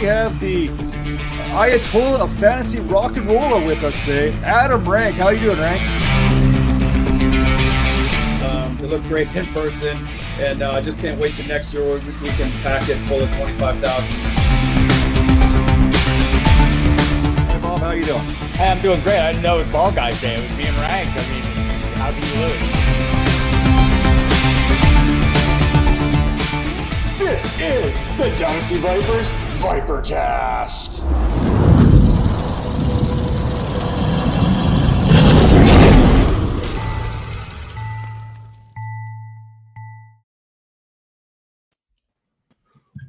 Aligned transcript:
we 0.00 0.06
have 0.06 0.40
the 0.40 0.68
Ayatollah 1.52 2.20
of 2.20 2.32
fantasy 2.38 2.80
rock 2.80 3.18
and 3.18 3.28
roller 3.28 3.64
with 3.66 3.84
us 3.84 3.94
today, 4.00 4.32
Adam 4.42 4.88
Rank. 4.88 5.16
How 5.16 5.28
you 5.28 5.40
doing, 5.40 5.58
Rank? 5.58 5.82
Um, 8.42 8.78
they 8.78 8.86
look 8.86 9.02
great 9.02 9.28
in 9.36 9.44
person, 9.46 9.98
and 10.38 10.62
uh, 10.62 10.70
I 10.70 10.78
uh, 10.78 10.80
just 10.80 11.00
can't 11.00 11.20
wait 11.20 11.34
to 11.34 11.46
next 11.46 11.74
year 11.74 11.82
where 11.82 11.98
we, 11.98 12.12
we 12.22 12.30
can 12.30 12.50
pack 12.62 12.88
it 12.88 12.96
full 13.08 13.20
of 13.20 13.28
25,000. 13.34 14.06
Hey, 17.50 17.60
Bob, 17.60 17.80
how 17.80 17.90
you 17.90 18.02
doing? 18.02 18.20
Hey, 18.20 18.68
I'm 18.68 18.80
doing 18.80 19.02
great. 19.02 19.18
I 19.18 19.32
didn't 19.32 19.42
know 19.42 19.56
it 19.56 19.64
was 19.64 19.72
Ball 19.72 19.92
Guys 19.92 20.18
Day. 20.22 20.36
It 20.36 20.40
was 20.48 20.56
being 20.56 20.74
ranked. 20.76 21.14
I 21.14 21.30
mean, 21.30 21.42
how 21.96 22.10
can 22.10 22.22
you 22.22 22.34
lose? 22.40 22.90
This 27.18 27.44
is 27.60 27.92
the 28.16 28.30
Dynasty 28.38 28.78
Vipers 28.78 29.30
Vipercast. 29.60 31.02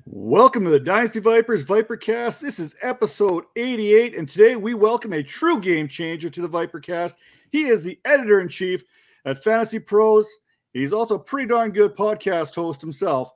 Welcome 0.05 0.65
to 0.65 0.71
the 0.71 0.79
Dynasty 0.81 1.21
Vipers 1.21 1.63
Vipercast. 1.63 2.41
This 2.41 2.59
is 2.59 2.75
episode 2.81 3.45
88, 3.55 4.17
and 4.17 4.27
today 4.27 4.57
we 4.57 4.73
welcome 4.73 5.13
a 5.13 5.23
true 5.23 5.61
game 5.61 5.87
changer 5.87 6.29
to 6.29 6.41
the 6.41 6.49
Vipercast. 6.49 7.15
He 7.53 7.63
is 7.63 7.83
the 7.83 7.97
editor 8.03 8.41
in 8.41 8.49
chief 8.49 8.83
at 9.23 9.41
Fantasy 9.41 9.79
Pros. 9.79 10.29
He's 10.73 10.91
also 10.91 11.15
a 11.15 11.19
pretty 11.19 11.47
darn 11.47 11.71
good 11.71 11.95
podcast 11.95 12.55
host 12.55 12.81
himself. 12.81 13.31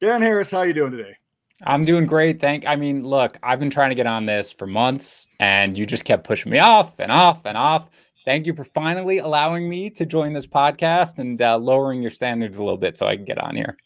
Dan 0.00 0.22
Harris, 0.22 0.52
how 0.52 0.62
you 0.62 0.72
doing 0.72 0.92
today? 0.92 1.16
I'm 1.64 1.84
doing 1.84 2.06
great. 2.06 2.40
Thank. 2.40 2.66
I 2.66 2.76
mean, 2.76 3.04
look, 3.04 3.38
I've 3.42 3.58
been 3.58 3.70
trying 3.70 3.90
to 3.90 3.94
get 3.94 4.06
on 4.06 4.26
this 4.26 4.52
for 4.52 4.66
months, 4.66 5.26
and 5.40 5.76
you 5.76 5.86
just 5.86 6.04
kept 6.04 6.24
pushing 6.24 6.52
me 6.52 6.58
off 6.58 6.98
and 6.98 7.10
off 7.10 7.46
and 7.46 7.56
off. 7.56 7.88
Thank 8.24 8.46
you 8.46 8.54
for 8.54 8.64
finally 8.64 9.18
allowing 9.18 9.68
me 9.68 9.88
to 9.90 10.04
join 10.04 10.32
this 10.32 10.46
podcast 10.46 11.18
and 11.18 11.40
uh, 11.40 11.56
lowering 11.56 12.02
your 12.02 12.10
standards 12.10 12.58
a 12.58 12.64
little 12.64 12.76
bit 12.76 12.98
so 12.98 13.06
I 13.06 13.16
can 13.16 13.24
get 13.24 13.38
on 13.38 13.54
here. 13.54 13.76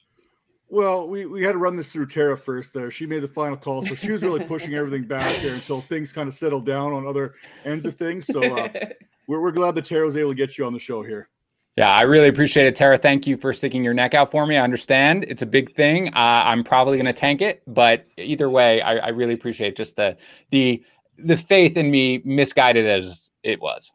Well, 0.70 1.08
we, 1.08 1.26
we 1.26 1.42
had 1.42 1.52
to 1.52 1.58
run 1.58 1.76
this 1.76 1.92
through 1.92 2.06
Tara 2.06 2.36
first 2.36 2.72
there. 2.72 2.90
She 2.90 3.04
made 3.04 3.22
the 3.22 3.28
final 3.28 3.56
call. 3.56 3.84
So 3.84 3.94
she 3.94 4.12
was 4.12 4.22
really 4.22 4.44
pushing 4.44 4.74
everything 4.74 5.02
back 5.02 5.36
there 5.42 5.54
until 5.54 5.80
things 5.80 6.12
kind 6.12 6.28
of 6.28 6.34
settled 6.34 6.64
down 6.64 6.92
on 6.92 7.06
other 7.06 7.34
ends 7.64 7.86
of 7.86 7.96
things. 7.96 8.26
So 8.26 8.40
uh, 8.40 8.68
we're, 9.26 9.40
we're 9.40 9.50
glad 9.50 9.74
that 9.74 9.84
Tara 9.84 10.06
was 10.06 10.16
able 10.16 10.30
to 10.30 10.36
get 10.36 10.56
you 10.56 10.64
on 10.64 10.72
the 10.72 10.78
show 10.78 11.02
here. 11.02 11.28
Yeah, 11.76 11.90
I 11.90 12.02
really 12.02 12.28
appreciate 12.28 12.66
it, 12.66 12.76
Tara. 12.76 12.98
Thank 12.98 13.26
you 13.26 13.36
for 13.36 13.52
sticking 13.52 13.84
your 13.84 13.94
neck 13.94 14.12
out 14.12 14.30
for 14.30 14.46
me. 14.46 14.56
I 14.56 14.64
understand 14.64 15.24
it's 15.28 15.42
a 15.42 15.46
big 15.46 15.74
thing. 15.74 16.08
Uh, 16.08 16.42
I'm 16.44 16.64
probably 16.64 16.96
going 16.96 17.06
to 17.06 17.12
tank 17.12 17.40
it, 17.40 17.62
but 17.66 18.06
either 18.18 18.50
way, 18.50 18.82
I, 18.82 18.96
I, 18.96 19.08
really 19.10 19.34
appreciate 19.34 19.76
just 19.76 19.96
the 19.96 20.16
the 20.50 20.84
the 21.16 21.36
faith 21.36 21.76
in 21.76 21.90
me, 21.90 22.22
misguided 22.24 22.86
as 22.86 23.30
it 23.42 23.60
was. 23.60 23.92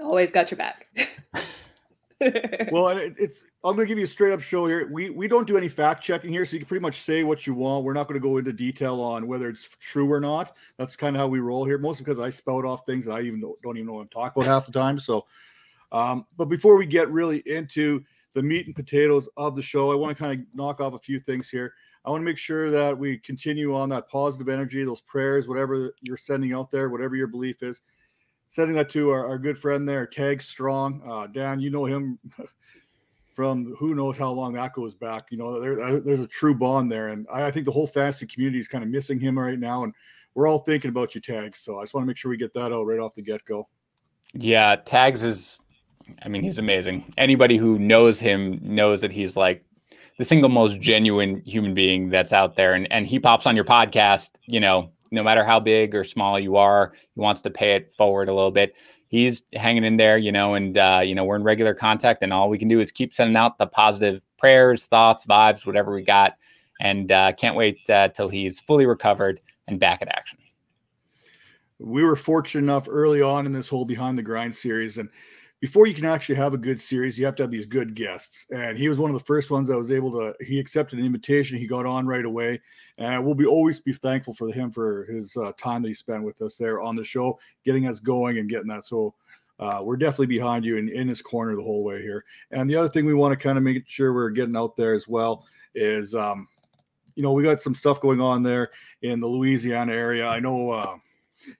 Always 0.00 0.32
got 0.32 0.50
your 0.50 0.58
back. 0.58 0.88
well, 2.70 2.88
it's 2.88 3.44
I'm 3.64 3.74
going 3.74 3.86
to 3.86 3.88
give 3.88 3.98
you 3.98 4.04
a 4.04 4.08
straight 4.08 4.32
up 4.32 4.40
show 4.40 4.66
here. 4.66 4.88
We 4.90 5.10
we 5.10 5.28
don't 5.28 5.46
do 5.46 5.56
any 5.56 5.68
fact 5.68 6.02
checking 6.02 6.30
here, 6.30 6.44
so 6.44 6.54
you 6.54 6.60
can 6.60 6.68
pretty 6.68 6.82
much 6.82 7.00
say 7.00 7.24
what 7.24 7.46
you 7.46 7.54
want. 7.54 7.84
We're 7.84 7.92
not 7.92 8.08
going 8.08 8.20
to 8.20 8.26
go 8.26 8.38
into 8.38 8.52
detail 8.52 9.00
on 9.00 9.26
whether 9.26 9.48
it's 9.48 9.68
true 9.80 10.10
or 10.10 10.20
not. 10.20 10.56
That's 10.78 10.96
kind 10.96 11.16
of 11.16 11.20
how 11.20 11.26
we 11.26 11.40
roll 11.40 11.64
here, 11.64 11.78
mostly 11.78 12.04
because 12.04 12.20
I 12.20 12.30
spout 12.30 12.64
off 12.64 12.86
things 12.86 13.06
that 13.06 13.12
I 13.12 13.22
even 13.22 13.40
don't, 13.40 13.60
don't 13.62 13.76
even 13.76 13.86
know 13.86 13.94
what 13.94 14.02
I'm 14.02 14.08
talking 14.08 14.42
about 14.42 14.52
half 14.52 14.66
the 14.66 14.72
time. 14.72 14.98
So 14.98 15.26
um, 15.94 16.26
but 16.36 16.46
before 16.46 16.76
we 16.76 16.86
get 16.86 17.08
really 17.10 17.38
into 17.46 18.02
the 18.34 18.42
meat 18.42 18.66
and 18.66 18.74
potatoes 18.74 19.28
of 19.36 19.54
the 19.54 19.62
show, 19.62 19.92
I 19.92 19.94
want 19.94 20.16
to 20.16 20.20
kind 20.20 20.40
of 20.40 20.46
knock 20.52 20.80
off 20.80 20.92
a 20.92 20.98
few 20.98 21.20
things 21.20 21.48
here. 21.48 21.72
I 22.04 22.10
want 22.10 22.20
to 22.20 22.24
make 22.24 22.36
sure 22.36 22.68
that 22.70 22.98
we 22.98 23.18
continue 23.18 23.76
on 23.76 23.88
that 23.90 24.08
positive 24.08 24.48
energy, 24.48 24.84
those 24.84 25.00
prayers, 25.02 25.46
whatever 25.46 25.94
you're 26.02 26.16
sending 26.16 26.52
out 26.52 26.72
there, 26.72 26.90
whatever 26.90 27.14
your 27.14 27.28
belief 27.28 27.62
is, 27.62 27.80
sending 28.48 28.74
that 28.74 28.90
to 28.90 29.10
our, 29.10 29.26
our 29.26 29.38
good 29.38 29.56
friend 29.56 29.88
there, 29.88 30.04
Tag 30.04 30.42
Strong. 30.42 31.00
Uh, 31.06 31.28
Dan, 31.28 31.60
you 31.60 31.70
know 31.70 31.84
him 31.84 32.18
from 33.32 33.74
who 33.78 33.94
knows 33.94 34.18
how 34.18 34.30
long 34.30 34.54
that 34.54 34.72
goes 34.72 34.96
back. 34.96 35.28
You 35.30 35.38
know, 35.38 35.60
there, 35.60 35.80
uh, 35.80 36.00
there's 36.04 36.20
a 36.20 36.26
true 36.26 36.56
bond 36.56 36.90
there. 36.90 37.08
And 37.08 37.24
I, 37.32 37.46
I 37.46 37.50
think 37.52 37.66
the 37.66 37.72
whole 37.72 37.86
fantasy 37.86 38.26
community 38.26 38.58
is 38.58 38.66
kind 38.66 38.82
of 38.82 38.90
missing 38.90 39.20
him 39.20 39.38
right 39.38 39.58
now. 39.58 39.84
And 39.84 39.94
we're 40.34 40.48
all 40.48 40.58
thinking 40.58 40.88
about 40.88 41.14
you, 41.14 41.20
Tags. 41.20 41.60
So 41.60 41.78
I 41.78 41.84
just 41.84 41.94
want 41.94 42.02
to 42.02 42.08
make 42.08 42.16
sure 42.16 42.30
we 42.30 42.36
get 42.36 42.52
that 42.54 42.72
out 42.72 42.82
right 42.82 42.98
off 42.98 43.14
the 43.14 43.22
get 43.22 43.44
go. 43.44 43.68
Yeah, 44.34 44.74
Tags 44.76 45.22
is 45.22 45.58
I 46.22 46.28
mean, 46.28 46.42
he's 46.42 46.58
amazing. 46.58 47.04
Anybody 47.18 47.56
who 47.56 47.78
knows 47.78 48.20
him 48.20 48.58
knows 48.62 49.00
that 49.00 49.12
he's 49.12 49.36
like 49.36 49.64
the 50.18 50.24
single 50.24 50.50
most 50.50 50.80
genuine 50.80 51.42
human 51.44 51.74
being 51.74 52.08
that's 52.08 52.32
out 52.32 52.56
there. 52.56 52.74
And 52.74 52.90
and 52.92 53.06
he 53.06 53.18
pops 53.18 53.46
on 53.46 53.56
your 53.56 53.64
podcast, 53.64 54.30
you 54.46 54.60
know, 54.60 54.90
no 55.10 55.22
matter 55.22 55.44
how 55.44 55.60
big 55.60 55.94
or 55.94 56.04
small 56.04 56.38
you 56.38 56.56
are, 56.56 56.92
he 57.14 57.20
wants 57.20 57.40
to 57.42 57.50
pay 57.50 57.74
it 57.74 57.92
forward 57.92 58.28
a 58.28 58.34
little 58.34 58.50
bit. 58.50 58.74
He's 59.08 59.42
hanging 59.52 59.84
in 59.84 59.96
there, 59.96 60.18
you 60.18 60.32
know, 60.32 60.54
and 60.54 60.76
uh, 60.76 61.02
you 61.04 61.14
know, 61.14 61.24
we're 61.24 61.36
in 61.36 61.44
regular 61.44 61.74
contact, 61.74 62.22
and 62.22 62.32
all 62.32 62.48
we 62.48 62.58
can 62.58 62.68
do 62.68 62.80
is 62.80 62.90
keep 62.90 63.12
sending 63.12 63.36
out 63.36 63.58
the 63.58 63.66
positive 63.66 64.22
prayers, 64.38 64.86
thoughts, 64.86 65.24
vibes, 65.24 65.66
whatever 65.66 65.94
we 65.94 66.02
got. 66.02 66.36
And 66.80 67.12
uh, 67.12 67.32
can't 67.32 67.56
wait 67.56 67.88
uh, 67.88 68.08
till 68.08 68.28
he's 68.28 68.58
fully 68.60 68.86
recovered 68.86 69.40
and 69.68 69.78
back 69.78 70.02
at 70.02 70.08
action. 70.08 70.38
We 71.78 72.02
were 72.02 72.16
fortunate 72.16 72.62
enough 72.62 72.88
early 72.90 73.22
on 73.22 73.46
in 73.46 73.52
this 73.52 73.68
whole 73.68 73.84
behind 73.84 74.18
the 74.18 74.22
grind 74.22 74.54
series, 74.54 74.98
and 74.98 75.08
before 75.60 75.86
you 75.86 75.94
can 75.94 76.04
actually 76.04 76.34
have 76.34 76.52
a 76.52 76.58
good 76.58 76.80
series, 76.80 77.18
you 77.18 77.24
have 77.24 77.36
to 77.36 77.42
have 77.42 77.50
these 77.50 77.66
good 77.66 77.94
guests. 77.94 78.46
And 78.54 78.76
he 78.76 78.88
was 78.88 78.98
one 78.98 79.10
of 79.10 79.18
the 79.18 79.24
first 79.24 79.50
ones 79.50 79.68
that 79.68 79.78
was 79.78 79.90
able 79.90 80.12
to. 80.12 80.34
He 80.44 80.58
accepted 80.58 80.98
an 80.98 81.06
invitation. 81.06 81.58
He 81.58 81.66
got 81.66 81.86
on 81.86 82.06
right 82.06 82.24
away, 82.24 82.60
and 82.98 83.24
we'll 83.24 83.34
be 83.34 83.46
always 83.46 83.80
be 83.80 83.94
thankful 83.94 84.34
for 84.34 84.52
him 84.52 84.70
for 84.70 85.04
his 85.04 85.36
uh, 85.36 85.52
time 85.56 85.82
that 85.82 85.88
he 85.88 85.94
spent 85.94 86.22
with 86.22 86.42
us 86.42 86.56
there 86.56 86.82
on 86.82 86.94
the 86.94 87.04
show, 87.04 87.38
getting 87.64 87.86
us 87.86 88.00
going 88.00 88.38
and 88.38 88.48
getting 88.48 88.68
that. 88.68 88.84
So 88.84 89.14
uh, 89.58 89.80
we're 89.82 89.96
definitely 89.96 90.26
behind 90.26 90.64
you 90.64 90.78
and 90.78 90.90
in 90.90 91.08
his 91.08 91.22
corner 91.22 91.56
the 91.56 91.62
whole 91.62 91.84
way 91.84 92.02
here. 92.02 92.24
And 92.50 92.68
the 92.68 92.76
other 92.76 92.88
thing 92.88 93.06
we 93.06 93.14
want 93.14 93.32
to 93.32 93.42
kind 93.42 93.56
of 93.56 93.64
make 93.64 93.88
sure 93.88 94.12
we're 94.12 94.30
getting 94.30 94.56
out 94.56 94.76
there 94.76 94.94
as 94.94 95.08
well 95.08 95.46
is, 95.74 96.14
um, 96.14 96.48
you 97.14 97.22
know, 97.22 97.32
we 97.32 97.42
got 97.42 97.62
some 97.62 97.74
stuff 97.74 98.00
going 98.00 98.20
on 98.20 98.42
there 98.42 98.70
in 99.02 99.20
the 99.20 99.26
Louisiana 99.26 99.92
area. 99.92 100.26
I 100.26 100.40
know. 100.40 100.70
Uh, 100.70 100.96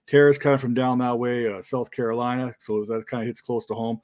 Tara's 0.06 0.38
kind 0.38 0.54
of 0.54 0.60
from 0.60 0.74
down 0.74 0.98
that 0.98 1.18
way, 1.18 1.52
uh, 1.52 1.62
South 1.62 1.90
Carolina, 1.90 2.54
so 2.58 2.84
that 2.84 3.06
kind 3.06 3.22
of 3.22 3.26
hits 3.26 3.40
close 3.40 3.66
to 3.66 3.74
home. 3.74 4.00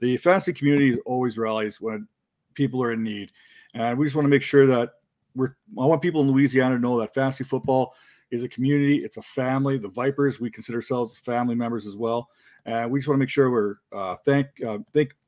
The 0.00 0.16
fantasy 0.16 0.52
community 0.52 0.98
always 1.00 1.38
rallies 1.38 1.80
when 1.80 2.08
people 2.54 2.82
are 2.82 2.92
in 2.92 3.02
need, 3.02 3.32
and 3.74 3.98
we 3.98 4.06
just 4.06 4.16
want 4.16 4.24
to 4.24 4.30
make 4.30 4.42
sure 4.42 4.66
that 4.66 4.94
we're. 5.34 5.56
I 5.78 5.84
want 5.84 6.02
people 6.02 6.22
in 6.22 6.30
Louisiana 6.30 6.76
to 6.76 6.80
know 6.80 6.98
that 6.98 7.14
fantasy 7.14 7.44
football 7.44 7.94
is 8.30 8.44
a 8.44 8.48
community, 8.48 8.98
it's 8.98 9.16
a 9.16 9.22
family. 9.22 9.76
The 9.76 9.88
Vipers, 9.88 10.40
we 10.40 10.50
consider 10.50 10.78
ourselves 10.78 11.18
family 11.18 11.54
members 11.54 11.86
as 11.86 11.96
well, 11.96 12.30
and 12.64 12.90
we 12.90 13.00
just 13.00 13.08
want 13.08 13.16
to 13.16 13.20
make 13.20 13.28
sure 13.28 13.50
we're 13.50 13.76
uh, 13.92 14.16
thank 14.24 14.48
uh, 14.66 14.78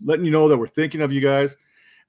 letting 0.05 0.25
you 0.25 0.31
know 0.31 0.49
that 0.49 0.57
we're 0.57 0.67
thinking 0.67 1.03
of 1.03 1.13
you 1.13 1.21
guys. 1.21 1.57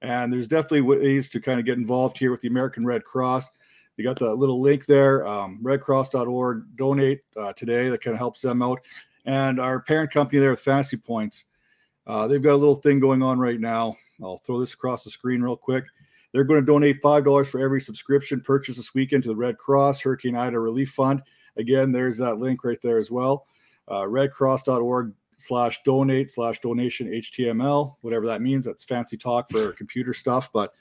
And 0.02 0.30
there's 0.30 0.48
definitely 0.48 0.82
ways 0.82 1.30
to 1.30 1.40
kind 1.40 1.58
of 1.58 1.64
get 1.64 1.78
involved 1.78 2.18
here 2.18 2.30
with 2.30 2.40
the 2.40 2.48
American 2.48 2.84
Red 2.84 3.04
Cross. 3.04 3.50
You 3.96 4.04
got 4.04 4.18
the 4.18 4.34
little 4.34 4.60
link 4.60 4.86
there, 4.86 5.26
um, 5.26 5.60
redcross.org. 5.62 6.76
Donate 6.76 7.20
uh, 7.36 7.52
today. 7.52 7.88
That 7.88 8.02
kind 8.02 8.14
of 8.14 8.18
helps 8.18 8.40
them 8.40 8.62
out. 8.62 8.80
And 9.24 9.60
our 9.60 9.80
parent 9.80 10.10
company 10.10 10.40
there, 10.40 10.56
Fantasy 10.56 10.96
Points, 10.96 11.44
uh, 12.06 12.26
they've 12.26 12.42
got 12.42 12.54
a 12.54 12.56
little 12.56 12.76
thing 12.76 13.00
going 13.00 13.22
on 13.22 13.38
right 13.38 13.60
now. 13.60 13.96
I'll 14.22 14.38
throw 14.38 14.60
this 14.60 14.74
across 14.74 15.04
the 15.04 15.10
screen 15.10 15.42
real 15.42 15.56
quick. 15.56 15.84
They're 16.32 16.44
going 16.44 16.60
to 16.60 16.66
donate 16.66 17.00
$5 17.00 17.46
for 17.46 17.60
every 17.60 17.80
subscription 17.80 18.40
purchase 18.40 18.76
this 18.76 18.92
weekend 18.94 19.22
to 19.22 19.28
the 19.28 19.36
Red 19.36 19.56
Cross 19.56 20.02
Hurricane 20.02 20.36
Ida 20.36 20.58
Relief 20.58 20.90
Fund. 20.90 21.22
Again, 21.56 21.92
there's 21.92 22.18
that 22.18 22.38
link 22.38 22.64
right 22.64 22.80
there 22.82 22.98
as 22.98 23.10
well. 23.10 23.46
Uh, 23.86 24.02
redcross.org 24.02 25.12
slash 25.38 25.82
donate 25.84 26.30
slash 26.30 26.60
donation 26.60 27.08
HTML, 27.08 27.94
whatever 28.00 28.26
that 28.26 28.42
means. 28.42 28.66
That's 28.66 28.82
fancy 28.82 29.16
talk 29.16 29.48
for 29.50 29.72
computer 29.72 30.12
stuff. 30.12 30.50
But 30.52 30.72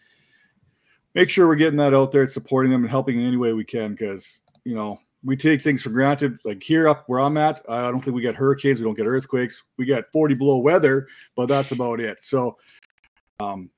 make 1.15 1.29
sure 1.29 1.47
we're 1.47 1.55
getting 1.55 1.77
that 1.77 1.93
out 1.93 2.11
there 2.11 2.27
supporting 2.27 2.71
them 2.71 2.83
and 2.83 2.91
helping 2.91 3.19
in 3.19 3.27
any 3.27 3.37
way 3.37 3.53
we 3.53 3.65
can 3.65 3.91
because 3.91 4.41
you 4.65 4.75
know 4.75 4.97
we 5.23 5.37
take 5.37 5.61
things 5.61 5.81
for 5.81 5.89
granted. 5.89 6.37
Like 6.43 6.61
here 6.61 6.87
up 6.87 7.05
where 7.07 7.19
I'm 7.19 7.37
at, 7.37 7.63
I 7.69 7.83
don't 7.83 8.01
think 8.01 8.15
we 8.15 8.21
get 8.21 8.35
hurricanes, 8.35 8.79
we 8.79 8.85
don't 8.85 8.97
get 8.97 9.05
earthquakes, 9.05 9.63
we 9.77 9.85
get 9.85 10.11
40 10.11 10.35
below 10.35 10.57
weather, 10.57 11.07
but 11.35 11.47
that's 11.47 11.71
about 11.71 11.99
it. 11.99 12.17
So 12.21 12.57
um 13.39 13.69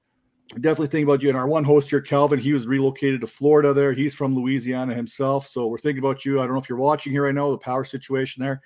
definitely 0.61 0.87
think 0.87 1.07
about 1.07 1.23
you. 1.23 1.29
And 1.29 1.37
our 1.37 1.47
one 1.47 1.63
host 1.63 1.89
here, 1.89 2.01
Calvin, 2.01 2.39
he 2.39 2.53
was 2.53 2.67
relocated 2.67 3.21
to 3.21 3.27
Florida 3.27 3.73
there. 3.73 3.93
He's 3.93 4.13
from 4.13 4.35
Louisiana 4.35 4.93
himself. 4.93 5.47
So 5.47 5.67
we're 5.67 5.79
thinking 5.79 6.03
about 6.03 6.23
you. 6.23 6.39
I 6.39 6.43
don't 6.43 6.53
know 6.53 6.61
if 6.61 6.69
you're 6.69 6.77
watching 6.77 7.11
here 7.11 7.23
right 7.25 7.33
now, 7.33 7.49
the 7.49 7.57
power 7.57 7.83
situation 7.83 8.43
there, 8.43 8.61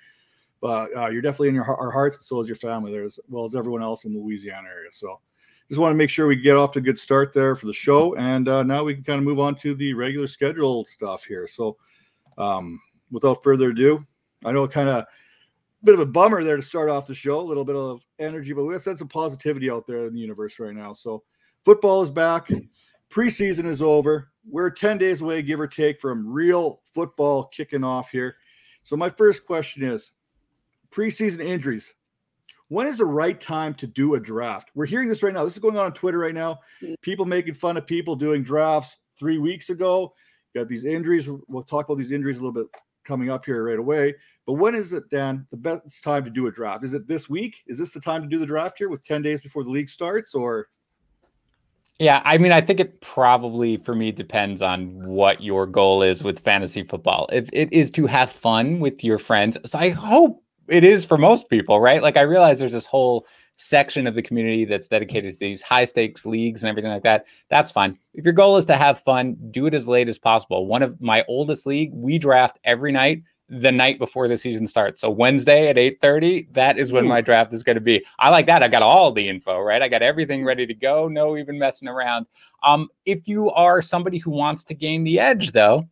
but 0.60 0.94
uh, 0.96 1.08
you're 1.08 1.22
definitely 1.22 1.48
in 1.48 1.54
your, 1.54 1.64
our 1.64 1.90
hearts, 1.90 2.18
and 2.18 2.24
so 2.24 2.40
is 2.40 2.48
your 2.48 2.56
family 2.56 2.92
there, 2.92 3.04
as 3.04 3.18
well 3.28 3.44
as 3.44 3.54
everyone 3.54 3.82
else 3.82 4.04
in 4.04 4.12
the 4.12 4.20
Louisiana 4.20 4.68
area. 4.68 4.90
So 4.92 5.20
just 5.70 5.80
want 5.80 5.92
to 5.92 5.96
make 5.96 6.10
sure 6.10 6.26
we 6.26 6.34
get 6.34 6.56
off 6.56 6.72
to 6.72 6.80
a 6.80 6.82
good 6.82 6.98
start 6.98 7.32
there 7.32 7.54
for 7.54 7.66
the 7.66 7.72
show. 7.72 8.16
And 8.16 8.48
uh, 8.48 8.64
now 8.64 8.82
we 8.82 8.92
can 8.92 9.04
kind 9.04 9.20
of 9.20 9.24
move 9.24 9.38
on 9.38 9.54
to 9.56 9.72
the 9.72 9.94
regular 9.94 10.26
scheduled 10.26 10.88
stuff 10.88 11.24
here. 11.24 11.46
So, 11.46 11.76
um, 12.38 12.80
without 13.12 13.42
further 13.44 13.70
ado, 13.70 14.04
I 14.44 14.50
know 14.50 14.66
kind 14.66 14.88
of 14.88 14.96
a 14.96 15.06
bit 15.84 15.94
of 15.94 16.00
a 16.00 16.06
bummer 16.06 16.42
there 16.42 16.56
to 16.56 16.62
start 16.62 16.90
off 16.90 17.06
the 17.06 17.14
show, 17.14 17.38
a 17.38 17.42
little 17.42 17.64
bit 17.64 17.76
of 17.76 18.00
energy, 18.18 18.52
but 18.52 18.64
we 18.64 18.74
got 18.74 18.82
some 18.82 19.08
positivity 19.08 19.70
out 19.70 19.86
there 19.86 20.06
in 20.06 20.12
the 20.12 20.18
universe 20.18 20.58
right 20.58 20.74
now. 20.74 20.92
So, 20.92 21.22
football 21.64 22.02
is 22.02 22.10
back, 22.10 22.50
preseason 23.08 23.64
is 23.64 23.80
over. 23.80 24.32
we're 24.44 24.70
10 24.70 24.98
days 24.98 25.20
away, 25.20 25.40
give 25.40 25.60
or 25.60 25.68
take, 25.68 26.00
from 26.00 26.28
real 26.28 26.82
football 26.92 27.44
kicking 27.44 27.84
off 27.84 28.10
here. 28.10 28.34
So, 28.82 28.96
my 28.96 29.08
first 29.08 29.46
question 29.46 29.84
is 29.84 30.10
preseason 30.90 31.44
injuries. 31.44 31.94
When 32.70 32.86
is 32.86 32.98
the 32.98 33.04
right 33.04 33.38
time 33.40 33.74
to 33.74 33.86
do 33.88 34.14
a 34.14 34.20
draft? 34.20 34.70
We're 34.76 34.86
hearing 34.86 35.08
this 35.08 35.24
right 35.24 35.34
now. 35.34 35.42
This 35.42 35.54
is 35.54 35.58
going 35.58 35.76
on 35.76 35.86
on 35.86 35.92
Twitter 35.92 36.18
right 36.18 36.34
now. 36.34 36.60
Mm. 36.80 36.94
People 37.02 37.24
making 37.24 37.54
fun 37.54 37.76
of 37.76 37.84
people 37.84 38.14
doing 38.14 38.44
drafts 38.44 38.96
three 39.18 39.38
weeks 39.38 39.70
ago. 39.70 40.14
got 40.54 40.68
these 40.68 40.84
injuries. 40.84 41.28
We'll 41.48 41.64
talk 41.64 41.86
about 41.86 41.98
these 41.98 42.12
injuries 42.12 42.38
a 42.38 42.44
little 42.44 42.52
bit 42.52 42.68
coming 43.04 43.28
up 43.28 43.44
here 43.44 43.64
right 43.64 43.78
away. 43.80 44.14
But 44.46 44.52
when 44.52 44.76
is 44.76 44.92
it, 44.92 45.10
Dan, 45.10 45.48
the 45.50 45.56
best 45.56 46.04
time 46.04 46.22
to 46.24 46.30
do 46.30 46.46
a 46.46 46.52
draft? 46.52 46.84
Is 46.84 46.94
it 46.94 47.08
this 47.08 47.28
week? 47.28 47.56
Is 47.66 47.76
this 47.76 47.90
the 47.90 47.98
time 47.98 48.22
to 48.22 48.28
do 48.28 48.38
the 48.38 48.46
draft 48.46 48.78
here 48.78 48.88
with 48.88 49.04
10 49.04 49.20
days 49.20 49.40
before 49.40 49.64
the 49.64 49.70
league 49.70 49.88
starts 49.88 50.32
or? 50.32 50.68
Yeah, 51.98 52.22
I 52.24 52.38
mean, 52.38 52.52
I 52.52 52.60
think 52.60 52.78
it 52.78 53.00
probably 53.00 53.78
for 53.78 53.96
me 53.96 54.12
depends 54.12 54.62
on 54.62 55.04
what 55.08 55.42
your 55.42 55.66
goal 55.66 56.02
is 56.04 56.22
with 56.22 56.38
fantasy 56.38 56.84
football. 56.84 57.28
If 57.32 57.50
it 57.52 57.72
is 57.72 57.90
to 57.90 58.06
have 58.06 58.30
fun 58.30 58.78
with 58.78 59.02
your 59.02 59.18
friends, 59.18 59.58
so 59.66 59.76
I 59.76 59.90
hope 59.90 60.44
it 60.70 60.84
is 60.84 61.04
for 61.04 61.18
most 61.18 61.48
people, 61.48 61.80
right? 61.80 62.02
Like 62.02 62.16
I 62.16 62.22
realize 62.22 62.58
there's 62.58 62.72
this 62.72 62.86
whole 62.86 63.26
section 63.56 64.06
of 64.06 64.14
the 64.14 64.22
community 64.22 64.64
that's 64.64 64.88
dedicated 64.88 65.34
to 65.34 65.38
these 65.38 65.60
high 65.60 65.84
stakes 65.84 66.24
leagues 66.24 66.62
and 66.62 66.70
everything 66.70 66.90
like 66.90 67.02
that. 67.02 67.26
That's 67.50 67.70
fine. 67.70 67.98
If 68.14 68.24
your 68.24 68.32
goal 68.32 68.56
is 68.56 68.64
to 68.66 68.76
have 68.76 69.00
fun, 69.00 69.36
do 69.50 69.66
it 69.66 69.74
as 69.74 69.86
late 69.86 70.08
as 70.08 70.18
possible. 70.18 70.66
One 70.66 70.82
of 70.82 70.98
my 71.00 71.24
oldest 71.28 71.66
league, 71.66 71.90
we 71.92 72.18
draft 72.18 72.58
every 72.64 72.90
night 72.90 73.22
the 73.50 73.72
night 73.72 73.98
before 73.98 74.28
the 74.28 74.38
season 74.38 74.66
starts. 74.66 75.00
So 75.00 75.10
Wednesday 75.10 75.68
at 75.68 75.76
8:30, 75.76 76.52
that 76.52 76.78
is 76.78 76.92
when 76.92 77.06
my 77.06 77.20
draft 77.20 77.52
is 77.52 77.64
going 77.64 77.76
to 77.76 77.80
be. 77.80 78.04
I 78.20 78.30
like 78.30 78.46
that. 78.46 78.62
I 78.62 78.68
got 78.68 78.82
all 78.82 79.10
the 79.10 79.28
info, 79.28 79.60
right? 79.60 79.82
I 79.82 79.88
got 79.88 80.02
everything 80.02 80.44
ready 80.44 80.66
to 80.66 80.74
go, 80.74 81.08
no 81.08 81.36
even 81.36 81.58
messing 81.58 81.88
around. 81.88 82.26
Um 82.62 82.88
if 83.04 83.26
you 83.26 83.50
are 83.50 83.82
somebody 83.82 84.18
who 84.18 84.30
wants 84.30 84.64
to 84.64 84.74
gain 84.74 85.02
the 85.02 85.18
edge 85.18 85.50
though, 85.50 85.88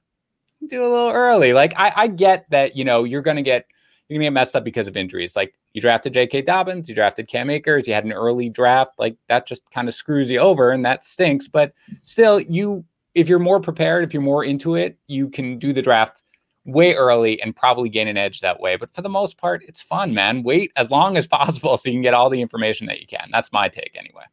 do 0.68 0.80
a 0.80 0.88
little 0.88 1.10
early. 1.10 1.52
Like 1.52 1.74
I, 1.76 1.92
I 1.96 2.06
get 2.06 2.46
that, 2.50 2.76
you 2.76 2.84
know, 2.84 3.04
you're 3.04 3.22
going 3.22 3.36
to 3.36 3.42
get 3.42 3.66
you're 4.08 4.18
to 4.18 4.24
get 4.24 4.32
messed 4.32 4.56
up 4.56 4.64
because 4.64 4.88
of 4.88 4.96
injuries. 4.96 5.36
Like 5.36 5.54
you 5.72 5.80
drafted 5.80 6.14
J.K. 6.14 6.42
Dobbins, 6.42 6.88
you 6.88 6.94
drafted 6.94 7.28
Cam 7.28 7.50
Akers, 7.50 7.86
you 7.86 7.94
had 7.94 8.04
an 8.04 8.12
early 8.12 8.48
draft. 8.48 8.98
Like 8.98 9.16
that 9.28 9.46
just 9.46 9.70
kind 9.70 9.88
of 9.88 9.94
screws 9.94 10.30
you 10.30 10.38
over 10.38 10.70
and 10.70 10.84
that 10.84 11.04
stinks. 11.04 11.48
But 11.48 11.72
still, 12.02 12.40
you, 12.40 12.84
if 13.14 13.28
you're 13.28 13.38
more 13.38 13.60
prepared, 13.60 14.04
if 14.04 14.14
you're 14.14 14.22
more 14.22 14.44
into 14.44 14.74
it, 14.74 14.98
you 15.06 15.28
can 15.28 15.58
do 15.58 15.72
the 15.72 15.82
draft 15.82 16.22
way 16.64 16.94
early 16.94 17.40
and 17.42 17.56
probably 17.56 17.88
gain 17.88 18.08
an 18.08 18.16
edge 18.16 18.40
that 18.40 18.60
way. 18.60 18.76
But 18.76 18.94
for 18.94 19.02
the 19.02 19.08
most 19.08 19.38
part, 19.38 19.62
it's 19.66 19.80
fun, 19.80 20.14
man. 20.14 20.42
Wait 20.42 20.72
as 20.76 20.90
long 20.90 21.16
as 21.16 21.26
possible 21.28 21.76
so 21.76 21.88
you 21.88 21.94
can 21.94 22.02
get 22.02 22.14
all 22.14 22.30
the 22.30 22.42
information 22.42 22.86
that 22.86 23.00
you 23.00 23.06
can. 23.06 23.28
That's 23.32 23.52
my 23.52 23.68
take 23.68 23.96
anyway. 23.98 24.24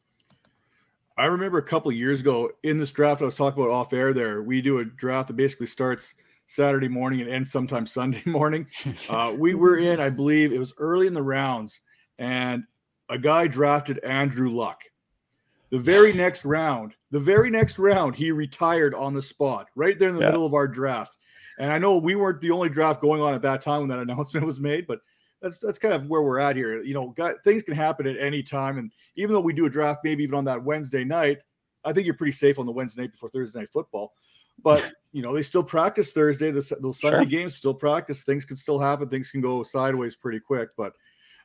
I 1.18 1.26
remember 1.26 1.58
a 1.58 1.64
couple 1.64 1.92
years 1.94 2.20
ago 2.20 2.52
in 2.64 2.78
this 2.78 2.92
draft 2.92 3.22
I 3.22 3.26
was 3.26 3.36
talking 3.36 3.64
about 3.64 3.74
off 3.74 3.94
air 3.94 4.14
there, 4.14 4.44
we 4.44 4.62
do 4.62 4.80
a 4.80 4.86
draft 4.86 5.30
that 5.30 5.38
basically 5.38 5.68
starts 5.68 6.14
Saturday 6.46 6.88
morning 6.88 7.22
and 7.22 7.30
ends 7.30 7.52
sometime 7.52 7.86
Sunday 7.86 8.22
morning. 8.26 8.68
Uh, 9.10 9.34
we 9.38 9.54
were 9.56 9.78
in, 9.78 10.00
I 10.00 10.10
believe 10.10 10.52
it 10.52 10.60
was 10.60 10.74
early 10.78 11.08
in 11.08 11.14
the 11.14 11.22
rounds, 11.22 11.82
and 12.18 12.64
a 13.10 13.18
guy 13.18 13.48
drafted 13.48 14.00
Andrew 14.00 14.50
Luck. 14.50 14.82
The 15.70 15.78
very 15.78 16.14
next 16.24 16.46
round, 16.46 16.96
the 17.12 17.20
very 17.20 17.50
next 17.50 17.78
round, 17.78 18.16
he 18.16 18.32
retired 18.32 18.94
on 18.94 19.14
the 19.14 19.22
spot, 19.22 19.68
right 19.76 19.98
there 20.00 20.10
in 20.10 20.16
the 20.16 20.22
yeah. 20.22 20.30
middle 20.30 20.46
of 20.46 20.54
our 20.54 20.68
draft. 20.68 21.16
And 21.60 21.72
I 21.72 21.78
know 21.78 21.98
we 21.98 22.16
weren't 22.16 22.42
the 22.42 22.52
only 22.52 22.70
draft 22.70 23.02
going 23.02 23.22
on 23.22 23.34
at 23.34 23.42
that 23.44 23.62
time 23.62 23.82
when 23.82 23.90
that 23.90 24.00
announcement 24.00 24.46
was 24.46 24.60
made, 24.60 24.88
but 24.88 25.00
that's 25.42 25.60
that's 25.60 25.80
kind 25.80 25.94
of 25.94 26.08
where 26.08 26.24
we're 26.24 26.40
at 26.40 26.56
here. 26.56 26.82
You 26.82 26.96
know, 26.96 27.14
got, 27.16 27.36
things 27.44 27.64
can 27.64 27.76
happen 27.76 28.08
at 28.08 28.18
any 28.18 28.42
time, 28.42 28.78
and 28.78 28.92
even 29.16 29.34
though 29.34 29.42
we 29.42 29.54
do 29.54 29.66
a 29.66 29.70
draft, 29.70 30.02
maybe 30.04 30.24
even 30.24 30.36
on 30.36 30.46
that 30.46 30.64
Wednesday 30.64 31.04
night, 31.04 31.40
I 31.84 31.94
think 31.94 32.06
you're 32.06 32.16
pretty 32.16 32.34
safe 32.34 32.60
on 32.60 32.66
the 32.66 32.72
Wednesday 32.72 33.04
night 33.04 33.12
before 33.12 33.30
Thursday 33.30 33.60
night 33.60 33.70
football. 33.70 34.14
But 34.64 34.94
you 35.16 35.22
know, 35.22 35.34
they 35.34 35.44
still 35.44 35.64
practice 35.64 36.12
Thursday. 36.12 36.52
The, 36.52 36.78
those 36.82 37.00
Sunday 37.00 37.20
sure. 37.20 37.26
games 37.26 37.56
still 37.56 37.74
practice. 37.74 38.24
Things 38.24 38.44
can 38.44 38.58
still 38.58 38.78
happen. 38.78 39.08
Things 39.08 39.32
can 39.32 39.40
go 39.40 39.64
sideways 39.64 40.14
pretty 40.14 40.42
quick. 40.42 40.72
But 40.76 40.92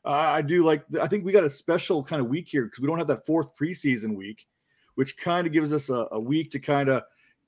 uh, 0.04 0.10
I 0.10 0.42
do 0.42 0.64
like. 0.64 0.82
I 1.00 1.06
think 1.06 1.24
we 1.24 1.30
got 1.30 1.44
a 1.44 1.48
special 1.48 2.02
kind 2.02 2.20
of 2.20 2.26
week 2.26 2.48
here 2.48 2.64
because 2.64 2.80
we 2.80 2.88
don't 2.88 2.98
have 2.98 3.06
that 3.06 3.24
fourth 3.26 3.54
preseason 3.54 4.16
week, 4.16 4.44
which 4.96 5.16
kind 5.16 5.46
of 5.46 5.52
gives 5.52 5.72
us 5.72 5.88
a, 5.88 6.08
a 6.10 6.18
week 6.18 6.50
to 6.50 6.58
kind 6.58 6.88
of 6.88 7.04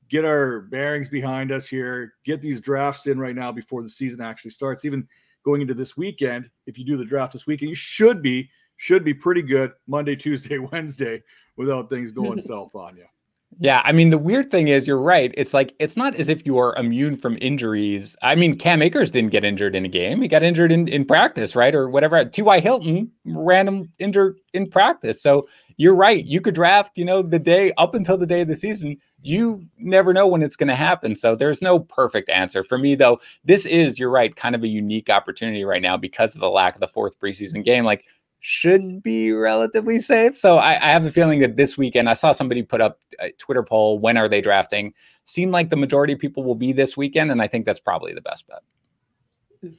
get 0.09 0.25
our 0.25 0.61
bearings 0.61 1.09
behind 1.09 1.51
us 1.51 1.67
here, 1.67 2.15
get 2.25 2.41
these 2.41 2.61
drafts 2.61 3.09
in 3.09 3.19
right 3.19 3.35
now 3.35 3.51
before 3.51 3.83
the 3.83 3.91
season 3.91 4.21
actually 4.21 4.53
starts. 4.53 4.85
Even 4.85 5.09
going 5.45 5.61
into 5.61 5.75
this 5.75 5.97
weekend, 5.97 6.49
if 6.69 6.79
you 6.79 6.85
do 6.85 6.97
the 6.97 7.05
draft 7.05 7.33
this 7.33 7.49
weekend, 7.49 7.69
you 7.69 7.75
should 7.75 8.23
be 8.23 8.49
should 8.77 9.03
be 9.03 9.13
pretty 9.13 9.43
good 9.43 9.73
Monday, 9.89 10.15
Tuesday, 10.15 10.59
Wednesday 10.73 11.21
without 11.57 11.91
things 11.91 12.13
going 12.13 12.41
south 12.41 12.77
on 12.77 12.97
you. 12.97 13.07
Yeah, 13.59 13.83
I 13.85 13.93
mean 13.93 14.11
the 14.11 14.19
weird 14.19 14.51
thing 14.51 14.69
is 14.69 14.87
you're 14.87 14.99
right. 14.99 15.33
It's 15.37 15.53
like 15.55 15.75
it's 15.79 15.97
not 15.97 16.15
as 16.17 16.29
if 16.29 16.45
you 16.47 16.59
are 16.59 16.75
immune 16.77 17.17
from 17.17 17.39
injuries. 17.41 18.17
I 18.23 18.35
mean, 18.35 18.57
Cam 18.59 18.83
Akers 18.83 19.11
didn't 19.11 19.31
get 19.31 19.45
injured 19.45 19.77
in 19.77 19.85
a 19.85 19.89
game. 19.89 20.23
He 20.23 20.29
got 20.29 20.43
injured 20.43 20.73
in, 20.73 20.89
in 20.89 21.05
practice, 21.05 21.55
right? 21.55 21.75
Or 21.75 21.89
whatever. 21.89 22.25
T.Y. 22.25 22.61
Hilton 22.61 23.11
random 23.25 23.91
injured 23.99 24.39
in 24.55 24.69
practice. 24.71 25.23
So 25.23 25.47
you're 25.77 25.95
right. 25.95 26.25
You 26.25 26.41
could 26.41 26.55
draft, 26.55 26.97
you 26.97 27.05
know, 27.05 27.23
the 27.23 27.39
day 27.39 27.73
up 27.79 27.95
until 27.95 28.17
the 28.17 28.27
day 28.27 28.41
of 28.41 28.49
the 28.49 28.57
season. 28.57 28.97
You 29.23 29.65
never 29.79 30.13
know 30.13 30.27
when 30.27 30.43
it's 30.43 30.57
going 30.57 30.69
to 30.69 30.75
happen. 30.75 31.15
So 31.15 31.37
there's 31.37 31.63
no 31.63 31.79
perfect 31.79 32.29
answer. 32.31 32.65
For 32.65 32.79
me, 32.79 32.95
though, 32.95 33.21
this 33.45 33.67
is, 33.67 33.99
you're 33.99 34.11
right, 34.11 34.35
kind 34.35 34.55
of 34.55 34.63
a 34.65 34.69
unique 34.69 35.11
opportunity 35.11 35.65
right 35.65 35.83
now 35.83 35.97
because 35.97 36.35
of 36.35 36.41
the 36.41 36.51
lack 36.51 36.75
of 36.75 36.81
the 36.81 36.89
fourth 36.89 37.19
preseason 37.21 37.65
game. 37.65 37.85
Like 37.85 38.07
should 38.45 39.05
be 39.05 39.31
relatively 39.33 40.01
safe. 40.01 40.37
So 40.37 40.57
I, 40.57 40.73
I, 40.73 40.91
have 40.91 41.07
a 41.07 41.13
feeling 41.13 41.39
that 41.41 41.57
this 41.57 41.79
weekend, 41.79 42.09
I 42.09 42.15
saw 42.15 42.33
somebody 42.33 42.61
put 42.61 42.81
up 42.81 42.99
a 43.21 43.31
Twitter 43.31 43.63
poll, 43.63 44.01
when 44.01 44.17
are 44.17 44.29
they 44.29 44.41
drafting? 44.41 44.93
Seemed 45.27 45.53
like 45.53 45.71
the 45.71 45.77
majority 45.77 46.13
of 46.13 46.19
people 46.19 46.43
will 46.43 46.57
be 46.57 46.73
this 46.73 46.97
weekend, 46.97 47.31
and 47.31 47.41
I 47.41 47.47
think 47.47 47.67
that's 47.67 47.79
probably 47.79 48.13
the 48.13 48.21
best 48.21 48.47
bet. 48.49 49.73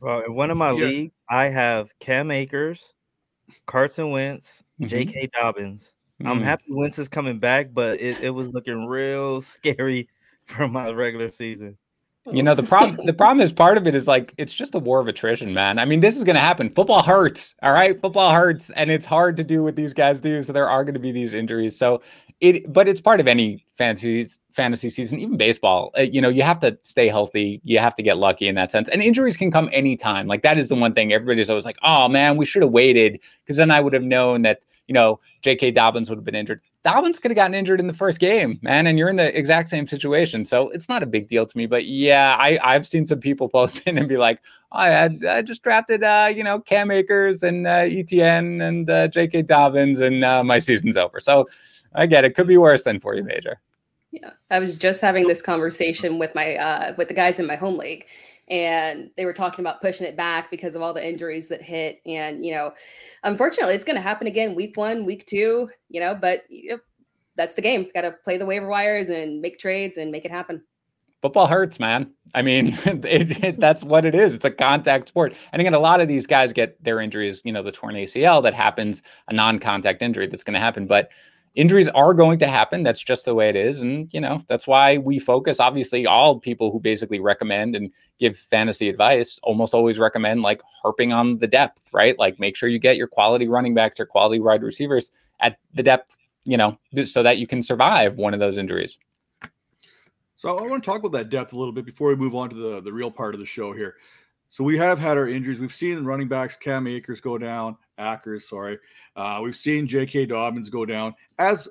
Well, 0.00 0.20
in 0.26 0.34
one 0.34 0.50
of 0.50 0.56
my 0.56 0.72
yeah. 0.72 0.84
league, 0.84 1.12
I 1.30 1.44
have 1.44 1.96
Cam 2.00 2.32
Akers, 2.32 2.94
Carson 3.66 4.10
Wentz, 4.10 4.64
mm-hmm. 4.80 4.88
J.K. 4.88 5.30
Dobbins. 5.32 5.94
Mm-hmm. 6.20 6.30
I'm 6.30 6.40
mm. 6.40 6.44
happy 6.44 6.64
Wentz 6.70 6.98
is 6.98 7.08
coming 7.08 7.38
back, 7.38 7.72
but 7.72 8.00
it, 8.00 8.20
it 8.20 8.30
was 8.30 8.52
looking 8.52 8.84
real 8.86 9.40
scary 9.40 10.08
for 10.46 10.66
my 10.66 10.90
regular 10.90 11.30
season. 11.30 11.78
You 12.30 12.42
know 12.42 12.54
the 12.54 12.62
problem. 12.62 13.04
the 13.04 13.12
problem 13.12 13.40
is 13.40 13.52
part 13.52 13.76
of 13.76 13.86
it 13.88 13.96
is 13.96 14.06
like 14.06 14.32
it's 14.38 14.54
just 14.54 14.76
a 14.76 14.78
war 14.78 15.00
of 15.00 15.08
attrition, 15.08 15.52
man. 15.52 15.80
I 15.80 15.84
mean, 15.84 16.00
this 16.00 16.16
is 16.16 16.22
going 16.22 16.36
to 16.36 16.40
happen. 16.40 16.70
Football 16.70 17.02
hurts, 17.02 17.54
all 17.62 17.72
right. 17.72 18.00
Football 18.00 18.32
hurts, 18.32 18.70
and 18.70 18.92
it's 18.92 19.04
hard 19.04 19.36
to 19.38 19.44
do 19.44 19.62
what 19.64 19.74
these 19.74 19.92
guys 19.92 20.20
do. 20.20 20.40
So 20.44 20.52
there 20.52 20.70
are 20.70 20.84
going 20.84 20.94
to 20.94 21.00
be 21.00 21.10
these 21.10 21.34
injuries. 21.34 21.76
So 21.76 22.00
it, 22.40 22.72
but 22.72 22.86
it's 22.86 23.00
part 23.00 23.18
of 23.18 23.26
any 23.26 23.66
fantasy 23.74 24.28
fantasy 24.52 24.88
season, 24.88 25.18
even 25.18 25.36
baseball. 25.36 25.90
Uh, 25.98 26.02
you 26.02 26.20
know, 26.20 26.28
you 26.28 26.42
have 26.44 26.60
to 26.60 26.78
stay 26.84 27.08
healthy. 27.08 27.60
You 27.64 27.80
have 27.80 27.94
to 27.96 28.02
get 28.04 28.18
lucky 28.18 28.46
in 28.46 28.54
that 28.54 28.70
sense, 28.70 28.88
and 28.88 29.02
injuries 29.02 29.36
can 29.36 29.50
come 29.50 29.68
anytime. 29.72 30.28
Like 30.28 30.42
that 30.42 30.58
is 30.58 30.68
the 30.68 30.76
one 30.76 30.94
thing 30.94 31.12
everybody's 31.12 31.50
always 31.50 31.64
like, 31.64 31.78
"Oh 31.82 32.08
man, 32.08 32.36
we 32.36 32.44
should 32.44 32.62
have 32.62 32.72
waited," 32.72 33.20
because 33.44 33.56
then 33.56 33.72
I 33.72 33.80
would 33.80 33.94
have 33.94 34.04
known 34.04 34.42
that 34.42 34.64
you 34.92 34.94
know 34.94 35.18
J.K. 35.40 35.70
Dobbins 35.70 36.10
would 36.10 36.18
have 36.18 36.24
been 36.24 36.34
injured. 36.34 36.60
Dobbins 36.84 37.18
could 37.18 37.30
have 37.30 37.36
gotten 37.36 37.54
injured 37.54 37.80
in 37.80 37.86
the 37.86 37.94
first 37.94 38.18
game, 38.18 38.58
man, 38.60 38.86
and 38.86 38.98
you're 38.98 39.08
in 39.08 39.16
the 39.16 39.36
exact 39.36 39.70
same 39.70 39.86
situation. 39.86 40.44
So 40.44 40.68
it's 40.68 40.86
not 40.86 41.02
a 41.02 41.06
big 41.06 41.28
deal 41.28 41.46
to 41.46 41.56
me. 41.56 41.64
But 41.64 41.86
yeah, 41.86 42.36
I, 42.38 42.58
I've 42.62 42.86
seen 42.86 43.06
some 43.06 43.20
people 43.20 43.48
post 43.58 43.86
in 43.86 43.96
and 43.96 44.06
be 44.06 44.18
like, 44.18 44.40
oh, 44.72 44.78
I 44.78 45.08
I 45.30 45.40
just 45.40 45.62
drafted 45.62 46.04
uh, 46.04 46.30
you 46.34 46.44
know, 46.44 46.60
Cam 46.60 46.90
Akers 46.90 47.42
and 47.42 47.66
uh, 47.66 47.84
ETN 47.84 48.62
and 48.62 48.90
uh, 48.90 49.08
J.K. 49.08 49.42
Dobbins, 49.42 49.98
and 49.98 50.22
uh, 50.22 50.44
my 50.44 50.58
season's 50.58 50.98
over. 50.98 51.20
So 51.20 51.46
I 51.94 52.04
get 52.04 52.26
it. 52.26 52.34
Could 52.34 52.48
be 52.48 52.58
worse 52.58 52.84
than 52.84 53.00
for 53.00 53.14
you, 53.14 53.24
Major. 53.24 53.60
Yeah, 54.10 54.32
I 54.50 54.58
was 54.58 54.76
just 54.76 55.00
having 55.00 55.26
this 55.26 55.40
conversation 55.40 56.18
with 56.18 56.34
my 56.34 56.56
uh, 56.56 56.94
with 56.98 57.08
the 57.08 57.14
guys 57.14 57.40
in 57.40 57.46
my 57.46 57.56
home 57.56 57.78
league, 57.78 58.04
and 58.52 59.10
they 59.16 59.24
were 59.24 59.32
talking 59.32 59.64
about 59.64 59.80
pushing 59.80 60.06
it 60.06 60.14
back 60.14 60.50
because 60.50 60.74
of 60.74 60.82
all 60.82 60.92
the 60.92 61.04
injuries 61.04 61.48
that 61.48 61.62
hit. 61.62 62.00
And 62.06 62.44
you 62.44 62.52
know 62.52 62.72
unfortunately 63.24 63.74
it's 63.74 63.84
going 63.84 63.96
to 63.96 64.02
happen 64.02 64.26
again 64.26 64.54
week 64.54 64.76
one 64.76 65.04
week 65.06 65.26
two 65.26 65.70
you 65.88 66.00
know 66.00 66.14
but 66.14 66.42
that's 67.34 67.54
the 67.54 67.62
game. 67.62 67.88
Got 67.94 68.02
to 68.02 68.12
play 68.24 68.36
the 68.36 68.44
waiver 68.44 68.68
wires 68.68 69.08
and 69.08 69.40
make 69.40 69.58
trades 69.58 69.96
and 69.96 70.12
make 70.12 70.26
it 70.26 70.30
happen. 70.30 70.62
Football 71.22 71.46
hurts 71.46 71.80
man. 71.80 72.12
I 72.34 72.42
mean 72.42 72.78
it, 72.84 73.42
it, 73.44 73.60
that's 73.60 73.82
what 73.82 74.04
it 74.04 74.14
is. 74.14 74.34
It's 74.34 74.44
a 74.44 74.50
contact 74.50 75.08
sport. 75.08 75.32
And 75.52 75.60
again 75.60 75.74
a 75.74 75.80
lot 75.80 76.02
of 76.02 76.08
these 76.08 76.26
guys 76.26 76.52
get 76.52 76.82
their 76.84 77.00
injuries 77.00 77.40
you 77.44 77.52
know 77.52 77.62
the 77.62 77.72
torn 77.72 77.94
acl 77.94 78.42
that 78.42 78.54
happens 78.54 79.02
a 79.28 79.32
non-contact 79.32 80.02
injury 80.02 80.26
that's 80.26 80.44
going 80.44 80.54
to 80.54 80.60
happen. 80.60 80.86
But 80.86 81.08
injuries 81.54 81.88
are 81.88 82.14
going 82.14 82.38
to 82.38 82.46
happen. 82.46 82.82
That's 82.82 83.02
just 83.02 83.24
the 83.24 83.34
way 83.34 83.48
it 83.48 83.56
is. 83.56 83.78
And, 83.78 84.12
you 84.12 84.20
know, 84.20 84.42
that's 84.46 84.66
why 84.66 84.98
we 84.98 85.18
focus. 85.18 85.60
Obviously, 85.60 86.06
all 86.06 86.38
people 86.38 86.70
who 86.70 86.80
basically 86.80 87.20
recommend 87.20 87.76
and 87.76 87.90
give 88.18 88.36
fantasy 88.36 88.88
advice 88.88 89.38
almost 89.42 89.74
always 89.74 89.98
recommend 89.98 90.42
like 90.42 90.62
harping 90.82 91.12
on 91.12 91.38
the 91.38 91.46
depth, 91.46 91.82
right? 91.92 92.18
Like 92.18 92.38
make 92.40 92.56
sure 92.56 92.68
you 92.68 92.78
get 92.78 92.96
your 92.96 93.08
quality 93.08 93.48
running 93.48 93.74
backs 93.74 94.00
or 94.00 94.06
quality 94.06 94.40
wide 94.40 94.62
receivers 94.62 95.10
at 95.40 95.58
the 95.74 95.82
depth, 95.82 96.16
you 96.44 96.56
know, 96.56 96.78
so 97.04 97.22
that 97.22 97.38
you 97.38 97.46
can 97.46 97.62
survive 97.62 98.16
one 98.16 98.34
of 98.34 98.40
those 98.40 98.58
injuries. 98.58 98.98
So 100.36 100.56
I 100.56 100.62
want 100.62 100.82
to 100.82 100.90
talk 100.90 100.98
about 101.00 101.12
that 101.12 101.28
depth 101.28 101.52
a 101.52 101.56
little 101.56 101.72
bit 101.72 101.84
before 101.84 102.08
we 102.08 102.16
move 102.16 102.34
on 102.34 102.50
to 102.50 102.56
the, 102.56 102.80
the 102.80 102.92
real 102.92 103.12
part 103.12 103.34
of 103.34 103.40
the 103.40 103.46
show 103.46 103.72
here. 103.72 103.96
So 104.52 104.62
we 104.64 104.76
have 104.76 104.98
had 104.98 105.16
our 105.16 105.28
injuries. 105.28 105.60
We've 105.60 105.72
seen 105.72 106.04
running 106.04 106.28
backs 106.28 106.56
Cam 106.56 106.86
Akers 106.86 107.22
go 107.22 107.38
down, 107.38 107.74
Akers, 107.98 108.46
sorry. 108.50 108.78
Uh, 109.16 109.40
we've 109.42 109.56
seen 109.56 109.88
J.K. 109.88 110.26
Dobbins 110.26 110.68
go 110.68 110.84
down. 110.84 111.14
As 111.38 111.70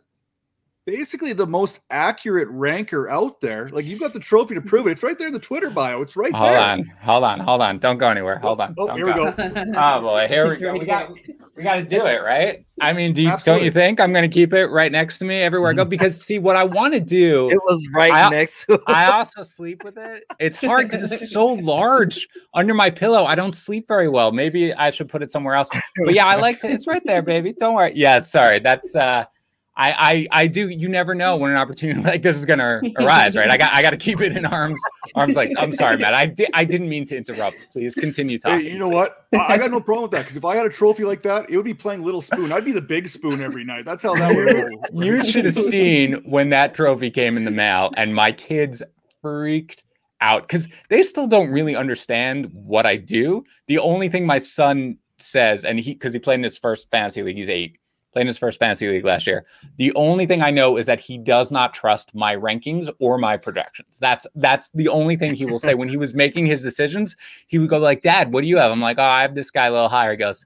basically 0.86 1.34
the 1.34 1.46
most 1.46 1.80
accurate 1.90 2.48
ranker 2.50 3.10
out 3.10 3.40
there. 3.42 3.70
Like 3.70 3.86
you've 3.86 4.00
got 4.00 4.14
the 4.14 4.20
trophy 4.20 4.56
to 4.56 4.62
prove 4.62 4.88
it. 4.88 4.92
It's 4.92 5.04
right 5.04 5.18
there 5.18 5.28
in 5.28 5.34
the 5.34 5.40
Twitter 5.40 5.70
bio. 5.70 6.02
It's 6.02 6.16
right 6.16 6.34
hold 6.34 6.50
there. 6.50 6.58
Hold 6.58 6.80
on, 6.80 6.84
hold 7.00 7.24
on, 7.24 7.40
hold 7.40 7.62
on. 7.62 7.80
Don't 7.80 7.98
go 7.98 8.08
anywhere. 8.10 8.40
Hold 8.40 8.62
on. 8.62 8.74
Oh, 8.78 8.88
Don't 8.88 8.98
here 8.98 9.06
we 9.06 9.14
go. 9.14 9.34
Oh 9.78 10.02
boy, 10.02 10.28
here 10.28 10.46
we 10.48 10.52
It's 10.54 10.62
go. 10.62 10.72
right 10.72 10.80
We 10.80 10.86
got 10.86 11.08
here. 11.18 11.36
we 11.56 11.64
got 11.64 11.76
to 11.76 11.84
do 11.84 12.06
it, 12.06 12.22
right? 12.24 12.66
I 12.80 12.94
mean, 12.94 13.14
do 13.14 13.22
you, 13.22 13.32
don't 13.46 13.64
you 13.64 13.70
think 13.70 14.00
I'm 14.00 14.12
going 14.12 14.28
to 14.28 14.34
keep 14.34 14.54
it 14.54 14.68
right 14.68 14.92
next 14.92 15.20
to 15.20 15.26
me 15.26 15.36
everywhere 15.42 15.70
I 15.70 15.74
go? 15.74 15.86
Because 15.86 16.20
see, 16.20 16.40
what 16.40 16.56
I 16.56 16.64
want 16.64 16.94
to 16.94 17.00
do 17.00 17.52
It 17.52 17.60
was 17.64 17.86
right 17.94 18.12
I- 18.12 18.30
next 18.30 18.66
to 18.66 18.82
I 18.88 19.12
also 19.12 19.44
sleep 19.44 19.84
with 19.84 19.98
it. 19.98 20.24
It's 20.40 20.58
hard 20.58 20.90
because 20.90 21.12
it's 21.12 21.32
so 21.32 21.46
large 21.46 22.28
under 22.56 22.74
my 22.74 22.90
pillow. 22.90 23.26
I 23.26 23.36
don't 23.36 23.54
sleep 23.54 23.88
very 23.88 24.10
well. 24.10 24.32
Maybe 24.32 24.74
I 24.74 24.90
should 24.90 25.10
put 25.10 25.22
it 25.22 25.30
somewhere 25.30 25.54
else. 25.54 25.70
But 26.06 26.16
yeah, 26.16 26.26
I 26.26 26.36
like 26.38 26.60
to. 26.62 26.70
It's 26.72 26.88
right 26.88 27.04
there, 27.06 27.22
baby. 27.22 27.54
Don't 27.54 27.76
worry. 27.76 27.92
Yeah, 27.94 28.18
sorry. 28.20 28.58
That's 28.60 28.96
uh, 28.96 29.26
I 29.76 30.28
I 30.32 30.44
I 30.44 30.48
do. 30.48 30.70
You 30.70 30.90
never 30.90 31.16
know 31.16 31.38
when 31.38 31.52
an 31.52 31.58
opportunity 31.58 32.02
like 32.04 32.22
this 32.22 32.38
is 32.38 32.46
going 32.46 32.60
to 32.60 32.82
arise, 33.00 33.36
right? 33.36 33.50
I 33.50 33.58
got 33.58 33.74
I 33.74 33.82
got 33.82 33.92
to 33.92 33.98
keep 33.98 34.22
it 34.22 34.36
in 34.36 34.46
arms 34.46 34.80
arms. 35.16 35.36
Like 35.36 35.52
I'm 35.58 35.74
sorry, 35.74 35.98
Matt. 35.98 36.14
I 36.14 36.26
did 36.26 36.50
I 36.54 36.66
didn't 36.66 36.90
mean 36.90 37.06
to 37.06 37.18
interrupt. 37.18 37.58
Please 37.72 37.96
continue 37.96 38.38
talking. 38.38 38.66
Hey, 38.66 38.72
you 38.74 38.80
know 38.80 38.90
what? 38.90 39.28
I, 39.34 39.54
I 39.54 39.58
got 39.58 39.72
no 39.72 39.80
problem 39.80 40.04
with 40.04 40.12
that 40.12 40.20
because 40.20 40.36
if 40.36 40.46
I 40.46 40.56
had 40.56 40.66
a 40.66 40.70
trophy 40.70 41.06
like 41.06 41.22
that, 41.24 41.50
it 41.50 41.56
would 41.56 41.66
be 41.66 41.74
playing 41.74 42.04
Little 42.04 42.22
Spoon. 42.22 42.52
I'd 42.52 42.66
be 42.66 42.74
the 42.74 42.82
big 42.82 43.08
spoon 43.08 43.42
every 43.42 43.64
night. 43.64 43.86
That's 43.86 44.04
how 44.04 44.14
that 44.16 44.36
would 44.36 44.54
go. 44.54 45.04
You 45.04 45.24
should 45.30 45.46
have 45.46 45.56
seen 45.70 46.16
when 46.26 46.50
that 46.50 46.76
trophy 46.76 47.10
came 47.10 47.38
in 47.38 47.46
the 47.46 47.52
mail 47.52 47.92
and 47.96 48.14
my 48.14 48.32
kids 48.32 48.84
freaked 49.22 49.84
out 50.20 50.48
because 50.48 50.68
they 50.90 51.02
still 51.04 51.28
don't 51.28 51.50
really 51.50 51.76
understand 51.76 52.50
what 52.54 52.86
I 52.86 52.98
do. 52.98 53.44
The 53.68 53.80
only 53.80 54.10
thing 54.10 54.26
my 54.26 54.38
son 54.38 54.98
says, 55.18 55.66
and 55.66 55.80
he 55.80 55.94
because 55.94 56.14
he 56.14 56.20
played 56.20 56.36
in 56.36 56.44
his 56.44 56.58
first 56.58 56.90
fantasy 56.92 57.24
league, 57.24 57.38
he's 57.38 57.50
eight, 57.50 57.78
played 58.12 58.22
in 58.22 58.28
his 58.28 58.38
first 58.38 58.60
fantasy 58.60 58.88
league 58.88 59.06
last 59.06 59.26
year. 59.26 59.46
The 59.78 59.94
only 59.96 60.26
thing 60.26 60.42
I 60.42 60.52
know 60.52 60.78
is 60.78 60.86
that 60.86 61.00
he 61.00 61.18
does 61.18 61.52
not 61.52 61.74
trust 61.74 62.14
my 62.14 62.36
rankings 62.36 62.90
or 63.00 63.18
my 63.18 63.38
projections. 63.38 64.00
That's 64.00 64.28
that's 64.36 64.70
the 64.72 64.88
only 64.88 65.16
thing 65.16 65.34
he 65.34 65.46
will 65.46 65.60
say 65.60 65.74
when 65.74 65.90
he 65.90 65.98
was 65.98 66.14
making 66.14 66.46
his 66.46 66.62
decisions. 66.62 67.16
He 67.48 67.60
would 67.60 67.70
go 67.70 67.80
like, 67.80 68.02
"Dad, 68.02 68.34
what 68.34 68.42
do 68.42 68.48
you 68.48 68.58
have?" 68.58 68.72
I'm 68.72 68.82
like, 68.82 69.00
"Oh, 69.00 69.04
I 69.04 69.22
have 69.22 69.36
this 69.36 69.52
guy 69.52 69.68
a 69.68 69.72
little 69.72 69.90
higher." 69.90 70.12
He 70.12 70.18
goes. 70.18 70.46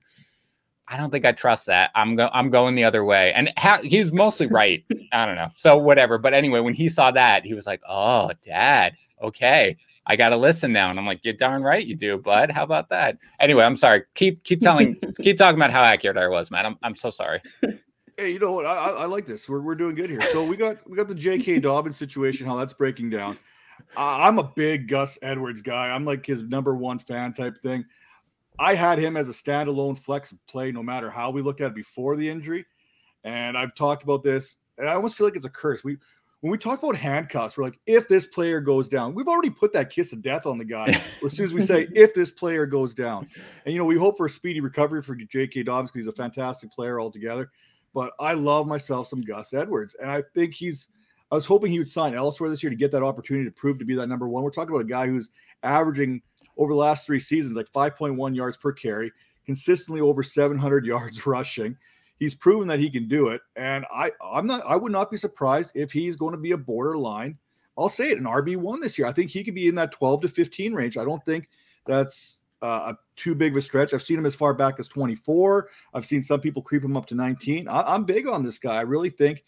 I 0.87 0.97
don't 0.97 1.09
think 1.09 1.25
I 1.25 1.31
trust 1.31 1.65
that. 1.65 1.89
I'm 1.95 2.15
go- 2.15 2.29
I'm 2.31 2.51
going 2.51 2.75
the 2.75 2.83
other 2.83 3.03
way, 3.03 3.33
and 3.33 3.51
ha- 3.57 3.79
he's 3.81 4.13
mostly 4.13 4.45
right. 4.45 4.85
I 5.11 5.25
don't 5.25 5.33
know. 5.35 5.49
So 5.55 5.79
whatever. 5.79 6.19
But 6.19 6.35
anyway, 6.35 6.59
when 6.59 6.75
he 6.75 6.89
saw 6.89 7.09
that, 7.09 7.43
he 7.43 7.55
was 7.55 7.65
like, 7.65 7.81
"Oh, 7.89 8.29
Dad, 8.43 8.93
okay, 9.19 9.77
I 10.07 10.15
got 10.15 10.29
to 10.29 10.37
listen 10.37 10.71
now." 10.71 10.89
And 10.89 10.99
I'm 10.99 11.05
like, 11.05 11.21
"You're 11.23 11.33
darn 11.33 11.63
right 11.63 11.85
you 11.85 11.95
do, 11.95 12.17
bud. 12.17 12.51
How 12.51 12.63
about 12.63 12.89
that?" 12.89 13.17
Anyway, 13.39 13.63
I'm 13.63 13.75
sorry. 13.75 14.03
Keep 14.15 14.43
keep 14.43 14.61
telling, 14.61 14.95
keep 15.21 15.37
talking 15.37 15.59
about 15.59 15.71
how 15.71 15.83
accurate 15.83 16.17
I 16.17 16.27
was, 16.27 16.51
man. 16.51 16.65
I'm 16.65 16.77
I'm 16.83 16.95
so 16.95 17.09
sorry. 17.09 17.41
Hey, 18.17 18.31
you 18.31 18.39
know 18.39 18.53
what? 18.53 18.65
I, 18.65 18.75
I, 18.75 18.89
I 18.89 19.05
like 19.05 19.25
this. 19.25 19.49
We're, 19.49 19.59
we're 19.59 19.75
doing 19.75 19.93
good 19.93 20.09
here. 20.09 20.21
So 20.31 20.45
we 20.45 20.55
got 20.55 20.89
we 20.89 20.95
got 20.95 21.09
the 21.09 21.15
J.K. 21.15 21.59
Dobbins 21.59 21.97
situation. 21.97 22.47
How 22.47 22.55
that's 22.55 22.73
breaking 22.73 23.09
down. 23.09 23.37
I 23.97 24.27
I'm 24.27 24.39
a 24.39 24.43
big 24.43 24.87
Gus 24.87 25.17
Edwards 25.21 25.61
guy. 25.61 25.89
I'm 25.89 26.05
like 26.05 26.25
his 26.25 26.41
number 26.43 26.75
one 26.75 26.99
fan 26.99 27.33
type 27.33 27.61
thing. 27.61 27.85
I 28.57 28.73
had 28.73 28.99
him 28.99 29.17
as 29.17 29.27
a 29.27 29.33
standalone 29.33 29.97
flex 29.97 30.33
play, 30.47 30.71
no 30.71 30.81
matter 30.81 31.09
how 31.09 31.29
we 31.29 31.41
look 31.41 31.59
at 31.59 31.67
it 31.67 31.75
before 31.75 32.15
the 32.15 32.27
injury. 32.27 32.65
And 33.23 33.57
I've 33.57 33.75
talked 33.75 34.03
about 34.03 34.23
this, 34.23 34.57
and 34.77 34.89
I 34.89 34.93
almost 34.93 35.15
feel 35.15 35.27
like 35.27 35.35
it's 35.35 35.45
a 35.45 35.49
curse. 35.49 35.83
We 35.83 35.97
when 36.45 36.51
we 36.51 36.59
talk 36.59 36.83
about 36.83 36.95
handcuffs, 36.95 37.57
we're 37.57 37.63
like, 37.63 37.79
if 37.87 38.07
this 38.07 38.27
player 38.27 38.61
goes 38.61 38.87
down, 38.87 39.15
we've 39.15 39.27
already 39.27 39.49
put 39.49 39.73
that 39.73 39.89
kiss 39.89 40.13
of 40.13 40.21
death 40.21 40.45
on 40.45 40.59
the 40.59 40.63
guy. 40.63 40.89
as 41.25 41.33
soon 41.33 41.47
as 41.47 41.55
we 41.55 41.65
say 41.65 41.87
if 41.95 42.13
this 42.13 42.29
player 42.29 42.67
goes 42.67 42.93
down, 42.93 43.27
and 43.65 43.73
you 43.73 43.79
know, 43.79 43.85
we 43.85 43.97
hope 43.97 44.15
for 44.15 44.27
a 44.27 44.29
speedy 44.29 44.59
recovery 44.59 45.01
for 45.01 45.15
J.K. 45.15 45.63
Dobbins 45.63 45.89
because 45.89 46.05
he's 46.05 46.13
a 46.13 46.15
fantastic 46.15 46.71
player 46.71 47.01
altogether. 47.01 47.49
But 47.95 48.13
I 48.19 48.33
love 48.33 48.67
myself 48.67 49.07
some 49.07 49.21
Gus 49.21 49.55
Edwards, 49.55 49.95
and 49.99 50.11
I 50.11 50.21
think 50.35 50.53
he's. 50.53 50.89
I 51.31 51.35
was 51.35 51.47
hoping 51.47 51.71
he 51.71 51.79
would 51.79 51.89
sign 51.89 52.13
elsewhere 52.13 52.51
this 52.51 52.61
year 52.61 52.69
to 52.69 52.75
get 52.75 52.91
that 52.91 53.01
opportunity 53.01 53.45
to 53.45 53.51
prove 53.51 53.79
to 53.79 53.85
be 53.85 53.95
that 53.95 54.05
number 54.05 54.29
one. 54.29 54.43
We're 54.43 54.51
talking 54.51 54.69
about 54.69 54.85
a 54.85 54.87
guy 54.87 55.07
who's 55.07 55.31
averaging 55.63 56.21
over 56.57 56.73
the 56.73 56.77
last 56.77 57.07
three 57.07 57.19
seasons 57.19 57.57
like 57.57 57.71
5.1 57.73 58.35
yards 58.35 58.57
per 58.57 58.71
carry, 58.71 59.11
consistently 59.47 59.99
over 59.99 60.21
700 60.21 60.85
yards 60.85 61.25
rushing. 61.25 61.75
He's 62.19 62.35
proven 62.35 62.67
that 62.69 62.79
he 62.79 62.89
can 62.89 63.07
do 63.07 63.27
it, 63.27 63.41
and 63.55 63.85
I 63.93 64.11
I'm 64.21 64.47
not 64.47 64.63
I 64.67 64.75
would 64.75 64.91
not 64.91 65.11
be 65.11 65.17
surprised 65.17 65.71
if 65.75 65.91
he's 65.91 66.15
going 66.15 66.31
to 66.31 66.39
be 66.39 66.51
a 66.51 66.57
borderline. 66.57 67.37
I'll 67.77 67.89
say 67.89 68.11
it 68.11 68.17
an 68.17 68.23
RB 68.23 68.55
one 68.55 68.79
this 68.79 68.97
year. 68.97 69.07
I 69.07 69.11
think 69.11 69.31
he 69.31 69.43
could 69.43 69.55
be 69.55 69.67
in 69.67 69.75
that 69.75 69.91
12 69.91 70.21
to 70.21 70.27
15 70.29 70.73
range. 70.73 70.97
I 70.97 71.03
don't 71.03 71.23
think 71.25 71.49
that's 71.85 72.39
uh, 72.61 72.93
a 72.93 72.97
too 73.15 73.35
big 73.35 73.51
of 73.51 73.57
a 73.57 73.61
stretch. 73.61 73.93
I've 73.93 74.01
seen 74.01 74.17
him 74.17 74.25
as 74.25 74.33
far 74.33 74.53
back 74.53 74.79
as 74.79 74.87
24. 74.87 75.69
I've 75.93 76.05
seen 76.05 76.23
some 76.23 76.39
people 76.39 76.61
creep 76.61 76.83
him 76.83 76.95
up 76.95 77.05
to 77.07 77.15
19. 77.15 77.67
I, 77.67 77.81
I'm 77.93 78.05
big 78.05 78.27
on 78.27 78.43
this 78.43 78.59
guy. 78.59 78.75
I 78.75 78.81
really 78.81 79.09
think 79.09 79.43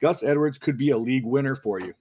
Gus 0.00 0.22
Edwards 0.22 0.58
could 0.58 0.78
be 0.78 0.90
a 0.90 0.98
league 0.98 1.24
winner 1.24 1.54
for 1.54 1.80
you. 1.80 1.92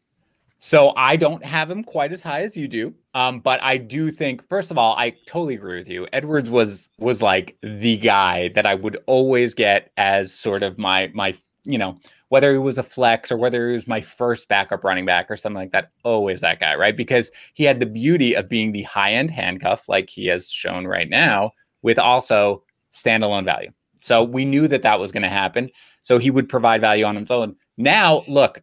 So 0.57 0.93
I 0.95 1.15
don't 1.15 1.43
have 1.45 1.69
him 1.69 1.83
quite 1.83 2.12
as 2.12 2.24
high 2.24 2.41
as 2.41 2.55
you 2.57 2.67
do. 2.67 2.93
Um, 3.13 3.39
but 3.39 3.62
I 3.62 3.77
do 3.77 4.09
think, 4.09 4.47
first 4.47 4.71
of 4.71 4.77
all, 4.77 4.95
I 4.97 5.12
totally 5.27 5.55
agree 5.55 5.77
with 5.77 5.89
you. 5.89 6.07
Edwards 6.13 6.50
was 6.50 6.89
was 6.97 7.21
like 7.21 7.57
the 7.62 7.97
guy 7.97 8.50
that 8.50 8.65
I 8.65 8.75
would 8.75 8.97
always 9.05 9.53
get 9.53 9.91
as 9.97 10.33
sort 10.33 10.63
of 10.63 10.77
my 10.77 11.12
my, 11.13 11.35
you 11.65 11.77
know, 11.77 12.00
whether 12.29 12.51
he 12.51 12.57
was 12.57 12.77
a 12.77 12.83
flex 12.83 13.31
or 13.31 13.38
whether 13.38 13.67
he 13.67 13.74
was 13.74 13.88
my 13.88 14.01
first 14.01 14.47
backup 14.47 14.83
running 14.83 15.05
back 15.05 15.29
or 15.29 15.38
something 15.38 15.62
like 15.62 15.71
that, 15.71 15.91
always 16.03 16.41
that 16.41 16.59
guy, 16.59 16.75
right? 16.75 16.97
Because 16.97 17.31
he 17.53 17.63
had 17.63 17.79
the 17.79 17.85
beauty 17.85 18.33
of 18.33 18.50
being 18.50 18.71
the 18.71 18.83
high-end 18.83 19.29
handcuff, 19.29 19.88
like 19.88 20.09
he 20.09 20.25
has 20.27 20.50
shown 20.50 20.88
right 20.88 21.09
now, 21.09 21.51
with 21.81 22.00
also 22.00 22.63
standalone 22.93 23.45
value. 23.45 23.71
So 24.01 24.24
we 24.24 24.45
knew 24.45 24.67
that 24.67 24.81
that 24.81 25.00
was 25.00 25.12
going 25.12 25.24
to 25.24 25.29
happen. 25.29 25.69
So 26.01 26.17
he 26.17 26.31
would 26.31 26.50
provide 26.50 26.81
value 26.81 27.05
on 27.05 27.15
his 27.15 27.31
own. 27.31 27.55
Now, 27.77 28.24
look, 28.27 28.62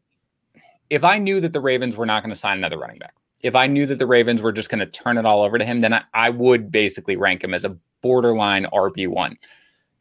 if 0.92 1.04
I 1.04 1.16
knew 1.16 1.40
that 1.40 1.54
the 1.54 1.60
Ravens 1.60 1.96
were 1.96 2.04
not 2.04 2.22
going 2.22 2.34
to 2.34 2.38
sign 2.38 2.58
another 2.58 2.78
running 2.78 2.98
back, 2.98 3.14
if 3.40 3.56
I 3.56 3.66
knew 3.66 3.86
that 3.86 3.98
the 3.98 4.06
Ravens 4.06 4.42
were 4.42 4.52
just 4.52 4.68
going 4.68 4.80
to 4.80 4.86
turn 4.86 5.16
it 5.16 5.24
all 5.24 5.42
over 5.42 5.56
to 5.56 5.64
him, 5.64 5.80
then 5.80 5.94
I, 5.94 6.02
I 6.12 6.28
would 6.28 6.70
basically 6.70 7.16
rank 7.16 7.42
him 7.42 7.54
as 7.54 7.64
a 7.64 7.74
borderline 8.02 8.66
RB1. 8.66 9.36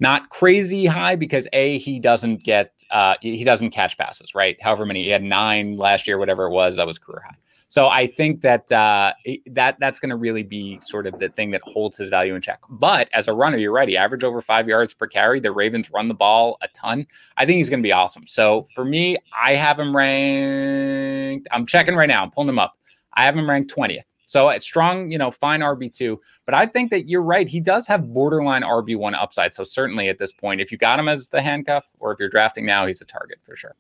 Not 0.02 0.28
crazy 0.30 0.86
high 0.88 1.16
because 1.16 1.48
a 1.54 1.78
he 1.78 2.02
doesn't 2.02 2.44
get 2.44 2.84
uh, 2.92 3.16
he 3.22 3.46
doesn't 3.46 3.70
catch 3.70 3.98
passes 3.98 4.36
right. 4.36 4.62
However 4.62 4.86
many 4.86 5.04
he 5.04 5.12
had 5.12 5.24
nine 5.24 5.78
last 5.78 6.08
year, 6.08 6.18
whatever 6.18 6.48
it 6.48 6.52
was, 6.52 6.76
that 6.76 6.88
was 6.88 7.00
career 7.00 7.22
high. 7.26 7.38
So 7.72 7.88
I 7.88 8.06
think 8.06 8.42
that 8.42 8.70
uh, 8.70 9.14
that 9.46 9.78
that's 9.80 9.98
going 9.98 10.10
to 10.10 10.18
really 10.18 10.44
be 10.44 10.78
sort 10.82 11.08
of 11.08 11.18
the 11.20 11.30
thing 11.30 11.52
that 11.52 11.62
holds 11.64 11.96
his 11.96 12.10
value 12.10 12.36
in 12.36 12.42
check. 12.42 12.60
But 12.70 13.08
as 13.14 13.30
a 13.30 13.34
runner, 13.34 13.56
you're 13.56 13.72
right. 13.72 13.88
He 13.88 13.96
averaged 13.96 14.26
over 14.26 14.42
five 14.42 14.68
yards 14.68 14.94
per 14.94 15.08
carry. 15.08 15.40
The 15.40 15.54
Ravens 15.54 15.90
run 15.90 16.10
the 16.10 16.14
ball 16.14 16.58
a 16.62 16.68
ton. 16.74 17.08
I 17.38 17.46
think 17.46 17.60
he's 17.60 17.70
going 17.70 17.80
to 17.80 17.88
be 17.88 17.94
awesome. 17.94 18.28
So 18.28 18.64
for 18.76 18.84
me, 18.84 19.16
I 19.42 19.56
have 19.56 19.80
him 19.80 19.96
ranked. 19.96 21.48
I'm 21.50 21.66
checking 21.66 21.96
right 21.96 22.10
now. 22.10 22.24
I'm 22.24 22.32
pulling 22.32 22.50
him 22.50 22.60
up. 22.60 22.78
I 23.14 23.24
have 23.24 23.38
him 23.38 23.50
ranked 23.50 23.74
20th. 23.74 24.04
So 24.26 24.52
strong, 24.58 25.10
you 25.10 25.18
know, 25.18 25.32
fine 25.32 25.62
RB2. 25.62 26.18
But 26.46 26.56
I 26.56 26.66
think 26.66 26.92
that 26.92 27.08
you're 27.08 27.24
right. 27.24 27.48
He 27.48 27.62
does 27.62 27.88
have 27.88 28.14
borderline 28.14 28.64
RB1 28.64 29.14
upside. 29.14 29.54
So 29.54 29.64
certainly 29.64 30.10
at 30.10 30.20
this 30.20 30.34
point, 30.34 30.60
if 30.60 30.74
you 30.74 30.78
got 30.78 31.00
him 31.00 31.08
as 31.08 31.30
the 31.30 31.42
handcuff 31.42 31.86
or 32.00 32.12
if 32.12 32.20
you're 32.20 32.28
drafting 32.28 32.66
now, 32.66 32.86
he's 32.86 33.00
a 33.00 33.06
target 33.06 33.40
for 33.46 33.56
sure. 33.56 33.76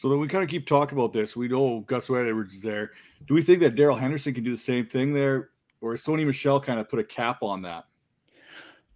So 0.00 0.08
then 0.08 0.18
we 0.18 0.28
kind 0.28 0.42
of 0.42 0.48
keep 0.48 0.66
talking 0.66 0.96
about 0.96 1.12
this. 1.12 1.36
We 1.36 1.46
know 1.46 1.80
Gus 1.80 2.08
Edwards 2.08 2.54
is 2.54 2.62
there. 2.62 2.92
Do 3.28 3.34
we 3.34 3.42
think 3.42 3.60
that 3.60 3.74
Darrell 3.74 3.96
Henderson 3.96 4.32
can 4.32 4.42
do 4.42 4.50
the 4.50 4.56
same 4.56 4.86
thing 4.86 5.12
there? 5.12 5.50
Or 5.82 5.92
is 5.92 6.02
Sony 6.02 6.24
Michel 6.24 6.58
kind 6.58 6.80
of 6.80 6.88
put 6.88 7.00
a 7.00 7.04
cap 7.04 7.42
on 7.42 7.60
that? 7.62 7.84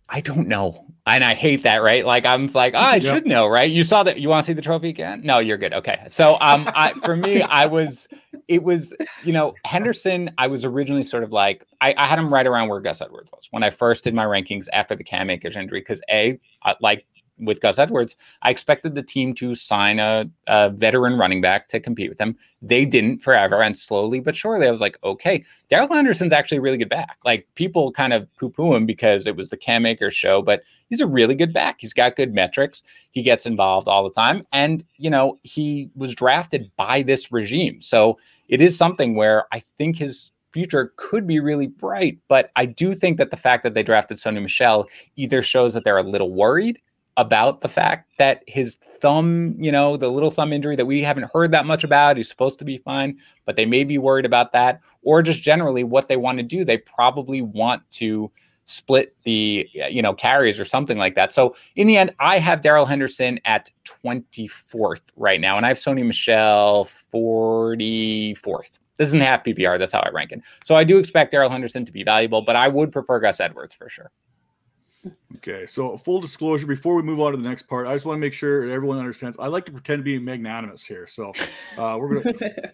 I 0.09 0.23
don't 0.23 0.49
know. 0.49 0.87
And 1.07 1.23
I 1.23 1.35
hate 1.35 1.63
that, 1.65 1.83
right? 1.83 2.07
Like 2.07 2.25
I'm 2.25 2.47
like, 2.55 2.73
oh, 2.75 2.79
I 2.79 2.97
Yep. 2.97 3.03
should 3.03 3.27
know, 3.27 3.47
right? 3.47 3.71
You 3.71 3.85
saw 3.85 4.03
that 4.03 4.19
you 4.19 4.31
want 4.31 4.47
to 4.47 4.51
see 4.51 4.55
the 4.55 4.63
trophy 4.63 4.89
again? 4.89 5.21
No, 5.23 5.41
you're 5.41 5.59
good. 5.59 5.75
Okay. 5.75 6.07
So 6.09 6.39
um 6.41 6.67
I 6.75 6.95
for 6.95 7.17
me, 7.17 7.43
I 7.43 7.67
was 7.67 8.09
it 8.49 8.63
was, 8.63 8.95
you 9.27 9.35
know, 9.35 9.55
Henderson, 9.67 10.31
I 10.39 10.47
was 10.47 10.65
originally 10.65 11.03
sort 11.03 11.23
of 11.23 11.33
like 11.33 11.67
I, 11.83 11.93
I 11.99 12.07
had 12.07 12.19
him 12.19 12.33
right 12.33 12.47
around 12.47 12.71
where 12.71 12.81
Gus 12.81 13.03
Edwards 13.03 13.31
was 13.31 13.47
when 13.51 13.63
I 13.63 13.69
first 13.69 14.05
did 14.05 14.15
my 14.15 14.25
rankings 14.25 14.69
after 14.73 14.97
the 14.97 15.05
Cam 15.05 15.29
Akers 15.29 15.55
injury. 15.55 15.81
Because 15.81 16.01
A, 16.11 16.41
I, 16.63 16.77
like 16.81 17.05
with 17.39 17.61
Gus 17.61 17.79
Edwards, 17.79 18.17
I 18.43 18.51
expected 18.51 18.95
the 18.95 19.03
team 19.03 19.35
to 19.35 19.55
sign 19.55 19.99
a, 19.99 20.27
a 20.47 20.71
veteran 20.71 21.19
running 21.19 21.41
back 21.41 21.69
to 21.69 21.81
compete 21.81 22.09
with 22.09 22.21
him. 22.21 22.37
They 22.63 22.85
didn't 22.85 23.23
forever, 23.23 23.63
and 23.63 23.77
slowly 23.77 24.21
but 24.21 24.37
surely, 24.37 24.67
I 24.67 24.71
was 24.71 24.81
like, 24.81 24.99
okay, 25.05 25.45
Darrell 25.69 25.93
Henderson's 25.93 26.33
actually 26.33 26.59
a 26.59 26.63
really 26.63 26.79
good 26.79 26.89
back. 26.89 27.19
Like 27.25 27.47
people 27.55 27.93
kind 27.93 28.13
of 28.13 28.33
poo-poo 28.37 28.75
him 28.75 28.87
because 28.87 29.27
it 29.27 29.37
was 29.37 29.51
the 29.51 29.57
Cam 29.57 29.85
Akers 29.87 30.15
show, 30.15 30.43
but 30.43 30.63
he's 30.89 31.01
a 31.01 31.07
really 31.07 31.35
good 31.35 31.53
back. 31.53 31.77
He's 31.81 31.93
got 31.93 32.17
good 32.17 32.33
metrics. 32.33 32.83
He 33.11 33.23
gets 33.23 33.47
involved 33.47 33.89
all 33.89 34.05
the 34.05 34.11
time, 34.11 34.47
and 34.53 34.85
you 34.97 35.11
know 35.11 35.39
he 35.43 35.91
was 35.95 36.15
drafted 36.15 36.71
by 36.77 37.03
this 37.03 37.31
regime, 37.33 37.81
so 37.81 38.19
it 38.49 38.61
is 38.61 38.77
something 38.77 39.15
where 39.15 39.45
I 39.53 39.63
think 39.79 39.97
his 39.97 40.33
future 40.53 40.93
could 40.97 41.27
be 41.27 41.41
really 41.41 41.67
bright. 41.67 42.19
But 42.29 42.51
I 42.55 42.65
do 42.67 42.95
think 42.95 43.19
that 43.19 43.33
the 43.33 43.37
fact 43.37 43.65
that 43.65 43.75
they 43.75 43.83
drafted 43.83 44.19
Sony 44.19 44.41
Michel 44.41 44.89
either 45.17 45.43
shows 45.43 45.75
that 45.75 45.83
they're 45.85 45.99
a 45.99 46.03
little 46.03 46.33
worried 46.33 46.81
about 47.17 47.61
the 47.61 47.69
fact 47.69 48.11
that 48.19 48.43
his 48.47 48.77
thumb, 49.01 49.55
you 49.59 49.71
know, 49.71 49.97
the 49.97 50.11
little 50.11 50.31
thumb 50.31 50.53
injury 50.53 50.77
that 50.77 50.87
we 50.87 51.03
haven't 51.03 51.31
heard 51.33 51.53
that 51.53 51.67
much 51.67 51.85
about, 51.85 52.17
he's 52.17 52.29
supposed 52.29 52.59
to 52.59 52.65
be 52.65 52.79
fine, 52.79 53.19
but 53.45 53.57
they 53.57 53.67
may 53.67 53.85
be 53.85 53.99
worried 53.99 54.27
about 54.27 54.53
that, 54.53 54.81
or 55.03 55.23
just 55.23 55.43
generally 55.43 55.85
what 55.85 56.09
they 56.09 56.17
want 56.17 56.39
to 56.39 56.43
do. 56.43 56.65
They 56.65 56.79
probably 56.79 57.43
want 57.43 57.83
to 57.93 58.31
split 58.67 59.15
the 59.25 59.69
you 59.75 60.01
know 60.01 60.15
carries 60.15 60.59
or 60.59 60.65
something 60.65 60.99
like 60.99 61.15
that. 61.15 61.33
So 61.33 61.55
in 61.77 61.87
the 61.87 61.97
end, 61.97 62.15
I 62.19 62.39
have 62.39 62.63
Darrell 62.63 62.87
Henderson 62.87 63.39
at 63.45 63.71
24th 63.85 65.03
right 65.17 65.41
now, 65.41 65.57
and 65.57 65.65
I 65.67 65.69
have 65.69 65.79
Sony 65.79 66.05
Michel 66.05 66.89
44th. 67.13 68.79
This 68.97 69.09
isn't 69.09 69.21
half 69.21 69.45
PPR. 69.45 69.79
That's 69.79 69.93
how 69.93 70.01
I 70.01 70.11
rank 70.11 70.33
it. 70.33 70.41
So 70.65 70.75
I 70.75 70.85
do 70.85 70.99
expect 70.99 71.33
Darrell 71.33 71.51
Henderson 71.51 71.85
to 71.85 71.93
be 71.93 72.05
valuable, 72.05 72.43
but 72.43 72.57
I 72.57 72.69
would 72.69 72.93
prefer 72.93 73.19
Gus 73.21 73.41
Edwards 73.41 73.75
for 73.75 73.89
sure. 73.89 74.11
Okay, 75.37 75.67
so 75.67 75.97
full 75.97 76.21
disclosure 76.21 76.67
before 76.67 76.95
we 76.95 77.03
move 77.03 77.21
on 77.21 77.33
to 77.33 77.37
the 77.37 77.47
next 77.49 77.63
part, 77.63 77.87
I 77.87 77.93
just 77.93 78.05
want 78.07 78.17
to 78.17 78.21
make 78.21 78.33
sure 78.33 78.71
everyone 78.71 78.99
understands. 78.99 79.37
I 79.39 79.49
like 79.49 79.67
to 79.67 79.73
pretend 79.73 80.01
to 80.01 80.05
be 80.05 80.19
magnanimous 80.19 80.85
here, 80.85 81.07
so 81.07 81.33
uh, 81.79 81.97
we're 82.01 82.23
gonna. 82.23 82.73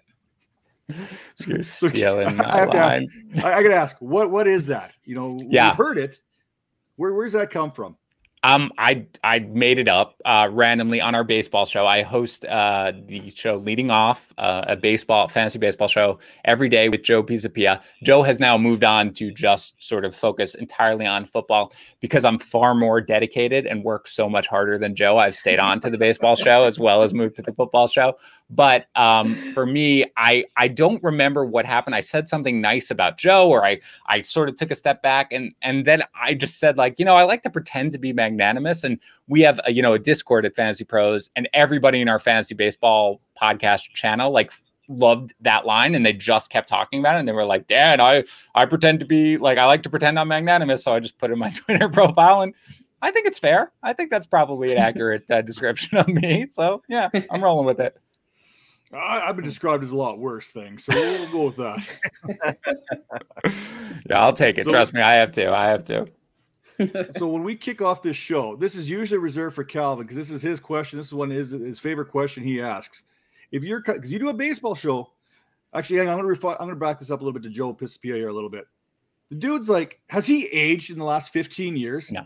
You're 1.47 1.63
stealing 1.63 2.41
I, 2.41 2.59
have 2.59 2.71
to 2.73 2.79
ask, 2.79 3.03
I, 3.45 3.55
I 3.55 3.63
gotta 3.63 3.75
ask, 3.75 3.97
what 4.01 4.31
what 4.31 4.47
is 4.47 4.67
that? 4.67 4.93
You 5.05 5.15
know, 5.15 5.39
Yeah. 5.49 5.69
we've 5.71 5.77
heard 5.77 5.99
it. 5.99 6.21
Where 6.97 7.13
where's 7.15 7.33
that 7.33 7.51
come 7.51 7.73
from? 7.73 7.97
Um, 8.43 8.73
I 8.79 9.07
I 9.23 9.41
made 9.41 9.79
it 9.79 9.87
up 9.87 10.21
uh, 10.25 10.49
randomly 10.51 10.99
on 11.01 11.15
our 11.15 11.25
baseball 11.25 11.67
show. 11.67 11.87
I 11.87 12.01
host 12.01 12.47
uh, 12.47 12.93
the 13.07 13.29
show 13.31 13.57
leading 13.57 13.91
off 13.91 14.33
uh, 14.39 14.65
a 14.67 14.77
baseball 14.77 15.29
fantasy 15.29 15.59
baseball 15.59 15.89
show 15.89 16.19
every 16.47 16.71
day 16.71 16.89
with 16.89 17.03
Joe 17.03 17.23
Pisapia. 17.23 17.83
Joe 18.03 18.23
has 18.23 18.41
now 18.41 18.57
moved 18.57 18.83
on 18.83 19.13
to 19.15 19.31
just 19.31 19.83
sort 19.83 20.07
of 20.07 20.17
focus 20.17 20.55
entirely 20.55 21.07
on 21.07 21.27
football 21.27 21.73
because 22.01 22.25
I'm 22.25 22.39
far 22.39 22.75
more 22.75 23.03
dedicated 23.03 23.67
and 23.67 23.85
work 23.85 24.09
so 24.09 24.27
much 24.27 24.47
harder 24.47 24.79
than 24.79 24.95
Joe. 24.95 25.19
I've 25.19 25.37
stayed 25.37 25.59
on 25.59 25.79
to 25.81 25.91
the 25.91 25.99
baseball 25.99 26.35
show 26.35 26.65
as 26.65 26.79
well 26.79 27.03
as 27.03 27.13
moved 27.13 27.37
to 27.37 27.43
the 27.43 27.53
football 27.53 27.89
show. 27.89 28.15
But 28.51 28.87
um, 28.97 29.35
for 29.53 29.65
me, 29.65 30.05
I 30.17 30.45
I 30.57 30.67
don't 30.67 31.03
remember 31.05 31.45
what 31.45 31.65
happened. 31.65 31.95
I 31.95 32.01
said 32.01 32.27
something 32.29 32.61
nice 32.61 32.91
about 32.91 33.17
Joe, 33.17 33.49
or 33.49 33.65
I 33.65 33.79
I 34.07 34.23
sort 34.23 34.49
of 34.49 34.57
took 34.57 34.73
a 34.73 34.75
step 34.75 35.03
back, 35.03 35.33
and 35.33 35.55
and 35.63 35.85
then 35.85 36.03
I 36.21 36.35
just 36.35 36.59
said 36.59 36.77
like, 36.77 36.99
you 36.99 37.05
know, 37.05 37.15
I 37.15 37.23
like 37.23 37.43
to 37.43 37.51
pretend 37.51 37.93
to 37.93 37.99
be 37.99 38.13
magnanimous, 38.13 38.83
and 38.83 38.99
we 39.29 39.41
have 39.43 39.61
a, 39.67 39.73
you 39.73 39.83
know 39.83 39.93
a 39.93 40.01
Discord 40.01 40.45
at 40.45 40.57
Fantasy 40.57 40.85
Pros, 40.85 41.31
and 41.37 41.49
everybody 41.53 42.01
in 42.01 42.09
our 42.09 42.19
fantasy 42.19 42.55
baseball 42.55 43.21
podcast 43.41 43.93
channel 43.93 44.33
like 44.33 44.51
loved 44.89 45.33
that 45.41 45.65
line, 45.65 45.95
and 45.95 46.05
they 46.05 46.13
just 46.13 46.51
kept 46.51 46.69
talking 46.69 46.99
about 46.99 47.15
it, 47.15 47.21
and 47.21 47.29
they 47.29 47.33
were 47.33 47.45
like, 47.45 47.69
Dan, 47.69 48.01
I 48.01 48.25
I 48.57 48.67
pretend 48.67 48.99
to 49.01 49.07
be 49.07 49.39
like 49.39 49.59
I 49.59 49.67
like 49.67 49.85
to 49.85 49.91
pretend 49.91 50.19
I'm 50.19 50.27
magnanimous, 50.27 50.83
so 50.83 50.93
I 50.93 50.99
just 50.99 51.19
put 51.19 51.31
in 51.31 51.39
my 51.39 51.51
Twitter 51.55 51.89
profile 51.89 52.43
and. 52.43 52.55
I 53.03 53.11
think 53.11 53.27
it's 53.27 53.39
fair. 53.39 53.73
I 53.83 53.95
think 53.95 54.11
that's 54.11 54.27
probably 54.27 54.73
an 54.73 54.77
accurate 54.77 55.25
uh, 55.31 55.41
description 55.41 55.97
of 55.97 56.07
me. 56.07 56.49
So 56.51 56.83
yeah, 56.87 57.09
I'm 57.31 57.43
rolling 57.43 57.65
with 57.65 57.81
it. 57.81 57.97
I, 58.93 59.21
I've 59.29 59.37
been 59.37 59.45
described 59.45 59.85
as 59.85 59.91
a 59.91 59.97
lot 59.97 60.19
worse 60.19 60.51
things, 60.51 60.85
so 60.85 60.93
we'll, 60.95 61.21
we'll 61.21 61.33
go 61.33 61.45
with 61.47 61.57
that. 61.57 62.57
Yeah, 64.09 64.21
I'll 64.21 64.33
take 64.33 64.59
it. 64.59 64.65
So- 64.65 64.71
Trust 64.73 64.93
me, 64.95 65.01
I 65.01 65.13
have 65.13 65.31
to. 65.33 65.53
I 65.55 65.69
have 65.69 65.85
to. 65.87 66.07
so 67.17 67.29
when 67.29 67.45
we 67.45 67.55
kick 67.55 67.81
off 67.83 68.03
this 68.03 68.17
show, 68.17 68.57
this 68.57 68.75
is 68.75 68.89
usually 68.91 69.19
reserved 69.19 69.55
for 69.55 69.63
Calvin 69.65 70.05
because 70.07 70.17
this 70.17 70.31
is 70.31 70.43
his 70.43 70.59
question. 70.59 70.99
This 70.99 71.07
is 71.09 71.15
one 71.15 71.31
his 71.31 71.51
his 71.53 71.79
favorite 71.79 72.07
question 72.07 72.43
he 72.43 72.61
asks. 72.61 73.05
If 73.53 73.63
you're 73.63 73.83
because 73.83 74.11
you 74.11 74.19
do 74.19 74.31
a 74.31 74.35
baseball 74.35 74.75
show, 74.75 75.13
actually, 75.75 75.99
hang 75.99 76.09
on, 76.09 76.19
I'm 76.19 76.25
gonna 76.25 76.35
refi- 76.37 76.57
I'm 76.59 76.67
gonna 76.67 76.77
back 76.77 76.99
this 76.99 77.11
up 77.11 77.21
a 77.21 77.25
little 77.25 77.39
bit 77.39 77.45
to 77.47 77.51
Joe 77.55 77.75
Pisapia 77.75 78.17
here 78.17 78.29
a 78.29 78.33
little 78.33 78.51
bit. 78.51 78.65
The 79.29 79.37
dude's 79.37 79.69
like, 79.69 80.01
has 80.09 80.27
he 80.27 80.47
aged 80.47 80.91
in 80.91 80.99
the 80.99 81.05
last 81.05 81.33
15 81.33 81.77
years? 81.77 82.11
No. 82.11 82.23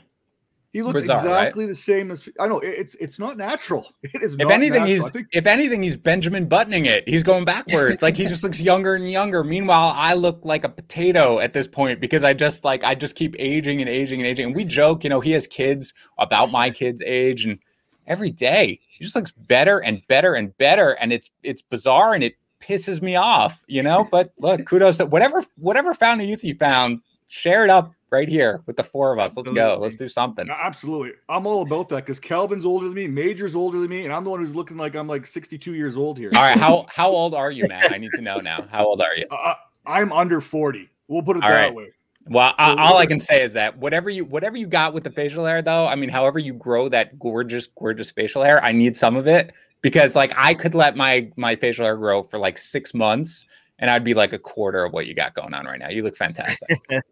He 0.74 0.82
looks 0.82 1.02
Bizarre, 1.02 1.18
right? 1.18 1.24
exactly 1.24 1.66
the 1.66 1.74
same 1.76 2.10
as 2.10 2.28
I 2.40 2.48
know. 2.48 2.58
It's 2.58 2.96
it's 2.96 3.20
not 3.20 3.36
natural. 3.36 3.86
It 4.02 4.22
is. 4.22 4.32
If 4.32 4.40
not 4.40 4.50
anything, 4.50 4.82
natural. 4.82 5.04
he's 5.04 5.10
think 5.12 5.28
if 5.30 5.46
anything, 5.46 5.84
he's 5.84 5.96
Benjamin 5.96 6.46
buttoning 6.48 6.86
it. 6.86 7.08
He's 7.08 7.22
going 7.22 7.44
backwards. 7.44 8.02
like 8.02 8.16
he 8.16 8.26
just 8.26 8.42
looks 8.42 8.60
younger 8.60 8.96
and 8.96 9.08
younger. 9.08 9.44
Meanwhile, 9.44 9.92
I 9.94 10.14
look 10.14 10.40
like 10.42 10.64
a 10.64 10.68
potato 10.68 11.38
at 11.38 11.52
this 11.52 11.68
point 11.68 12.00
because 12.00 12.24
I 12.24 12.34
just 12.34 12.64
like 12.64 12.82
I 12.82 12.96
just 12.96 13.14
keep 13.14 13.36
aging 13.38 13.80
and 13.80 13.88
aging 13.88 14.20
and 14.20 14.26
aging. 14.26 14.46
And 14.46 14.56
we 14.56 14.64
joke, 14.64 15.04
you 15.04 15.10
know, 15.10 15.20
he 15.20 15.30
has 15.30 15.46
kids 15.46 15.94
about 16.18 16.50
my 16.50 16.70
kids' 16.70 17.00
age, 17.06 17.44
and 17.44 17.60
every 18.08 18.32
day 18.32 18.80
he 18.88 19.04
just 19.04 19.14
looks 19.14 19.30
better 19.30 19.78
and 19.78 20.02
better 20.08 20.34
and 20.34 20.58
better. 20.58 20.90
And 21.00 21.12
it's 21.12 21.30
it's 21.44 21.62
bizarre 21.62 22.14
and 22.14 22.24
it 22.24 22.34
pisses 22.60 23.00
me 23.00 23.14
off, 23.14 23.62
you 23.68 23.84
know. 23.84 24.08
But 24.10 24.32
look, 24.40 24.66
kudos 24.66 24.96
to 24.96 25.06
whatever 25.06 25.44
whatever 25.56 25.94
fountain 25.94 26.24
of 26.24 26.30
youth 26.30 26.42
you 26.42 26.56
found, 26.56 27.00
share 27.28 27.62
it 27.62 27.70
up 27.70 27.92
right 28.14 28.28
here 28.28 28.62
with 28.66 28.76
the 28.76 28.84
four 28.84 29.12
of 29.12 29.18
us. 29.18 29.36
Let's 29.36 29.50
go. 29.50 29.78
Let's 29.80 29.96
do 29.96 30.08
something. 30.08 30.48
absolutely. 30.50 31.12
I'm 31.28 31.46
all 31.46 31.62
about 31.62 31.88
that 31.90 32.06
because 32.06 32.20
Calvin's 32.20 32.64
older 32.64 32.86
than 32.86 32.94
me, 32.94 33.08
Major's 33.08 33.54
older 33.54 33.80
than 33.80 33.90
me, 33.90 34.04
and 34.04 34.12
I'm 34.14 34.24
the 34.24 34.30
one 34.30 34.40
who's 34.40 34.54
looking 34.54 34.76
like 34.76 34.94
I'm 34.94 35.08
like 35.08 35.26
62 35.26 35.74
years 35.74 35.96
old 35.96 36.16
here. 36.16 36.30
All 36.34 36.42
right, 36.42 36.56
how 36.58 36.86
how 36.94 37.10
old 37.10 37.34
are 37.34 37.50
you, 37.50 37.66
man? 37.68 37.82
I 37.92 37.98
need 37.98 38.12
to 38.14 38.22
know 38.22 38.40
now. 38.40 38.66
How 38.70 38.86
old 38.86 39.00
are 39.02 39.16
you? 39.16 39.26
Uh, 39.34 39.54
I'm 39.86 40.12
under 40.12 40.40
40. 40.40 40.88
We'll 41.08 41.22
put 41.22 41.36
it 41.36 41.42
All 41.42 41.50
that 41.50 41.60
right. 41.60 41.74
way. 41.74 41.92
Well, 42.26 42.54
I, 42.56 42.74
all 42.78 42.96
I 42.96 43.04
can 43.04 43.20
say 43.20 43.42
is 43.42 43.52
that 43.52 43.76
whatever 43.76 44.08
you 44.08 44.24
whatever 44.24 44.56
you 44.56 44.66
got 44.66 44.94
with 44.94 45.04
the 45.04 45.10
facial 45.10 45.44
hair, 45.44 45.60
though, 45.60 45.86
I 45.86 45.94
mean, 45.94 46.08
however 46.08 46.38
you 46.38 46.54
grow 46.54 46.88
that 46.88 47.18
gorgeous, 47.18 47.66
gorgeous 47.66 48.10
facial 48.10 48.42
hair, 48.42 48.64
I 48.64 48.72
need 48.72 48.96
some 48.96 49.16
of 49.16 49.26
it 49.26 49.52
because, 49.82 50.14
like, 50.14 50.32
I 50.36 50.54
could 50.54 50.74
let 50.74 50.96
my 50.96 51.30
my 51.36 51.54
facial 51.56 51.84
hair 51.84 51.96
grow 51.96 52.22
for 52.22 52.38
like 52.38 52.56
six 52.56 52.94
months, 52.94 53.44
and 53.78 53.90
I'd 53.90 54.04
be 54.04 54.14
like 54.14 54.32
a 54.32 54.38
quarter 54.38 54.84
of 54.84 54.92
what 54.92 55.06
you 55.06 55.14
got 55.14 55.34
going 55.34 55.54
on 55.54 55.66
right 55.66 55.78
now. 55.78 55.88
You 55.88 56.02
look 56.02 56.16
fantastic. 56.16 56.68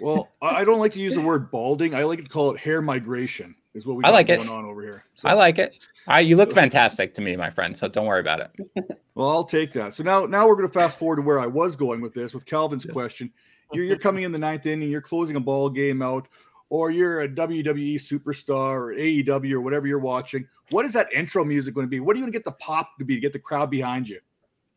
Well, 0.00 0.30
I 0.42 0.64
don't 0.64 0.80
like 0.80 0.92
to 0.94 1.00
use 1.00 1.14
the 1.14 1.20
word 1.20 1.50
balding. 1.50 1.94
I 1.94 2.02
like 2.02 2.22
to 2.22 2.28
call 2.28 2.52
it 2.52 2.58
hair 2.58 2.82
migration. 2.82 3.54
Is 3.74 3.86
what 3.86 3.96
we 3.96 4.04
I 4.04 4.10
like 4.10 4.28
it. 4.28 4.36
going 4.36 4.48
on 4.50 4.64
over 4.64 4.82
here. 4.82 5.04
So, 5.14 5.28
I 5.28 5.32
like 5.32 5.58
it. 5.58 5.74
I 6.06 6.20
you 6.20 6.36
look 6.36 6.52
fantastic 6.54 7.14
to 7.14 7.22
me, 7.22 7.36
my 7.36 7.50
friend. 7.50 7.76
So 7.76 7.88
don't 7.88 8.06
worry 8.06 8.20
about 8.20 8.40
it. 8.40 8.96
Well, 9.14 9.28
I'll 9.28 9.44
take 9.44 9.74
that. 9.74 9.92
So 9.92 10.02
now, 10.02 10.24
now 10.24 10.48
we're 10.48 10.54
going 10.56 10.66
to 10.66 10.72
fast 10.72 10.98
forward 10.98 11.16
to 11.16 11.22
where 11.22 11.38
I 11.38 11.46
was 11.46 11.76
going 11.76 12.00
with 12.00 12.14
this, 12.14 12.32
with 12.32 12.46
Calvin's 12.46 12.86
Yes. 12.86 12.94
question. 12.94 13.30
You're, 13.74 13.84
you're 13.84 13.98
coming 13.98 14.24
in 14.24 14.32
the 14.32 14.38
ninth 14.38 14.64
inning, 14.64 14.88
you're 14.90 15.02
closing 15.02 15.36
a 15.36 15.40
ball 15.40 15.68
game 15.68 16.00
out, 16.00 16.28
or 16.70 16.90
you're 16.90 17.20
a 17.20 17.28
WWE 17.28 17.96
superstar 17.96 18.74
or 18.76 18.94
AEW 18.94 19.52
or 19.52 19.60
whatever 19.60 19.86
you're 19.86 19.98
watching. 19.98 20.48
What 20.70 20.86
is 20.86 20.94
that 20.94 21.12
intro 21.12 21.44
music 21.44 21.74
going 21.74 21.86
to 21.86 21.90
be? 21.90 22.00
What 22.00 22.16
are 22.16 22.20
you 22.20 22.22
going 22.22 22.32
to 22.32 22.38
get 22.38 22.46
the 22.46 22.52
pop 22.52 22.96
to 22.98 23.04
be 23.04 23.14
to 23.16 23.20
get 23.20 23.34
the 23.34 23.38
crowd 23.38 23.70
behind 23.70 24.08
you? 24.08 24.20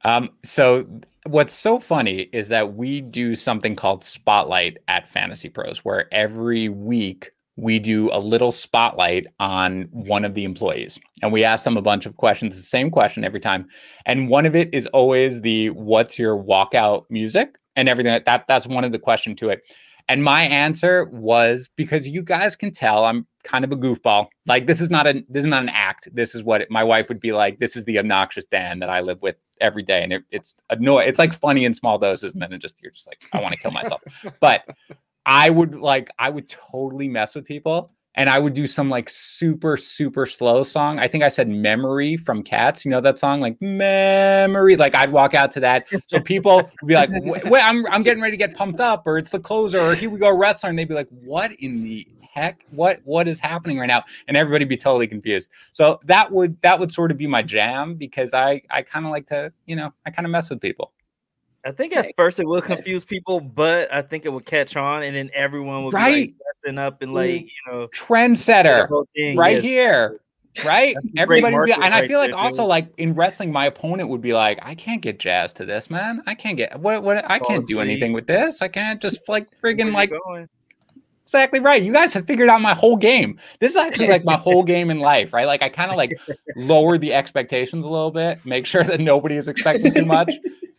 Um, 0.05 0.29
so 0.43 0.87
what's 1.25 1.51
so 1.51 1.79
funny 1.79 2.29
is 2.31 2.47
that 2.49 2.75
we 2.75 3.01
do 3.01 3.33
something 3.33 3.75
called 3.75 4.03
Spotlight 4.03 4.77
at 4.87 5.09
Fantasy 5.09 5.49
Pros, 5.49 5.79
where 5.79 6.07
every 6.13 6.69
week 6.69 7.31
we 7.57 7.79
do 7.79 8.11
a 8.11 8.19
little 8.19 8.51
spotlight 8.51 9.25
on 9.39 9.87
one 9.91 10.23
of 10.23 10.35
the 10.35 10.43
employees 10.43 10.99
and 11.23 11.31
we 11.33 11.43
ask 11.43 11.63
them 11.63 11.77
a 11.77 11.81
bunch 11.81 12.05
of 12.05 12.17
questions, 12.17 12.55
the 12.55 12.61
same 12.61 12.91
question 12.91 13.23
every 13.23 13.39
time. 13.39 13.67
And 14.05 14.29
one 14.29 14.45
of 14.45 14.55
it 14.55 14.69
is 14.73 14.85
always 14.87 15.41
the 15.41 15.71
what's 15.71 16.19
your 16.19 16.37
walkout 16.37 17.05
music 17.09 17.57
and 17.75 17.89
everything. 17.89 18.21
That 18.25 18.45
that's 18.47 18.67
one 18.67 18.83
of 18.83 18.91
the 18.91 18.99
question 18.99 19.35
to 19.37 19.49
it. 19.49 19.61
And 20.07 20.23
my 20.23 20.43
answer 20.43 21.05
was 21.05 21.69
because 21.75 22.07
you 22.07 22.21
guys 22.21 22.55
can 22.55 22.71
tell 22.71 23.05
I'm 23.05 23.25
kind 23.43 23.65
of 23.65 23.71
a 23.71 23.75
goofball. 23.75 24.27
Like 24.45 24.67
this 24.67 24.79
is 24.79 24.89
not 24.89 25.07
a 25.07 25.23
this 25.29 25.43
is 25.43 25.49
not 25.49 25.63
an 25.63 25.69
act. 25.69 26.09
This 26.13 26.35
is 26.35 26.43
what 26.43 26.61
it, 26.61 26.71
my 26.71 26.83
wife 26.83 27.09
would 27.09 27.19
be 27.19 27.31
like. 27.31 27.59
This 27.59 27.75
is 27.75 27.85
the 27.85 27.97
obnoxious 27.97 28.45
Dan 28.45 28.79
that 28.79 28.89
I 28.89 29.01
live 29.01 29.21
with 29.21 29.35
every 29.61 29.83
day, 29.83 30.03
and 30.03 30.13
it, 30.13 30.23
it's 30.29 30.55
annoying. 30.69 31.07
It's 31.07 31.17
like 31.17 31.33
funny 31.33 31.65
in 31.65 31.73
small 31.73 31.97
doses, 31.97 32.33
and 32.33 32.41
then 32.41 32.53
it 32.53 32.61
just 32.61 32.81
you're 32.83 32.91
just 32.91 33.07
like 33.07 33.23
I 33.33 33.41
want 33.41 33.55
to 33.55 33.59
kill 33.59 33.71
myself. 33.71 34.01
but 34.39 34.63
I 35.25 35.49
would 35.49 35.75
like 35.75 36.09
I 36.19 36.29
would 36.29 36.49
totally 36.49 37.07
mess 37.07 37.33
with 37.33 37.45
people. 37.45 37.89
And 38.15 38.29
I 38.29 38.39
would 38.39 38.53
do 38.53 38.67
some 38.67 38.89
like 38.89 39.09
super, 39.09 39.77
super 39.77 40.25
slow 40.25 40.63
song. 40.63 40.99
I 40.99 41.07
think 41.07 41.23
I 41.23 41.29
said 41.29 41.49
memory 41.49 42.17
from 42.17 42.43
cats. 42.43 42.85
You 42.85 42.91
know 42.91 43.01
that 43.01 43.19
song? 43.19 43.41
Like 43.41 43.61
memory. 43.61 44.75
Like 44.75 44.95
I'd 44.95 45.11
walk 45.11 45.33
out 45.33 45.51
to 45.53 45.59
that. 45.61 45.87
So 46.07 46.19
people 46.19 46.57
would 46.57 46.87
be 46.87 46.95
like, 46.95 47.09
wait, 47.23 47.63
I'm 47.63 47.85
I'm 47.87 48.03
getting 48.03 48.21
ready 48.21 48.37
to 48.37 48.37
get 48.37 48.55
pumped 48.55 48.79
up, 48.79 49.05
or 49.05 49.17
it's 49.17 49.31
the 49.31 49.39
closer, 49.39 49.79
or 49.79 49.95
here 49.95 50.09
we 50.09 50.19
go 50.19 50.35
wrestler. 50.35 50.69
And 50.69 50.79
they'd 50.79 50.87
be 50.87 50.95
like, 50.95 51.09
what 51.09 51.51
in 51.53 51.83
the 51.83 52.07
heck? 52.35 52.65
What 52.71 53.01
what 53.05 53.27
is 53.27 53.39
happening 53.39 53.79
right 53.79 53.87
now? 53.87 54.03
And 54.27 54.37
everybody 54.37 54.65
be 54.65 54.77
totally 54.77 55.07
confused. 55.07 55.51
So 55.71 55.99
that 56.05 56.31
would 56.31 56.61
that 56.61 56.79
would 56.79 56.91
sort 56.91 57.11
of 57.11 57.17
be 57.17 57.27
my 57.27 57.41
jam 57.41 57.95
because 57.95 58.33
I 58.33 58.61
I 58.69 58.81
kind 58.81 59.05
of 59.05 59.11
like 59.11 59.27
to, 59.27 59.51
you 59.65 59.75
know, 59.75 59.93
I 60.05 60.11
kind 60.11 60.25
of 60.25 60.31
mess 60.31 60.49
with 60.49 60.61
people. 60.61 60.91
I 61.65 61.71
think 61.71 61.95
at 61.95 62.05
Right. 62.05 62.13
first 62.15 62.39
it 62.39 62.45
will 62.47 62.61
confuse 62.61 63.03
people, 63.03 63.39
but 63.39 63.91
I 63.91 64.03
think 64.03 64.25
it 64.25 64.29
will 64.29 64.39
catch 64.39 64.75
on, 64.75 65.03
and 65.03 65.15
then 65.15 65.31
everyone 65.33 65.83
will 65.83 65.91
Right. 65.91 66.13
be 66.13 66.19
like 66.21 66.33
dressing 66.63 66.77
up 66.77 67.01
and 67.01 67.09
mm-hmm. 67.09 67.17
like 67.17 67.41
you 67.41 67.71
know 67.71 67.87
Trendsetter. 67.87 68.87
right 69.35 69.55
yes. 69.55 69.63
here. 69.63 70.19
Right? 70.63 70.95
That's 70.95 71.07
Everybody 71.17 71.57
be, 71.65 71.73
and 71.73 71.93
I 71.93 72.07
feel 72.07 72.19
like 72.19 72.31
there, 72.31 72.39
also 72.39 72.61
dude. 72.61 72.69
like 72.69 72.87
in 72.97 73.13
wrestling, 73.13 73.51
my 73.51 73.65
opponent 73.65 74.07
would 74.07 74.21
be 74.21 74.31
like, 74.31 74.57
I 74.61 74.73
can't 74.73 75.01
get 75.01 75.19
jazzed 75.19 75.57
to 75.57 75.65
this, 75.65 75.89
man. 75.89 76.23
I 76.27 76.33
can't 76.33 76.55
get 76.55 76.79
what 76.79 77.03
what 77.03 77.29
I 77.29 77.39
can't 77.39 77.65
do 77.65 77.79
asleep. 77.79 77.79
anything 77.79 78.13
with 78.13 78.27
this. 78.27 78.61
I 78.61 78.69
can't 78.69 79.01
just 79.01 79.27
like 79.27 79.49
friggin' 79.59 79.91
like 79.91 80.11
going? 80.11 80.47
exactly 81.25 81.59
right. 81.59 81.81
You 81.81 81.91
guys 81.91 82.13
have 82.13 82.25
figured 82.25 82.47
out 82.47 82.61
my 82.61 82.73
whole 82.73 82.95
game. 82.95 83.37
This 83.59 83.71
is 83.71 83.77
actually 83.77 84.07
like 84.07 84.23
my 84.23 84.37
whole 84.37 84.63
game 84.73 84.89
in 84.89 84.99
life, 84.99 85.33
right? 85.33 85.45
Like 85.47 85.61
I 85.61 85.67
kind 85.67 85.91
of 85.91 85.97
like 85.97 86.17
lower 86.55 86.97
the 86.97 87.13
expectations 87.13 87.85
a 87.85 87.89
little 87.89 88.11
bit, 88.11 88.45
make 88.45 88.65
sure 88.65 88.83
that 88.83 89.01
nobody 89.01 89.35
is 89.35 89.49
expecting 89.49 89.93
too 89.93 90.05
much. 90.05 90.31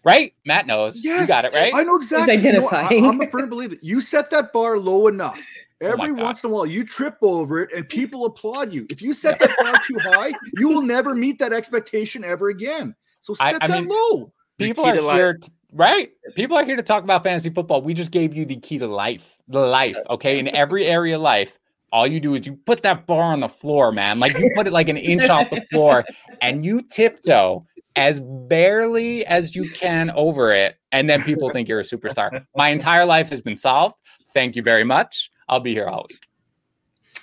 Right? 0.07 0.35
Matt 0.45 0.69
knows. 0.69 1.03
You 1.03 1.27
got 1.27 1.45
it, 1.45 1.53
right? 1.53 1.73
I 1.75 1.83
know 1.83 1.97
exactly. 1.97 2.37
You 2.37 2.53
know 2.53 2.62
what? 2.62 2.75
I, 2.75 2.87
identifying. 2.87 3.05
am 3.07 3.21
a 3.21 3.29
firm 3.29 3.51
believer. 3.51 3.75
You 3.83 4.01
set 4.01 4.31
that 4.31 4.53
bar 4.53 4.79
low 4.79 5.09
enough. 5.09 5.40
Oh 5.83 5.88
Every 5.88 6.14
God. 6.14 6.23
once 6.23 6.42
in 6.42 6.49
a 6.49 6.53
while, 6.55 6.64
you 6.64 6.87
trip 6.87 7.19
over 7.21 7.61
it 7.61 7.71
and 7.71 7.87
people 7.87 8.25
applaud 8.25 8.73
you. 8.73 8.87
If 8.88 9.03
you 9.03 9.12
set 9.12 9.38
that 9.40 9.55
bar 9.59 9.75
too 9.87 9.99
high, 9.99 10.33
you 10.55 10.71
will 10.71 10.81
never 10.81 11.14
meet 11.14 11.38
that 11.40 11.53
expectation 11.53 12.25
ever 12.25 12.49
again. 12.49 12.95
So 13.21 13.35
set 13.35 13.62
I 13.62 13.66
that 13.66 13.83
mean, 13.83 13.87
low. 13.87 14.33
People 14.57 14.87
are 14.87 14.95
to 14.95 15.12
here 15.12 15.35
t- 15.35 15.53
right? 15.73 16.12
People 16.35 16.57
are 16.57 16.64
here 16.64 16.77
to 16.77 16.83
talk 16.83 17.05
about 17.05 17.25
fantasy 17.25 17.51
football. 17.51 17.83
We 17.83 17.92
just 17.92 18.11
gave 18.11 18.35
you 18.35 18.47
the 18.47 18.57
key 18.57 18.79
to 18.79 18.87
life, 18.87 19.37
the 19.49 19.61
life. 19.61 19.99
Okay, 20.09 20.38
in 20.38 20.49
every 20.57 20.87
area 20.87 21.16
of 21.16 21.21
life, 21.21 21.59
all 21.92 22.07
you 22.07 22.20
do 22.20 22.35
is 22.35 22.46
you 22.46 22.57
put 22.66 22.83
that 22.83 23.07
bar 23.07 23.33
on 23.33 23.40
the 23.40 23.49
floor, 23.49 23.92
man. 23.92 24.18
Like 24.20 24.37
you 24.38 24.51
put 24.57 24.66
it 24.66 24.72
like 24.72 24.88
an 24.88 24.96
inch 24.96 25.29
off 25.29 25.51
the 25.51 25.62
floor, 25.70 26.05
and 26.40 26.64
you 26.64 26.83
tiptoe 26.83 27.64
as 27.96 28.20
barely 28.20 29.25
as 29.27 29.57
you 29.57 29.70
can 29.70 30.11
over 30.11 30.53
it, 30.53 30.77
and 30.92 31.09
then 31.09 31.22
people 31.22 31.49
think 31.51 31.68
you're 31.68 31.81
a 31.81 31.85
superstar. 31.85 32.44
My 32.55 32.68
entire 32.68 33.05
life 33.07 33.29
has 33.31 33.40
been 33.40 33.57
solved. 33.57 33.96
Thank 34.35 34.57
you 34.57 34.62
very 34.62 34.85
much. 34.85 35.31
I'll 35.49 35.61
be 35.61 35.72
here 35.72 35.87
all 35.87 36.07
week. 36.11 36.27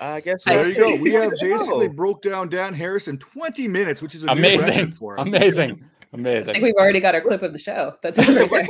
I 0.01 0.19
guess 0.21 0.43
There 0.43 0.57
that's 0.63 0.69
you 0.69 0.75
go. 0.75 0.95
We 0.95 1.13
have 1.13 1.31
basically 1.39 1.87
broke 1.87 2.23
down 2.23 2.49
Dan 2.49 2.73
Harris 2.73 3.07
in 3.07 3.19
20 3.19 3.67
minutes, 3.67 4.01
which 4.01 4.15
is 4.15 4.23
a 4.23 4.27
Amazing, 4.27 4.67
record 4.67 4.93
for 4.95 5.19
us. 5.19 5.27
amazing, 5.27 5.85
I 6.13 6.53
think 6.53 6.63
we've 6.63 6.73
already 6.75 6.99
got 6.99 7.13
our 7.15 7.21
clip 7.21 7.43
of 7.43 7.53
the 7.53 7.59
show. 7.59 7.93
That's 8.01 8.17
it 8.19 8.51
right 8.51 8.69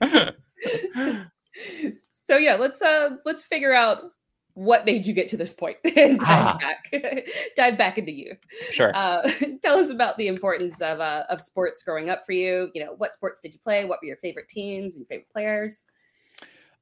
there. 0.00 0.34
So 2.28 2.36
yeah, 2.36 2.56
let's 2.56 2.82
uh 2.82 3.10
let's 3.24 3.42
figure 3.42 3.72
out 3.72 4.12
what 4.52 4.84
made 4.84 5.06
you 5.06 5.14
get 5.14 5.28
to 5.28 5.36
this 5.36 5.54
point 5.54 5.76
and 5.96 6.18
dive 6.20 6.28
Ah. 6.28 6.58
back 6.60 7.24
dive 7.56 7.78
back 7.78 7.96
into 7.96 8.12
you. 8.12 8.36
Sure. 8.70 8.92
Uh, 8.94 9.30
tell 9.62 9.78
us 9.78 9.88
about 9.90 10.18
the 10.18 10.28
importance 10.28 10.80
of 10.82 11.00
uh, 11.00 11.24
of 11.30 11.40
sports 11.40 11.82
growing 11.82 12.10
up 12.10 12.24
for 12.26 12.32
you. 12.32 12.70
You 12.74 12.84
know, 12.84 12.94
what 12.98 13.14
sports 13.14 13.40
did 13.40 13.54
you 13.54 13.58
play? 13.60 13.84
What 13.86 14.00
were 14.02 14.06
your 14.08 14.18
favorite 14.18 14.48
teams 14.48 14.96
and 14.96 15.06
favorite 15.08 15.30
players? 15.32 15.86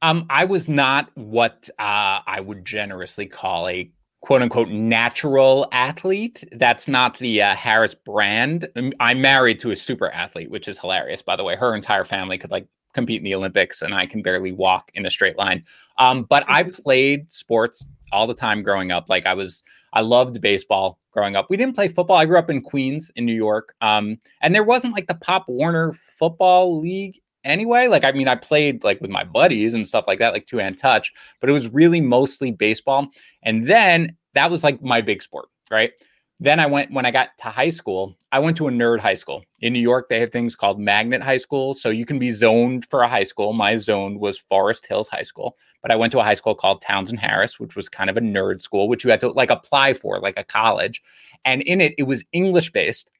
Um, 0.03 0.27
I 0.29 0.45
was 0.47 0.69
not 0.69 1.11
what 1.15 1.71
uh, 1.79 2.21
I 2.27 2.41
would 2.41 2.65
generously 2.65 3.27
call 3.27 3.69
a 3.69 3.91
quote 4.21 4.43
unquote 4.43 4.69
natural 4.71 5.69
athlete. 5.73 6.43
That's 6.53 6.89
not 6.89 7.19
the 7.19 7.41
uh, 7.43 7.55
Harris 7.55 7.95
brand. 7.95 8.69
I'm 9.01 9.21
married 9.21 9.61
to 9.61 9.71
a 9.71 9.77
super 9.77 10.11
athlete, 10.11 10.51
which 10.51 10.67
is 10.67 10.79
hilarious, 10.81 11.23
by 11.23 11.37
the 11.37 11.45
way. 11.45 11.55
Her 11.57 11.75
entire 11.75 12.05
family 12.05 12.37
could 12.37 12.51
like 12.51 12.67
compete 12.97 13.19
in 13.21 13.25
the 13.25 13.35
Olympics, 13.35 13.83
and 13.83 13.95
I 13.95 14.07
can 14.07 14.23
barely 14.23 14.51
walk 14.51 14.91
in 14.95 15.07
a 15.07 15.11
straight 15.11 15.39
line. 15.39 15.65
Um, 15.99 16.25
but 16.25 16.45
I 16.49 16.65
played 16.65 17.31
sports 17.31 17.87
all 18.11 18.27
the 18.27 18.35
time 18.35 18.63
growing 18.63 18.91
up. 18.91 19.09
Like 19.09 19.27
I 19.27 19.35
was, 19.35 19.63
I 19.93 20.01
loved 20.01 20.41
baseball 20.41 20.99
growing 21.13 21.37
up. 21.37 21.47
We 21.49 21.57
didn't 21.57 21.77
play 21.77 21.89
football. 21.89 22.17
I 22.17 22.27
grew 22.27 22.39
up 22.39 22.51
in 22.51 22.61
Queens, 22.61 23.11
in 23.15 23.25
New 23.25 23.35
York, 23.35 23.75
um, 23.81 24.19
and 24.41 24.55
there 24.55 24.65
wasn't 24.65 24.95
like 24.95 25.07
the 25.07 25.15
Pop 25.15 25.45
Warner 25.49 25.93
Football 25.93 26.81
League 26.81 27.21
anyway. 27.45 27.87
Like, 27.87 28.05
I 28.05 28.13
mean, 28.13 28.29
I 28.29 28.35
played 28.35 28.85
like 28.85 29.01
with 29.01 29.11
my 29.11 29.25
buddies 29.25 29.73
and 29.73 29.87
stuff 29.87 30.05
like 30.07 30.19
that, 30.19 30.33
like 30.33 30.47
two 30.47 30.59
hand 30.59 30.77
touch, 30.79 31.13
but 31.41 31.49
it 31.49 31.53
was 31.53 31.69
really 31.69 32.01
mostly 32.01 32.51
baseball. 32.51 33.09
And 33.43 33.67
then 33.67 34.17
that 34.35 34.51
was 34.51 34.65
like 34.65 34.83
my 34.83 35.01
big 35.01 35.23
sport, 35.23 35.49
right? 35.71 35.93
Then 36.39 36.61
I 36.61 36.67
went 36.67 36.93
when 36.93 37.07
I 37.07 37.11
got 37.11 37.31
to 37.39 37.49
high 37.49 37.71
school, 37.71 38.15
I 38.31 38.39
went 38.41 38.59
to 38.59 38.69
a 38.69 38.71
nerd 38.71 39.01
high 39.01 39.15
school. 39.15 39.43
In 39.63 39.73
New 39.73 39.81
York, 39.81 40.09
they 40.11 40.21
have 40.21 40.33
things 40.33 40.55
called 40.55 40.79
magnet 40.79 41.23
high 41.23 41.39
school. 41.39 41.73
So 41.73 41.89
you 41.89 42.05
can 42.05 42.19
be 42.19 42.31
zoned 42.31 42.85
for 42.87 43.01
a 43.01 43.09
high 43.09 43.25
school. 43.25 43.55
My 43.55 43.79
zone 43.79 44.19
was 44.19 44.39
Forest 44.39 44.87
Hills 44.87 45.09
High 45.09 45.23
School, 45.23 45.57
but 45.81 45.91
I 45.91 45.97
went 45.97 46.13
to 46.13 46.19
a 46.19 46.25
high 46.25 46.35
school 46.35 46.55
called 46.55 46.83
Townsend 46.83 47.21
Harris, 47.21 47.59
which 47.59 47.75
was 47.75 47.89
kind 47.89 48.11
of 48.11 48.19
a 48.19 48.21
nerd 48.21 48.61
school, 48.61 48.87
which 48.87 49.03
you 49.03 49.11
had 49.11 49.21
to 49.21 49.29
like 49.31 49.51
apply 49.51 49.95
for, 49.95 50.21
like 50.21 50.39
a 50.39 50.45
college. 50.45 51.03
And 51.47 51.63
in 51.63 51.81
it, 51.81 51.95
it 51.97 52.03
was 52.03 52.23
English 52.33 52.71
based. 52.71 53.11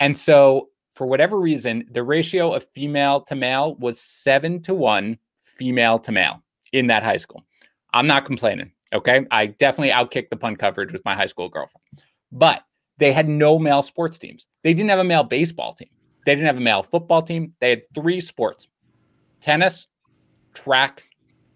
And 0.00 0.16
so 0.16 0.70
for 0.90 1.06
whatever 1.06 1.38
reason, 1.38 1.84
the 1.90 2.02
ratio 2.02 2.52
of 2.52 2.64
female 2.64 3.20
to 3.22 3.34
male 3.34 3.74
was 3.76 4.00
seven 4.00 4.62
to 4.62 4.74
one 4.74 5.18
female 5.42 5.98
to 5.98 6.12
male 6.12 6.42
in 6.72 6.86
that 6.86 7.02
high 7.02 7.16
school. 7.16 7.44
I'm 7.92 8.06
not 8.06 8.24
complaining. 8.24 8.72
Okay. 8.92 9.26
I 9.30 9.46
definitely 9.46 9.90
outkicked 9.90 10.30
the 10.30 10.36
punt 10.36 10.58
coverage 10.58 10.92
with 10.92 11.04
my 11.04 11.14
high 11.14 11.26
school 11.26 11.48
girlfriend, 11.48 11.84
but 12.32 12.64
they 12.98 13.12
had 13.12 13.28
no 13.28 13.58
male 13.58 13.82
sports 13.82 14.18
teams. 14.18 14.46
They 14.62 14.74
didn't 14.74 14.90
have 14.90 14.98
a 14.98 15.04
male 15.04 15.24
baseball 15.24 15.74
team. 15.74 15.88
They 16.24 16.34
didn't 16.34 16.46
have 16.46 16.56
a 16.56 16.60
male 16.60 16.82
football 16.82 17.22
team. 17.22 17.52
They 17.60 17.70
had 17.70 17.82
three 17.94 18.20
sports 18.20 18.68
tennis, 19.40 19.88
track, 20.54 21.02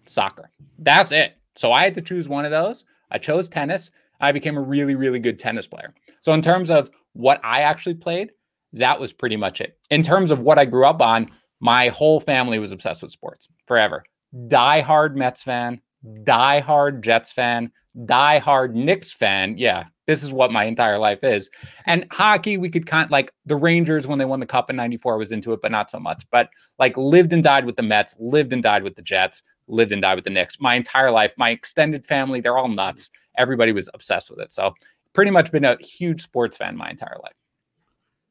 soccer. 0.05 0.51
That's 0.77 1.11
it. 1.11 1.37
So 1.55 1.71
I 1.71 1.83
had 1.83 1.95
to 1.95 2.01
choose 2.01 2.29
one 2.29 2.45
of 2.45 2.51
those. 2.51 2.85
I 3.11 3.17
chose 3.17 3.49
tennis. 3.49 3.91
I 4.21 4.31
became 4.31 4.57
a 4.57 4.61
really, 4.61 4.95
really 4.95 5.19
good 5.19 5.39
tennis 5.39 5.67
player. 5.67 5.93
So, 6.21 6.33
in 6.33 6.41
terms 6.41 6.69
of 6.69 6.89
what 7.13 7.39
I 7.43 7.61
actually 7.61 7.95
played, 7.95 8.31
that 8.73 8.99
was 8.99 9.13
pretty 9.13 9.37
much 9.37 9.61
it. 9.61 9.77
In 9.89 10.03
terms 10.03 10.31
of 10.31 10.41
what 10.41 10.59
I 10.59 10.65
grew 10.65 10.85
up 10.85 11.01
on, 11.01 11.31
my 11.59 11.87
whole 11.89 12.19
family 12.19 12.59
was 12.59 12.71
obsessed 12.71 13.01
with 13.01 13.11
sports 13.11 13.47
forever. 13.65 14.03
Die 14.47 14.81
hard 14.81 15.17
Mets 15.17 15.41
fan, 15.41 15.81
die 16.23 16.59
hard 16.59 17.01
Jets 17.01 17.31
fan, 17.31 17.71
die 18.05 18.39
hard 18.39 18.75
Knicks 18.75 19.11
fan. 19.11 19.57
Yeah, 19.57 19.85
this 20.07 20.23
is 20.23 20.31
what 20.31 20.51
my 20.51 20.63
entire 20.65 20.97
life 20.97 21.23
is. 21.23 21.49
And 21.85 22.05
hockey, 22.11 22.57
we 22.57 22.69
could 22.69 22.85
kind 22.85 23.09
like 23.11 23.31
the 23.45 23.55
Rangers 23.55 24.07
when 24.07 24.19
they 24.19 24.25
won 24.25 24.39
the 24.39 24.45
cup 24.45 24.69
in 24.69 24.75
94 24.75 25.17
was 25.17 25.31
into 25.31 25.53
it, 25.53 25.61
but 25.61 25.71
not 25.71 25.89
so 25.89 25.99
much. 25.99 26.25
But 26.31 26.49
like 26.77 26.95
lived 26.97 27.33
and 27.33 27.43
died 27.43 27.65
with 27.65 27.75
the 27.75 27.83
Mets, 27.83 28.15
lived 28.19 28.53
and 28.53 28.63
died 28.63 28.83
with 28.83 28.95
the 28.95 29.01
Jets, 29.01 29.43
lived 29.67 29.91
and 29.91 30.01
died 30.01 30.15
with 30.15 30.23
the 30.23 30.29
Knicks. 30.31 30.57
My 30.59 30.75
entire 30.75 31.11
life, 31.11 31.33
my 31.37 31.51
extended 31.51 32.05
family, 32.05 32.41
they're 32.41 32.57
all 32.57 32.67
nuts. 32.67 33.09
Everybody 33.37 33.71
was 33.71 33.89
obsessed 33.93 34.29
with 34.29 34.39
it. 34.39 34.51
So 34.51 34.73
pretty 35.13 35.31
much 35.31 35.51
been 35.51 35.65
a 35.65 35.77
huge 35.79 36.23
sports 36.23 36.57
fan 36.57 36.75
my 36.75 36.89
entire 36.89 37.17
life. 37.21 37.33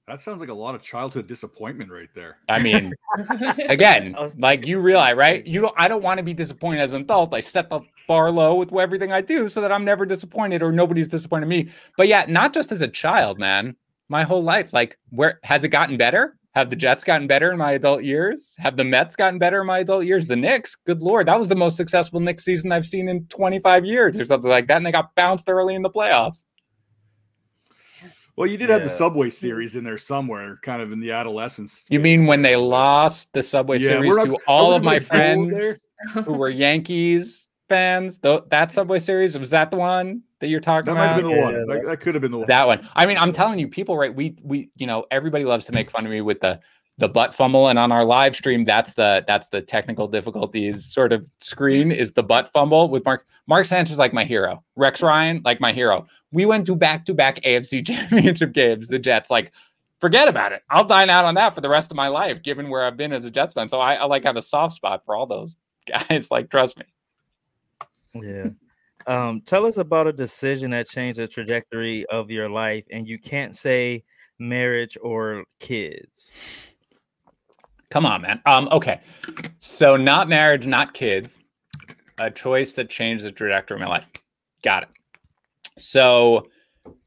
That 0.09 0.23
sounds 0.23 0.41
like 0.41 0.49
a 0.49 0.55
lot 0.55 0.75
of 0.75 0.81
childhood 0.81 1.27
disappointment 1.27 1.91
right 1.91 2.09
there. 2.15 2.39
I 2.49 2.63
mean, 2.63 2.95
again, 3.69 4.17
like 4.39 4.67
you 4.67 4.81
realize, 4.81 5.17
right? 5.17 5.47
You 5.47 5.61
don't. 5.61 5.75
I 5.77 5.87
don't 5.87 6.03
want 6.03 6.17
to 6.17 6.25
be 6.25 6.33
disappointed 6.33 6.81
as 6.81 6.95
an 6.95 7.03
adult. 7.03 7.35
I 7.35 7.41
set 7.41 7.69
the 7.69 7.81
bar 8.07 8.31
low 8.31 8.55
with 8.55 8.75
everything 8.75 9.13
I 9.13 9.21
do, 9.21 9.51
so 9.51 9.61
that 9.61 9.71
I'm 9.71 9.85
never 9.85 10.07
disappointed 10.07 10.63
or 10.63 10.73
nobody's 10.73 11.09
disappointed 11.09 11.47
me. 11.47 11.69
But 11.99 12.09
yeah, 12.09 12.25
not 12.27 12.55
just 12.55 12.73
as 12.73 12.81
a 12.81 12.89
child, 12.89 13.39
man. 13.39 13.77
My 14.09 14.23
whole 14.23 14.43
life, 14.43 14.73
like, 14.73 14.99
where 15.11 15.39
has 15.43 15.65
it 15.65 15.69
gotten 15.69 15.99
better? 15.99 16.39
Have 16.55 16.71
the 16.71 16.77
Jets 16.77 17.05
gotten 17.05 17.27
better 17.27 17.53
in 17.53 17.59
my 17.59 17.73
adult 17.73 18.03
years? 18.03 18.57
Have 18.59 18.79
the 18.79 18.85
Mets 18.85 19.15
gotten 19.15 19.39
better 19.39 19.61
in 19.61 19.67
my 19.67 19.81
adult 19.81 20.07
years? 20.07 20.27
The 20.27 20.35
Knicks, 20.35 20.75
good 20.75 21.03
lord, 21.03 21.29
that 21.29 21.39
was 21.39 21.51
the 21.51 21.55
most 21.55 21.77
successful 21.77 22.19
Knicks 22.19 22.47
season 22.47 22.73
I've 22.73 22.87
seen 22.87 23.11
in 23.11 23.27
25 23.27 23.85
years 23.85 24.19
or 24.19 24.25
something 24.25 24.51
like 24.51 24.67
that, 24.69 24.79
and 24.79 24.87
they 24.87 24.91
got 24.91 25.15
bounced 25.15 25.51
early 25.51 25.75
in 25.75 25.83
the 25.83 25.91
playoffs. 25.91 26.43
Well, 28.39 28.47
you 28.47 28.57
did 28.57 28.71
have 28.71 28.85
the 28.85 28.89
Subway 28.89 29.31
series 29.31 29.75
in 29.75 29.83
there 29.83 29.99
somewhere, 29.99 30.61
kind 30.63 30.81
of 30.81 30.93
in 30.93 31.01
the 31.01 31.11
adolescence. 31.11 31.83
You 31.89 31.99
mean 31.99 32.27
when 32.27 32.43
they 32.43 32.55
lost 32.55 33.33
the 33.33 33.43
Subway 33.43 33.79
Yeah, 33.79 33.89
Series 33.89 34.15
not- 34.17 34.27
to 34.27 34.39
all 34.47 34.73
of 34.73 34.85
my 34.85 35.01
friends? 35.01 35.77
who 36.13 36.23
were 36.35 36.49
Yankees 36.49 37.49
fans. 37.69 38.17
Th- 38.19 38.43
that 38.51 38.71
Subway 38.71 39.01
Series 39.01 39.37
was 39.37 39.51
that 39.51 39.73
the 39.73 39.77
one 39.77 40.23
that 40.39 40.47
you're 40.47 40.61
talking 40.61 40.93
about? 40.93 40.95
That 40.95 41.01
might 41.01 41.13
have 41.15 41.23
been 41.25 41.33
the 41.37 41.43
one. 41.43 41.55
Yeah, 41.55 41.65
That, 41.81 41.87
that 41.87 41.97
could 42.01 42.15
have 42.15 42.23
been 42.23 42.31
the 42.31 42.39
one. 42.39 42.47
That 42.47 42.69
one. 42.69 42.89
I 42.95 43.07
mean, 43.07 43.19
I'm 43.19 43.33
telling 43.33 43.59
you, 43.59 43.67
people, 43.67 43.99
right? 43.99 44.15
We 44.15 44.37
we 44.45 44.71
you 44.77 44.87
know 44.87 45.05
everybody 45.11 45.45
loves 45.45 45.67
to 45.67 45.73
make 45.73 45.91
fun 45.91 46.07
of 46.07 46.13
me 46.13 46.21
with 46.21 46.41
the 46.41 46.61
the 46.99 47.09
butt 47.09 47.33
fumble, 47.33 47.69
and 47.69 47.79
on 47.79 47.93
our 47.93 48.05
live 48.05 48.35
stream, 48.37 48.65
that's 48.65 48.95
the 48.95 49.25
that's 49.27 49.49
the 49.49 49.63
technical 49.63 50.09
difficulties 50.09 50.85
sort 50.85 51.13
of 51.13 51.29
screen 51.39 51.93
is 51.93 52.13
the 52.13 52.23
butt 52.23 52.49
fumble 52.49 52.89
with 52.89 53.05
Mark 53.05 53.27
Mark 53.47 53.67
Sanchez 53.67 53.99
like 53.99 54.13
my 54.13 54.25
hero, 54.25 54.63
Rex 54.77 55.01
Ryan 55.01 55.41
like 55.45 55.61
my 55.61 55.73
hero. 55.73 56.07
We 56.33 56.45
went 56.45 56.67
to 56.67 56.77
back 56.77 57.05
to 57.07 57.15
back 57.15 57.37
AFC 57.43 57.87
Championship 57.87 58.53
games. 58.53 58.89
The 58.89 58.99
Jets 58.99 59.31
like. 59.31 59.53
Forget 60.01 60.29
about 60.29 60.53
it. 60.53 60.63
I'll 60.71 60.85
dine 60.85 61.11
out 61.11 61.25
on 61.25 61.35
that 61.35 61.57
for 61.57 61.61
the 61.61 61.69
rest 61.69 61.91
of 61.91 61.97
my 61.97 62.07
life, 62.07 62.41
given 62.41 62.71
where 62.71 62.85
I've 62.85 62.97
been 62.97 63.13
as 63.13 63.25
a 63.25 63.33
Jets 63.33 63.55
fan. 63.55 63.69
So 63.69 63.81
I, 63.81 63.95
I 63.95 64.05
like 64.05 64.23
have 64.23 64.37
a 64.37 64.43
soft 64.43 64.77
spot 64.77 65.05
for 65.05 65.17
all 65.17 65.27
those 65.27 65.57
guys. 65.89 66.29
Like, 66.31 66.51
trust 66.51 66.79
me. 66.79 66.85
Yeah. 68.15 68.51
Um, 69.09 69.41
tell 69.41 69.67
us 69.67 69.79
about 69.79 70.07
a 70.07 70.13
decision 70.13 70.71
that 70.71 70.89
changed 70.89 71.19
the 71.19 71.27
trajectory 71.27 72.07
of 72.07 72.31
your 72.31 72.49
life, 72.49 72.85
and 72.93 73.09
you 73.09 73.19
can't 73.19 73.57
say 73.57 74.05
marriage 74.39 74.97
or 75.03 75.45
kids. 75.59 76.31
Come 77.91 78.05
on, 78.05 78.23
man. 78.23 78.41
Um, 78.45 78.69
okay. 78.71 79.01
So 79.59 79.97
not 79.97 80.29
marriage, 80.29 80.67
not 80.67 80.95
kids. 80.95 81.39
A 82.19 82.31
choice 82.31 82.75
that 82.75 82.91
changed 82.91 83.25
the 83.25 83.33
trajectory 83.33 83.77
of 83.77 83.81
my 83.81 83.87
life. 83.87 84.07
Got 84.63 84.85
it. 84.85 84.89
So 85.79 86.49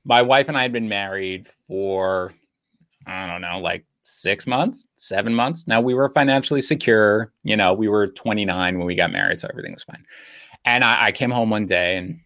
my 0.05 0.21
wife 0.21 0.47
and 0.47 0.57
I 0.57 0.63
had 0.63 0.71
been 0.71 0.89
married 0.89 1.47
for 1.67 2.33
I 3.07 3.27
don't 3.27 3.41
know, 3.41 3.59
like 3.59 3.85
six 4.03 4.45
months, 4.45 4.87
seven 4.95 5.33
months. 5.33 5.67
Now 5.67 5.81
we 5.81 5.93
were 5.93 6.09
financially 6.09 6.61
secure. 6.61 7.33
You 7.43 7.57
know, 7.57 7.73
we 7.73 7.87
were 7.87 8.07
29 8.07 8.77
when 8.77 8.87
we 8.87 8.95
got 8.95 9.11
married, 9.11 9.39
so 9.39 9.47
everything 9.49 9.73
was 9.73 9.83
fine. 9.83 10.05
And 10.65 10.83
I, 10.83 11.07
I 11.07 11.11
came 11.11 11.31
home 11.31 11.49
one 11.49 11.65
day 11.65 11.97
and 11.97 12.19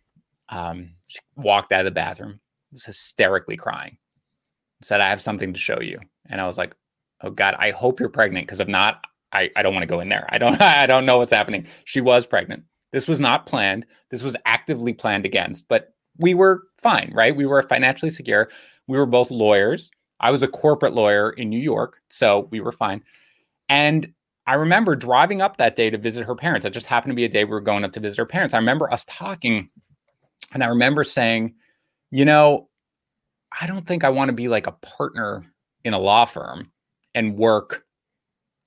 um, 0.50 0.91
walked 1.38 1.72
out 1.72 1.82
of 1.82 1.86
the 1.86 1.91
bathroom, 1.91 2.39
was 2.72 2.84
hysterically 2.84 3.56
crying. 3.56 3.98
Said, 4.82 5.00
"I 5.00 5.10
have 5.10 5.22
something 5.22 5.54
to 5.54 5.60
show 5.60 5.80
you." 5.80 6.00
And 6.30 6.41
I 6.41 6.46
was 6.46 6.58
like, 6.58 6.76
oh 7.26 7.32
god 7.32 7.56
i 7.60 7.72
hope 7.72 8.00
you're 8.00 8.10
pregnant 8.10 8.46
because 8.46 8.60
if 8.60 8.68
not 8.68 9.04
i, 9.34 9.50
I 9.56 9.64
don't 9.64 9.74
want 9.74 9.84
to 9.84 9.88
go 9.88 10.00
in 10.00 10.10
there. 10.10 10.26
I 10.30 10.38
don't 10.38 10.60
i 10.62 10.86
don't 10.86 11.06
know 11.06 11.18
what's 11.18 11.34
happening. 11.34 11.68
She 11.86 12.02
was 12.02 12.26
pregnant. 12.26 12.64
This 12.92 13.08
was 13.08 13.20
not 13.20 13.46
planned. 13.46 13.86
This 14.10 14.24
was 14.24 14.36
actively 14.46 14.94
planned 14.94 15.26
against 15.26 15.68
but 15.68 15.94
we 16.18 16.34
were 16.34 16.64
fine 16.78 17.12
right? 17.14 17.36
We 17.36 17.46
were 17.46 17.64
financially 17.64 18.12
secure. 18.12 18.50
We 18.88 18.98
were 18.98 19.06
both 19.06 19.32
lawyers. 19.32 19.92
I 20.22 20.32
was 20.32 20.44
a 20.44 20.48
corporate 20.48 20.94
lawyer 20.94 21.32
in 21.32 21.50
new 21.50 21.60
york 21.60 22.02
so 22.10 22.48
we 22.52 22.62
were 22.62 22.72
fine. 22.72 23.04
And 23.70 24.14
i 24.48 24.54
remember 24.54 24.96
driving 24.96 25.42
up 25.42 25.58
that 25.58 25.76
day 25.76 25.90
to 25.90 25.98
visit 25.98 26.26
her 26.26 26.36
parents. 26.36 26.66
It 26.66 26.72
just 26.74 26.86
happened 26.86 27.12
to 27.12 27.16
be 27.16 27.26
a 27.26 27.30
day 27.30 27.44
we 27.44 27.52
were 27.52 27.62
going 27.62 27.84
up 27.84 27.94
to 27.94 28.00
visit 28.00 28.18
her 28.18 28.26
parents. 28.26 28.54
I 28.54 28.58
remember 28.58 28.92
us 28.92 29.06
talking 29.06 29.70
and 30.54 30.64
i 30.64 30.68
remember 30.68 31.04
saying 31.04 31.54
you 32.12 32.26
know 32.26 32.70
i 33.60 33.68
don't 33.68 33.86
think 33.86 34.04
i 34.04 34.10
want 34.10 34.30
to 34.30 34.34
be 34.34 34.48
like 34.48 34.68
a 34.68 34.72
partner 34.72 35.46
in 35.84 35.94
a 35.94 36.00
law 36.00 36.26
firm 36.26 36.72
and 37.15 37.36
work 37.36 37.86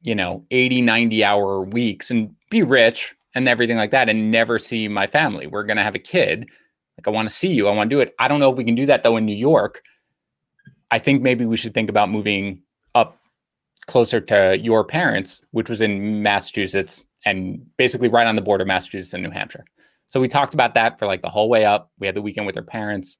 you 0.02 0.14
know, 0.14 0.44
80, 0.50 0.82
90 0.82 1.24
hour 1.24 1.62
weeks 1.62 2.10
and 2.10 2.34
be 2.50 2.62
rich 2.62 3.14
and 3.34 3.48
everything 3.48 3.76
like 3.76 3.90
that 3.90 4.08
and 4.08 4.30
never 4.30 4.58
see 4.58 4.88
my 4.88 5.06
family. 5.06 5.46
We're 5.46 5.64
going 5.64 5.76
to 5.76 5.82
have 5.82 5.94
a 5.94 6.00
kid. 6.00 6.48
Like, 6.96 7.06
I 7.06 7.10
want 7.10 7.28
to 7.28 7.34
see 7.34 7.52
you. 7.52 7.68
I 7.68 7.72
want 7.72 7.90
to 7.90 7.96
do 7.96 8.00
it. 8.00 8.14
I 8.18 8.28
don't 8.28 8.40
know 8.40 8.50
if 8.50 8.56
we 8.56 8.64
can 8.64 8.74
do 8.74 8.86
that 8.86 9.02
though 9.02 9.16
in 9.16 9.26
New 9.26 9.36
York. 9.36 9.82
I 10.90 10.98
think 10.98 11.22
maybe 11.22 11.44
we 11.44 11.56
should 11.56 11.74
think 11.74 11.90
about 11.90 12.10
moving 12.10 12.62
up 12.94 13.20
closer 13.86 14.20
to 14.20 14.58
your 14.58 14.84
parents, 14.84 15.42
which 15.50 15.68
was 15.68 15.80
in 15.80 16.22
Massachusetts 16.22 17.04
and 17.24 17.64
basically 17.76 18.08
right 18.08 18.26
on 18.26 18.36
the 18.36 18.42
border 18.42 18.62
of 18.62 18.68
Massachusetts 18.68 19.12
and 19.12 19.22
New 19.22 19.30
Hampshire. 19.30 19.64
So 20.06 20.20
we 20.20 20.28
talked 20.28 20.54
about 20.54 20.74
that 20.74 20.98
for 20.98 21.06
like 21.06 21.20
the 21.20 21.28
whole 21.28 21.50
way 21.50 21.66
up. 21.66 21.90
We 21.98 22.06
had 22.06 22.16
the 22.16 22.22
weekend 22.22 22.46
with 22.46 22.54
their 22.54 22.62
parents, 22.62 23.18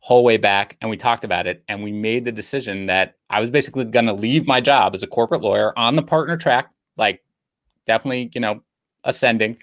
whole 0.00 0.24
way 0.24 0.36
back, 0.36 0.76
and 0.80 0.90
we 0.90 0.96
talked 0.96 1.24
about 1.24 1.46
it. 1.46 1.62
And 1.68 1.82
we 1.82 1.92
made 1.92 2.24
the 2.24 2.32
decision 2.32 2.86
that 2.86 3.16
I 3.28 3.40
was 3.40 3.50
basically 3.50 3.84
going 3.84 4.06
to 4.06 4.12
leave 4.12 4.46
my 4.46 4.60
job 4.60 4.94
as 4.94 5.02
a 5.02 5.06
corporate 5.06 5.42
lawyer 5.42 5.78
on 5.78 5.96
the 5.96 6.02
partner 6.02 6.36
track, 6.36 6.70
like 6.96 7.22
definitely, 7.86 8.30
you 8.34 8.40
know, 8.40 8.62
ascending 9.04 9.58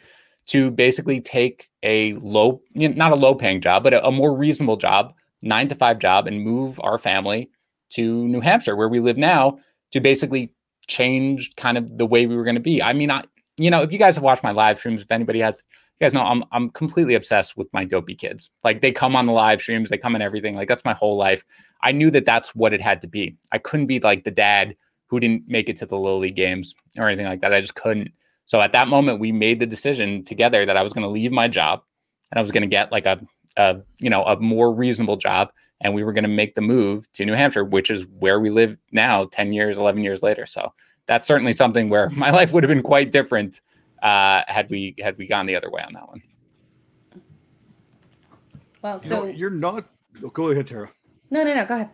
to 0.48 0.72
basically 0.72 1.20
take 1.20 1.70
a 1.84 2.14
low, 2.14 2.62
you 2.74 2.88
know, 2.88 2.96
not 2.96 3.12
a 3.12 3.16
low 3.16 3.36
paying 3.36 3.62
job, 3.62 3.84
but 3.84 3.94
a, 3.94 4.06
a 4.06 4.12
more 4.12 4.36
reasonable 4.36 4.78
job, 4.78 5.14
nine 5.42 5.68
to 5.68 5.76
five 5.76 6.00
job, 6.00 6.28
and 6.28 6.42
move 6.42 6.80
our 6.84 6.98
family 6.98 7.50
to 7.90 8.28
New 8.28 8.42
Hampshire, 8.42 8.76
where 8.76 8.90
we 8.90 9.00
live 9.00 9.18
now, 9.18 9.60
to 9.92 10.00
basically 10.00 10.52
change 10.88 11.56
kind 11.56 11.78
of 11.78 11.98
the 11.98 12.06
way 12.06 12.26
we 12.26 12.36
were 12.36 12.44
going 12.44 12.56
to 12.56 12.62
be. 12.62 12.82
I 12.82 12.94
mean, 12.94 13.12
I, 13.12 13.24
you 13.58 13.72
know, 13.72 13.82
if 13.82 13.92
you 13.92 13.98
guys 13.98 14.16
have 14.16 14.24
watched 14.24 14.44
my 14.44 14.52
live 14.52 14.78
streams, 14.78 15.02
if 15.02 15.12
anybody 15.12 15.40
has, 15.40 15.64
you 16.00 16.06
guys 16.06 16.14
know 16.14 16.22
I'm 16.22 16.44
I'm 16.52 16.70
completely 16.70 17.16
obsessed 17.16 17.58
with 17.58 17.72
my 17.74 17.84
dopey 17.84 18.16
kids. 18.16 18.52
Like 18.64 18.82
they 18.82 18.92
come 18.92 19.16
on 19.16 19.26
the 19.26 19.32
live 19.32 19.62
streams, 19.62 19.90
they 19.90 19.98
come 19.98 20.16
in 20.16 20.22
everything. 20.22 20.56
Like 20.56 20.68
that's 20.68 20.86
my 20.86 20.94
whole 20.94 21.18
life. 21.18 21.44
I 21.82 21.92
knew 21.92 22.12
that 22.12 22.26
that's 22.26 22.54
what 22.56 22.74
it 22.74 22.82
had 22.82 23.02
to 23.02 23.08
be. 23.08 23.36
I 23.52 23.58
couldn't 23.58 23.88
be 23.88 24.00
like 24.00 24.24
the 24.24 24.32
dad 24.32 24.76
who 25.08 25.20
didn't 25.20 25.44
make 25.48 25.70
it 25.70 25.78
to 25.78 25.86
the 25.86 25.98
low 25.98 26.18
league 26.18 26.36
games 26.36 26.76
or 26.98 27.08
anything 27.08 27.26
like 27.26 27.42
that. 27.42 27.54
I 27.54 27.62
just 27.62 27.76
couldn't. 27.76 28.12
So 28.46 28.62
at 28.62 28.74
that 28.74 28.88
moment, 28.88 29.20
we 29.20 29.32
made 29.32 29.60
the 29.60 29.66
decision 29.66 30.24
together 30.24 30.66
that 30.66 30.78
I 30.78 30.84
was 30.84 30.94
going 30.94 31.04
to 31.04 31.10
leave 31.10 31.32
my 31.32 31.48
job 31.48 31.82
and 32.32 32.40
I 32.40 32.42
was 32.42 32.52
going 32.52 32.62
to 32.62 32.68
get 32.68 32.92
like 32.92 33.06
a, 33.06 33.20
a 33.58 33.78
you 34.00 34.10
know 34.10 34.24
a 34.24 34.40
more 34.40 34.74
reasonable 34.74 35.18
job 35.18 35.50
and 35.82 35.94
we 35.94 36.04
were 36.04 36.14
going 36.14 36.24
to 36.24 36.30
make 36.30 36.56
the 36.56 36.62
move 36.62 37.12
to 37.14 37.26
New 37.26 37.34
Hampshire, 37.34 37.64
which 37.64 37.90
is 37.90 38.06
where 38.20 38.40
we 38.40 38.50
live 38.50 38.78
now, 38.92 39.26
10 39.26 39.54
years, 39.54 39.78
11 39.78 40.04
years 40.04 40.24
later. 40.24 40.46
So 40.46 40.74
that's 41.06 41.28
certainly 41.28 41.54
something 41.54 41.90
where 41.90 42.10
my 42.12 42.30
life 42.30 42.54
would 42.54 42.64
have 42.64 42.70
been 42.70 42.84
quite 42.84 43.12
different 43.12 43.62
uh, 44.02 44.44
had 44.48 44.70
we 44.70 44.96
had 45.00 45.18
we 45.18 45.28
gone 45.28 45.46
the 45.46 45.56
other 45.56 45.70
way 45.70 45.82
on 45.82 45.94
that 45.94 46.08
one. 46.08 46.22
Well, 48.82 49.00
so 49.00 49.26
you 49.26 49.32
know, 49.32 49.38
you're 49.38 49.50
not. 49.50 49.86
Oh, 50.24 50.30
go 50.30 50.50
ahead, 50.50 50.68
Tara. 50.68 50.90
No, 51.30 51.44
no, 51.44 51.54
no. 51.54 51.66
Go 51.66 51.76
ahead. 51.76 51.90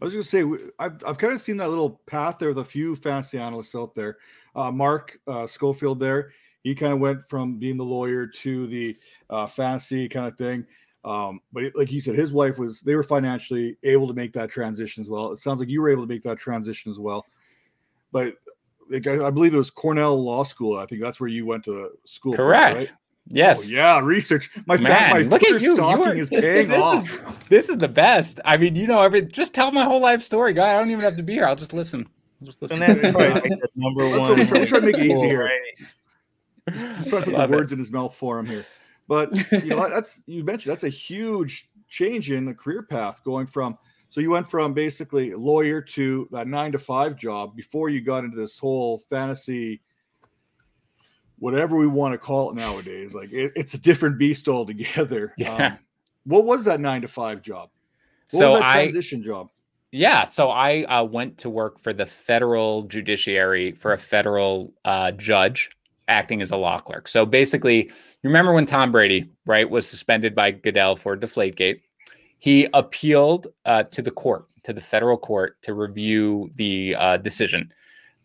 I 0.00 0.04
was 0.04 0.12
going 0.12 0.22
to 0.22 0.28
say 0.28 0.70
I've 0.78 1.02
I've 1.04 1.18
kind 1.18 1.32
of 1.32 1.40
seen 1.40 1.56
that 1.58 1.68
little 1.68 2.00
path 2.06 2.38
there 2.38 2.48
with 2.48 2.58
a 2.58 2.64
few 2.64 2.96
fantasy 2.96 3.38
analysts 3.38 3.74
out 3.74 3.94
there. 3.94 4.18
Uh, 4.54 4.70
Mark 4.70 5.18
uh, 5.26 5.46
Schofield 5.46 6.00
there, 6.00 6.32
he 6.62 6.74
kind 6.74 6.92
of 6.92 7.00
went 7.00 7.28
from 7.28 7.58
being 7.58 7.76
the 7.76 7.84
lawyer 7.84 8.26
to 8.26 8.66
the 8.66 8.96
uh, 9.30 9.46
fantasy 9.46 10.08
kind 10.08 10.26
of 10.26 10.36
thing. 10.36 10.66
Um, 11.04 11.40
but 11.52 11.64
it, 11.64 11.76
like 11.76 11.88
he 11.88 12.00
said, 12.00 12.16
his 12.16 12.32
wife 12.32 12.58
was 12.58 12.80
they 12.80 12.96
were 12.96 13.02
financially 13.02 13.76
able 13.82 14.08
to 14.08 14.14
make 14.14 14.32
that 14.32 14.50
transition 14.50 15.00
as 15.00 15.08
well. 15.08 15.32
It 15.32 15.38
sounds 15.38 15.60
like 15.60 15.68
you 15.68 15.80
were 15.80 15.88
able 15.88 16.02
to 16.02 16.12
make 16.12 16.22
that 16.24 16.38
transition 16.38 16.90
as 16.90 16.98
well. 16.98 17.24
But 18.12 18.26
like, 18.26 18.36
I, 18.92 19.26
I 19.26 19.30
believe 19.30 19.54
it 19.54 19.58
was 19.58 19.70
Cornell 19.70 20.22
Law 20.22 20.42
School. 20.44 20.76
I 20.78 20.86
think 20.86 21.02
that's 21.02 21.20
where 21.20 21.28
you 21.28 21.46
went 21.46 21.64
to 21.64 21.90
school. 22.04 22.34
Correct. 22.34 22.70
From, 22.74 22.78
right? 22.80 22.92
Yes. 23.30 23.60
Oh, 23.60 23.62
yeah, 23.64 24.00
research. 24.00 24.50
My 24.66 24.78
Man, 24.78 25.10
my 25.12 25.20
look 25.20 25.42
at 25.44 25.60
you. 25.60 25.74
stalking 25.76 26.02
You 26.04 26.10
are- 26.10 26.14
is 26.16 26.28
paying 26.30 26.68
this 26.68 26.78
off. 26.78 27.04
Is, 27.12 27.20
this 27.50 27.68
is 27.68 27.76
the 27.76 27.88
best. 27.88 28.40
I 28.44 28.56
mean, 28.56 28.74
you 28.74 28.86
know, 28.86 29.02
every 29.02 29.22
just 29.22 29.52
tell 29.52 29.70
my 29.70 29.84
whole 29.84 30.00
life 30.00 30.22
story, 30.22 30.54
guy. 30.54 30.74
I 30.74 30.78
don't 30.78 30.90
even 30.90 31.02
have 31.04 31.16
to 31.16 31.22
be 31.22 31.34
here. 31.34 31.44
I'll 31.46 31.54
just 31.56 31.74
listen. 31.74 32.08
I'll 32.40 32.46
just 32.46 32.62
listen. 32.62 32.82
And 32.82 32.90
that's 32.96 33.04
It's 33.04 33.16
like- 33.18 33.34
like 33.34 33.42
the 33.50 33.68
number 33.76 34.04
That's 34.04 34.18
one. 34.18 34.28
what 34.30 34.38
we 34.38 34.46
try- 34.46 34.60
we 34.60 34.66
try 34.66 34.80
to 34.80 34.86
make 34.86 34.96
it 34.96 35.04
easy 35.06 35.26
here. 35.26 35.44
Right. 35.44 35.88
I'm 36.68 36.74
trying 36.74 37.04
to 37.04 37.10
put 37.10 37.24
the 37.26 37.30
Love 37.32 37.52
it. 37.52 37.56
words 37.56 37.72
in 37.72 37.78
his 37.78 37.90
mouth 37.90 38.14
for 38.14 38.38
him 38.38 38.46
here. 38.46 38.64
But 39.08 39.36
you 39.52 39.66
know, 39.74 39.88
that's 39.94 40.22
you 40.26 40.44
mentioned 40.44 40.70
that's 40.72 40.84
a 40.84 40.88
huge 40.88 41.68
change 41.88 42.30
in 42.30 42.44
the 42.46 42.54
career 42.54 42.82
path 42.82 43.22
going 43.24 43.46
from 43.46 43.78
so 44.08 44.20
you 44.20 44.30
went 44.30 44.50
from 44.50 44.72
basically 44.74 45.34
lawyer 45.34 45.80
to 45.82 46.28
that 46.32 46.48
nine 46.48 46.72
to 46.72 46.78
five 46.78 47.16
job 47.16 47.54
before 47.56 47.88
you 47.90 48.00
got 48.00 48.24
into 48.24 48.36
this 48.36 48.58
whole 48.58 48.98
fantasy 48.98 49.80
whatever 51.38 51.76
we 51.76 51.86
want 51.86 52.12
to 52.12 52.18
call 52.18 52.50
it 52.50 52.56
nowadays. 52.56 53.14
Like 53.14 53.32
it, 53.32 53.52
it's 53.54 53.74
a 53.74 53.78
different 53.78 54.18
beast 54.18 54.48
altogether. 54.48 55.34
Yeah. 55.38 55.66
Um, 55.66 55.78
what 56.24 56.44
was 56.44 56.64
that 56.64 56.80
nine 56.80 57.00
to 57.02 57.08
five 57.08 57.40
job? 57.42 57.70
What 58.32 58.40
So 58.40 58.50
was 58.52 58.60
that 58.60 58.68
I- 58.68 58.74
transition 58.74 59.22
job? 59.22 59.48
Yeah, 59.90 60.26
so 60.26 60.50
I 60.50 60.82
uh, 60.82 61.02
went 61.04 61.38
to 61.38 61.48
work 61.48 61.80
for 61.80 61.94
the 61.94 62.04
federal 62.04 62.82
judiciary 62.82 63.72
for 63.72 63.94
a 63.94 63.98
federal 63.98 64.74
uh, 64.84 65.12
judge 65.12 65.70
acting 66.08 66.42
as 66.42 66.50
a 66.50 66.56
law 66.58 66.78
clerk. 66.78 67.08
So 67.08 67.24
basically, 67.24 67.84
you 67.86 67.92
remember 68.24 68.52
when 68.52 68.66
Tom 68.66 68.92
Brady, 68.92 69.30
right, 69.46 69.68
was 69.68 69.88
suspended 69.88 70.34
by 70.34 70.50
Goodell 70.50 70.94
for 70.96 71.16
Deflategate? 71.16 71.80
He 72.38 72.68
appealed 72.72 73.48
uh, 73.64 73.84
to 73.84 74.02
the 74.02 74.10
court, 74.10 74.46
to 74.64 74.72
the 74.72 74.80
federal 74.80 75.16
court, 75.16 75.60
to 75.62 75.74
review 75.74 76.50
the 76.54 76.94
uh, 76.96 77.16
decision 77.18 77.72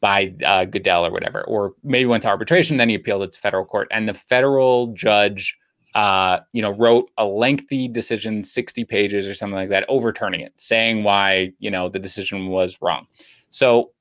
by 0.01 0.33
uh, 0.45 0.65
Goodell 0.65 1.05
or 1.05 1.11
whatever, 1.11 1.43
or 1.45 1.73
maybe 1.83 2.05
went 2.05 2.23
to 2.23 2.29
arbitration. 2.29 2.77
Then 2.77 2.89
he 2.89 2.95
appealed 2.95 3.23
it 3.23 3.33
to 3.33 3.39
federal 3.39 3.65
court, 3.65 3.87
and 3.91 4.07
the 4.07 4.13
federal 4.13 4.87
judge 4.87 5.57
uh, 5.95 6.39
you 6.53 6.61
know, 6.61 6.71
wrote 6.71 7.11
a 7.17 7.25
lengthy 7.25 7.87
decision, 7.87 8.43
60 8.43 8.83
pages 8.85 9.27
or 9.27 9.35
something 9.35 9.55
like 9.55 9.69
that, 9.69 9.85
overturning 9.87 10.41
it, 10.41 10.53
saying 10.57 11.03
why, 11.03 11.51
you 11.59 11.69
know, 11.69 11.87
the 11.87 11.99
decision 11.99 12.47
was 12.47 12.79
wrong. 12.81 13.05
So 13.51 13.91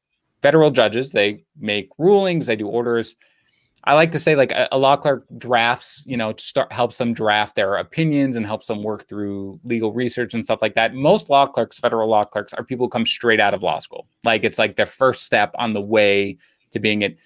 federal 0.40 0.70
judges, 0.70 1.10
they 1.10 1.44
make 1.58 1.90
rulings, 1.98 2.46
they 2.46 2.56
do 2.56 2.66
orders. 2.66 3.14
I 3.84 3.94
like 3.94 4.12
to 4.12 4.20
say 4.20 4.36
like 4.36 4.52
a, 4.52 4.68
a 4.70 4.78
law 4.78 4.96
clerk 4.96 5.26
drafts, 5.38 6.04
you 6.06 6.16
know, 6.16 6.34
start 6.38 6.72
helps 6.72 6.98
them 6.98 7.12
draft 7.12 7.56
their 7.56 7.76
opinions 7.76 8.36
and 8.36 8.46
helps 8.46 8.66
them 8.68 8.82
work 8.82 9.08
through 9.08 9.58
legal 9.64 9.92
research 9.92 10.34
and 10.34 10.44
stuff 10.44 10.62
like 10.62 10.74
that. 10.76 10.94
Most 10.94 11.30
law 11.30 11.46
clerks, 11.46 11.80
federal 11.80 12.08
law 12.08 12.24
clerks, 12.24 12.54
are 12.54 12.62
people 12.62 12.86
who 12.86 12.90
come 12.90 13.06
straight 13.06 13.40
out 13.40 13.54
of 13.54 13.62
law 13.62 13.78
school. 13.78 14.06
Like 14.24 14.44
it's 14.44 14.58
like 14.58 14.76
their 14.76 14.86
first 14.86 15.24
step 15.24 15.52
on 15.56 15.72
the 15.72 15.80
way 15.80 16.38
to 16.70 16.78
being 16.78 17.02
it. 17.02 17.16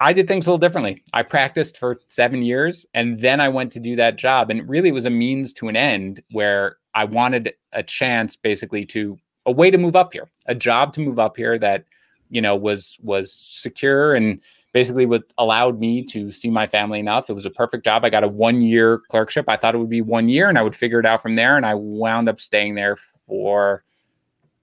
I 0.00 0.12
did 0.12 0.28
things 0.28 0.46
a 0.46 0.50
little 0.50 0.58
differently. 0.58 1.02
I 1.12 1.24
practiced 1.24 1.76
for 1.76 2.00
seven 2.06 2.42
years 2.42 2.86
and 2.94 3.20
then 3.20 3.40
I 3.40 3.48
went 3.48 3.72
to 3.72 3.80
do 3.80 3.96
that 3.96 4.16
job. 4.16 4.50
And 4.50 4.68
really, 4.68 4.90
it 4.90 4.92
was 4.92 5.06
a 5.06 5.10
means 5.10 5.52
to 5.54 5.66
an 5.66 5.74
end 5.74 6.22
where 6.30 6.76
I 6.94 7.04
wanted 7.04 7.54
a 7.72 7.82
chance 7.82 8.36
basically 8.36 8.84
to 8.86 9.18
a 9.46 9.52
way 9.52 9.72
to 9.72 9.78
move 9.78 9.96
up 9.96 10.12
here, 10.12 10.30
a 10.46 10.54
job 10.54 10.92
to 10.92 11.00
move 11.00 11.18
up 11.18 11.36
here 11.36 11.58
that, 11.58 11.86
you 12.30 12.40
know, 12.40 12.54
was 12.54 12.96
was 13.02 13.32
secure 13.32 14.14
and 14.14 14.40
basically 14.72 15.06
what 15.06 15.24
allowed 15.38 15.78
me 15.78 16.02
to 16.04 16.30
see 16.30 16.50
my 16.50 16.66
family 16.66 17.00
enough. 17.00 17.30
It 17.30 17.34
was 17.34 17.46
a 17.46 17.50
perfect 17.50 17.84
job. 17.84 18.04
I 18.04 18.10
got 18.10 18.24
a 18.24 18.28
one 18.28 18.60
year 18.60 18.98
clerkship. 19.08 19.46
I 19.48 19.56
thought 19.56 19.74
it 19.74 19.78
would 19.78 19.88
be 19.88 20.02
one 20.02 20.28
year 20.28 20.48
and 20.48 20.58
I 20.58 20.62
would 20.62 20.76
figure 20.76 21.00
it 21.00 21.06
out 21.06 21.22
from 21.22 21.34
there. 21.34 21.56
And 21.56 21.64
I 21.64 21.74
wound 21.74 22.28
up 22.28 22.40
staying 22.40 22.74
there 22.74 22.96
for 22.96 23.84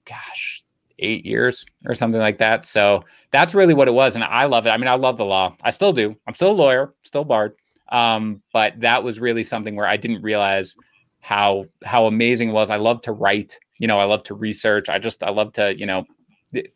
gosh, 0.04 0.62
eight 0.98 1.26
years 1.26 1.66
or 1.84 1.94
something 1.94 2.20
like 2.20 2.38
that. 2.38 2.64
So 2.64 3.04
that's 3.32 3.54
really 3.54 3.74
what 3.74 3.88
it 3.88 3.94
was. 3.94 4.14
And 4.14 4.24
I 4.24 4.46
love 4.46 4.66
it. 4.66 4.70
I 4.70 4.76
mean, 4.76 4.88
I 4.88 4.94
love 4.94 5.16
the 5.16 5.24
law. 5.24 5.54
I 5.62 5.70
still 5.70 5.92
do. 5.92 6.16
I'm 6.26 6.34
still 6.34 6.52
a 6.52 6.52
lawyer, 6.52 6.94
still 7.02 7.24
barred. 7.24 7.54
Um, 7.90 8.42
but 8.52 8.80
that 8.80 9.02
was 9.02 9.20
really 9.20 9.44
something 9.44 9.76
where 9.76 9.86
I 9.86 9.96
didn't 9.96 10.22
realize 10.22 10.76
how 11.20 11.66
how 11.84 12.06
amazing 12.06 12.50
it 12.50 12.52
was. 12.52 12.70
I 12.70 12.76
love 12.76 13.00
to 13.02 13.12
write, 13.12 13.58
you 13.78 13.88
know, 13.88 13.98
I 13.98 14.04
love 14.04 14.22
to 14.24 14.34
research. 14.34 14.88
I 14.88 14.98
just 14.98 15.22
I 15.22 15.30
love 15.30 15.52
to, 15.54 15.76
you 15.76 15.86
know, 15.86 16.04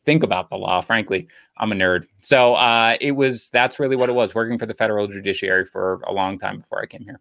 think 0.04 0.22
about 0.22 0.50
the 0.50 0.56
law. 0.56 0.80
Frankly, 0.80 1.28
I'm 1.58 1.72
a 1.72 1.74
nerd. 1.74 2.06
So 2.22 2.54
uh 2.54 2.96
it 3.00 3.12
was 3.12 3.48
that's 3.50 3.78
really 3.78 3.96
what 3.96 4.08
it 4.08 4.14
was, 4.14 4.34
working 4.34 4.58
for 4.58 4.66
the 4.66 4.74
federal 4.74 5.06
judiciary 5.06 5.64
for 5.64 6.00
a 6.06 6.12
long 6.12 6.38
time 6.38 6.58
before 6.58 6.80
I 6.82 6.86
came 6.86 7.02
here. 7.02 7.20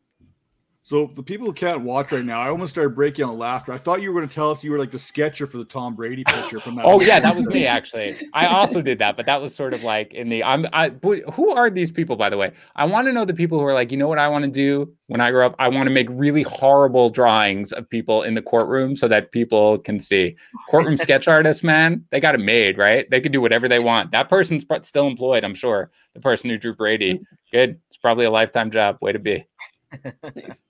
So 0.89 1.05
the 1.13 1.21
people 1.21 1.45
who 1.45 1.53
can't 1.53 1.81
watch 1.81 2.11
right 2.11 2.25
now, 2.25 2.39
I 2.39 2.49
almost 2.49 2.73
started 2.73 2.95
breaking 2.95 3.23
out 3.23 3.37
laughter. 3.37 3.71
I 3.71 3.77
thought 3.77 4.01
you 4.01 4.11
were 4.11 4.19
going 4.19 4.27
to 4.27 4.33
tell 4.33 4.49
us 4.49 4.63
you 4.63 4.71
were 4.71 4.79
like 4.79 4.89
the 4.89 4.97
sketcher 4.97 5.45
for 5.45 5.59
the 5.59 5.65
Tom 5.65 5.93
Brady 5.93 6.23
picture 6.23 6.59
from 6.59 6.73
that. 6.77 6.85
Oh 6.85 6.99
yeah, 6.99 7.19
that 7.19 7.35
was 7.35 7.45
me 7.45 7.67
actually. 7.67 8.17
I 8.33 8.47
also 8.47 8.81
did 8.81 8.97
that, 8.97 9.15
but 9.15 9.27
that 9.27 9.39
was 9.39 9.53
sort 9.53 9.75
of 9.75 9.83
like 9.83 10.15
in 10.15 10.29
the 10.29 10.43
I'm 10.43 10.65
I 10.73 10.89
but 10.89 11.19
who 11.31 11.51
are 11.51 11.69
these 11.69 11.91
people 11.91 12.15
by 12.15 12.31
the 12.31 12.37
way? 12.37 12.53
I 12.75 12.85
want 12.85 13.05
to 13.05 13.13
know 13.13 13.23
the 13.23 13.35
people 13.35 13.59
who 13.59 13.65
are 13.65 13.73
like, 13.75 13.91
you 13.91 13.99
know 13.99 14.07
what 14.07 14.17
I 14.17 14.27
want 14.29 14.45
to 14.45 14.49
do 14.49 14.91
when 15.05 15.21
I 15.21 15.29
grow 15.29 15.45
up? 15.45 15.55
I 15.59 15.67
want 15.67 15.85
to 15.85 15.91
make 15.91 16.07
really 16.09 16.41
horrible 16.41 17.11
drawings 17.11 17.71
of 17.71 17.87
people 17.87 18.23
in 18.23 18.33
the 18.33 18.41
courtroom 18.41 18.95
so 18.95 19.07
that 19.09 19.31
people 19.31 19.77
can 19.77 19.99
see. 19.99 20.35
Courtroom 20.71 20.97
sketch 20.97 21.27
artists, 21.27 21.63
man, 21.63 22.03
they 22.09 22.19
got 22.19 22.33
it 22.33 22.41
made, 22.41 22.79
right? 22.79 23.07
They 23.11 23.21
can 23.21 23.31
do 23.31 23.41
whatever 23.41 23.67
they 23.67 23.77
want. 23.77 24.09
That 24.09 24.27
person's 24.27 24.65
still 24.81 25.05
employed, 25.05 25.43
I'm 25.43 25.53
sure. 25.53 25.91
The 26.15 26.19
person 26.19 26.49
who 26.49 26.57
drew 26.57 26.73
Brady. 26.73 27.21
Good. 27.51 27.79
It's 27.89 27.97
probably 27.97 28.25
a 28.25 28.31
lifetime 28.31 28.71
job. 28.71 28.97
Way 29.01 29.11
to 29.11 29.19
be. 29.19 29.45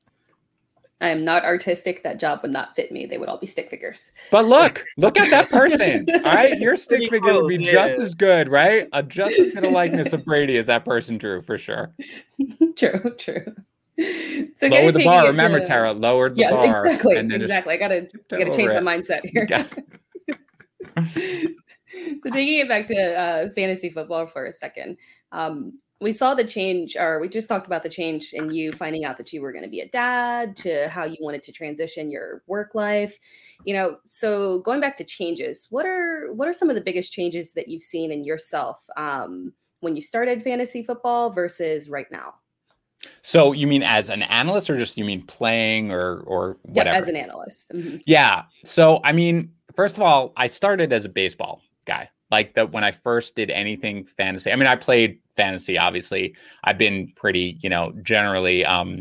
I 1.02 1.10
am 1.10 1.24
not 1.24 1.44
artistic. 1.46 2.04
That 2.04 2.20
job 2.20 2.40
would 2.42 2.52
not 2.52 2.76
fit 2.76 2.92
me. 2.92 3.06
They 3.06 3.18
would 3.18 3.30
all 3.30 3.38
be 3.38 3.48
stick 3.48 3.70
figures. 3.70 4.12
But 4.32 4.46
look, 4.46 4.84
look 4.98 5.18
at 5.18 5.30
that 5.30 5.50
person. 5.50 6.06
All 6.14 6.22
right. 6.22 6.58
Your 6.60 6.76
stick 6.78 6.98
Pretty 6.98 7.10
figure 7.10 7.34
would 7.34 7.48
be 7.48 7.58
close, 7.58 7.72
just 7.72 8.00
as 8.00 8.14
good, 8.14 8.50
right? 8.50 8.88
A 8.92 9.02
just 9.02 9.40
as 9.40 9.50
good 9.52 9.64
a 9.64 9.70
likeness 9.70 10.12
of 10.12 10.26
Brady 10.26 10.58
as 10.58 10.66
that 10.66 10.84
person 10.84 11.18
drew 11.18 11.42
for 11.42 11.58
sure. 11.58 11.94
true, 12.76 13.16
true. 13.18 13.46
So 14.56 14.68
Lower 14.68 14.92
the 14.92 15.04
bar. 15.06 15.28
Remember, 15.28 15.60
to- 15.60 15.66
Tara, 15.66 15.94
lowered 15.94 16.36
the 16.36 16.42
Yeah, 16.42 16.52
bar. 16.52 16.86
exactly, 16.86 17.16
and 17.18 17.32
then 17.32 17.42
exactly. 17.42 17.74
I 17.74 17.78
gotta, 17.78 18.10
I 18.32 18.38
gotta 18.38 18.56
change 18.56 18.70
over 18.70 18.82
my 18.82 18.98
mindset 18.98 19.22
here. 19.26 19.48
Yeah. 19.50 19.66
so 21.04 22.30
taking 22.32 22.60
it 22.60 22.70
back 22.70 22.88
to 22.88 23.16
uh, 23.20 23.50
fantasy 23.56 23.90
football 23.90 24.28
for 24.28 24.46
a 24.46 24.54
second, 24.54 24.98
um, 25.32 25.80
we 26.02 26.12
saw 26.12 26.34
the 26.34 26.46
change, 26.46 26.96
or 26.96 27.20
we 27.20 27.28
just 27.28 27.50
talked 27.50 27.68
about 27.68 27.84
the 27.84 27.90
change 27.90 28.34
in 28.34 28.50
you 28.50 28.72
finding 28.72 29.04
out 29.04 29.18
that 29.18 29.34
you 29.34 29.42
were 29.42 29.52
going 29.52 29.66
to 29.66 29.70
be 29.70 29.82
a 29.82 29.90
dad, 29.90 30.56
to 30.58 30.88
how 30.88 31.04
you 31.04 31.18
wanted 31.20 31.44
to 31.44 31.52
transition 31.52 32.10
your 32.10 32.42
work 32.48 32.74
life. 32.74 33.20
You 33.66 33.74
know, 33.74 33.98
so 34.04 34.60
going 34.60 34.80
back 34.80 34.96
to 34.98 35.04
changes, 35.04 35.68
what 35.70 35.86
are 35.86 36.32
what 36.34 36.48
are 36.48 36.54
some 36.54 36.70
of 36.70 36.76
the 36.76 36.82
biggest 36.82 37.12
changes 37.12 37.54
that 37.54 37.68
you've 37.68 37.84
seen 37.84 38.12
in 38.12 38.24
yourself 38.24 38.86
um, 38.96 39.54
when 39.82 39.96
you 39.96 40.02
started 40.02 40.42
fantasy 40.42 40.84
football 40.84 41.32
versus 41.32 41.90
right 41.90 42.08
now? 42.12 42.36
So 43.22 43.52
you 43.52 43.68
mean 43.68 43.84
as 43.84 44.10
an 44.10 44.24
analyst, 44.24 44.70
or 44.70 44.78
just 44.78 44.98
you 44.98 45.04
mean 45.06 45.26
playing, 45.26 45.92
or 45.92 46.22
or 46.22 46.58
whatever? 46.64 46.96
Yep, 46.96 47.02
as 47.02 47.08
an 47.10 47.16
analyst. 47.18 47.70
Mm-hmm. 47.74 47.98
Yeah. 48.06 48.44
So 48.64 49.02
I 49.04 49.12
mean, 49.12 49.52
first 49.76 49.98
of 49.98 50.04
all, 50.04 50.32
I 50.38 50.48
started 50.48 50.94
as 50.94 51.04
a 51.04 51.10
baseball 51.10 51.62
guy. 51.86 52.10
Like 52.32 52.54
that 52.54 52.72
when 52.72 52.84
I 52.84 52.92
first 52.92 53.36
did 53.36 53.50
anything 53.50 54.06
fantasy. 54.06 54.52
I 54.52 54.56
mean, 54.56 54.68
I 54.68 54.76
played 54.76 55.20
fantasy. 55.36 55.78
Obviously, 55.78 56.36
I've 56.64 56.78
been 56.78 57.12
pretty, 57.16 57.58
you 57.62 57.70
know, 57.70 57.94
generally 58.04 58.66
um, 58.66 59.00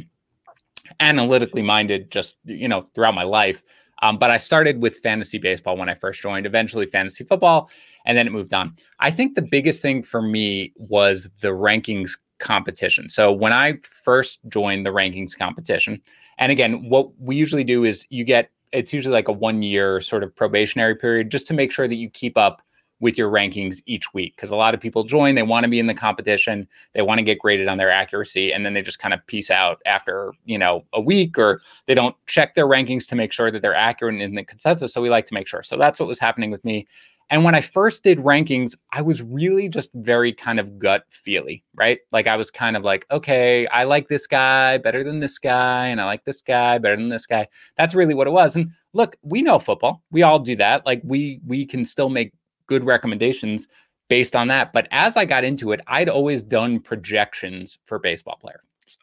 analytically 1.00 1.62
minded, 1.62 2.10
just 2.10 2.36
you 2.44 2.68
know, 2.68 2.80
throughout 2.80 3.14
my 3.14 3.24
life. 3.24 3.62
Um, 4.00 4.16
but 4.16 4.30
I 4.30 4.38
started 4.38 4.80
with 4.80 4.98
fantasy 4.98 5.38
baseball 5.38 5.76
when 5.76 5.88
I 5.88 5.94
first 5.94 6.22
joined. 6.22 6.46
Eventually, 6.46 6.86
fantasy 6.86 7.24
football, 7.24 7.70
and 8.06 8.16
then 8.16 8.26
it 8.26 8.30
moved 8.30 8.54
on. 8.54 8.74
I 9.00 9.10
think 9.10 9.34
the 9.34 9.42
biggest 9.42 9.82
thing 9.82 10.02
for 10.02 10.22
me 10.22 10.72
was 10.76 11.28
the 11.40 11.48
rankings 11.48 12.12
competition. 12.38 13.08
So 13.08 13.32
when 13.32 13.52
I 13.52 13.78
first 13.82 14.40
joined 14.48 14.86
the 14.86 14.90
rankings 14.90 15.36
competition, 15.36 16.00
and 16.38 16.52
again, 16.52 16.88
what 16.88 17.10
we 17.20 17.36
usually 17.36 17.64
do 17.64 17.84
is 17.84 18.06
you 18.10 18.24
get 18.24 18.50
it's 18.72 18.92
usually 18.92 19.14
like 19.14 19.28
a 19.28 19.32
one 19.32 19.62
year 19.62 20.00
sort 20.00 20.22
of 20.22 20.34
probationary 20.36 20.94
period 20.94 21.30
just 21.30 21.46
to 21.48 21.54
make 21.54 21.72
sure 21.72 21.88
that 21.88 21.96
you 21.96 22.10
keep 22.10 22.36
up 22.36 22.62
with 23.00 23.16
your 23.16 23.30
rankings 23.30 23.80
each 23.86 24.12
week 24.12 24.34
because 24.36 24.50
a 24.50 24.56
lot 24.56 24.74
of 24.74 24.80
people 24.80 25.04
join 25.04 25.34
they 25.34 25.42
want 25.42 25.64
to 25.64 25.70
be 25.70 25.78
in 25.78 25.86
the 25.86 25.94
competition 25.94 26.66
they 26.94 27.02
want 27.02 27.18
to 27.18 27.22
get 27.22 27.38
graded 27.38 27.68
on 27.68 27.78
their 27.78 27.90
accuracy 27.90 28.52
and 28.52 28.64
then 28.64 28.74
they 28.74 28.82
just 28.82 28.98
kind 28.98 29.14
of 29.14 29.26
piece 29.26 29.50
out 29.50 29.80
after 29.86 30.32
you 30.44 30.58
know 30.58 30.84
a 30.92 31.00
week 31.00 31.38
or 31.38 31.60
they 31.86 31.94
don't 31.94 32.16
check 32.26 32.54
their 32.54 32.66
rankings 32.66 33.06
to 33.06 33.14
make 33.16 33.32
sure 33.32 33.50
that 33.50 33.62
they're 33.62 33.74
accurate 33.74 34.20
in 34.20 34.34
the 34.34 34.44
consensus 34.44 34.92
so 34.92 35.00
we 35.00 35.10
like 35.10 35.26
to 35.26 35.34
make 35.34 35.46
sure 35.46 35.62
so 35.62 35.76
that's 35.76 36.00
what 36.00 36.08
was 36.08 36.18
happening 36.18 36.50
with 36.50 36.64
me 36.64 36.86
and 37.30 37.44
when 37.44 37.54
I 37.54 37.60
first 37.60 38.04
did 38.04 38.18
rankings, 38.18 38.74
I 38.92 39.02
was 39.02 39.22
really 39.22 39.68
just 39.68 39.90
very 39.94 40.32
kind 40.32 40.58
of 40.58 40.78
gut 40.78 41.04
feely, 41.10 41.62
right? 41.74 41.98
Like 42.10 42.26
I 42.26 42.36
was 42.36 42.50
kind 42.50 42.74
of 42.74 42.84
like, 42.84 43.06
okay, 43.10 43.66
I 43.66 43.84
like 43.84 44.08
this 44.08 44.26
guy 44.26 44.78
better 44.78 45.04
than 45.04 45.20
this 45.20 45.38
guy, 45.38 45.88
and 45.88 46.00
I 46.00 46.06
like 46.06 46.24
this 46.24 46.40
guy 46.40 46.78
better 46.78 46.96
than 46.96 47.10
this 47.10 47.26
guy. 47.26 47.46
That's 47.76 47.94
really 47.94 48.14
what 48.14 48.26
it 48.26 48.30
was. 48.30 48.56
And 48.56 48.70
look, 48.94 49.16
we 49.22 49.42
know 49.42 49.58
football. 49.58 50.02
We 50.10 50.22
all 50.22 50.38
do 50.38 50.56
that. 50.56 50.86
Like 50.86 51.02
we 51.04 51.40
we 51.46 51.66
can 51.66 51.84
still 51.84 52.08
make 52.08 52.32
good 52.68 52.84
recommendations 52.84 53.66
based 54.08 54.36
on 54.36 54.48
that. 54.48 54.72
But 54.72 54.86
as 54.90 55.16
I 55.16 55.24
got 55.24 55.44
into 55.44 55.72
it, 55.72 55.80
I'd 55.86 56.08
always 56.08 56.42
done 56.42 56.80
projections 56.80 57.78
for 57.84 57.98
baseball 57.98 58.38
players. 58.40 58.60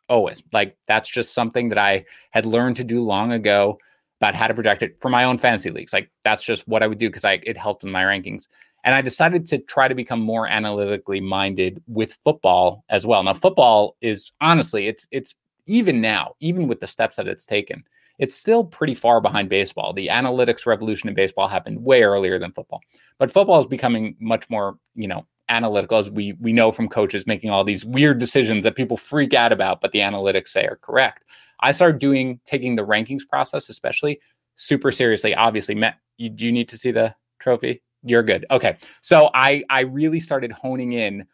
Always. 0.08 0.42
Like 0.54 0.78
that's 0.88 1.10
just 1.10 1.34
something 1.34 1.70
that 1.70 1.78
I 1.78 2.06
had 2.32 2.46
learned 2.46 2.78
to 2.78 2.84
do 2.84 3.04
long 3.04 3.32
ago 3.32 3.78
about 4.20 4.36
how 4.36 4.48
to 4.48 4.54
project 4.54 4.82
it 4.82 5.00
for 5.00 5.10
my 5.10 5.26
own 5.26 5.38
fantasy 5.38 5.70
leagues. 5.70 5.94
Like 5.94 6.10
that's 6.24 6.44
just 6.44 6.68
what 6.68 6.82
I 6.82 6.88
would 6.88 6.98
do 6.98 7.10
because 7.10 7.26
I 7.26 7.40
it 7.44 7.58
helped 7.58 7.84
in 7.84 7.92
my 7.92 8.04
rankings. 8.04 8.48
And 8.84 8.94
I 8.94 9.02
decided 9.02 9.48
to 9.48 9.58
try 9.58 9.88
to 9.88 9.96
become 9.96 10.22
more 10.22 10.48
analytically 10.48 11.20
minded 11.20 11.82
with 11.88 12.20
football 12.24 12.84
as 12.90 13.06
well. 13.06 13.24
Now, 13.24 13.34
football 13.34 13.96
is 14.00 14.32
honestly, 14.42 14.88
it's 14.88 15.08
it's 15.12 15.34
even 15.66 16.02
now, 16.02 16.36
even 16.40 16.68
with 16.68 16.80
the 16.80 16.88
steps 16.88 17.16
that 17.16 17.28
it's 17.28 17.48
taken, 17.48 17.84
it's 18.20 18.36
still 18.36 18.64
pretty 18.64 18.96
far 18.96 19.22
behind 19.22 19.50
baseball. 19.50 19.94
The 19.94 20.08
analytics 20.08 20.66
revolution 20.66 21.10
in 21.10 21.16
baseball 21.16 21.48
happened 21.48 21.84
way 21.84 22.04
earlier 22.04 22.40
than 22.40 22.52
football. 22.52 22.82
But 23.20 23.32
football 23.32 23.60
is 23.60 23.66
becoming 23.66 24.16
much 24.20 24.50
more, 24.50 24.78
you 24.96 25.08
know, 25.08 25.26
analytical 25.50 25.98
as 25.98 26.10
we 26.10 26.34
we 26.40 26.54
know 26.54 26.72
from 26.72 26.90
coaches 26.90 27.28
making 27.28 27.50
all 27.50 27.64
these 27.64 27.86
weird 27.86 28.18
decisions 28.18 28.64
that 28.64 28.76
people 28.76 28.98
freak 28.98 29.34
out 29.34 29.52
about, 29.52 29.82
but 29.82 29.92
the 29.92 30.00
analytics 30.00 30.50
say 30.50 30.66
are 30.66 30.80
correct. 30.82 31.24
I 31.62 31.72
started 31.72 32.00
doing 32.00 32.40
taking 32.46 32.76
the 32.76 32.86
rankings 32.86 33.28
process, 33.28 33.70
especially 33.70 34.20
super 34.56 34.92
seriously. 34.92 35.36
Obviously, 35.36 35.76
Matt, 35.76 35.98
you, 36.18 36.30
do 36.30 36.46
you 36.46 36.52
need 36.52 36.70
to 36.70 36.78
see 36.78 36.92
the 36.92 37.16
trophy? 37.40 37.82
You're 38.04 38.24
good. 38.24 38.46
Okay. 38.52 38.78
So 39.02 39.30
I 39.34 39.64
I 39.70 39.82
really 39.82 40.20
started 40.20 40.52
honing 40.52 40.94
in 40.94 41.26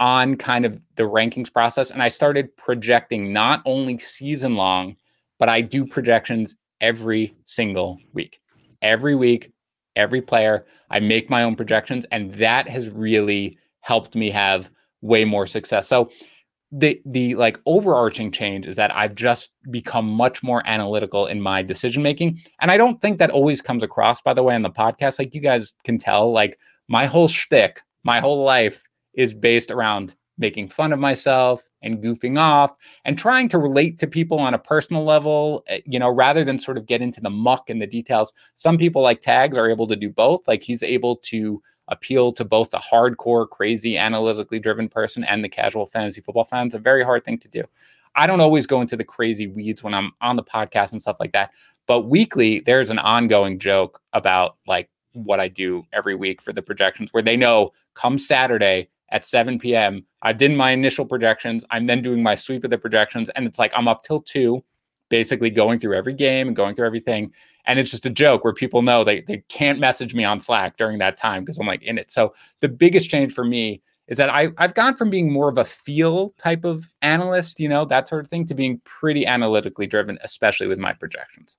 on 0.00 0.36
kind 0.36 0.64
of 0.64 0.80
the 0.96 1.04
rankings 1.04 1.52
process 1.52 1.90
and 1.90 2.02
I 2.02 2.08
started 2.08 2.54
projecting 2.56 3.32
not 3.32 3.62
only 3.64 3.96
season 3.98 4.56
long, 4.56 4.96
but 5.38 5.48
I 5.48 5.60
do 5.60 5.86
projections 5.86 6.54
every 6.80 7.34
single 7.44 7.98
week. 8.12 8.40
Every 8.82 9.14
week, 9.14 9.52
every 9.96 10.20
player, 10.20 10.66
I 10.90 11.00
make 11.00 11.30
my 11.30 11.42
own 11.42 11.56
projections 11.56 12.06
and 12.10 12.34
that 12.34 12.68
has 12.68 12.90
really 12.90 13.58
helped 13.80 14.14
me 14.14 14.30
have 14.30 14.70
way 15.02 15.24
more 15.24 15.46
success. 15.46 15.86
So 15.86 16.10
the 16.72 17.00
the 17.06 17.36
like 17.36 17.60
overarching 17.66 18.32
change 18.32 18.66
is 18.66 18.74
that 18.76 18.94
I've 18.94 19.14
just 19.14 19.52
become 19.70 20.08
much 20.08 20.42
more 20.42 20.62
analytical 20.66 21.26
in 21.26 21.40
my 21.40 21.62
decision 21.62 22.02
making, 22.02 22.40
and 22.60 22.70
I 22.70 22.76
don't 22.76 23.00
think 23.00 23.18
that 23.18 23.30
always 23.30 23.60
comes 23.60 23.84
across. 23.84 24.20
By 24.20 24.34
the 24.34 24.42
way, 24.42 24.54
on 24.54 24.62
the 24.62 24.70
podcast, 24.70 25.18
like 25.18 25.34
you 25.34 25.40
guys 25.40 25.74
can 25.84 25.98
tell, 25.98 26.32
like 26.32 26.58
my 26.88 27.06
whole 27.06 27.28
shtick, 27.28 27.80
my 28.02 28.18
whole 28.18 28.42
life 28.42 28.82
is 29.14 29.34
based 29.34 29.70
around 29.70 30.14
making 30.38 30.68
fun 30.68 30.92
of 30.92 30.98
myself 30.98 31.68
and 31.82 32.02
goofing 32.02 32.38
off 32.38 32.74
and 33.04 33.16
trying 33.16 33.48
to 33.48 33.58
relate 33.58 33.98
to 33.98 34.06
people 34.06 34.38
on 34.38 34.54
a 34.54 34.58
personal 34.58 35.04
level, 35.04 35.62
eh, 35.68 35.80
you 35.86 35.98
know, 35.98 36.10
rather 36.10 36.44
than 36.44 36.58
sort 36.58 36.76
of 36.76 36.86
get 36.86 37.02
into 37.02 37.20
the 37.20 37.30
muck 37.30 37.70
and 37.70 37.80
the 37.80 37.86
details. 37.86 38.32
Some 38.54 38.78
people 38.78 39.02
like 39.02 39.22
tags 39.22 39.56
are 39.56 39.68
able 39.68 39.86
to 39.88 39.96
do 39.96 40.10
both. 40.10 40.46
Like 40.48 40.62
he's 40.62 40.82
able 40.82 41.16
to 41.16 41.62
appeal 41.88 42.32
to 42.32 42.44
both 42.44 42.70
the 42.70 42.78
hardcore, 42.78 43.48
crazy, 43.48 43.96
analytically 43.96 44.58
driven 44.58 44.88
person 44.88 45.24
and 45.24 45.44
the 45.44 45.48
casual 45.48 45.86
fantasy 45.86 46.20
football 46.20 46.44
fan. 46.44 46.66
It's 46.66 46.74
a 46.74 46.80
very 46.80 47.04
hard 47.04 47.24
thing 47.24 47.38
to 47.38 47.48
do. 47.48 47.62
I 48.16 48.26
don't 48.26 48.40
always 48.40 48.66
go 48.66 48.80
into 48.80 48.96
the 48.96 49.04
crazy 49.04 49.48
weeds 49.48 49.82
when 49.82 49.94
I'm 49.94 50.12
on 50.20 50.36
the 50.36 50.42
podcast 50.42 50.92
and 50.92 51.02
stuff 51.02 51.16
like 51.20 51.32
that. 51.32 51.50
But 51.86 52.02
weekly, 52.02 52.60
there's 52.60 52.90
an 52.90 52.98
ongoing 52.98 53.58
joke 53.58 54.00
about 54.12 54.56
like 54.66 54.88
what 55.12 55.40
I 55.40 55.48
do 55.48 55.84
every 55.92 56.14
week 56.14 56.42
for 56.42 56.52
the 56.52 56.62
projections 56.62 57.12
where 57.12 57.22
they 57.22 57.36
know 57.36 57.72
come 57.94 58.18
Saturday 58.18 58.88
at 59.14 59.24
7 59.24 59.58
p.m., 59.58 60.04
I've 60.20 60.36
done 60.38 60.56
my 60.56 60.72
initial 60.72 61.06
projections. 61.06 61.64
I'm 61.70 61.86
then 61.86 62.02
doing 62.02 62.22
my 62.22 62.34
sweep 62.34 62.64
of 62.64 62.70
the 62.70 62.78
projections. 62.78 63.30
And 63.30 63.46
it's 63.46 63.58
like 63.58 63.72
I'm 63.74 63.88
up 63.88 64.04
till 64.04 64.20
two, 64.20 64.62
basically 65.08 65.48
going 65.48 65.78
through 65.78 65.94
every 65.94 66.12
game 66.12 66.48
and 66.48 66.56
going 66.56 66.74
through 66.74 66.86
everything 66.86 67.32
and 67.66 67.78
it's 67.78 67.90
just 67.90 68.06
a 68.06 68.10
joke 68.10 68.44
where 68.44 68.52
people 68.52 68.82
know 68.82 69.04
they, 69.04 69.22
they 69.22 69.38
can't 69.48 69.78
message 69.78 70.14
me 70.14 70.24
on 70.24 70.38
slack 70.38 70.76
during 70.76 70.98
that 70.98 71.16
time 71.16 71.44
because 71.44 71.58
i'm 71.58 71.66
like 71.66 71.82
in 71.82 71.98
it 71.98 72.10
so 72.10 72.34
the 72.60 72.68
biggest 72.68 73.10
change 73.10 73.32
for 73.32 73.44
me 73.44 73.80
is 74.08 74.18
that 74.18 74.30
I, 74.30 74.48
i've 74.58 74.74
gone 74.74 74.96
from 74.96 75.10
being 75.10 75.32
more 75.32 75.48
of 75.48 75.58
a 75.58 75.64
feel 75.64 76.30
type 76.30 76.64
of 76.64 76.92
analyst 77.02 77.60
you 77.60 77.68
know 77.68 77.84
that 77.86 78.08
sort 78.08 78.24
of 78.24 78.30
thing 78.30 78.44
to 78.46 78.54
being 78.54 78.80
pretty 78.84 79.26
analytically 79.26 79.86
driven 79.86 80.18
especially 80.22 80.66
with 80.66 80.78
my 80.78 80.92
projections 80.92 81.58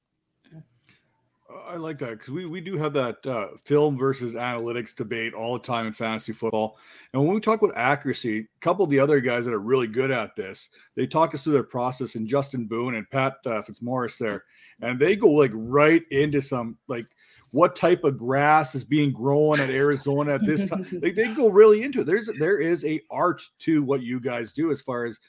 I 1.67 1.75
like 1.75 1.99
that 1.99 2.11
because 2.11 2.29
we, 2.29 2.45
we 2.45 2.61
do 2.61 2.77
have 2.77 2.93
that 2.93 3.25
uh, 3.25 3.47
film 3.63 3.97
versus 3.97 4.35
analytics 4.35 4.95
debate 4.95 5.33
all 5.33 5.53
the 5.53 5.59
time 5.59 5.87
in 5.87 5.93
fantasy 5.93 6.33
football. 6.33 6.77
And 7.13 7.23
when 7.23 7.33
we 7.33 7.41
talk 7.41 7.61
about 7.61 7.77
accuracy, 7.77 8.39
a 8.39 8.59
couple 8.61 8.83
of 8.83 8.89
the 8.89 8.99
other 8.99 9.19
guys 9.19 9.45
that 9.45 9.53
are 9.53 9.59
really 9.59 9.87
good 9.87 10.11
at 10.11 10.35
this, 10.35 10.69
they 10.95 11.07
talk 11.07 11.33
us 11.33 11.43
through 11.43 11.53
their 11.53 11.63
process. 11.63 12.15
And 12.15 12.27
Justin 12.27 12.65
Boone 12.65 12.95
and 12.95 13.09
Pat 13.09 13.37
uh, 13.45 13.61
Fitzmaurice 13.61 14.17
there, 14.17 14.43
and 14.81 14.99
they 14.99 15.15
go 15.15 15.29
like 15.29 15.51
right 15.53 16.03
into 16.11 16.41
some 16.41 16.77
like 16.87 17.07
what 17.51 17.75
type 17.75 18.03
of 18.03 18.17
grass 18.17 18.75
is 18.75 18.83
being 18.83 19.13
grown 19.13 19.59
at 19.59 19.69
Arizona 19.69 20.33
at 20.33 20.45
this 20.45 20.69
time. 20.69 20.85
they, 20.91 21.11
they 21.11 21.29
go 21.29 21.49
really 21.49 21.83
into 21.83 22.01
it. 22.01 22.05
There's 22.05 22.29
there 22.37 22.59
is 22.59 22.83
a 22.85 23.01
art 23.09 23.41
to 23.59 23.83
what 23.83 24.01
you 24.01 24.19
guys 24.19 24.51
do 24.51 24.71
as 24.71 24.81
far 24.81 25.05
as 25.05 25.19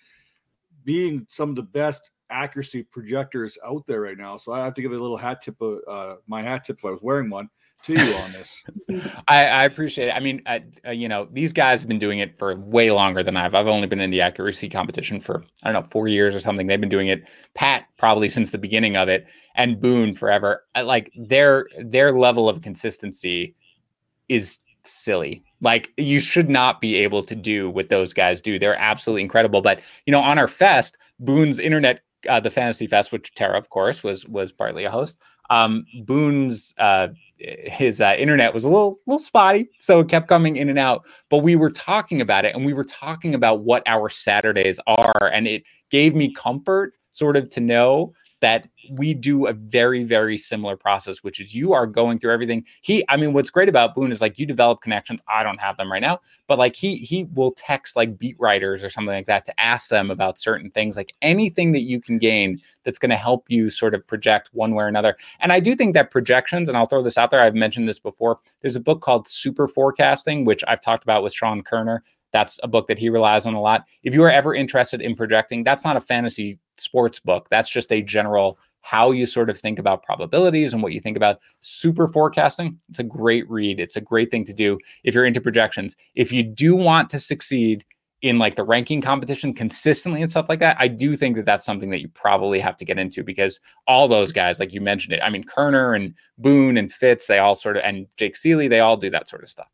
being 0.84 1.26
some 1.28 1.50
of 1.50 1.56
the 1.56 1.62
best 1.62 2.10
accuracy 2.30 2.82
projectors 2.82 3.58
out 3.64 3.86
there 3.86 4.00
right 4.00 4.18
now. 4.18 4.36
So 4.36 4.52
I 4.52 4.64
have 4.64 4.74
to 4.74 4.82
give 4.82 4.92
a 4.92 4.98
little 4.98 5.16
hat 5.16 5.42
tip, 5.42 5.60
of, 5.60 5.80
uh, 5.88 6.16
my 6.26 6.42
hat 6.42 6.64
tip 6.64 6.78
if 6.78 6.84
I 6.84 6.90
was 6.90 7.02
wearing 7.02 7.30
one 7.30 7.48
to 7.84 7.92
you 7.92 8.14
on 8.14 8.32
this. 8.32 8.64
I, 9.28 9.46
I, 9.46 9.64
appreciate 9.64 10.08
it. 10.08 10.14
I 10.14 10.20
mean, 10.20 10.42
I, 10.46 10.64
uh, 10.86 10.90
you 10.90 11.08
know, 11.08 11.28
these 11.32 11.52
guys 11.52 11.80
have 11.80 11.88
been 11.88 11.98
doing 11.98 12.18
it 12.18 12.38
for 12.38 12.56
way 12.56 12.90
longer 12.90 13.22
than 13.22 13.36
I've. 13.36 13.54
I've 13.54 13.66
only 13.66 13.86
been 13.86 14.00
in 14.00 14.10
the 14.10 14.20
accuracy 14.20 14.68
competition 14.68 15.20
for 15.20 15.44
I 15.62 15.72
don't 15.72 15.82
know 15.82 15.88
four 15.88 16.08
years 16.08 16.34
or 16.34 16.40
something. 16.40 16.66
They've 16.66 16.80
been 16.80 16.88
doing 16.88 17.08
it. 17.08 17.28
Pat 17.54 17.86
probably 17.96 18.28
since 18.28 18.50
the 18.50 18.58
beginning 18.58 18.96
of 18.96 19.08
it, 19.08 19.26
and 19.54 19.80
Boone 19.80 20.14
forever. 20.14 20.64
I, 20.74 20.82
like 20.82 21.12
their 21.16 21.66
their 21.78 22.12
level 22.12 22.48
of 22.48 22.60
consistency 22.62 23.54
is 24.28 24.58
silly. 24.84 25.44
Like 25.60 25.92
you 25.96 26.20
should 26.20 26.48
not 26.48 26.80
be 26.80 26.96
able 26.96 27.22
to 27.24 27.34
do 27.34 27.70
what 27.70 27.88
those 27.88 28.12
guys 28.12 28.40
do. 28.40 28.58
They're 28.58 28.78
absolutely 28.78 29.22
incredible. 29.22 29.62
But 29.62 29.80
you 30.06 30.12
know, 30.12 30.20
on 30.20 30.38
our 30.38 30.48
fest, 30.48 30.96
Boone's 31.18 31.58
internet 31.58 32.00
uh, 32.28 32.40
the 32.40 32.50
Fantasy 32.50 32.86
Fest, 32.86 33.12
which 33.12 33.34
Tara, 33.34 33.58
of 33.58 33.70
course, 33.70 34.02
was 34.02 34.26
was 34.26 34.52
partly 34.52 34.84
a 34.84 34.90
host. 34.90 35.18
Um, 35.50 35.86
Boone's 36.04 36.74
uh, 36.78 37.08
his 37.38 38.00
uh, 38.00 38.14
internet 38.18 38.54
was 38.54 38.64
a 38.64 38.68
little 38.68 38.98
little 39.06 39.20
spotty, 39.20 39.68
so 39.78 40.00
it 40.00 40.08
kept 40.08 40.28
coming 40.28 40.56
in 40.56 40.68
and 40.68 40.78
out. 40.78 41.04
But 41.30 41.38
we 41.38 41.56
were 41.56 41.70
talking 41.70 42.20
about 42.20 42.44
it, 42.44 42.54
and 42.54 42.64
we 42.64 42.72
were 42.72 42.84
talking 42.84 43.34
about 43.34 43.60
what 43.62 43.82
our 43.86 44.08
Saturdays 44.08 44.80
are, 44.86 45.30
and 45.32 45.46
it 45.46 45.62
gave 45.90 46.14
me 46.14 46.32
comfort, 46.32 46.94
sort 47.12 47.36
of, 47.36 47.48
to 47.50 47.60
know 47.60 48.12
that 48.46 48.68
we 48.90 49.12
do 49.12 49.48
a 49.48 49.52
very, 49.52 50.04
very 50.04 50.38
similar 50.38 50.76
process, 50.76 51.24
which 51.24 51.40
is 51.40 51.52
you 51.52 51.72
are 51.72 51.84
going 51.84 52.16
through 52.16 52.32
everything. 52.32 52.64
He, 52.80 53.04
I 53.08 53.16
mean, 53.16 53.32
what's 53.32 53.50
great 53.50 53.68
about 53.68 53.92
Boone 53.92 54.12
is 54.12 54.20
like 54.20 54.38
you 54.38 54.46
develop 54.46 54.82
connections. 54.82 55.20
I 55.26 55.42
don't 55.42 55.58
have 55.60 55.76
them 55.76 55.90
right 55.90 56.00
now, 56.00 56.20
but 56.46 56.56
like 56.56 56.76
he 56.76 56.98
he 56.98 57.24
will 57.34 57.50
text 57.50 57.96
like 57.96 58.20
beat 58.20 58.36
writers 58.38 58.84
or 58.84 58.88
something 58.88 59.12
like 59.12 59.26
that 59.26 59.46
to 59.46 59.60
ask 59.60 59.88
them 59.88 60.12
about 60.12 60.38
certain 60.38 60.70
things, 60.70 60.94
like 60.94 61.12
anything 61.22 61.72
that 61.72 61.80
you 61.80 62.00
can 62.00 62.18
gain 62.18 62.60
that's 62.84 63.00
going 63.00 63.10
to 63.10 63.16
help 63.16 63.46
you 63.48 63.68
sort 63.68 63.94
of 63.94 64.06
project 64.06 64.50
one 64.52 64.76
way 64.76 64.84
or 64.84 64.86
another. 64.86 65.16
And 65.40 65.52
I 65.52 65.58
do 65.58 65.74
think 65.74 65.94
that 65.94 66.12
projections, 66.12 66.68
and 66.68 66.78
I'll 66.78 66.86
throw 66.86 67.02
this 67.02 67.18
out 67.18 67.32
there, 67.32 67.40
I've 67.40 67.56
mentioned 67.56 67.88
this 67.88 67.98
before. 67.98 68.38
There's 68.60 68.76
a 68.76 68.80
book 68.80 69.00
called 69.00 69.26
Super 69.26 69.66
Forecasting, 69.66 70.44
which 70.44 70.62
I've 70.68 70.80
talked 70.80 71.02
about 71.02 71.24
with 71.24 71.32
Sean 71.32 71.64
Koerner 71.64 71.98
That's 72.30 72.60
a 72.62 72.68
book 72.68 72.86
that 72.86 72.98
he 73.00 73.08
relies 73.08 73.44
on 73.44 73.54
a 73.54 73.60
lot. 73.60 73.86
If 74.04 74.14
you 74.14 74.22
are 74.22 74.30
ever 74.30 74.54
interested 74.54 75.00
in 75.02 75.16
projecting, 75.16 75.64
that's 75.64 75.84
not 75.84 75.96
a 75.96 76.00
fantasy 76.00 76.60
sports 76.78 77.18
book. 77.20 77.48
That's 77.50 77.70
just 77.70 77.92
a 77.92 78.02
general 78.02 78.58
how 78.86 79.10
you 79.10 79.26
sort 79.26 79.50
of 79.50 79.58
think 79.58 79.80
about 79.80 80.04
probabilities 80.04 80.72
and 80.72 80.80
what 80.80 80.92
you 80.92 81.00
think 81.00 81.16
about 81.16 81.40
super 81.58 82.06
forecasting. 82.06 82.78
It's 82.88 83.00
a 83.00 83.04
great 83.04 83.50
read. 83.50 83.80
It's 83.80 83.96
a 83.96 84.00
great 84.00 84.30
thing 84.30 84.44
to 84.44 84.52
do 84.52 84.78
if 85.02 85.12
you're 85.12 85.26
into 85.26 85.40
projections. 85.40 85.96
If 86.14 86.30
you 86.30 86.44
do 86.44 86.76
want 86.76 87.10
to 87.10 87.18
succeed 87.18 87.84
in 88.22 88.38
like 88.38 88.54
the 88.54 88.62
ranking 88.62 89.00
competition 89.00 89.52
consistently 89.52 90.22
and 90.22 90.30
stuff 90.30 90.48
like 90.48 90.60
that, 90.60 90.76
I 90.78 90.86
do 90.86 91.16
think 91.16 91.34
that 91.34 91.44
that's 91.44 91.64
something 91.64 91.90
that 91.90 92.00
you 92.00 92.06
probably 92.10 92.60
have 92.60 92.76
to 92.76 92.84
get 92.84 92.96
into 92.96 93.24
because 93.24 93.58
all 93.88 94.06
those 94.06 94.30
guys, 94.30 94.60
like 94.60 94.72
you 94.72 94.80
mentioned 94.80 95.14
it, 95.14 95.20
I 95.20 95.30
mean, 95.30 95.42
Koerner 95.42 95.96
and 95.96 96.14
Boone 96.38 96.76
and 96.76 96.90
Fitz, 96.92 97.26
they 97.26 97.38
all 97.38 97.56
sort 97.56 97.76
of, 97.76 97.82
and 97.82 98.06
Jake 98.16 98.36
Ciely, 98.36 98.68
they 98.68 98.80
all 98.80 98.96
do 98.96 99.10
that 99.10 99.26
sort 99.26 99.42
of 99.42 99.48
stuff. 99.48 99.68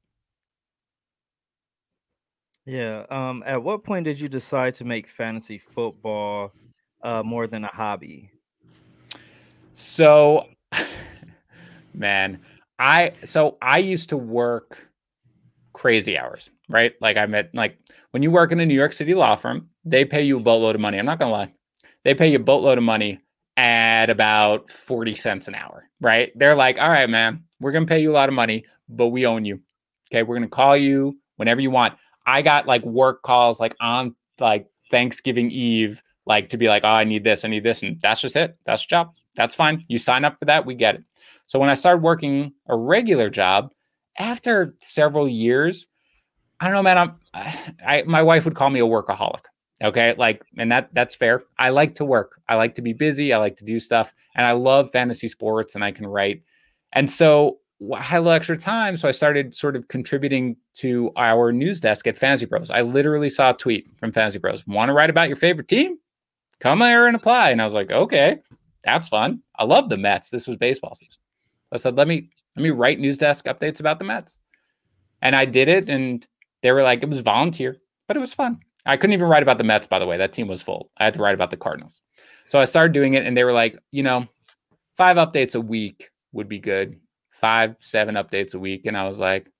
Yeah. 2.64 3.04
Um. 3.10 3.42
At 3.44 3.62
what 3.62 3.84
point 3.84 4.04
did 4.04 4.20
you 4.20 4.28
decide 4.28 4.74
to 4.74 4.84
make 4.84 5.08
fantasy 5.08 5.58
football 5.58 6.52
uh, 7.02 7.22
more 7.22 7.46
than 7.46 7.64
a 7.64 7.68
hobby? 7.68 8.30
So, 9.72 10.48
man, 11.94 12.40
I 12.78 13.12
so 13.24 13.58
I 13.62 13.78
used 13.78 14.08
to 14.10 14.16
work 14.16 14.88
crazy 15.72 16.18
hours, 16.18 16.50
right? 16.68 16.94
Like 17.00 17.16
I 17.16 17.26
met 17.26 17.50
like 17.54 17.78
when 18.10 18.22
you 18.22 18.30
work 18.30 18.52
in 18.52 18.60
a 18.60 18.66
New 18.66 18.74
York 18.74 18.92
City 18.92 19.14
law 19.14 19.34
firm, 19.34 19.68
they 19.84 20.04
pay 20.04 20.22
you 20.22 20.38
a 20.38 20.40
boatload 20.40 20.74
of 20.74 20.80
money. 20.80 20.98
I'm 20.98 21.06
not 21.06 21.18
gonna 21.18 21.32
lie, 21.32 21.52
they 22.04 22.14
pay 22.14 22.28
you 22.28 22.36
a 22.36 22.42
boatload 22.42 22.78
of 22.78 22.84
money 22.84 23.20
at 23.56 24.10
about 24.10 24.70
40 24.70 25.14
cents 25.14 25.48
an 25.48 25.54
hour, 25.54 25.88
right? 26.00 26.32
They're 26.36 26.54
like, 26.54 26.78
all 26.78 26.88
right, 26.88 27.08
man, 27.08 27.44
we're 27.60 27.72
gonna 27.72 27.86
pay 27.86 28.00
you 28.00 28.10
a 28.10 28.14
lot 28.14 28.28
of 28.28 28.34
money, 28.34 28.64
but 28.88 29.08
we 29.08 29.26
own 29.26 29.44
you. 29.44 29.60
Okay, 30.10 30.22
we're 30.22 30.36
gonna 30.36 30.48
call 30.48 30.76
you 30.76 31.18
whenever 31.36 31.60
you 31.60 31.70
want. 31.70 31.94
I 32.26 32.42
got 32.42 32.66
like 32.66 32.84
work 32.84 33.22
calls 33.22 33.60
like 33.60 33.76
on 33.80 34.14
like 34.38 34.66
Thanksgiving 34.90 35.50
Eve, 35.50 36.02
like 36.26 36.48
to 36.50 36.56
be 36.56 36.68
like, 36.68 36.84
oh, 36.84 36.88
I 36.88 37.04
need 37.04 37.24
this, 37.24 37.44
I 37.44 37.48
need 37.48 37.64
this, 37.64 37.82
and 37.82 38.00
that's 38.00 38.20
just 38.20 38.36
it. 38.36 38.56
That's 38.64 38.84
job. 38.84 39.12
That's 39.34 39.54
fine. 39.54 39.84
You 39.88 39.98
sign 39.98 40.24
up 40.24 40.38
for 40.38 40.44
that, 40.44 40.66
we 40.66 40.74
get 40.74 40.96
it. 40.96 41.04
So 41.46 41.58
when 41.58 41.70
I 41.70 41.74
started 41.74 42.02
working 42.02 42.52
a 42.68 42.76
regular 42.76 43.30
job, 43.30 43.72
after 44.18 44.74
several 44.78 45.28
years, 45.28 45.86
I 46.60 46.66
don't 46.66 46.74
know, 46.74 46.82
man. 46.82 46.98
I'm, 46.98 47.14
I 47.86 48.04
my 48.06 48.22
wife 48.22 48.44
would 48.44 48.54
call 48.54 48.70
me 48.70 48.80
a 48.80 48.86
workaholic. 48.86 49.44
Okay, 49.82 50.14
like, 50.16 50.42
and 50.58 50.70
that 50.70 50.90
that's 50.92 51.14
fair. 51.14 51.42
I 51.58 51.70
like 51.70 51.96
to 51.96 52.04
work. 52.04 52.40
I 52.48 52.54
like 52.54 52.76
to 52.76 52.82
be 52.82 52.92
busy. 52.92 53.32
I 53.32 53.38
like 53.38 53.56
to 53.56 53.64
do 53.64 53.80
stuff, 53.80 54.12
and 54.36 54.46
I 54.46 54.52
love 54.52 54.90
fantasy 54.90 55.28
sports, 55.28 55.74
and 55.74 55.82
I 55.82 55.90
can 55.90 56.06
write. 56.06 56.42
And 56.92 57.10
so 57.10 57.58
I 57.92 58.00
had 58.00 58.18
a 58.18 58.20
little 58.20 58.36
extra 58.36 58.56
time, 58.56 58.96
so 58.96 59.08
I 59.08 59.12
started 59.12 59.54
sort 59.54 59.74
of 59.74 59.88
contributing 59.88 60.56
to 60.74 61.10
our 61.16 61.50
news 61.52 61.80
desk 61.80 62.06
at 62.06 62.16
Fantasy 62.16 62.46
Pros. 62.46 62.70
I 62.70 62.82
literally 62.82 63.30
saw 63.30 63.50
a 63.50 63.54
tweet 63.54 63.88
from 63.98 64.12
Fantasy 64.12 64.38
Pros. 64.38 64.64
Want 64.66 64.88
to 64.88 64.92
write 64.92 65.10
about 65.10 65.28
your 65.28 65.36
favorite 65.36 65.68
team? 65.68 65.98
Come 66.62 66.80
here 66.80 67.06
and 67.06 67.16
apply. 67.16 67.50
And 67.50 67.60
I 67.60 67.64
was 67.64 67.74
like, 67.74 67.90
okay, 67.90 68.38
that's 68.84 69.08
fun. 69.08 69.42
I 69.58 69.64
love 69.64 69.88
the 69.90 69.98
Mets. 69.98 70.30
This 70.30 70.46
was 70.46 70.56
baseball 70.56 70.94
season. 70.94 71.20
I 71.72 71.76
said, 71.76 71.96
let 71.96 72.08
me 72.08 72.30
let 72.56 72.62
me 72.62 72.70
write 72.70 72.98
news 72.98 73.18
desk 73.18 73.44
updates 73.46 73.80
about 73.80 73.98
the 73.98 74.04
Mets. 74.04 74.40
And 75.20 75.36
I 75.36 75.44
did 75.44 75.68
it, 75.68 75.88
and 75.88 76.26
they 76.62 76.72
were 76.72 76.82
like, 76.82 77.02
it 77.02 77.08
was 77.08 77.20
volunteer, 77.20 77.76
but 78.08 78.16
it 78.16 78.20
was 78.20 78.34
fun. 78.34 78.60
I 78.86 78.96
couldn't 78.96 79.14
even 79.14 79.28
write 79.28 79.42
about 79.42 79.58
the 79.58 79.64
Mets, 79.64 79.86
by 79.86 79.98
the 79.98 80.06
way. 80.06 80.16
That 80.16 80.32
team 80.32 80.48
was 80.48 80.62
full. 80.62 80.90
I 80.96 81.04
had 81.04 81.14
to 81.14 81.22
write 81.22 81.34
about 81.34 81.50
the 81.50 81.56
Cardinals. 81.56 82.00
So 82.48 82.58
I 82.58 82.64
started 82.64 82.92
doing 82.92 83.14
it, 83.14 83.24
and 83.24 83.36
they 83.36 83.44
were 83.44 83.52
like, 83.52 83.78
you 83.90 84.02
know, 84.02 84.26
five 84.96 85.16
updates 85.16 85.54
a 85.54 85.60
week 85.60 86.10
would 86.32 86.48
be 86.48 86.58
good 86.58 86.98
five, 87.42 87.74
seven 87.80 88.14
updates 88.14 88.54
a 88.54 88.58
week. 88.58 88.86
And 88.86 88.96
I 88.96 89.06
was 89.06 89.18
like, 89.18 89.50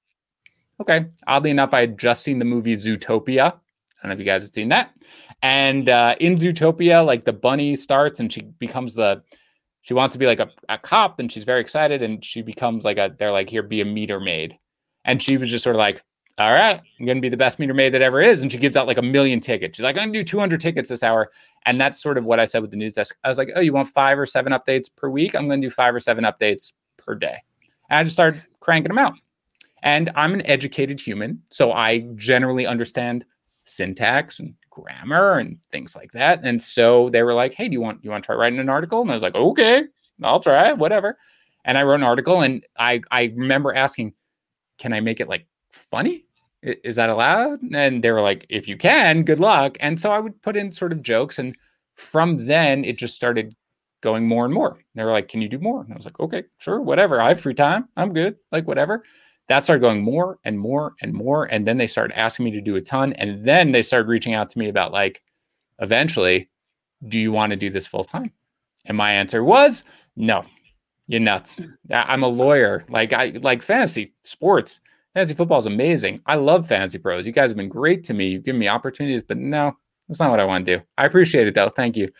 okay. 0.81 1.07
Oddly 1.27 1.51
enough, 1.51 1.75
I 1.75 1.81
had 1.81 1.99
just 1.99 2.23
seen 2.23 2.39
the 2.39 2.45
movie 2.45 2.77
Zootopia. 2.77 3.59
I 4.03 4.09
don't 4.09 4.11
know 4.11 4.15
if 4.15 4.19
you 4.19 4.25
guys 4.25 4.43
have 4.43 4.53
seen 4.53 4.69
that. 4.71 4.95
And 5.43 5.89
uh, 5.89 6.17
in 6.21 6.35
Zootopia, 6.35 7.05
like 7.05 7.25
the 7.25 7.33
bunny 7.33 7.77
starts 7.77 8.21
and 8.21 8.33
she 8.33 8.43
becomes 8.59 8.95
the, 8.95 9.23
she 9.83 9.95
wants 9.95 10.13
to 10.13 10.19
be 10.19 10.27
like 10.27 10.41
a, 10.41 10.51
a 10.69 10.79
cop 10.79 11.21
and 11.21 11.31
she's 11.31 11.45
very 11.45 11.61
excited 11.61 12.03
and 12.03 12.25
she 12.25 12.43
becomes 12.43 12.85
like 12.85 12.99
a, 12.99 13.15
they're 13.19 13.33
like, 13.33 13.49
here, 13.49 13.63
be 13.63 13.81
a 13.81 13.85
meter 13.85 14.21
maid. 14.21 14.59
And 15.05 15.23
she 15.23 15.37
was 15.37 15.51
just 15.51 15.65
sort 15.65 15.77
of 15.77 15.79
like, 15.79 16.03
all 16.39 16.53
right, 16.53 16.81
I'm 16.99 17.07
going 17.07 17.19
to 17.19 17.23
be 17.23 17.29
the 17.29 17.37
best 17.37 17.59
meter 17.59 17.75
maid 17.75 17.93
that 17.95 18.03
ever 18.03 18.21
is. 18.21 18.43
And 18.43 18.51
she 18.51 18.59
gives 18.59 18.77
out 18.77 18.87
like 18.87 18.99
a 18.99 19.03
million 19.03 19.39
tickets. 19.39 19.77
She's 19.77 19.85
like, 19.85 19.97
I'm 19.97 20.05
going 20.05 20.13
to 20.15 20.19
do 20.21 20.25
200 20.25 20.61
tickets 20.61 20.89
this 20.89 21.03
hour. 21.03 21.31
And 21.67 21.81
that's 21.81 22.03
sort 22.03 22.19
of 22.19 22.25
what 22.25 22.41
I 22.41 22.45
said 22.45 22.63
with 22.63 22.71
the 22.71 22.77
news 22.77 22.95
desk. 22.95 23.17
I 23.23 23.29
was 23.29 23.39
like, 23.39 23.51
oh, 23.55 23.61
you 23.61 23.73
want 23.73 23.89
five 23.89 24.19
or 24.19 24.27
seven 24.27 24.53
updates 24.53 24.89
per 24.95 25.09
week? 25.09 25.35
I'm 25.35 25.47
going 25.47 25.61
to 25.61 25.67
do 25.67 25.71
five 25.71 25.95
or 25.95 26.01
seven 26.01 26.25
updates 26.25 26.73
per 26.97 27.15
day. 27.15 27.37
And 27.91 27.99
I 27.99 28.05
just 28.05 28.17
started 28.17 28.43
cranking 28.61 28.89
them 28.89 28.99
out. 28.99 29.15
And 29.83 30.11
I'm 30.15 30.33
an 30.33 30.47
educated 30.47 31.01
human, 31.01 31.43
so 31.51 31.73
I 31.73 31.99
generally 32.15 32.67
understand 32.67 33.25
syntax 33.65 34.39
and 34.41 34.55
grammar 34.71 35.39
and 35.39 35.59
things 35.71 35.95
like 35.97 36.13
that. 36.13 36.41
And 36.45 36.61
so 36.63 37.09
they 37.11 37.23
were 37.23 37.35
like, 37.35 37.55
"Hey, 37.55 37.69
do 37.69 37.73
you 37.75 37.81
want 37.81 38.05
you 38.05 38.11
want 38.11 38.25
to 38.25 38.27
try 38.27 38.37
writing 38.37 38.59
an 38.59 38.69
article?" 38.69 39.01
And 39.03 39.11
I 39.11 39.15
was 39.15 39.23
like, 39.23 39.35
"Okay, 39.35 39.85
I'll 40.23 40.41
try, 40.41 40.73
whatever." 40.73 41.19
And 41.65 41.79
I 41.79 41.83
wrote 41.85 41.97
an 41.97 42.03
article, 42.05 42.43
and 42.43 42.65
I 42.79 43.01
I 43.11 43.33
remember 43.37 43.75
asking, 43.75 44.15
"Can 44.79 44.93
I 44.93 45.01
make 45.01 45.21
it 45.21 45.29
like 45.29 45.47
funny? 45.71 46.25
Is 46.63 46.97
that 46.97 47.11
allowed?" 47.11 47.61
And 47.75 48.03
they 48.03 48.11
were 48.13 48.21
like, 48.21 48.47
"If 48.49 48.69
you 48.69 48.77
can, 48.77 49.25
good 49.25 49.41
luck." 49.41 49.77
And 49.81 49.99
so 50.01 50.11
I 50.11 50.19
would 50.21 50.41
put 50.43 50.57
in 50.57 50.73
sort 50.73 50.93
of 50.93 51.03
jokes, 51.03 51.39
and 51.39 51.57
from 51.95 52.47
then 52.47 52.85
it 52.85 52.99
just 52.99 53.15
started 53.17 53.55
going 54.01 54.27
more 54.27 54.45
and 54.45 54.53
more. 54.55 54.79
They 54.95 55.05
were 55.05 55.13
like, 55.13 55.29
Can 55.29 55.41
you 55.43 55.49
do 55.49 55.59
more? 55.59 55.83
And 55.83 55.93
I 55.93 55.97
was 55.97 56.05
like, 56.07 56.19
Okay, 56.21 56.45
sure, 56.59 56.81
whatever. 56.81 57.21
I 57.21 57.29
have 57.29 57.41
free 57.41 57.55
time. 57.55 57.89
I'm 57.97 58.13
good. 58.13 58.37
Like, 58.51 58.67
whatever. 58.67 59.05
That 59.49 59.65
started 59.65 59.81
going 59.81 60.03
more 60.03 60.39
and 60.45 60.59
more 60.59 60.95
and 61.03 61.13
more. 61.13 61.47
And 61.47 61.67
then 61.67 61.77
they 61.77 61.87
started 61.87 62.19
asking 62.19 62.45
me 62.45 62.51
to 62.53 62.61
do 62.61 62.77
a 62.77 62.81
ton. 62.81 63.13
And 63.15 63.45
then 63.47 63.73
they 63.73 63.83
started 63.83 64.09
reaching 64.09 64.35
out 64.35 64.49
to 64.51 64.59
me 64.59 64.69
about, 64.69 64.93
like, 64.93 65.23
eventually, 65.81 66.49
do 67.09 67.19
you 67.19 67.33
want 67.33 67.51
to 67.51 67.57
do 67.57 67.69
this 67.69 67.87
full 67.87 68.05
time? 68.05 68.33
And 68.87 68.97
my 68.97 69.13
answer 69.13 69.45
was, 69.45 69.85
No, 70.17 70.45
you're 71.07 71.21
nuts. 71.21 71.61
I'm 71.91 72.23
a 72.23 72.29
lawyer. 72.29 72.85
Like, 72.89 73.13
I 73.13 73.39
like 73.43 73.63
fantasy 73.63 74.13
sports. 74.23 74.81
Fantasy 75.15 75.35
football 75.35 75.59
is 75.59 75.67
amazing. 75.67 76.21
I 76.27 76.37
love 76.37 76.67
fantasy 76.67 76.99
pros. 76.99 77.27
You 77.27 77.33
guys 77.33 77.51
have 77.51 77.57
been 77.57 77.69
great 77.69 78.03
to 78.05 78.15
me. 78.15 78.29
You've 78.29 78.45
given 78.45 78.59
me 78.59 78.69
opportunities, 78.69 79.23
but 79.27 79.37
no, 79.37 79.77
that's 80.09 80.21
not 80.21 80.31
what 80.31 80.41
I 80.41 80.45
want 80.45 80.65
to 80.65 80.79
do. 80.79 80.85
I 80.97 81.05
appreciate 81.05 81.47
it 81.47 81.55
though. 81.55 81.69
Thank 81.69 81.97
you. 81.97 82.11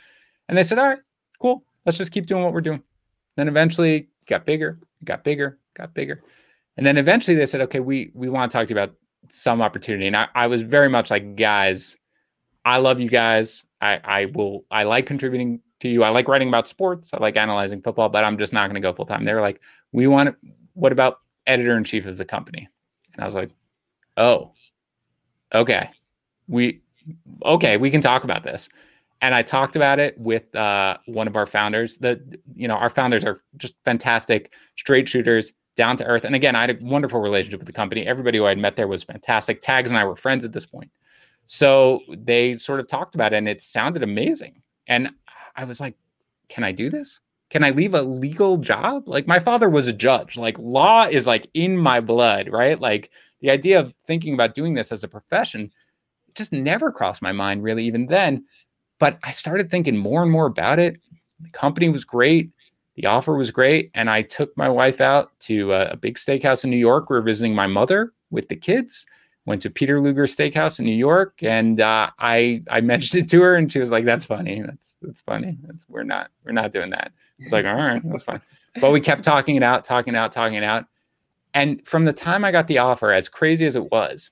And 0.49 0.59
they 0.59 0.63
said, 0.63 0.79
All 0.79 0.89
right, 0.89 0.99
cool 1.41 1.65
let's 1.85 1.99
just 1.99 2.13
keep 2.13 2.27
doing 2.27 2.43
what 2.43 2.53
we're 2.53 2.61
doing. 2.61 2.83
Then 3.37 3.49
eventually 3.49 3.97
it 3.97 4.09
got 4.27 4.45
bigger, 4.45 4.79
it 5.01 5.05
got 5.05 5.25
bigger, 5.25 5.59
got 5.75 5.95
bigger. 5.95 6.23
And 6.77 6.87
then 6.87 6.97
eventually 6.97 7.37
they 7.37 7.47
said, 7.47 7.61
okay, 7.63 7.81
we 7.81 8.11
we 8.15 8.29
want 8.29 8.51
to 8.51 8.59
talk 8.59 8.69
to 8.69 8.75
you 8.75 8.81
about 8.81 8.95
some 9.29 9.63
opportunity. 9.63 10.07
And 10.07 10.17
I, 10.17 10.29
I 10.35 10.47
was 10.47 10.63
very 10.63 10.89
much 10.89 11.11
like, 11.11 11.37
guys, 11.37 11.97
I 12.65 12.79
love 12.79 13.01
you 13.01 13.09
guys. 13.09 13.65
I, 13.81 14.01
I 14.05 14.25
will 14.27 14.65
I 14.71 14.85
like 14.85 15.07
contributing 15.07 15.61
to 15.81 15.89
you. 15.89 16.05
I 16.05 16.11
like 16.11 16.29
writing 16.29 16.49
about 16.49 16.69
sports. 16.69 17.11
I 17.13 17.19
like 17.19 17.37
analyzing 17.37 17.83
football, 17.83 18.09
but 18.09 18.25
I'm 18.25 18.39
just 18.39 18.53
not 18.53 18.69
going 18.69 18.81
to 18.81 18.81
go 18.81 18.93
full 18.93 19.07
time. 19.07 19.25
They 19.25 19.35
were 19.35 19.41
like, 19.41 19.61
we 19.93 20.07
want 20.07 20.37
what 20.75 20.93
about 20.93 21.21
editor 21.47 21.77
in 21.77 21.85
chief 21.85 22.07
of 22.07 22.17
the 22.17 22.25
company? 22.25 22.69
And 23.15 23.23
I 23.23 23.27
was 23.27 23.35
like, 23.35 23.51
oh, 24.17 24.53
okay. 25.55 25.91
We 26.49 26.81
okay, 27.45 27.77
we 27.77 27.91
can 27.91 28.01
talk 28.01 28.25
about 28.25 28.45
this 28.45 28.69
and 29.23 29.37
I 29.37 29.43
talked 29.43 29.77
about 29.77 30.01
it 30.01 30.19
with 30.19 30.55
uh, 30.55 30.99
one 31.07 31.29
of 31.29 31.37
our 31.37 31.47
founders. 31.47 31.97
The 31.97 32.21
you 32.55 32.69
know 32.69 32.75
our 32.75 32.91
founders 32.91 33.25
are 33.25 33.41
just 33.57 33.75
fantastic, 33.85 34.53
straight 34.77 35.09
shooters, 35.09 35.53
down 35.77 35.97
to 35.97 36.05
earth. 36.05 36.25
And 36.25 36.35
again, 36.35 36.55
I 36.55 36.63
had 36.63 36.71
a 36.71 36.85
wonderful 36.85 37.21
relationship 37.21 37.61
with 37.61 37.67
the 37.67 37.73
company. 37.73 38.07
Everybody 38.07 38.39
who 38.39 38.47
I 38.47 38.51
had 38.51 38.59
met 38.59 38.77
there 38.77 38.89
was 38.89 39.03
fantastic. 39.03 39.63
Tags 39.63 39.89
and 39.91 39.99
I 39.99 40.05
were 40.05 40.17
friends 40.17 40.45
at 40.45 40.53
this 40.53 40.67
point, 40.67 40.91
so 41.47 42.01
they 42.09 42.55
sort 42.57 42.81
of 42.81 42.89
talked 42.89 43.15
about 43.15 43.33
it, 43.33 43.37
and 43.37 43.49
it 43.49 43.63
sounded 43.63 44.03
amazing. 44.03 44.63
And 44.87 45.11
I 45.57 45.65
was 45.65 45.81
like, 45.81 45.97
"Can 46.49 46.65
I 46.65 46.73
do 46.73 46.91
this? 46.91 47.21
Can 47.51 47.65
I 47.65 47.71
leave 47.71 47.95
a 47.95 48.03
legal 48.03 48.57
job? 48.59 49.09
Like 49.09 49.27
my 49.27 49.39
father 49.39 49.69
was 49.69 49.89
a 49.89 49.93
judge. 49.93 50.37
Like 50.37 50.59
law 50.59 51.05
is 51.05 51.27
like 51.27 51.49
in 51.55 51.77
my 51.77 52.01
blood, 52.01 52.49
right? 52.49 52.81
Like 52.81 53.11
the 53.41 53.51
idea 53.51 53.81
of 53.81 53.95
thinking 54.07 54.35
about 54.35 54.55
doing 54.55 54.75
this 54.75 54.93
as 54.93 55.05
a 55.05 55.09
profession." 55.09 55.71
just 56.35 56.51
never 56.51 56.91
crossed 56.91 57.21
my 57.21 57.31
mind 57.31 57.63
really 57.63 57.85
even 57.85 58.07
then 58.07 58.43
but 59.03 59.19
I 59.25 59.33
started 59.33 59.69
thinking 59.69 59.97
more 59.97 60.23
and 60.23 60.31
more 60.31 60.47
about 60.47 60.79
it. 60.79 61.01
The 61.41 61.51
company 61.51 61.89
was 61.89 62.05
great. 62.05 62.51
The 62.97 63.07
offer 63.07 63.35
was 63.37 63.51
great. 63.51 63.91
And 63.95 64.11
I 64.11 64.23
took 64.23 64.57
my 64.57 64.69
wife 64.69 65.01
out 65.01 65.31
to 65.41 65.73
a, 65.73 65.97
big 65.97 66.17
steakhouse 66.17 66.65
in 66.65 66.71
New 66.71 66.77
York. 66.77 67.09
We 67.09 67.17
were 67.17 67.23
visiting 67.23 67.55
my 67.55 67.67
mother 67.67 68.13
with 68.31 68.49
the 68.49 68.57
kids. 68.57 69.07
went 69.47 69.63
to 69.63 69.71
Peter 69.71 70.01
Luger 70.01 70.25
Steakhouse 70.25 70.79
in 70.79 70.85
New 70.85 70.95
York, 70.95 71.43
and 71.43 71.81
uh, 71.81 72.11
I 72.19 72.63
I 72.71 72.81
mentioned 72.81 73.25
it 73.25 73.31
to 73.31 73.41
her, 73.43 73.57
and 73.57 73.73
she 73.73 73.79
was 73.79 73.91
like, 73.91 74.05
"That's 74.05 74.25
funny. 74.25 74.61
That's 74.61 74.99
that's 75.03 75.21
funny. 75.21 75.59
That's 75.63 75.85
we're 75.89 76.05
not 76.05 76.31
we're 76.45 76.53
not 76.53 76.73
doing 76.73 76.91
that." 76.91 77.13
I 77.41 77.45
was 77.45 77.53
like, 77.53 77.67
"All 77.67 77.75
right, 77.75 78.01
that's 78.05 78.23
fine." 78.23 78.41
But 78.81 78.93
we 78.93 79.01
kept 79.01 79.25
talking 79.25 79.57
it 79.57 79.63
out, 79.63 79.85
talking 79.85 80.15
it 80.15 80.17
out, 80.17 80.33
talking 80.33 80.55
it 80.55 80.63
out, 80.63 80.87
and 81.55 81.87
from 81.87 82.05
the 82.05 82.13
time 82.13 82.45
I 82.45 82.53
got 82.53 82.69
the 82.69 82.79
offer, 82.79 83.13
as 83.13 83.29
crazy 83.29 83.67
as 83.67 83.77
it 83.77 83.91
was, 83.91 84.31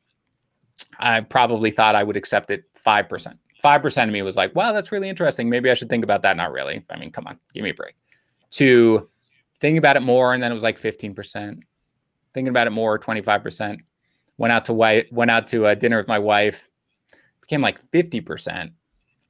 I 0.99 1.21
probably 1.21 1.71
thought 1.71 1.95
I 1.95 2.03
would 2.05 2.17
accept 2.17 2.51
it 2.51 2.65
five 2.75 3.09
percent. 3.09 3.39
Five 3.61 3.83
percent 3.83 4.09
of 4.09 4.13
me 4.13 4.23
was 4.23 4.37
like, 4.37 4.55
"Wow, 4.55 4.73
that's 4.73 4.93
really 4.93 5.09
interesting. 5.09 5.51
Maybe 5.51 5.71
I 5.71 5.75
should 5.75 5.91
think 5.91 6.05
about 6.05 6.23
that." 6.23 6.37
Not 6.37 6.53
really. 6.53 6.85
I 6.89 6.99
mean, 6.99 7.11
come 7.11 7.27
on, 7.27 7.39
give 7.53 7.65
me 7.65 7.71
a 7.71 7.75
break. 7.75 7.95
To 8.53 9.07
thinking 9.61 9.79
about 9.79 9.97
it 9.97 10.01
more, 10.01 10.35
and 10.35 10.43
then 10.43 10.51
it 10.51 10.55
was 10.55 10.65
like 10.65 10.79
fifteen 10.79 11.15
percent. 11.15 11.61
Thinking 12.35 12.51
about 12.51 12.67
it 12.67 12.71
more, 12.71 12.99
twenty 12.99 13.23
five 13.23 13.43
percent 13.43 13.81
went 14.41 14.53
out 14.55 14.65
to 14.65 14.73
wife, 14.73 15.07
went 15.13 15.31
out 15.31 15.47
to 15.47 15.67
a 15.67 15.77
dinner 15.77 15.99
with 15.99 16.09
my 16.09 16.19
wife, 16.19 16.67
became 17.43 17.61
like 17.61 17.79
50%. 17.91 18.71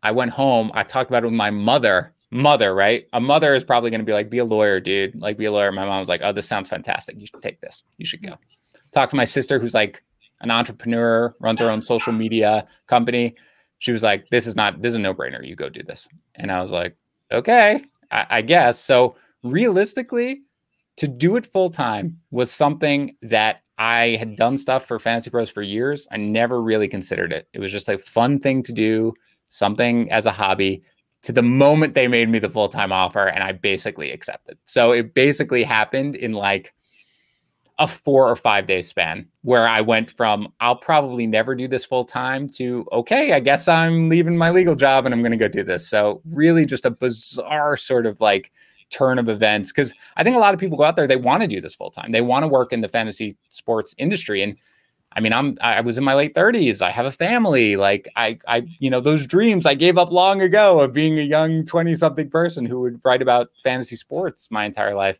I 0.05 0.13
went 0.13 0.31
home, 0.31 0.71
I 0.73 0.85
talked 0.85 1.11
about 1.11 1.25
it 1.25 1.27
with 1.27 1.35
my 1.35 1.51
mother. 1.51 2.15
Mother, 2.31 2.77
right? 2.77 3.09
A 3.13 3.21
mother 3.21 3.57
is 3.57 3.65
probably 3.65 3.91
going 3.91 4.03
to 4.03 4.07
be 4.07 4.13
like, 4.13 4.31
be 4.31 4.39
a 4.39 4.45
lawyer, 4.45 4.79
dude. 4.79 5.21
Like, 5.21 5.37
be 5.37 5.47
a 5.47 5.53
lawyer. 5.53 5.73
My 5.73 5.85
mom 5.85 5.99
was 5.99 6.09
like, 6.09 6.21
oh, 6.23 6.31
this 6.31 6.47
sounds 6.47 6.69
fantastic. 6.69 7.17
You 7.19 7.27
should 7.27 7.43
take 7.43 7.61
this. 7.61 7.83
You 7.99 8.07
should 8.07 8.23
go. 8.23 8.37
Talk 8.93 9.11
to 9.11 9.17
my 9.17 9.25
sister, 9.25 9.59
who's 9.59 9.75
like 9.75 10.01
an 10.41 10.53
entrepreneur, 10.53 11.35
runs 11.41 11.59
her 11.59 11.69
own 11.69 11.83
social 11.83 12.13
media 12.13 12.69
company. 12.87 13.35
She 13.79 13.91
was 13.91 14.05
like, 14.05 14.31
this 14.31 14.47
is 14.47 14.55
not, 14.55 14.81
this 14.81 14.91
is 14.91 14.97
a 14.97 15.01
no 15.01 15.13
brainer. 15.13 15.45
You 15.45 15.57
go 15.57 15.69
do 15.69 15.83
this. 15.83 16.07
And 16.37 16.53
I 16.53 16.61
was 16.61 16.71
like, 16.71 16.95
okay, 17.33 17.85
I, 18.11 18.27
I 18.31 18.43
guess. 18.43 18.79
So 18.79 19.17
realistically, 19.43 20.43
to 20.97 21.09
do 21.09 21.37
it 21.37 21.47
full 21.47 21.71
time 21.71 22.19
was 22.31 22.51
something 22.51 23.17
that 23.23 23.63
I 23.79 24.17
had 24.19 24.37
done 24.37 24.59
stuff 24.59 24.85
for 24.85 24.99
Fantasy 24.99 25.31
Pros 25.31 25.49
for 25.49 25.63
years. 25.63 26.07
I 26.11 26.19
never 26.19 26.61
really 26.61 26.89
considered 26.89 27.33
it. 27.33 27.49
It 27.55 27.61
was 27.61 27.73
just 27.73 27.89
a 27.89 27.97
fun 27.99 28.39
thing 28.39 28.63
to 28.65 28.73
do, 28.73 29.15
something 29.49 30.11
as 30.13 30.27
a 30.27 30.33
hobby. 30.33 30.83
To 31.23 31.33
the 31.33 31.43
moment 31.43 31.95
they 31.95 32.09
made 32.09 32.29
me 32.29 32.39
the 32.39 32.51
full 32.51 32.69
time 32.69 32.93
offer, 32.93 33.27
and 33.27 33.43
I 33.43 33.53
basically 33.53 34.11
accepted. 34.11 34.59
So 34.67 34.93
it 34.93 35.15
basically 35.15 35.63
happened 35.63 36.17
in 36.17 36.33
like 36.33 36.75
a 37.81 37.87
four 37.87 38.29
or 38.29 38.37
five 38.37 38.67
day 38.67 38.83
span 38.83 39.27
where 39.41 39.67
I 39.67 39.81
went 39.81 40.11
from 40.11 40.53
I'll 40.61 40.77
probably 40.77 41.27
never 41.27 41.55
do 41.55 41.67
this 41.67 41.85
full 41.85 42.05
time 42.05 42.49
to 42.51 42.87
okay, 42.93 43.33
I 43.33 43.41
guess 43.41 43.67
I'm 43.67 44.11
leaving 44.11 44.37
my 44.37 44.51
legal 44.51 44.77
job 44.77 45.07
and 45.07 45.15
I'm 45.15 45.23
going 45.23 45.33
to 45.33 45.39
go 45.39 45.49
do 45.49 45.65
this. 45.65 45.89
So 45.89 46.21
really 46.31 46.67
just 46.67 46.85
a 46.85 46.91
bizarre 46.91 47.79
sort 47.79 48.05
of 48.05 48.21
like 48.21 48.53
turn 48.91 49.19
of 49.19 49.29
events 49.31 49.71
because 49.71 49.95
I 50.17 50.23
think 50.23 50.37
a 50.37 50.39
lot 50.39 50.53
of 50.53 50.61
people 50.61 50.77
go 50.77 50.85
out 50.85 50.95
there 50.95 51.07
they 51.07 51.17
want 51.17 51.41
to 51.41 51.49
do 51.49 51.61
this 51.61 51.75
full 51.75 51.91
time. 51.91 52.11
They 52.11 52.21
want 52.21 52.43
to 52.43 52.49
work 52.49 52.71
in 52.73 52.83
the 52.83 52.89
fantasy 52.89 53.37
sports 53.49 53.95
industry 53.97 54.43
and 54.43 54.57
I 55.13 55.21
mean, 55.21 55.33
I'm 55.33 55.57
I 55.61 55.81
was 55.81 55.99
in 55.99 56.05
my 56.05 56.15
late 56.15 56.35
30s. 56.35 56.83
I 56.83 56.91
have 56.93 57.07
a 57.07 57.11
family. 57.11 57.77
Like 57.77 58.09
I 58.15 58.39
I 58.47 58.69
you 58.79 58.91
know, 58.91 59.01
those 59.01 59.27
dreams 59.27 59.65
I 59.65 59.75
gave 59.75 59.97
up 59.97 60.13
long 60.13 60.43
ago 60.43 60.81
of 60.81 60.93
being 60.93 61.19
a 61.19 61.23
young 61.23 61.65
20 61.65 61.97
something 61.97 62.29
person 62.29 62.67
who 62.67 62.81
would 62.83 63.01
write 63.05 63.23
about 63.23 63.49
fantasy 63.65 63.97
sports 63.97 64.49
my 64.51 64.67
entire 64.67 64.95
life. 64.95 65.19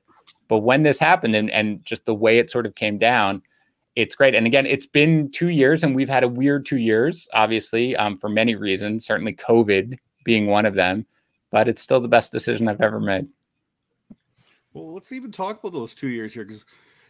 But 0.51 0.59
when 0.59 0.83
this 0.83 0.99
happened 0.99 1.37
and 1.37 1.49
and 1.53 1.83
just 1.85 2.07
the 2.07 2.15
way 2.15 2.39
it 2.39 2.51
sort 2.51 2.67
of 2.67 2.75
came 2.75 2.99
down, 2.99 3.41
it's 3.95 4.17
great. 4.17 4.35
And 4.35 4.49
again, 4.49 4.67
it's 4.67 4.87
been 4.87 5.31
2 5.31 5.49
years 5.49 5.85
and 5.85 5.95
we've 5.95 6.09
had 6.09 6.25
a 6.25 6.29
weird 6.29 6.67
2 6.67 6.77
years, 6.77 7.29
obviously, 7.33 7.95
um, 7.97 8.19
for 8.19 8.29
many 8.29 8.57
reasons, 8.57 9.07
certainly 9.07 9.33
COVID 9.33 9.97
being 10.25 10.49
one 10.49 10.67
of 10.67 10.75
them, 10.75 11.07
but 11.53 11.69
it's 11.69 11.81
still 11.81 12.01
the 12.01 12.09
best 12.09 12.33
decision 12.33 12.67
I've 12.67 12.81
ever 12.81 12.99
made. 12.99 13.29
Well, 14.73 14.93
let's 14.93 15.13
even 15.13 15.31
talk 15.31 15.61
about 15.61 15.73
those 15.73 15.95
two 15.95 16.09
years 16.09 16.35
here 16.35 16.45
because 16.45 16.65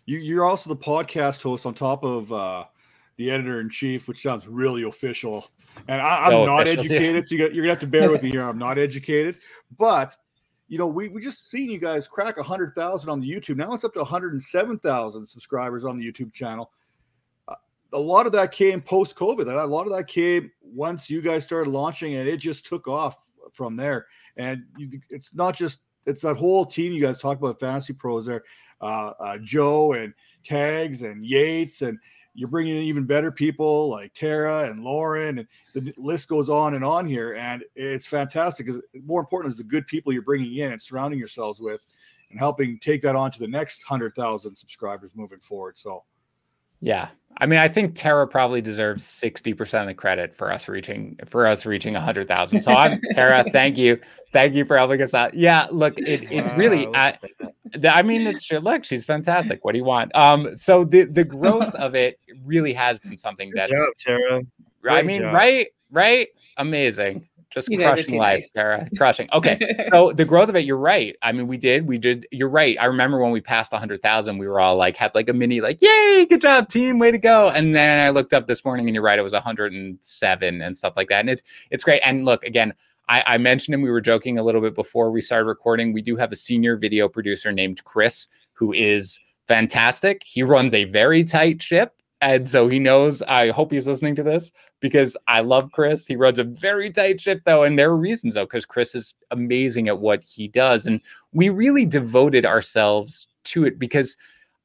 you, 0.05 0.19
you're 0.19 0.45
also 0.45 0.69
the 0.69 0.77
podcast 0.77 1.43
host 1.43 1.65
on 1.65 1.73
top 1.73 2.05
of 2.05 2.31
uh, 2.31 2.67
the 3.17 3.31
editor 3.31 3.61
in 3.61 3.71
chief, 3.71 4.07
which 4.07 4.23
sounds 4.23 4.47
really 4.49 4.83
official. 4.83 5.51
And 5.89 6.03
I, 6.03 6.27
am 6.27 6.33
so 6.33 6.47
not 6.47 6.69
educated, 6.69 7.25
too. 7.25 7.29
so 7.29 7.35
you 7.35 7.41
got, 7.41 7.55
you're 7.55 7.65
gonna 7.65 7.73
have 7.73 7.81
to 7.81 7.87
bear 7.87 8.11
with 8.11 8.23
me 8.23 8.31
here. 8.31 8.43
I'm 8.43 8.59
not 8.59 8.79
educated, 8.79 9.39
but 9.79 10.17
you 10.71 10.79
know, 10.79 10.87
we 10.87 11.09
we 11.09 11.21
just 11.21 11.51
seen 11.51 11.69
you 11.69 11.79
guys 11.79 12.07
crack 12.07 12.39
a 12.39 12.45
hundred 12.45 12.77
thousand 12.77 13.11
on 13.11 13.19
the 13.19 13.29
YouTube. 13.29 13.57
Now 13.57 13.73
it's 13.73 13.85
up 13.85 13.93
to 13.95 13.99
107,000 13.99 15.27
subscribers 15.27 15.85
on 15.85 15.99
the 15.99 16.05
YouTube 16.11 16.33
channel. 16.33 16.71
Uh, 17.49 17.57
a 17.93 17.99
lot 17.99 18.25
of 18.25 18.33
that 18.33 18.53
came 18.53 18.81
post 18.81 19.17
COVID. 19.17 19.53
A 19.53 19.67
lot 19.67 19.89
of 19.89 19.93
that 19.93 20.07
came 20.07 20.53
once 20.63 21.11
you 21.11 21.23
guys 21.23 21.43
started 21.43 21.71
launching, 21.71 22.15
and 22.15 22.29
it 22.29 22.37
just 22.37 22.65
took 22.65 22.87
off 22.87 23.19
from 23.53 23.75
there. 23.75 24.07
And 24.37 24.63
you, 24.79 25.01
it's 25.11 25.35
not 25.35 25.57
just 25.57 25.81
it's 26.07 26.23
that 26.23 26.37
whole 26.37 26.65
team 26.65 26.93
you 26.93 27.03
guys 27.03 27.19
talk 27.19 27.37
about 27.37 27.59
fantasy 27.59 27.93
pros 27.93 28.27
there, 28.27 28.45
uh, 28.81 29.13
uh, 29.19 29.39
Joe 29.43 29.95
and 29.95 30.15
Tags 30.45 31.03
and 31.03 31.27
Yates, 31.27 31.83
and 31.83 31.99
you're 32.35 32.49
bringing 32.49 32.77
in 32.77 32.83
even 32.83 33.05
better 33.05 33.33
people 33.33 33.89
like 33.89 34.15
Tara 34.15 34.71
and 34.71 34.83
Lauren, 34.83 35.39
and 35.41 35.49
the 35.75 35.93
list 35.97 36.29
goes 36.29 36.49
on 36.49 36.75
and 36.75 36.85
on 36.85 37.07
here. 37.07 37.35
And 37.35 37.65
it's 37.75 38.07
fantastic. 38.07 38.67
Because 38.67 38.83
more 39.05 39.21
important 39.21 39.53
is 39.53 39.59
the 39.59 39.65
good 39.65 39.87
people 39.87 40.13
you're 40.13 40.23
bringing 40.23 40.55
in 40.57 40.73
and 40.73 40.81
surrounding 40.81 41.19
yourselves 41.19 41.61
with, 41.61 41.83
and 42.31 42.39
helping 42.39 42.79
take 42.79 43.03
that 43.03 43.17
on 43.17 43.31
to 43.33 43.39
the 43.39 43.49
next 43.49 43.83
hundred 43.83 44.15
thousand 44.15 44.55
subscribers 44.55 45.13
moving 45.15 45.41
forward. 45.41 45.77
So, 45.77 46.05
yeah, 46.81 47.09
I 47.39 47.47
mean, 47.47 47.59
I 47.59 47.69
think 47.69 47.95
Tara 47.95 48.27
probably 48.27 48.61
deserves 48.61 49.05
60% 49.05 49.81
of 49.81 49.87
the 49.87 49.95
credit 49.95 50.35
for 50.35 50.53
us 50.53 50.69
reaching 50.69 51.19
for 51.27 51.47
us 51.47 51.65
reaching 51.65 51.95
100,000. 51.95 52.63
So 52.63 52.73
I'm 52.73 53.01
Tara, 53.13 53.45
thank 53.51 53.79
you. 53.79 53.99
Thank 54.33 54.55
you 54.55 54.65
for 54.65 54.77
helping 54.77 55.01
us 55.01 55.15
out. 55.15 55.35
Yeah, 55.35 55.67
look, 55.71 55.99
it, 55.99 56.31
it 56.31 56.57
really 56.57 56.87
I, 56.95 57.17
I 57.89 58.03
mean 58.03 58.27
it's 58.27 58.45
true. 58.45 58.59
Look, 58.59 58.85
she's 58.85 59.05
fantastic. 59.05 59.65
What 59.65 59.73
do 59.73 59.79
you 59.79 59.85
want? 59.85 60.15
Um 60.15 60.55
so 60.57 60.85
the 60.85 61.05
the 61.05 61.25
growth 61.25 61.75
of 61.77 61.95
it 61.95 62.19
really 62.45 62.75
has 62.75 62.99
been 62.99 63.17
something 63.17 63.51
that's 63.55 63.71
job, 63.71 63.89
Tara. 63.99 64.43
Great 64.83 64.99
I 64.99 65.03
mean, 65.03 65.23
job. 65.23 65.33
right, 65.33 65.69
right? 65.91 66.29
Amazing 66.59 67.27
just 67.51 67.69
you 67.69 67.79
crushing 67.79 68.17
life, 68.17 68.39
nice. 68.39 68.53
Sarah. 68.53 68.89
Crushing. 68.97 69.29
Okay. 69.33 69.89
so 69.93 70.13
the 70.13 70.25
growth 70.25 70.49
of 70.49 70.57
it, 70.57 70.65
you're 70.65 70.77
right. 70.77 71.17
I 71.23 71.33
mean, 71.33 71.47
we 71.47 71.59
did, 71.59 71.87
we 71.87 71.99
did, 71.99 72.27
you're 72.31 72.49
right. 72.49 72.77
I 72.81 72.87
remember 72.87 73.21
when 73.21 73.33
we 73.33 73.41
passed 73.41 73.73
100,000, 73.73 74.39
we 74.39 74.47
were 74.47 74.61
all 74.61 74.77
like, 74.77 74.97
had 74.97 75.15
like 75.15 75.29
a 75.29 75.33
mini, 75.33 75.61
like, 75.61 75.83
yay, 75.83 76.27
good 76.29 76.41
job, 76.41 76.69
team, 76.69 76.99
way 76.99 77.11
to 77.11 77.19
go. 77.19 77.49
And 77.49 77.75
then 77.75 78.07
I 78.07 78.11
looked 78.11 78.33
up 78.33 78.47
this 78.47 78.65
morning 78.65 78.87
and 78.87 78.95
you're 78.95 79.05
right, 79.05 79.19
it 79.19 79.23
was 79.23 79.33
107 79.33 80.63
and 80.63 80.77
stuff 80.77 80.95
like 80.97 81.09
that. 81.09 81.21
And 81.21 81.31
it, 81.31 81.43
it's 81.71 81.85
great. 81.85 82.01
And 82.05 82.25
look, 82.25 82.45
again, 82.45 82.73
I, 83.09 83.23
I 83.27 83.39
mentioned 83.39 83.75
him, 83.75 83.83
we 83.83 83.91
were 83.91 84.01
joking 84.01 84.39
a 84.39 84.43
little 84.43 84.61
bit 84.61 84.75
before 84.75 85.11
we 85.11 85.21
started 85.21 85.47
recording. 85.47 85.93
We 85.93 86.03
do 86.03 86.17
have 86.17 86.31
a 86.31 86.37
senior 86.37 86.77
video 86.77 87.09
producer 87.09 87.51
named 87.51 87.83
Chris 87.85 88.29
who 88.55 88.73
is 88.73 89.19
fantastic. 89.49 90.23
He 90.25 90.45
runs 90.45 90.73
a 90.75 90.85
very 90.85 91.25
tight 91.25 91.61
ship. 91.61 92.00
And 92.23 92.49
so 92.49 92.69
he 92.69 92.79
knows, 92.79 93.23
I 93.23 93.49
hope 93.49 93.73
he's 93.73 93.87
listening 93.87 94.15
to 94.17 94.23
this 94.23 94.53
because 94.81 95.17
I 95.27 95.41
love 95.41 95.73
Chris. 95.73 96.07
He 96.07 96.17
runs 96.17 96.39
a 96.39 96.45
very 96.45 96.91
tight 96.91 97.21
ship 97.21 97.41
though, 97.47 97.63
and 97.63 97.79
there 97.79 97.91
are 97.91 97.97
reasons 97.97 98.35
though, 98.35 98.45
because 98.45 98.67
Chris 98.67 98.95
is 98.95 99.15
amazing 99.31 99.89
at 99.89 100.01
what 100.01 100.23
he 100.23 100.47
does. 100.49 100.85
And 100.87 101.01
we 101.33 101.49
really 101.49 101.87
devoted 101.87 102.45
ourselves 102.45 103.27
to 103.45 103.65
it 103.65 103.79
because 103.79 104.17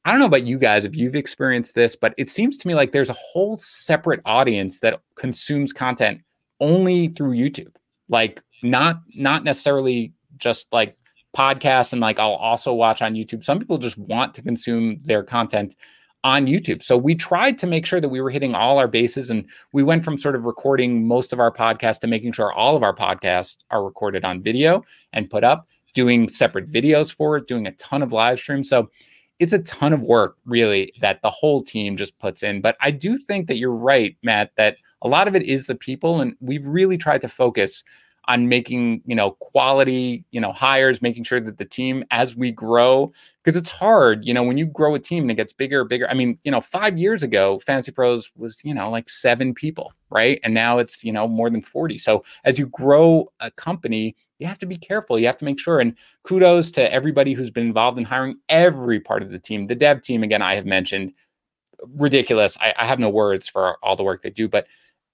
I 0.04 0.10
don't 0.10 0.20
know 0.20 0.26
about 0.26 0.46
you 0.46 0.58
guys 0.58 0.84
if 0.84 0.96
you've 0.96 1.16
experienced 1.16 1.74
this, 1.74 1.96
but 1.96 2.14
it 2.18 2.28
seems 2.28 2.58
to 2.58 2.68
me 2.68 2.74
like 2.74 2.92
there's 2.92 3.10
a 3.10 3.16
whole 3.18 3.56
separate 3.56 4.20
audience 4.24 4.80
that 4.80 5.00
consumes 5.16 5.72
content 5.72 6.20
only 6.60 7.08
through 7.08 7.32
YouTube. 7.32 7.74
Like 8.08 8.42
not 8.62 9.00
not 9.14 9.44
necessarily 9.44 10.12
just 10.36 10.68
like 10.72 10.96
podcasts 11.36 11.92
and 11.92 12.00
like 12.00 12.18
I'll 12.18 12.32
also 12.32 12.72
watch 12.72 13.02
on 13.02 13.14
YouTube. 13.14 13.42
Some 13.42 13.58
people 13.58 13.78
just 13.78 13.98
want 13.98 14.34
to 14.34 14.42
consume 14.42 15.00
their 15.04 15.22
content 15.22 15.74
on 16.26 16.48
YouTube. 16.48 16.82
So 16.82 16.96
we 16.96 17.14
tried 17.14 17.56
to 17.58 17.68
make 17.68 17.86
sure 17.86 18.00
that 18.00 18.08
we 18.08 18.20
were 18.20 18.30
hitting 18.30 18.52
all 18.52 18.78
our 18.78 18.88
bases 18.88 19.30
and 19.30 19.48
we 19.70 19.84
went 19.84 20.02
from 20.02 20.18
sort 20.18 20.34
of 20.34 20.42
recording 20.42 21.06
most 21.06 21.32
of 21.32 21.38
our 21.38 21.52
podcasts 21.52 22.00
to 22.00 22.08
making 22.08 22.32
sure 22.32 22.52
all 22.52 22.76
of 22.76 22.82
our 22.82 22.92
podcasts 22.92 23.58
are 23.70 23.84
recorded 23.84 24.24
on 24.24 24.42
video 24.42 24.82
and 25.12 25.30
put 25.30 25.44
up, 25.44 25.68
doing 25.94 26.28
separate 26.28 26.66
videos 26.66 27.14
for 27.14 27.36
it, 27.36 27.46
doing 27.46 27.68
a 27.68 27.72
ton 27.76 28.02
of 28.02 28.12
live 28.12 28.40
streams. 28.40 28.68
So 28.68 28.90
it's 29.38 29.52
a 29.52 29.60
ton 29.60 29.92
of 29.92 30.02
work 30.02 30.36
really 30.46 30.92
that 31.00 31.22
the 31.22 31.30
whole 31.30 31.62
team 31.62 31.96
just 31.96 32.18
puts 32.18 32.42
in. 32.42 32.60
But 32.60 32.76
I 32.80 32.90
do 32.90 33.16
think 33.16 33.46
that 33.46 33.58
you're 33.58 33.70
right, 33.70 34.16
Matt, 34.24 34.50
that 34.56 34.78
a 35.02 35.08
lot 35.08 35.28
of 35.28 35.36
it 35.36 35.44
is 35.44 35.68
the 35.68 35.76
people 35.76 36.20
and 36.20 36.34
we've 36.40 36.66
really 36.66 36.98
tried 36.98 37.20
to 37.20 37.28
focus 37.28 37.84
on 38.28 38.48
making 38.48 39.02
you 39.06 39.14
know 39.14 39.32
quality 39.40 40.24
you 40.30 40.40
know 40.40 40.52
hires 40.52 41.00
making 41.00 41.24
sure 41.24 41.40
that 41.40 41.58
the 41.58 41.64
team 41.64 42.04
as 42.10 42.36
we 42.36 42.50
grow 42.50 43.12
because 43.42 43.56
it's 43.56 43.70
hard 43.70 44.24
you 44.24 44.34
know 44.34 44.42
when 44.42 44.58
you 44.58 44.66
grow 44.66 44.94
a 44.94 44.98
team 44.98 45.24
and 45.24 45.30
it 45.30 45.34
gets 45.34 45.52
bigger 45.52 45.84
bigger. 45.84 46.08
I 46.10 46.14
mean 46.14 46.38
you 46.44 46.50
know 46.50 46.60
five 46.60 46.98
years 46.98 47.22
ago 47.22 47.58
fantasy 47.60 47.92
pros 47.92 48.32
was 48.36 48.60
you 48.64 48.74
know 48.74 48.90
like 48.90 49.08
seven 49.08 49.54
people 49.54 49.92
right? 50.10 50.40
And 50.44 50.54
now 50.54 50.78
it's 50.78 51.04
you 51.04 51.12
know 51.12 51.26
more 51.28 51.50
than 51.50 51.62
40 51.62 51.98
so 51.98 52.24
as 52.44 52.58
you 52.58 52.66
grow 52.66 53.30
a 53.40 53.50
company 53.52 54.16
you 54.38 54.46
have 54.46 54.58
to 54.58 54.66
be 54.66 54.76
careful. 54.76 55.18
You 55.18 55.24
have 55.26 55.38
to 55.38 55.46
make 55.46 55.58
sure. 55.58 55.80
And 55.80 55.94
kudos 56.22 56.70
to 56.72 56.92
everybody 56.92 57.32
who's 57.32 57.50
been 57.50 57.68
involved 57.68 57.96
in 57.96 58.04
hiring 58.04 58.36
every 58.50 59.00
part 59.00 59.22
of 59.22 59.30
the 59.30 59.38
team. 59.38 59.66
The 59.66 59.74
dev 59.74 60.02
team 60.02 60.22
again 60.22 60.42
i 60.42 60.54
have 60.54 60.66
mentioned 60.66 61.12
ridiculous. 61.94 62.56
I, 62.60 62.74
I 62.78 62.86
have 62.86 62.98
no 62.98 63.08
words 63.08 63.48
for 63.48 63.76
all 63.82 63.96
the 63.96 64.02
work 64.02 64.22
they 64.22 64.30
do 64.30 64.48
but 64.48 64.66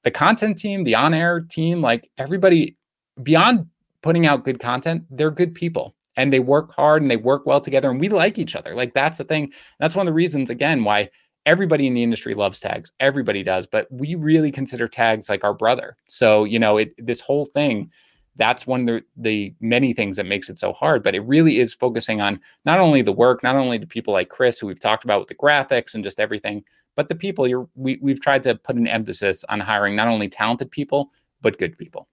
the 0.02 0.10
content 0.10 0.58
team 0.58 0.84
the 0.84 0.94
on-air 0.94 1.40
team 1.40 1.80
like 1.80 2.10
everybody 2.18 2.76
beyond 3.22 3.66
putting 4.02 4.26
out 4.26 4.44
good 4.44 4.60
content, 4.60 5.04
they're 5.10 5.30
good 5.30 5.54
people 5.54 5.94
and 6.16 6.32
they 6.32 6.40
work 6.40 6.74
hard 6.74 7.02
and 7.02 7.10
they 7.10 7.16
work 7.16 7.46
well 7.46 7.60
together 7.60 7.90
and 7.90 8.00
we 8.00 8.08
like 8.08 8.38
each 8.38 8.56
other. 8.56 8.74
Like 8.74 8.94
that's 8.94 9.18
the 9.18 9.24
thing. 9.24 9.52
That's 9.80 9.94
one 9.94 10.06
of 10.06 10.10
the 10.10 10.14
reasons 10.14 10.50
again 10.50 10.84
why 10.84 11.10
everybody 11.46 11.86
in 11.86 11.94
the 11.94 12.02
industry 12.02 12.34
loves 12.34 12.60
tags. 12.60 12.92
Everybody 13.00 13.42
does, 13.42 13.66
but 13.66 13.90
we 13.90 14.14
really 14.14 14.50
consider 14.50 14.88
tags 14.88 15.28
like 15.28 15.44
our 15.44 15.54
brother. 15.54 15.96
So, 16.08 16.44
you 16.44 16.58
know, 16.58 16.78
it 16.78 16.94
this 16.98 17.20
whole 17.20 17.46
thing, 17.46 17.90
that's 18.36 18.66
one 18.66 18.80
of 18.82 18.86
the, 18.86 19.04
the 19.16 19.54
many 19.60 19.92
things 19.92 20.16
that 20.16 20.26
makes 20.26 20.48
it 20.48 20.58
so 20.58 20.72
hard. 20.72 21.02
But 21.02 21.14
it 21.14 21.20
really 21.20 21.58
is 21.58 21.74
focusing 21.74 22.20
on 22.20 22.40
not 22.64 22.80
only 22.80 23.02
the 23.02 23.12
work, 23.12 23.42
not 23.42 23.56
only 23.56 23.78
the 23.78 23.86
people 23.86 24.14
like 24.14 24.28
Chris, 24.28 24.58
who 24.58 24.66
we've 24.66 24.80
talked 24.80 25.04
about 25.04 25.20
with 25.20 25.28
the 25.28 25.34
graphics 25.34 25.94
and 25.94 26.04
just 26.04 26.20
everything, 26.20 26.64
but 26.94 27.08
the 27.08 27.14
people 27.14 27.48
you're 27.48 27.68
we, 27.74 27.98
we've 28.00 28.20
tried 28.20 28.42
to 28.44 28.54
put 28.54 28.76
an 28.76 28.86
emphasis 28.86 29.44
on 29.48 29.60
hiring 29.60 29.96
not 29.96 30.08
only 30.08 30.28
talented 30.28 30.70
people, 30.70 31.10
but 31.40 31.58
good 31.58 31.76
people. 31.76 32.08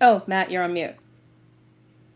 Oh, 0.00 0.22
Matt, 0.26 0.50
you're 0.50 0.62
on 0.62 0.72
mute. 0.72 0.94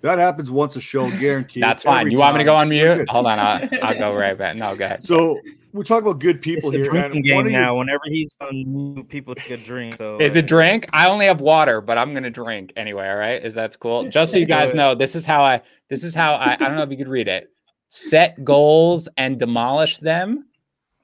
That 0.03 0.19
happens 0.19 0.51
once 0.51 0.75
a 0.75 0.81
show, 0.81 1.09
guaranteed. 1.19 1.63
That's 1.63 1.85
fine. 1.85 2.11
You 2.11 2.19
want 2.19 2.35
me 2.35 2.39
to 2.39 2.45
go 2.45 2.57
on 2.57 2.69
mute? 2.69 3.09
Hold 3.09 3.27
on, 3.27 3.39
I'll, 3.39 3.69
I'll, 3.83 3.99
go 3.99 4.15
right 4.15 4.37
back. 4.37 4.57
No, 4.57 4.75
go 4.75 4.85
ahead. 4.85 5.03
So 5.03 5.41
we 5.73 5.85
talk 5.85 6.03
about 6.03 6.19
good 6.19 6.43
people 6.43 6.71
it's 6.71 6.71
here. 6.71 6.81
A 6.83 7.09
drinking 7.09 7.23
game 7.23 7.53
now. 7.53 7.77
Whenever 7.77 8.03
he's 8.07 8.37
on, 8.41 8.95
mute, 8.95 9.09
people 9.09 9.35
take 9.37 9.51
a 9.51 9.57
drink. 9.57 9.97
So 9.99 10.19
is 10.19 10.35
it 10.35 10.45
uh, 10.45 10.47
drink? 10.49 10.89
I 10.93 11.09
only 11.09 11.27
have 11.27 11.41
water, 11.41 11.81
but 11.81 11.99
I'm 11.99 12.13
gonna 12.15 12.31
drink 12.31 12.73
anyway. 12.75 13.09
All 13.09 13.17
right, 13.17 13.43
is 13.43 13.55
that 13.55 13.79
cool? 13.79 14.09
Just 14.09 14.33
so 14.33 14.39
you 14.39 14.47
guys 14.59 14.75
know, 14.75 14.97
this 14.97 15.15
is 15.15 15.25
how 15.25 15.45
I. 15.45 15.63
This 15.89 16.03
is 16.03 16.17
how 16.17 16.35
I. 16.35 16.55
I 16.55 16.57
don't 16.57 16.75
know 16.75 16.83
if 16.83 16.91
you 16.91 16.97
could 16.97 17.09
read 17.09 17.29
it. 17.29 17.53
Set 17.89 18.43
goals 18.43 19.09
and 19.17 19.39
demolish 19.39 19.99
them, 19.99 20.47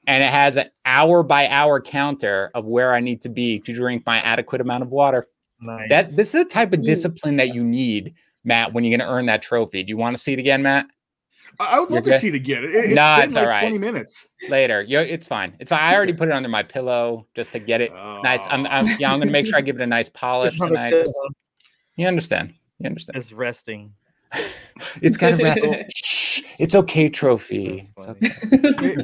and 0.07 0.21
it 0.21 0.29
has 0.29 0.57
an 0.57 0.69
hour 0.83 1.23
by 1.23 1.47
hour 1.47 1.79
counter 1.79 2.51
of 2.53 2.65
where 2.65 2.93
I 2.93 2.99
need 2.99 3.21
to 3.21 3.29
be 3.29 3.59
to 3.59 3.73
drink 3.73 4.05
my 4.05 4.19
adequate 4.19 4.59
amount 4.59 4.83
of 4.83 4.89
water. 4.89 5.27
Nice. 5.61 5.89
That 5.89 6.07
this 6.15 6.33
is 6.33 6.43
the 6.43 6.45
type 6.45 6.73
of 6.73 6.83
discipline 6.83 7.37
that 7.37 7.53
you 7.53 7.63
need 7.63 8.15
Matt, 8.43 8.73
when 8.73 8.83
you're 8.83 8.97
going 8.97 9.07
to 9.07 9.13
earn 9.13 9.25
that 9.27 9.41
trophy. 9.41 9.83
Do 9.83 9.89
you 9.89 9.97
want 9.97 10.15
to 10.17 10.21
see 10.21 10.33
it 10.33 10.39
again, 10.39 10.63
Matt? 10.63 10.87
I 11.59 11.79
would 11.79 11.89
love 11.89 12.03
to 12.05 12.19
see 12.19 12.29
it 12.29 12.35
again. 12.35 12.63
It, 12.63 12.69
it's 12.69 12.95
nah, 12.95 13.19
it's 13.19 13.33
like 13.33 13.43
all 13.43 13.49
right. 13.49 13.61
20 13.61 13.79
minutes 13.79 14.27
later. 14.49 14.81
Yeah, 14.81 15.01
it's 15.01 15.27
fine. 15.27 15.55
It's 15.59 15.69
fine. 15.69 15.79
I 15.81 15.95
already 15.95 16.13
put 16.13 16.29
it 16.29 16.33
under 16.33 16.47
my 16.47 16.63
pillow 16.63 17.27
just 17.35 17.51
to 17.53 17.59
get 17.59 17.81
it 17.81 17.91
oh. 17.91 18.21
nice. 18.21 18.45
I'm, 18.49 18.65
I'm, 18.67 18.85
oh. 18.85 18.95
yeah, 18.99 19.11
I'm 19.11 19.19
going 19.19 19.27
to 19.27 19.31
make 19.31 19.47
sure 19.47 19.57
I 19.57 19.61
give 19.61 19.75
it 19.75 19.81
a 19.81 19.87
nice 19.87 20.09
polish 20.13 20.57
tonight. 20.57 20.93
You 21.95 22.07
understand? 22.07 22.53
You 22.79 22.87
understand? 22.87 23.17
It's 23.17 23.33
resting. 23.33 23.93
it's 25.01 25.17
got 25.17 25.37
to 25.37 25.43
rest. 25.43 25.65
it's 26.59 26.75
okay, 26.75 27.07
trophy. 27.07 27.81
It's 27.95 28.05
okay. 28.05 28.29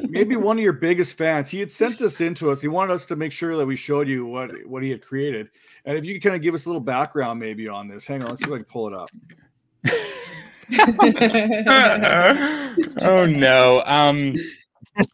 Maybe 0.10 0.36
one 0.36 0.58
of 0.58 0.62
your 0.62 0.74
biggest 0.74 1.16
fans. 1.16 1.48
He 1.48 1.58
had 1.58 1.70
sent 1.70 1.98
this 1.98 2.20
in 2.20 2.34
to 2.34 2.50
us. 2.50 2.60
He 2.60 2.68
wanted 2.68 2.92
us 2.92 3.06
to 3.06 3.16
make 3.16 3.32
sure 3.32 3.56
that 3.56 3.64
we 3.64 3.76
showed 3.76 4.08
you 4.08 4.26
what 4.26 4.50
what 4.66 4.82
he 4.82 4.90
had 4.90 5.00
created. 5.00 5.48
And 5.86 5.96
if 5.96 6.04
you 6.04 6.12
could 6.14 6.22
kind 6.22 6.36
of 6.36 6.42
give 6.42 6.54
us 6.54 6.66
a 6.66 6.68
little 6.68 6.82
background 6.82 7.40
maybe 7.40 7.66
on 7.66 7.88
this. 7.88 8.06
Hang 8.06 8.22
on, 8.22 8.28
let's 8.28 8.44
see 8.44 8.50
if 8.50 8.54
I 8.54 8.58
can 8.58 8.66
pull 8.66 8.88
it 8.88 8.94
up. 8.94 9.08
oh 13.00 13.24
no. 13.24 13.82
Um 13.86 14.34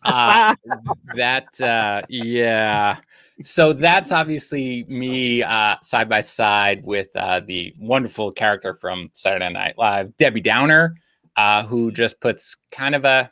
uh, 0.03 0.57
that 1.15 1.61
uh 1.61 2.03
yeah. 2.09 2.99
So 3.45 3.73
that's 3.73 4.11
obviously 4.11 4.85
me 4.89 5.45
uh 5.45 5.77
side 5.81 6.09
by 6.09 6.23
side 6.23 6.83
with 6.83 7.15
uh 7.15 7.41
the 7.47 7.73
wonderful 7.79 8.33
character 8.33 8.75
from 8.75 9.11
Saturday 9.13 9.53
Night 9.53 9.79
Live, 9.79 10.17
Debbie 10.17 10.41
Downer, 10.41 10.97
uh, 11.37 11.65
who 11.65 11.91
just 11.91 12.21
puts 12.21 12.57
kind 12.71 12.95
of 12.95 13.05
a 13.05 13.31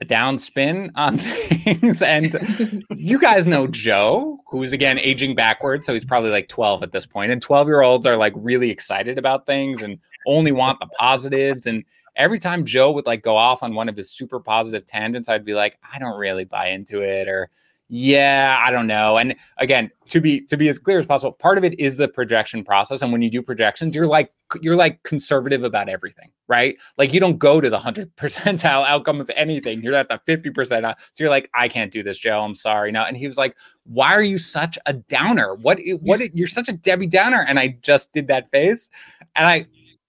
a 0.00 0.04
downspin 0.04 0.90
on 0.94 1.18
things. 1.18 2.02
and 2.02 2.84
you 2.94 3.18
guys 3.18 3.46
know 3.46 3.66
Joe, 3.66 4.38
who's 4.46 4.72
again 4.72 4.98
aging 4.98 5.34
backwards. 5.34 5.86
So 5.86 5.94
he's 5.94 6.04
probably 6.04 6.30
like 6.30 6.48
12 6.48 6.82
at 6.82 6.92
this 6.92 7.06
point. 7.06 7.32
And 7.32 7.42
12 7.42 7.66
year 7.68 7.82
olds 7.82 8.06
are 8.06 8.16
like 8.16 8.32
really 8.36 8.70
excited 8.70 9.18
about 9.18 9.46
things 9.46 9.82
and 9.82 9.98
only 10.26 10.52
want 10.52 10.78
the 10.80 10.86
positives. 10.98 11.66
And 11.66 11.84
every 12.16 12.38
time 12.38 12.64
Joe 12.64 12.92
would 12.92 13.06
like 13.06 13.22
go 13.22 13.36
off 13.36 13.62
on 13.62 13.74
one 13.74 13.88
of 13.88 13.96
his 13.96 14.10
super 14.10 14.40
positive 14.40 14.86
tangents, 14.86 15.28
I'd 15.28 15.44
be 15.44 15.54
like, 15.54 15.78
I 15.92 15.98
don't 15.98 16.18
really 16.18 16.44
buy 16.44 16.68
into 16.68 17.02
it. 17.02 17.28
Or 17.28 17.50
yeah 17.88 18.54
i 18.64 18.70
don't 18.70 18.86
know 18.86 19.16
and 19.16 19.34
again 19.58 19.90
to 20.08 20.20
be 20.20 20.40
to 20.42 20.56
be 20.56 20.68
as 20.68 20.78
clear 20.78 20.98
as 20.98 21.06
possible 21.06 21.32
part 21.32 21.56
of 21.56 21.64
it 21.64 21.78
is 21.78 21.96
the 21.96 22.08
projection 22.08 22.62
process 22.62 23.02
and 23.02 23.12
when 23.12 23.22
you 23.22 23.30
do 23.30 23.42
projections 23.42 23.94
you're 23.94 24.06
like 24.06 24.32
you're 24.60 24.76
like 24.76 25.02
conservative 25.02 25.64
about 25.64 25.88
everything 25.88 26.30
right? 26.48 26.78
Like 26.96 27.12
you 27.12 27.20
don't 27.20 27.38
go 27.38 27.60
to 27.60 27.68
the 27.68 27.76
100 27.76 28.16
percentile 28.16 28.84
outcome 28.86 29.20
of 29.20 29.30
anything 29.36 29.82
you're 29.82 29.94
at 29.94 30.08
the 30.08 30.20
50 30.26 30.50
percent 30.50 30.86
so 30.86 31.24
you're 31.24 31.30
like 31.30 31.50
i 31.54 31.68
can't 31.68 31.92
do 31.92 32.02
this 32.02 32.18
joe 32.18 32.40
i'm 32.40 32.54
sorry 32.54 32.90
now 32.90 33.04
and 33.04 33.16
he 33.16 33.26
was 33.26 33.36
like 33.36 33.56
why 33.84 34.12
are 34.12 34.22
you 34.22 34.36
such 34.36 34.78
a 34.84 34.92
downer? 34.92 35.54
What 35.54 35.80
what 36.00 36.20
you're 36.36 36.48
such 36.48 36.68
a 36.68 36.72
debbie 36.72 37.06
downer 37.06 37.44
and 37.46 37.58
i 37.58 37.78
just 37.82 38.12
did 38.12 38.28
that 38.28 38.50
face 38.50 38.90
and 39.36 39.46
i 39.46 39.66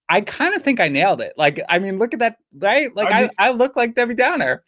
i 0.09 0.21
kind 0.21 0.55
of 0.55 0.63
think 0.63 0.79
i 0.79 0.87
nailed 0.87 1.21
it 1.21 1.33
like 1.37 1.61
i 1.69 1.79
mean 1.79 1.97
look 1.97 2.13
at 2.13 2.19
that 2.19 2.37
right? 2.57 2.93
Like 2.95 3.11
I, 3.11 3.21
mean, 3.21 3.29
I, 3.37 3.49
I 3.49 3.51
look 3.51 3.75
like 3.75 3.95
debbie 3.95 4.15
downer 4.15 4.63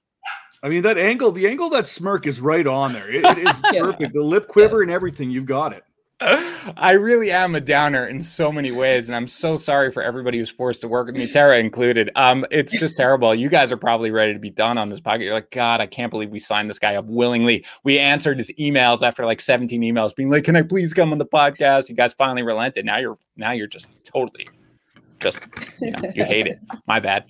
I 0.63 0.69
mean, 0.69 0.83
that 0.83 0.97
angle, 0.97 1.31
the 1.31 1.47
angle 1.47 1.69
that 1.69 1.87
smirk 1.87 2.27
is 2.27 2.39
right 2.39 2.67
on 2.67 2.93
there. 2.93 3.09
it, 3.09 3.25
it 3.25 3.37
is 3.39 3.61
yeah. 3.73 3.81
perfect. 3.81 4.13
The 4.13 4.23
lip 4.23 4.47
quiver 4.47 4.77
yeah. 4.77 4.83
and 4.83 4.91
everything, 4.91 5.29
you've 5.29 5.45
got 5.45 5.73
it. 5.73 5.83
I 6.77 6.91
really 6.91 7.31
am 7.31 7.55
a 7.55 7.61
downer 7.61 8.05
in 8.05 8.21
so 8.21 8.51
many 8.51 8.71
ways, 8.71 9.09
and 9.09 9.15
I'm 9.15 9.27
so 9.27 9.55
sorry 9.55 9.91
for 9.91 10.03
everybody 10.03 10.37
who's 10.37 10.51
forced 10.51 10.81
to 10.81 10.87
work 10.87 11.07
with 11.07 11.15
me, 11.15 11.25
Tara 11.25 11.57
included. 11.57 12.11
Um, 12.15 12.45
it's 12.51 12.71
just 12.71 12.95
terrible. 12.95 13.33
You 13.33 13.49
guys 13.49 13.71
are 13.71 13.77
probably 13.77 14.11
ready 14.11 14.31
to 14.33 14.39
be 14.39 14.51
done 14.51 14.77
on 14.77 14.89
this 14.89 14.99
podcast. 14.99 15.23
You're 15.23 15.33
like, 15.33 15.49
God, 15.49 15.81
I 15.81 15.87
can't 15.87 16.11
believe 16.11 16.29
we 16.29 16.37
signed 16.37 16.69
this 16.69 16.77
guy 16.77 16.95
up 16.95 17.05
willingly. 17.05 17.65
We 17.83 17.97
answered 17.97 18.37
his 18.37 18.51
emails 18.59 19.01
after 19.01 19.25
like 19.25 19.41
17 19.41 19.81
emails, 19.81 20.15
being 20.15 20.29
like, 20.29 20.43
"Can 20.43 20.55
I 20.55 20.61
please 20.61 20.93
come 20.93 21.11
on 21.11 21.17
the 21.17 21.25
podcast?" 21.25 21.89
You 21.89 21.95
guys 21.95 22.13
finally 22.13 22.43
relented. 22.43 22.85
Now 22.85 22.99
you're 22.99 23.17
now 23.35 23.51
you're 23.51 23.65
just 23.65 23.87
totally, 24.03 24.47
just 25.19 25.39
you, 25.81 25.89
know, 25.89 26.11
you 26.13 26.23
hate 26.23 26.45
it. 26.45 26.59
My 26.85 26.99
bad 26.99 27.25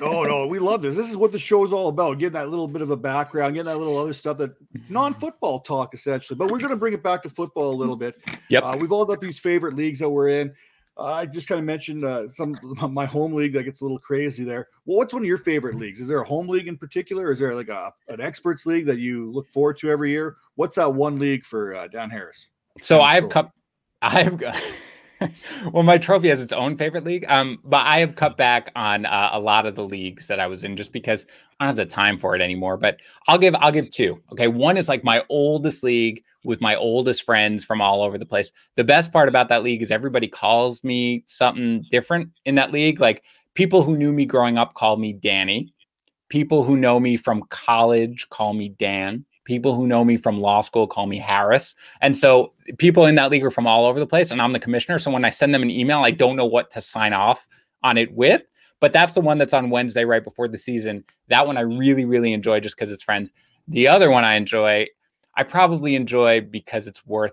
no, 0.00 0.22
no, 0.24 0.46
we 0.46 0.58
love 0.58 0.82
this. 0.82 0.96
This 0.96 1.10
is 1.10 1.16
what 1.16 1.32
the 1.32 1.38
show 1.38 1.64
is 1.64 1.72
all 1.72 1.88
about. 1.88 2.18
Getting 2.18 2.34
that 2.34 2.48
little 2.48 2.68
bit 2.68 2.82
of 2.82 2.90
a 2.90 2.96
background, 2.96 3.54
getting 3.54 3.66
that 3.66 3.78
little 3.78 3.98
other 3.98 4.12
stuff 4.12 4.38
that 4.38 4.54
non-football 4.88 5.60
talk 5.60 5.94
essentially. 5.94 6.36
But 6.36 6.50
we're 6.50 6.58
going 6.58 6.70
to 6.70 6.76
bring 6.76 6.94
it 6.94 7.02
back 7.02 7.22
to 7.24 7.28
football 7.28 7.72
a 7.72 7.76
little 7.76 7.96
bit. 7.96 8.16
Yep. 8.48 8.62
Uh, 8.62 8.76
we've 8.78 8.92
all 8.92 9.04
got 9.04 9.20
these 9.20 9.38
favorite 9.38 9.74
leagues 9.74 9.98
that 9.98 10.08
we're 10.08 10.28
in. 10.28 10.54
Uh, 10.96 11.04
I 11.04 11.26
just 11.26 11.48
kind 11.48 11.58
of 11.58 11.64
mentioned 11.64 12.04
uh, 12.04 12.28
some 12.28 12.54
my 12.90 13.06
home 13.06 13.32
league 13.32 13.54
that 13.54 13.64
gets 13.64 13.80
a 13.80 13.84
little 13.84 13.98
crazy 13.98 14.44
there. 14.44 14.68
Well, 14.84 14.98
what's 14.98 15.12
one 15.12 15.22
of 15.22 15.26
your 15.26 15.38
favorite 15.38 15.76
leagues? 15.76 16.00
Is 16.00 16.08
there 16.08 16.20
a 16.20 16.26
home 16.26 16.48
league 16.48 16.68
in 16.68 16.76
particular? 16.76 17.32
Is 17.32 17.38
there 17.38 17.54
like 17.54 17.68
a 17.68 17.92
an 18.08 18.20
experts 18.20 18.66
league 18.66 18.86
that 18.86 18.98
you 18.98 19.30
look 19.30 19.48
forward 19.48 19.78
to 19.78 19.90
every 19.90 20.10
year? 20.10 20.36
What's 20.56 20.76
that 20.76 20.92
one 20.92 21.18
league 21.18 21.44
for 21.44 21.74
uh, 21.74 21.88
Dan 21.88 22.10
Harris? 22.10 22.48
So 22.80 23.00
I've 23.00 23.28
come, 23.28 23.50
I've 24.02 24.36
got. 24.36 24.56
well, 25.72 25.82
my 25.82 25.98
trophy 25.98 26.28
has 26.28 26.40
its 26.40 26.52
own 26.52 26.76
favorite 26.76 27.04
league. 27.04 27.24
Um, 27.28 27.58
but 27.64 27.86
I 27.86 27.98
have 28.00 28.16
cut 28.16 28.36
back 28.36 28.70
on 28.76 29.06
uh, 29.06 29.30
a 29.32 29.40
lot 29.40 29.66
of 29.66 29.74
the 29.74 29.84
leagues 29.84 30.26
that 30.26 30.40
I 30.40 30.46
was 30.46 30.64
in 30.64 30.76
just 30.76 30.92
because 30.92 31.26
I 31.58 31.64
don't 31.64 31.76
have 31.76 31.76
the 31.76 31.86
time 31.86 32.18
for 32.18 32.34
it 32.34 32.42
anymore. 32.42 32.76
But 32.76 32.98
I'll 33.28 33.38
give 33.38 33.54
I'll 33.56 33.72
give 33.72 33.90
two. 33.90 34.20
Okay, 34.32 34.48
one 34.48 34.76
is 34.76 34.88
like 34.88 35.04
my 35.04 35.22
oldest 35.28 35.82
league 35.82 36.22
with 36.44 36.60
my 36.60 36.74
oldest 36.74 37.24
friends 37.24 37.64
from 37.64 37.80
all 37.80 38.02
over 38.02 38.18
the 38.18 38.26
place. 38.26 38.50
The 38.76 38.84
best 38.84 39.12
part 39.12 39.28
about 39.28 39.48
that 39.48 39.62
league 39.62 39.82
is 39.82 39.90
everybody 39.90 40.28
calls 40.28 40.82
me 40.82 41.24
something 41.26 41.84
different 41.90 42.30
in 42.44 42.56
that 42.56 42.72
league. 42.72 43.00
Like 43.00 43.22
people 43.54 43.82
who 43.82 43.96
knew 43.96 44.12
me 44.12 44.24
growing 44.24 44.58
up 44.58 44.74
call 44.74 44.96
me 44.96 45.12
Danny. 45.12 45.72
People 46.28 46.64
who 46.64 46.76
know 46.76 46.98
me 46.98 47.16
from 47.16 47.44
college 47.50 48.28
call 48.30 48.54
me 48.54 48.70
Dan 48.70 49.24
people 49.44 49.74
who 49.74 49.86
know 49.86 50.04
me 50.04 50.16
from 50.16 50.40
law 50.40 50.60
school 50.60 50.86
call 50.86 51.06
me 51.06 51.18
Harris. 51.18 51.74
And 52.00 52.16
so 52.16 52.52
people 52.78 53.06
in 53.06 53.14
that 53.16 53.30
league 53.30 53.44
are 53.44 53.50
from 53.50 53.66
all 53.66 53.86
over 53.86 53.98
the 53.98 54.06
place. 54.06 54.30
And 54.30 54.40
I'm 54.40 54.52
the 54.52 54.58
commissioner. 54.58 54.98
So 54.98 55.10
when 55.10 55.24
I 55.24 55.30
send 55.30 55.54
them 55.54 55.62
an 55.62 55.70
email, 55.70 56.00
I 56.00 56.10
don't 56.10 56.36
know 56.36 56.46
what 56.46 56.70
to 56.72 56.80
sign 56.80 57.12
off 57.12 57.46
on 57.82 57.98
it 57.98 58.12
with. 58.12 58.42
But 58.80 58.92
that's 58.92 59.14
the 59.14 59.20
one 59.20 59.38
that's 59.38 59.52
on 59.52 59.70
Wednesday 59.70 60.04
right 60.04 60.24
before 60.24 60.48
the 60.48 60.58
season. 60.58 61.04
That 61.28 61.46
one 61.46 61.56
I 61.56 61.60
really, 61.60 62.04
really 62.04 62.32
enjoy 62.32 62.60
just 62.60 62.76
because 62.76 62.90
it's 62.90 63.02
friends. 63.02 63.32
The 63.68 63.86
other 63.86 64.10
one 64.10 64.24
I 64.24 64.34
enjoy, 64.34 64.88
I 65.36 65.44
probably 65.44 65.94
enjoy 65.94 66.40
because 66.40 66.88
it's 66.88 67.06
worth 67.06 67.32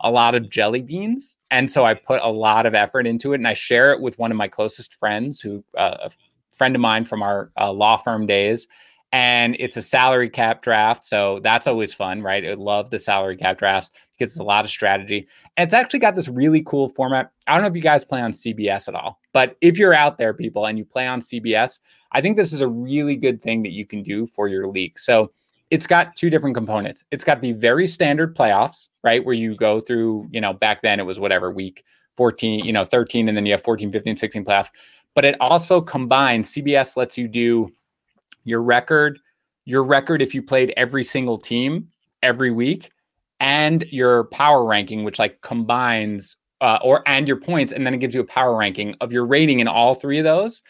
a 0.00 0.10
lot 0.10 0.34
of 0.34 0.50
jelly 0.50 0.82
beans. 0.82 1.38
And 1.50 1.70
so 1.70 1.84
I 1.84 1.94
put 1.94 2.20
a 2.22 2.30
lot 2.30 2.66
of 2.66 2.74
effort 2.74 3.06
into 3.06 3.32
it 3.32 3.36
and 3.36 3.46
I 3.46 3.54
share 3.54 3.92
it 3.92 4.00
with 4.00 4.18
one 4.18 4.30
of 4.30 4.36
my 4.36 4.48
closest 4.48 4.94
friends 4.94 5.40
who, 5.40 5.62
uh, 5.76 5.98
a 6.04 6.10
friend 6.50 6.74
of 6.74 6.80
mine 6.80 7.04
from 7.04 7.22
our 7.22 7.52
uh, 7.56 7.72
law 7.72 7.96
firm 7.96 8.26
days 8.26 8.66
and 9.12 9.56
it's 9.58 9.76
a 9.76 9.82
salary 9.82 10.30
cap 10.30 10.62
draft. 10.62 11.04
So 11.04 11.40
that's 11.40 11.66
always 11.66 11.92
fun, 11.92 12.22
right? 12.22 12.44
I 12.46 12.54
love 12.54 12.90
the 12.90 12.98
salary 12.98 13.36
cap 13.36 13.58
drafts 13.58 13.90
because 14.16 14.32
it's 14.32 14.40
a 14.40 14.44
lot 14.44 14.64
of 14.64 14.70
strategy. 14.70 15.26
And 15.56 15.66
it's 15.66 15.74
actually 15.74 15.98
got 15.98 16.14
this 16.14 16.28
really 16.28 16.62
cool 16.62 16.88
format. 16.90 17.32
I 17.46 17.54
don't 17.54 17.62
know 17.62 17.68
if 17.68 17.76
you 17.76 17.82
guys 17.82 18.04
play 18.04 18.20
on 18.20 18.32
CBS 18.32 18.88
at 18.88 18.94
all, 18.94 19.18
but 19.32 19.56
if 19.60 19.78
you're 19.78 19.94
out 19.94 20.18
there, 20.18 20.32
people, 20.32 20.66
and 20.66 20.78
you 20.78 20.84
play 20.84 21.06
on 21.06 21.20
CBS, 21.20 21.80
I 22.12 22.20
think 22.20 22.36
this 22.36 22.52
is 22.52 22.60
a 22.60 22.68
really 22.68 23.16
good 23.16 23.42
thing 23.42 23.62
that 23.62 23.72
you 23.72 23.86
can 23.86 24.02
do 24.02 24.26
for 24.26 24.48
your 24.48 24.68
league. 24.68 24.98
So 24.98 25.32
it's 25.70 25.86
got 25.86 26.16
two 26.16 26.30
different 26.30 26.56
components. 26.56 27.04
It's 27.10 27.24
got 27.24 27.40
the 27.40 27.52
very 27.52 27.86
standard 27.86 28.36
playoffs, 28.36 28.88
right? 29.04 29.24
Where 29.24 29.34
you 29.34 29.54
go 29.54 29.80
through, 29.80 30.28
you 30.30 30.40
know, 30.40 30.52
back 30.52 30.82
then 30.82 30.98
it 30.98 31.06
was 31.06 31.20
whatever 31.20 31.50
week 31.50 31.84
14, 32.16 32.64
you 32.64 32.72
know, 32.72 32.84
13, 32.84 33.28
and 33.28 33.36
then 33.36 33.46
you 33.46 33.52
have 33.52 33.62
14, 33.62 33.92
15, 33.92 34.16
16 34.16 34.44
playoff. 34.44 34.68
But 35.14 35.24
it 35.24 35.36
also 35.40 35.80
combines, 35.80 36.52
CBS 36.52 36.96
lets 36.96 37.16
you 37.16 37.28
do 37.28 37.70
your 38.44 38.62
record, 38.62 39.18
your 39.64 39.84
record 39.84 40.22
if 40.22 40.34
you 40.34 40.42
played 40.42 40.72
every 40.76 41.04
single 41.04 41.36
team 41.36 41.88
every 42.22 42.50
week, 42.50 42.90
and 43.40 43.84
your 43.90 44.24
power 44.24 44.64
ranking, 44.64 45.04
which 45.04 45.18
like 45.18 45.40
combines 45.40 46.36
uh, 46.60 46.78
or 46.82 47.02
and 47.06 47.26
your 47.26 47.38
points, 47.38 47.72
and 47.72 47.86
then 47.86 47.94
it 47.94 47.98
gives 47.98 48.14
you 48.14 48.20
a 48.20 48.24
power 48.24 48.56
ranking 48.56 48.94
of 49.00 49.12
your 49.12 49.24
rating 49.24 49.60
in 49.60 49.68
all 49.68 49.94
three 49.94 50.18
of 50.18 50.24
those. 50.24 50.62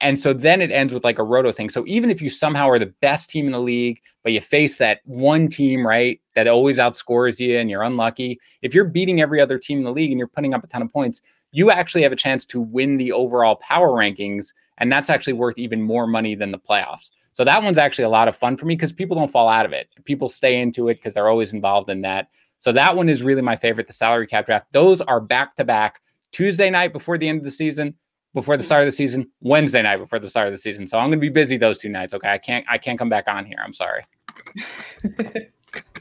And 0.00 0.20
so 0.20 0.32
then 0.32 0.60
it 0.60 0.70
ends 0.70 0.94
with 0.94 1.02
like 1.02 1.18
a 1.18 1.24
roto 1.24 1.50
thing. 1.50 1.70
So 1.70 1.84
even 1.86 2.10
if 2.10 2.22
you 2.22 2.30
somehow 2.30 2.68
are 2.68 2.78
the 2.78 2.94
best 3.00 3.30
team 3.30 3.46
in 3.46 3.52
the 3.52 3.60
league, 3.60 4.00
but 4.22 4.32
you 4.32 4.40
face 4.40 4.76
that 4.76 5.00
one 5.04 5.48
team, 5.48 5.84
right, 5.84 6.20
that 6.36 6.46
always 6.46 6.78
outscores 6.78 7.40
you 7.40 7.58
and 7.58 7.68
you're 7.68 7.82
unlucky, 7.82 8.38
if 8.62 8.74
you're 8.74 8.84
beating 8.84 9.20
every 9.20 9.40
other 9.40 9.58
team 9.58 9.78
in 9.78 9.84
the 9.84 9.92
league 9.92 10.10
and 10.10 10.18
you're 10.18 10.28
putting 10.28 10.54
up 10.54 10.62
a 10.62 10.68
ton 10.68 10.82
of 10.82 10.92
points, 10.92 11.20
you 11.50 11.70
actually 11.70 12.02
have 12.02 12.12
a 12.12 12.16
chance 12.16 12.46
to 12.46 12.60
win 12.60 12.96
the 12.96 13.10
overall 13.10 13.56
power 13.56 13.88
rankings. 13.88 14.52
And 14.78 14.90
that's 14.90 15.10
actually 15.10 15.34
worth 15.34 15.58
even 15.58 15.82
more 15.82 16.06
money 16.06 16.34
than 16.34 16.50
the 16.50 16.58
playoffs. 16.58 17.10
So 17.32 17.44
that 17.44 17.62
one's 17.62 17.78
actually 17.78 18.04
a 18.04 18.08
lot 18.08 18.26
of 18.26 18.36
fun 18.36 18.56
for 18.56 18.66
me 18.66 18.74
because 18.74 18.92
people 18.92 19.16
don't 19.16 19.30
fall 19.30 19.48
out 19.48 19.64
of 19.64 19.72
it. 19.72 19.88
People 20.04 20.28
stay 20.28 20.60
into 20.60 20.88
it 20.88 20.94
because 20.94 21.14
they're 21.14 21.28
always 21.28 21.52
involved 21.52 21.88
in 21.88 22.00
that. 22.02 22.30
So 22.58 22.72
that 22.72 22.96
one 22.96 23.08
is 23.08 23.22
really 23.22 23.42
my 23.42 23.54
favorite, 23.54 23.86
the 23.86 23.92
salary 23.92 24.26
cap 24.26 24.46
draft. 24.46 24.66
Those 24.72 25.00
are 25.00 25.20
back 25.20 25.54
to 25.56 25.64
back 25.64 26.00
Tuesday 26.32 26.70
night 26.70 26.92
before 26.92 27.16
the 27.16 27.28
end 27.28 27.38
of 27.38 27.44
the 27.44 27.50
season, 27.50 27.94
before 28.34 28.56
the 28.56 28.64
start 28.64 28.82
of 28.82 28.86
the 28.86 28.92
season, 28.92 29.30
Wednesday 29.40 29.82
night 29.82 29.98
before 29.98 30.18
the 30.18 30.28
start 30.28 30.48
of 30.48 30.52
the 30.52 30.58
season. 30.58 30.86
So 30.86 30.98
I'm 30.98 31.10
going 31.10 31.18
to 31.18 31.20
be 31.20 31.28
busy 31.28 31.56
those 31.56 31.78
two 31.78 31.88
nights. 31.88 32.12
Okay, 32.14 32.28
I 32.28 32.38
can't 32.38 32.64
I 32.68 32.78
can't 32.78 32.98
come 32.98 33.08
back 33.08 33.28
on 33.28 33.46
here. 33.46 33.58
I'm 33.62 33.72
sorry. 33.72 34.02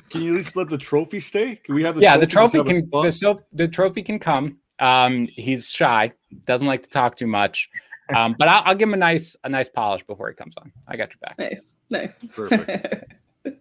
can 0.09 0.21
you 0.21 0.31
at 0.31 0.37
least 0.37 0.55
let 0.55 0.69
the 0.69 0.77
trophy 0.77 1.19
stay? 1.19 1.55
Can 1.57 1.75
we 1.75 1.83
have 1.83 1.95
the 1.95 2.01
yeah? 2.01 2.17
Trophy 2.25 2.57
the 2.57 2.63
trophy 2.63 2.63
can 2.63 2.89
the, 2.89 3.39
the 3.53 3.67
trophy 3.67 4.01
can 4.01 4.19
come. 4.19 4.57
Um, 4.79 5.27
he's 5.35 5.67
shy, 5.67 6.13
doesn't 6.45 6.67
like 6.67 6.83
to 6.83 6.89
talk 6.89 7.15
too 7.15 7.27
much. 7.27 7.69
Um, 8.15 8.35
but 8.37 8.47
I'll, 8.47 8.63
I'll, 8.65 8.75
give 8.75 8.87
him 8.87 8.93
a 8.93 8.97
nice 8.97 9.35
a 9.43 9.49
nice 9.49 9.67
polish 9.69 10.03
before 10.03 10.29
he 10.29 10.35
comes 10.35 10.55
on. 10.57 10.71
I 10.87 10.95
got 10.95 11.13
your 11.13 11.19
back. 11.21 11.37
Nice, 11.37 11.75
nice, 11.89 12.13
perfect. 12.33 13.13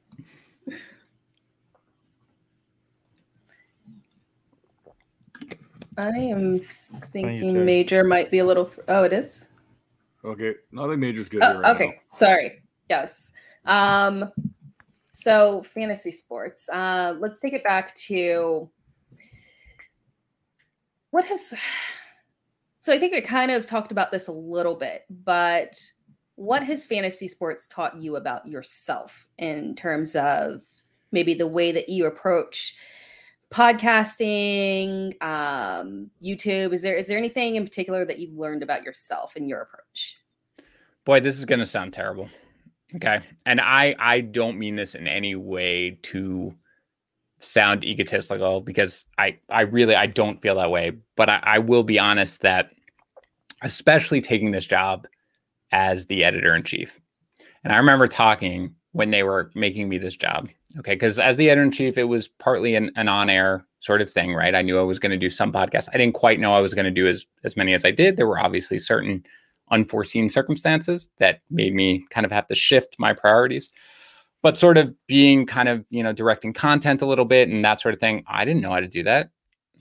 I 5.99 6.09
am 6.09 6.61
thinking 7.11 7.65
major 7.65 8.05
might 8.05 8.31
be 8.31 8.39
a 8.39 8.45
little. 8.45 8.71
Oh, 8.89 9.05
it 9.05 9.13
is. 9.13 9.49
Okay, 10.25 10.55
nothing 10.71 11.01
major's 11.01 11.29
good. 11.29 11.43
Oh, 11.43 11.61
right 11.61 11.75
okay, 11.75 11.87
now. 11.87 11.93
sorry. 12.13 12.63
Yes. 12.89 13.33
Um. 13.65 14.31
So 15.13 15.65
fantasy 15.75 16.13
sports. 16.13 16.69
Uh, 16.69 17.17
let's 17.19 17.41
take 17.41 17.55
it 17.55 17.65
back 17.65 17.95
to 18.07 18.71
what 21.11 21.25
has. 21.25 21.55
So 22.87 22.93
I 22.93 23.01
think 23.01 23.13
we 23.13 23.21
kind 23.21 23.51
of 23.51 23.67
talked 23.67 23.91
about 23.91 24.13
this 24.13 24.29
a 24.29 24.33
little 24.33 24.77
bit, 24.77 25.07
but 25.11 25.75
what 26.37 26.63
has 26.63 26.85
fantasy 26.85 27.27
sports 27.27 27.67
taught 27.67 28.01
you 28.01 28.15
about 28.15 28.47
yourself 28.47 29.27
in 29.39 29.75
terms 29.75 30.15
of 30.15 30.63
maybe 31.11 31.35
the 31.35 31.49
way 31.49 31.73
that 31.73 31.89
you 31.89 32.07
approach 32.07 32.77
podcasting, 33.53 35.21
um, 35.21 36.13
YouTube? 36.23 36.73
Is 36.73 36.83
there 36.83 36.95
is 36.97 37.09
there 37.09 37.19
anything 37.19 37.57
in 37.57 37.65
particular 37.65 38.05
that 38.05 38.21
you've 38.21 38.39
learned 38.39 38.63
about 38.63 38.85
yourself 38.85 39.35
and 39.35 39.49
your 39.49 39.63
approach? 39.63 40.21
Boy, 41.05 41.19
this 41.19 41.41
is 41.41 41.45
going 41.45 41.59
to 41.59 41.67
sound 41.67 41.93
terrible. 41.93 42.29
Okay, 42.95 43.21
and 43.47 43.61
I 43.61 43.97
I 43.99 44.21
don't 44.21 44.61
mean 44.61 44.77
this 44.77 44.95
in 44.95 45.09
any 45.09 45.35
way 45.35 45.99
to 46.03 46.55
sound 47.41 47.83
egotistical 47.83 48.61
because 48.61 49.07
I 49.19 49.41
I 49.51 49.63
really 49.63 49.97
I 49.97 50.07
don't 50.07 50.41
feel 50.41 50.55
that 50.55 50.71
way. 50.71 50.93
But 51.17 51.31
I, 51.31 51.41
I 51.43 51.59
will 51.59 51.83
be 51.83 51.99
honest 51.99 52.43
that 52.43 52.71
especially 53.63 54.21
taking 54.21 54.51
this 54.51 54.67
job 54.67 55.07
as 55.73 56.07
the 56.07 56.25
editor 56.25 56.55
in 56.55 56.63
chief, 56.63 57.01
and 57.65 57.73
I 57.73 57.77
remember 57.77 58.07
talking 58.07 58.75
when 58.93 59.11
they 59.11 59.23
were 59.23 59.51
making 59.55 59.89
me 59.89 59.99
this 59.99 60.17
job 60.17 60.49
Okay. 60.79 60.95
Because 60.95 61.19
as 61.19 61.37
the 61.37 61.49
editor 61.49 61.63
in 61.63 61.71
chief, 61.71 61.97
it 61.97 62.05
was 62.05 62.29
partly 62.29 62.75
an, 62.75 62.91
an 62.97 63.09
on 63.09 63.31
air 63.31 63.67
sort 63.81 64.03
of 64.03 64.11
thing, 64.11 64.35
right? 64.35 64.55
I 64.55 64.63
knew 64.63 64.79
I 64.79 64.83
was 64.83 64.99
going 64.99 65.11
to 65.11 65.17
do 65.17 65.31
some 65.31 65.53
podcasts. 65.53 65.89
I 65.93 65.99
didn't 65.99 66.15
quite 66.15 66.41
know 66.41 66.53
I 66.53 66.61
was 66.61 66.75
going 66.75 66.85
to 66.85 66.91
do 66.91 67.07
as, 67.07 67.25
as 67.45 67.57
many 67.57 67.73
as 67.73 67.85
I 67.85 67.91
did. 67.91 68.17
There 68.17 68.27
were 68.27 68.39
obviously 68.39 68.79
certain 68.79 69.25
unforeseen 69.71 70.29
circumstances 70.29 71.09
that 71.19 71.41
made 71.51 71.75
me 71.75 72.05
kind 72.11 72.27
of 72.27 72.33
have 72.33 72.47
to 72.49 72.55
shift 72.55 72.97
my 72.99 73.13
priorities. 73.13 73.71
But 74.43 74.57
sort 74.57 74.79
of 74.79 74.95
being 75.07 75.47
kind 75.47 75.69
of, 75.69 75.85
you 75.91 76.03
know, 76.03 76.13
directing 76.13 76.53
content 76.53 77.03
a 77.03 77.07
little 77.07 77.25
bit 77.25 77.49
and 77.49 77.65
that 77.65 77.81
sort 77.81 77.95
of 77.95 78.01
thing, 78.01 78.23
I 78.27 78.45
didn't 78.45 78.61
know 78.61 78.71
how 78.71 78.81
to 78.81 78.89
do 78.89 79.03
that. 79.05 79.31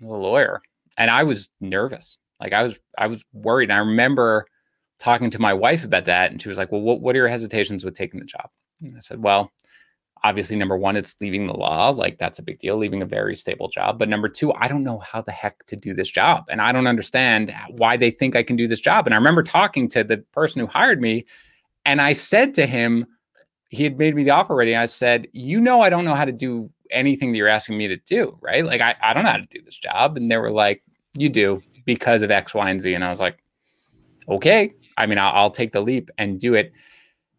I 0.02 0.06
was 0.06 0.12
a 0.12 0.22
lawyer 0.22 0.62
and 0.98 1.12
I 1.12 1.24
was 1.24 1.50
nervous. 1.60 2.18
Like 2.40 2.54
I 2.54 2.64
was, 2.64 2.80
I 2.98 3.08
was 3.08 3.26
worried. 3.34 3.70
And 3.70 3.78
I 3.78 3.82
remember 3.82 4.46
talking 5.00 5.30
to 5.32 5.42
my 5.42 5.54
wife 5.54 5.84
about 5.84 6.06
that. 6.06 6.32
And 6.32 6.42
she 6.42 6.50
was 6.50 6.58
like, 6.58 6.72
well, 6.72 6.82
what, 6.82 7.02
what 7.02 7.16
are 7.16 7.20
your 7.20 7.28
hesitations 7.28 7.84
with 7.84 7.96
taking 7.96 8.20
the 8.20 8.26
job? 8.26 8.50
And 8.82 8.96
I 8.96 9.00
said, 9.00 9.22
well, 9.22 9.52
obviously 10.26 10.56
number 10.56 10.76
one 10.76 10.96
it's 10.96 11.16
leaving 11.22 11.46
the 11.46 11.56
law 11.56 11.90
like 11.90 12.18
that's 12.18 12.40
a 12.40 12.44
big 12.44 12.58
deal 12.58 12.78
leaving 12.78 13.04
a 13.04 13.06
very 13.06 13.36
stable 13.36 13.68
job 13.68 14.00
but 14.00 14.10
number 14.10 14.28
two 14.28 14.52
i 14.54 14.68
don't 14.68 14.84
know 14.84 14.98
how 14.98 15.22
the 15.22 15.32
heck 15.32 15.64
to 15.68 15.76
do 15.76 15.94
this 15.94 16.10
job 16.10 16.44
and 16.50 16.62
i 16.62 16.72
don't 16.72 16.88
understand 16.88 17.54
why 17.70 17.96
they 17.96 18.10
think 18.10 18.36
i 18.36 18.42
can 18.42 18.56
do 18.56 18.68
this 18.68 18.82
job 18.82 19.06
and 19.06 19.14
i 19.14 19.18
remember 19.18 19.44
talking 19.44 19.88
to 19.88 20.04
the 20.04 20.18
person 20.34 20.60
who 20.60 20.66
hired 20.66 21.00
me 21.00 21.24
and 21.86 22.02
i 22.02 22.12
said 22.12 22.56
to 22.56 22.66
him 22.66 23.06
he 23.70 23.84
had 23.84 24.00
made 24.00 24.16
me 24.16 24.24
the 24.24 24.32
offer 24.32 24.54
already 24.54 24.76
i 24.76 24.86
said 24.86 25.28
you 25.32 25.62
know 25.62 25.82
i 25.82 25.90
don't 25.92 26.06
know 26.06 26.16
how 26.16 26.26
to 26.26 26.32
do 26.32 26.70
anything 26.90 27.32
that 27.32 27.38
you're 27.38 27.48
asking 27.48 27.78
me 27.78 27.88
to 27.88 27.98
do 27.98 28.36
right 28.42 28.66
like 28.66 28.82
i, 28.82 28.96
I 29.04 29.14
don't 29.14 29.26
know 29.26 29.32
how 29.32 29.38
to 29.38 29.48
do 29.48 29.62
this 29.62 29.78
job 29.78 30.18
and 30.18 30.32
they 30.32 30.38
were 30.38 30.52
like 30.52 30.82
you 31.16 31.30
do 31.30 31.62
because 31.86 32.22
of 32.22 32.32
x 32.32 32.54
y 32.54 32.70
and 32.70 32.82
z. 32.82 32.94
And 32.94 33.04
i 33.04 33.10
was 33.10 33.20
like 33.20 33.40
okay. 34.28 34.74
I 34.98 35.06
mean 35.06 35.18
I'll, 35.18 35.34
I'll 35.34 35.52
take 35.52 35.72
the 35.72 35.82
leap 35.82 36.10
and 36.18 36.40
do 36.40 36.54
it. 36.54 36.74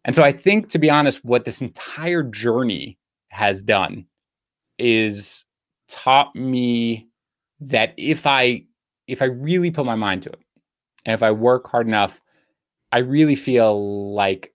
And 0.05 0.14
so 0.14 0.22
I 0.22 0.30
think, 0.30 0.68
to 0.68 0.78
be 0.78 0.88
honest, 0.88 1.24
what 1.24 1.44
this 1.44 1.61
entire 1.61 2.22
journey 2.22 2.97
has 3.28 3.61
done 3.61 4.07
is 4.78 5.44
taught 5.88 6.34
me 6.34 7.09
that 7.61 7.92
if 7.97 8.26
I 8.26 8.64
if 9.09 9.20
I 9.20 9.26
really 9.26 9.70
put 9.70 9.84
my 9.84 9.94
mind 9.94 10.22
to 10.24 10.30
it 10.30 10.40
and 11.05 11.14
if 11.14 11.22
I 11.22 11.30
work 11.30 11.68
hard 11.68 11.86
enough, 11.86 12.20
I 12.92 12.99
really 12.99 13.34
feel 13.34 14.14
like 14.14 14.53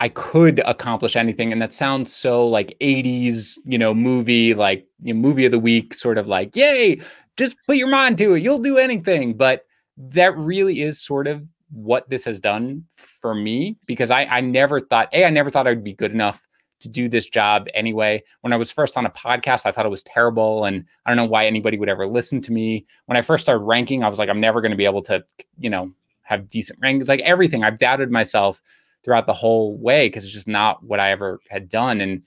I 0.00 0.08
could 0.08 0.60
accomplish 0.66 1.14
anything. 1.14 1.52
And 1.52 1.62
that 1.62 1.72
sounds 1.72 2.14
so 2.14 2.46
like 2.46 2.76
80s, 2.80 3.58
you 3.64 3.78
know, 3.78 3.94
movie, 3.94 4.54
like 4.54 4.86
you 5.02 5.14
know, 5.14 5.20
movie 5.20 5.44
of 5.46 5.52
the 5.52 5.58
week, 5.58 5.94
sort 5.94 6.18
of 6.18 6.26
like, 6.26 6.54
yay, 6.56 7.00
just 7.36 7.56
put 7.66 7.76
your 7.76 7.88
mind 7.88 8.18
to 8.18 8.34
it. 8.34 8.42
You'll 8.42 8.58
do 8.58 8.78
anything. 8.78 9.34
But 9.34 9.64
that 9.96 10.36
really 10.36 10.82
is 10.82 11.00
sort 11.00 11.26
of 11.26 11.42
what 11.70 12.08
this 12.10 12.24
has 12.24 12.38
done 12.40 12.84
for 12.96 13.34
me 13.34 13.76
because 13.86 14.10
I, 14.10 14.24
I 14.24 14.40
never 14.40 14.80
thought, 14.80 15.08
A, 15.12 15.24
I 15.24 15.30
never 15.30 15.50
thought 15.50 15.66
I'd 15.66 15.84
be 15.84 15.94
good 15.94 16.12
enough 16.12 16.46
to 16.80 16.88
do 16.88 17.08
this 17.08 17.26
job 17.26 17.68
anyway. 17.74 18.22
When 18.40 18.52
I 18.52 18.56
was 18.56 18.70
first 18.70 18.96
on 18.96 19.06
a 19.06 19.10
podcast, 19.10 19.64
I 19.64 19.72
thought 19.72 19.86
it 19.86 19.90
was 19.90 20.02
terrible. 20.02 20.64
And 20.64 20.84
I 21.06 21.10
don't 21.10 21.16
know 21.16 21.30
why 21.30 21.46
anybody 21.46 21.78
would 21.78 21.88
ever 21.88 22.06
listen 22.06 22.40
to 22.42 22.52
me. 22.52 22.86
When 23.06 23.16
I 23.16 23.22
first 23.22 23.44
started 23.44 23.64
ranking, 23.64 24.02
I 24.02 24.08
was 24.08 24.18
like, 24.18 24.28
I'm 24.28 24.40
never 24.40 24.60
going 24.60 24.72
to 24.72 24.76
be 24.76 24.84
able 24.84 25.02
to, 25.02 25.24
you 25.58 25.70
know, 25.70 25.92
have 26.22 26.48
decent 26.48 26.80
rankings. 26.80 27.08
Like 27.08 27.20
everything, 27.20 27.62
I've 27.62 27.78
doubted 27.78 28.10
myself 28.10 28.60
throughout 29.04 29.26
the 29.26 29.32
whole 29.32 29.76
way 29.78 30.08
because 30.08 30.24
it's 30.24 30.32
just 30.32 30.48
not 30.48 30.82
what 30.82 31.00
I 31.00 31.10
ever 31.10 31.40
had 31.48 31.68
done. 31.68 32.00
And 32.00 32.22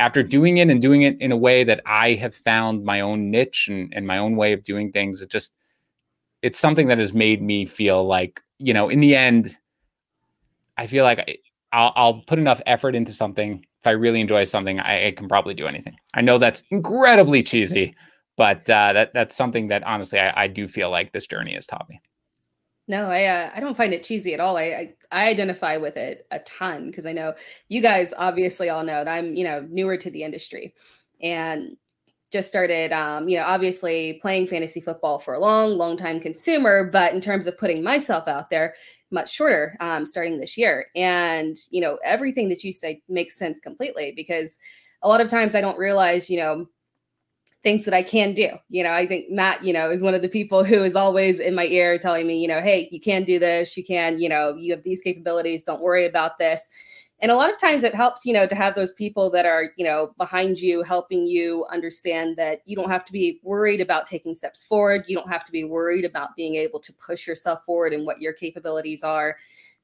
after 0.00 0.22
doing 0.22 0.56
it 0.58 0.68
and 0.68 0.82
doing 0.82 1.02
it 1.02 1.20
in 1.20 1.30
a 1.30 1.36
way 1.36 1.62
that 1.62 1.80
I 1.86 2.14
have 2.14 2.34
found 2.34 2.84
my 2.84 3.00
own 3.00 3.30
niche 3.30 3.68
and, 3.68 3.92
and 3.94 4.06
my 4.06 4.18
own 4.18 4.34
way 4.36 4.52
of 4.52 4.64
doing 4.64 4.90
things, 4.90 5.20
it 5.20 5.30
just, 5.30 5.52
it's 6.42 6.58
something 6.58 6.88
that 6.88 6.98
has 6.98 7.14
made 7.14 7.40
me 7.42 7.66
feel 7.66 8.04
like 8.04 8.42
you 8.60 8.74
know, 8.74 8.88
in 8.88 9.00
the 9.00 9.16
end, 9.16 9.56
I 10.76 10.86
feel 10.86 11.02
like 11.02 11.40
I'll, 11.72 11.92
I'll 11.96 12.14
put 12.20 12.38
enough 12.38 12.60
effort 12.66 12.94
into 12.94 13.12
something. 13.12 13.64
If 13.80 13.86
I 13.86 13.92
really 13.92 14.20
enjoy 14.20 14.44
something, 14.44 14.78
I, 14.78 15.06
I 15.06 15.10
can 15.12 15.28
probably 15.28 15.54
do 15.54 15.66
anything. 15.66 15.96
I 16.14 16.20
know 16.20 16.36
that's 16.36 16.62
incredibly 16.70 17.42
cheesy, 17.42 17.96
but 18.36 18.68
uh, 18.68 18.92
that 18.92 19.12
that's 19.14 19.34
something 19.34 19.68
that 19.68 19.82
honestly 19.84 20.20
I, 20.20 20.44
I 20.44 20.46
do 20.46 20.68
feel 20.68 20.90
like 20.90 21.12
this 21.12 21.26
journey 21.26 21.54
has 21.54 21.66
taught 21.66 21.88
me. 21.88 22.00
No, 22.90 23.08
I 23.08 23.26
uh, 23.26 23.50
I 23.54 23.60
don't 23.60 23.76
find 23.76 23.94
it 23.94 24.02
cheesy 24.02 24.34
at 24.34 24.40
all. 24.40 24.56
I 24.56 24.62
I, 24.62 24.94
I 25.12 25.28
identify 25.28 25.76
with 25.76 25.96
it 25.96 26.26
a 26.32 26.40
ton 26.40 26.86
because 26.90 27.06
I 27.06 27.12
know 27.12 27.34
you 27.68 27.80
guys 27.80 28.12
obviously 28.18 28.68
all 28.68 28.82
know 28.82 29.04
that 29.04 29.08
I'm 29.08 29.36
you 29.36 29.44
know 29.44 29.64
newer 29.70 29.96
to 29.96 30.10
the 30.10 30.24
industry, 30.24 30.74
and 31.22 31.76
just 32.32 32.48
started 32.48 32.92
um, 32.92 33.28
you 33.28 33.38
know 33.38 33.44
obviously 33.44 34.14
playing 34.22 34.48
fantasy 34.48 34.80
football 34.80 35.20
for 35.20 35.34
a 35.34 35.38
long 35.38 35.78
long 35.78 35.96
time 35.96 36.18
consumer 36.18 36.90
but 36.90 37.14
in 37.14 37.20
terms 37.20 37.46
of 37.46 37.56
putting 37.58 37.82
myself 37.84 38.26
out 38.26 38.50
there 38.50 38.74
much 39.12 39.32
shorter 39.32 39.76
um, 39.80 40.04
starting 40.04 40.38
this 40.38 40.56
year 40.56 40.86
and 40.96 41.56
you 41.70 41.80
know 41.80 41.98
everything 42.04 42.48
that 42.48 42.64
you 42.64 42.72
say 42.72 43.02
makes 43.08 43.36
sense 43.36 43.60
completely 43.60 44.12
because 44.16 44.58
a 45.02 45.08
lot 45.08 45.20
of 45.20 45.28
times 45.28 45.54
i 45.56 45.60
don't 45.60 45.78
realize 45.78 46.30
you 46.30 46.38
know 46.38 46.66
things 47.62 47.84
that 47.84 47.94
i 47.94 48.02
can 48.02 48.32
do 48.32 48.48
you 48.68 48.82
know 48.82 48.92
i 48.92 49.06
think 49.06 49.30
matt 49.30 49.62
you 49.62 49.72
know 49.72 49.90
is 49.90 50.02
one 50.02 50.14
of 50.14 50.22
the 50.22 50.28
people 50.28 50.64
who 50.64 50.82
is 50.82 50.96
always 50.96 51.38
in 51.38 51.54
my 51.54 51.66
ear 51.66 51.98
telling 51.98 52.26
me 52.26 52.40
you 52.40 52.48
know 52.48 52.60
hey 52.60 52.88
you 52.90 53.00
can 53.00 53.24
do 53.24 53.38
this 53.38 53.76
you 53.76 53.84
can 53.84 54.18
you 54.18 54.28
know 54.28 54.54
you 54.56 54.72
have 54.72 54.82
these 54.82 55.02
capabilities 55.02 55.64
don't 55.64 55.80
worry 55.80 56.06
about 56.06 56.38
this. 56.38 56.70
And 57.22 57.30
a 57.30 57.36
lot 57.36 57.50
of 57.50 57.58
times 57.58 57.84
it 57.84 57.94
helps 57.94 58.24
you 58.24 58.32
know 58.32 58.46
to 58.46 58.54
have 58.54 58.74
those 58.74 58.92
people 58.92 59.30
that 59.32 59.44
are 59.44 59.72
you 59.76 59.84
know 59.84 60.14
behind 60.16 60.58
you 60.58 60.82
helping 60.82 61.26
you 61.26 61.66
understand 61.70 62.36
that 62.38 62.60
you 62.64 62.74
don't 62.74 62.88
have 62.88 63.04
to 63.04 63.12
be 63.12 63.40
worried 63.42 63.82
about 63.82 64.06
taking 64.06 64.34
steps 64.34 64.64
forward 64.64 65.04
you 65.06 65.14
don't 65.14 65.28
have 65.28 65.44
to 65.44 65.52
be 65.52 65.62
worried 65.62 66.06
about 66.06 66.34
being 66.34 66.54
able 66.54 66.80
to 66.80 66.94
push 66.94 67.26
yourself 67.26 67.62
forward 67.66 67.92
and 67.92 68.06
what 68.06 68.22
your 68.22 68.32
capabilities 68.32 69.02
are 69.04 69.36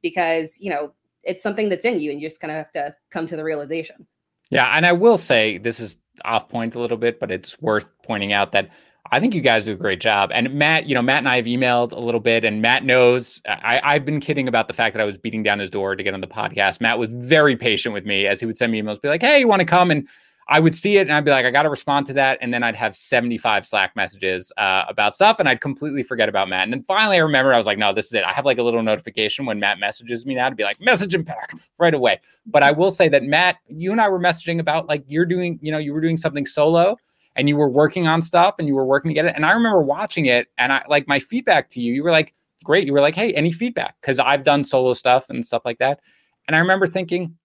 because 0.03 0.57
you 0.61 0.71
know 0.71 0.95
it's 1.25 1.43
something 1.43 1.69
that's 1.69 1.85
in 1.85 2.01
you 2.01 2.11
and 2.11 2.23
you 2.23 2.27
just 2.27 2.41
kind 2.41 2.51
of 2.51 2.57
have 2.57 2.73
to 2.73 2.95
come 3.11 3.27
to 3.27 3.37
the 3.37 3.45
realization. 3.45 4.07
Yeah 4.49 4.75
and 4.75 4.87
i 4.87 4.93
will 4.93 5.19
say 5.19 5.59
this 5.59 5.79
is 5.79 5.99
off 6.25 6.49
point 6.49 6.75
a 6.75 6.81
little 6.81 6.97
bit 6.97 7.21
but 7.21 7.31
it's 7.31 7.61
worth 7.61 7.91
pointing 8.03 8.33
out 8.33 8.53
that 8.53 8.71
I 9.13 9.21
think 9.21 9.35
you 9.35 9.41
guys 9.41 9.65
do 9.65 9.73
a 9.73 9.77
great 9.77 10.01
job. 10.01 10.31
And 10.33 10.53
Matt, 10.55 10.87
you 10.87 10.95
know, 10.95 11.03
Matt 11.03 11.19
and 11.19 11.29
I 11.29 11.37
have 11.37 11.45
emailed 11.45 11.93
a 11.93 11.99
little 11.99 12.21
bit, 12.21 12.45
and 12.45 12.61
Matt 12.63 12.85
knows 12.85 13.41
I, 13.47 13.81
I've 13.83 14.05
been 14.05 14.21
kidding 14.21 14.49
about 14.49 14.69
the 14.69 14.75
fact 14.75 14.95
that 14.95 15.01
I 15.01 15.05
was 15.05 15.17
beating 15.17 15.43
down 15.43 15.59
his 15.59 15.71
door 15.71 15.95
to 15.95 16.03
get 16.03 16.15
on 16.15 16.21
the 16.21 16.27
podcast. 16.27 16.81
Matt 16.81 16.99
was 16.99 17.13
very 17.13 17.57
patient 17.57 17.93
with 17.93 18.05
me 18.05 18.27
as 18.27 18.41
he 18.41 18.47
would 18.47 18.57
send 18.57 18.73
me 18.73 18.83
emails, 18.83 19.01
be 19.01 19.09
like, 19.09 19.23
"Hey, 19.23 19.41
you 19.41 19.49
want 19.49 19.61
to 19.61 19.67
come?" 19.67 19.91
And 19.91 20.09
I 20.49 20.61
would 20.61 20.75
see 20.77 20.99
it, 20.99 21.03
and 21.03 21.13
I'd 21.13 21.25
be 21.25 21.33
like, 21.33 21.45
"I 21.45 21.51
got 21.51 21.65
to 21.65 21.71
respond 21.71 22.07
to 22.07 22.13
that," 22.15 22.39
and 22.41 22.55
then 22.55 22.63
I'd 22.63 22.77
have 22.77 22.95
seventy-five 22.95 23.67
Slack 23.67 23.97
messages 23.97 24.53
uh, 24.57 24.85
about 24.89 25.15
stuff, 25.15 25.41
and 25.41 25.49
I'd 25.49 25.61
completely 25.61 26.05
forget 26.05 26.29
about 26.29 26.49
Matt. 26.49 26.65
And 26.65 26.73
then 26.73 26.85
finally, 26.87 27.17
I 27.17 27.21
remember 27.21 27.53
I 27.53 27.59
was 27.59 27.67
like, 27.67 27.79
"No, 27.79 27.93
this 27.93 28.07
is 28.07 28.13
it." 28.13 28.25
I 28.25 28.33
have 28.33 28.45
like 28.45 28.59
a 28.59 28.63
little 28.63 28.83
notification 28.83 29.45
when 29.45 29.59
Matt 29.59 29.81
messages 29.81 30.25
me 30.25 30.35
now 30.35 30.49
to 30.49 30.55
be 30.55 30.63
like, 30.63 30.81
"Message 30.81 31.15
him 31.15 31.25
back 31.25 31.53
right 31.79 31.95
away." 31.95 32.21
But 32.47 32.63
I 32.63 32.71
will 32.71 32.91
say 32.91 33.09
that 33.09 33.25
Matt, 33.25 33.57
you 33.69 33.91
and 33.91 34.01
I 34.01 34.09
were 34.09 34.21
messaging 34.21 34.61
about 34.61 34.89
like 34.89 35.03
you're 35.09 35.27
doing, 35.27 35.59
you 35.63 35.73
know, 35.73 35.79
you 35.79 35.93
were 35.93 36.01
doing 36.01 36.17
something 36.17 36.47
solo 36.47 36.97
and 37.35 37.49
you 37.49 37.57
were 37.57 37.69
working 37.69 38.07
on 38.07 38.23
stuff 38.23 38.55
and 38.59 38.69
you 38.69 38.75
were 38.75 38.87
working 38.87 39.11
to 39.11 39.15
get 39.15 39.27
it. 39.27 39.35
And 39.37 39.45
I 39.45 39.53
remember 39.53 39.83
watching 39.83 40.27
it 40.27 40.49
and 40.59 40.73
I 40.73 40.85
like 40.89 41.07
my 41.07 41.19
feedback 41.19 41.69
to 41.71 41.81
you, 41.81 41.93
you 41.93 42.03
were 42.03 42.11
like, 42.11 42.35
great. 42.65 42.87
You 42.87 42.93
were 42.93 43.01
like, 43.01 43.15
hey, 43.15 43.33
any 43.35 43.53
feedback? 43.53 43.97
Because 44.01 44.19
I've 44.19 44.45
done 44.45 44.65
solo 44.65 44.93
stuff 44.95 45.29
and 45.29 45.45
stuff 45.45 45.63
like 45.65 45.79
that. 45.79 46.01
And 46.47 46.57
I 46.57 46.59
remember 46.61 46.87
thinking, 46.87 47.37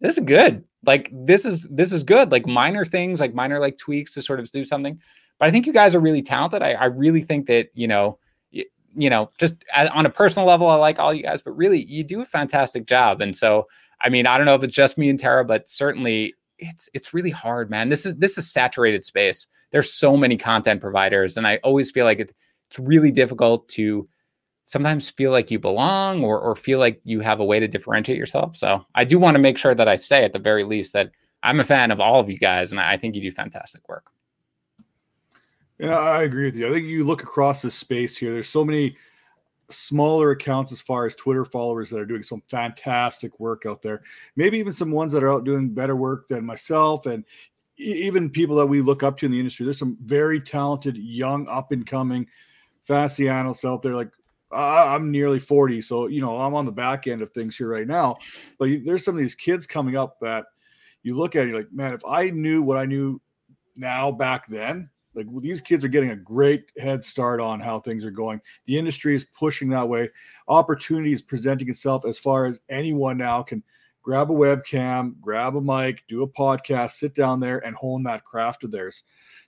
this 0.00 0.18
is 0.18 0.24
good. 0.24 0.64
Like 0.84 1.10
this 1.12 1.44
is 1.44 1.66
this 1.70 1.92
is 1.92 2.02
good. 2.02 2.32
Like 2.32 2.46
minor 2.46 2.84
things, 2.84 3.20
like 3.20 3.34
minor 3.34 3.58
like 3.58 3.78
tweaks 3.78 4.14
to 4.14 4.22
sort 4.22 4.40
of 4.40 4.50
do 4.50 4.64
something. 4.64 4.98
But 5.38 5.48
I 5.48 5.50
think 5.50 5.66
you 5.66 5.72
guys 5.72 5.94
are 5.94 6.00
really 6.00 6.22
talented. 6.22 6.62
I, 6.62 6.72
I 6.72 6.84
really 6.86 7.22
think 7.22 7.46
that, 7.46 7.68
you 7.74 7.88
know, 7.88 8.18
you, 8.50 8.64
you 8.94 9.08
know, 9.08 9.30
just 9.38 9.54
on 9.74 10.04
a 10.04 10.10
personal 10.10 10.46
level, 10.46 10.68
I 10.68 10.74
like 10.76 10.98
all 10.98 11.14
you 11.14 11.22
guys, 11.22 11.42
but 11.42 11.56
really 11.56 11.84
you 11.84 12.04
do 12.04 12.20
a 12.20 12.26
fantastic 12.26 12.86
job. 12.86 13.20
And 13.20 13.34
so, 13.34 13.66
I 14.02 14.10
mean, 14.10 14.26
I 14.26 14.36
don't 14.36 14.46
know 14.46 14.54
if 14.54 14.62
it's 14.62 14.74
just 14.74 14.98
me 14.98 15.08
and 15.08 15.18
Tara, 15.18 15.44
but 15.44 15.68
certainly 15.68 16.34
it's 16.58 16.88
it's 16.92 17.14
really 17.14 17.30
hard, 17.30 17.70
man. 17.70 17.88
This 17.88 18.06
is 18.06 18.14
this 18.16 18.38
is 18.38 18.50
saturated 18.50 19.04
space. 19.04 19.46
There's 19.70 19.92
so 19.92 20.16
many 20.16 20.36
content 20.36 20.80
providers, 20.80 21.36
and 21.36 21.46
I 21.46 21.56
always 21.62 21.90
feel 21.90 22.04
like 22.04 22.20
it, 22.20 22.34
it's 22.68 22.78
really 22.78 23.10
difficult 23.10 23.68
to 23.70 24.08
sometimes 24.70 25.10
feel 25.10 25.32
like 25.32 25.50
you 25.50 25.58
belong 25.58 26.22
or 26.22 26.38
or 26.40 26.54
feel 26.54 26.78
like 26.78 27.00
you 27.02 27.18
have 27.18 27.40
a 27.40 27.44
way 27.44 27.58
to 27.58 27.66
differentiate 27.66 28.16
yourself. 28.16 28.54
So 28.54 28.86
I 28.94 29.02
do 29.02 29.18
want 29.18 29.34
to 29.34 29.40
make 29.40 29.58
sure 29.58 29.74
that 29.74 29.88
I 29.88 29.96
say 29.96 30.22
at 30.22 30.32
the 30.32 30.38
very 30.38 30.62
least 30.62 30.92
that 30.92 31.10
I'm 31.42 31.58
a 31.58 31.64
fan 31.64 31.90
of 31.90 31.98
all 31.98 32.20
of 32.20 32.30
you 32.30 32.38
guys, 32.38 32.70
and 32.70 32.80
I 32.80 32.96
think 32.96 33.16
you 33.16 33.20
do 33.20 33.32
fantastic 33.32 33.88
work. 33.88 34.12
Yeah, 35.80 35.98
I 35.98 36.22
agree 36.22 36.44
with 36.44 36.56
you. 36.56 36.68
I 36.68 36.70
think 36.70 36.86
you 36.86 37.02
look 37.02 37.24
across 37.24 37.62
this 37.62 37.74
space 37.74 38.16
here. 38.16 38.30
There's 38.30 38.48
so 38.48 38.64
many 38.64 38.96
smaller 39.70 40.30
accounts 40.30 40.70
as 40.70 40.80
far 40.80 41.04
as 41.04 41.16
Twitter 41.16 41.44
followers 41.44 41.90
that 41.90 41.98
are 41.98 42.06
doing 42.06 42.22
some 42.22 42.42
fantastic 42.48 43.40
work 43.40 43.66
out 43.66 43.82
there. 43.82 44.02
Maybe 44.36 44.56
even 44.58 44.72
some 44.72 44.92
ones 44.92 45.12
that 45.12 45.24
are 45.24 45.32
out 45.32 45.42
doing 45.42 45.70
better 45.70 45.96
work 45.96 46.28
than 46.28 46.44
myself 46.44 47.06
and 47.06 47.24
even 47.76 48.30
people 48.30 48.54
that 48.56 48.66
we 48.66 48.82
look 48.82 49.02
up 49.02 49.18
to 49.18 49.26
in 49.26 49.32
the 49.32 49.38
industry. 49.38 49.64
There's 49.64 49.78
some 49.78 49.96
very 50.04 50.40
talented, 50.40 50.96
young, 50.96 51.48
up 51.48 51.72
and 51.72 51.84
coming 51.84 52.28
Fascianos 52.86 53.64
out 53.64 53.82
there. 53.82 53.96
Like 53.96 54.10
I'm 54.52 55.10
nearly 55.10 55.38
40, 55.38 55.80
so 55.82 56.06
you 56.06 56.20
know 56.20 56.36
I'm 56.40 56.54
on 56.54 56.66
the 56.66 56.72
back 56.72 57.06
end 57.06 57.22
of 57.22 57.30
things 57.30 57.56
here 57.56 57.68
right 57.68 57.86
now. 57.86 58.18
But 58.58 58.70
there's 58.84 59.04
some 59.04 59.14
of 59.14 59.20
these 59.20 59.34
kids 59.34 59.66
coming 59.66 59.96
up 59.96 60.18
that 60.20 60.46
you 61.02 61.16
look 61.16 61.36
at, 61.36 61.46
you're 61.46 61.58
like, 61.58 61.72
man, 61.72 61.94
if 61.94 62.02
I 62.06 62.30
knew 62.30 62.62
what 62.62 62.76
I 62.76 62.86
knew 62.86 63.20
now 63.76 64.10
back 64.10 64.46
then, 64.48 64.90
like 65.14 65.26
these 65.40 65.60
kids 65.60 65.84
are 65.84 65.88
getting 65.88 66.10
a 66.10 66.16
great 66.16 66.70
head 66.78 67.02
start 67.04 67.40
on 67.40 67.60
how 67.60 67.80
things 67.80 68.04
are 68.04 68.10
going. 68.10 68.40
The 68.66 68.78
industry 68.78 69.14
is 69.14 69.24
pushing 69.24 69.70
that 69.70 69.88
way. 69.88 70.10
Opportunity 70.48 71.12
is 71.12 71.22
presenting 71.22 71.68
itself 71.68 72.04
as 72.04 72.18
far 72.18 72.46
as 72.46 72.60
anyone 72.68 73.16
now 73.16 73.42
can 73.42 73.62
grab 74.02 74.30
a 74.30 74.34
webcam, 74.34 75.14
grab 75.20 75.56
a 75.56 75.60
mic, 75.60 76.02
do 76.08 76.22
a 76.22 76.28
podcast, 76.28 76.92
sit 76.92 77.14
down 77.14 77.40
there 77.40 77.58
and 77.64 77.76
hone 77.76 78.02
that 78.04 78.24
craft 78.24 78.64
of 78.64 78.70
theirs 78.70 79.02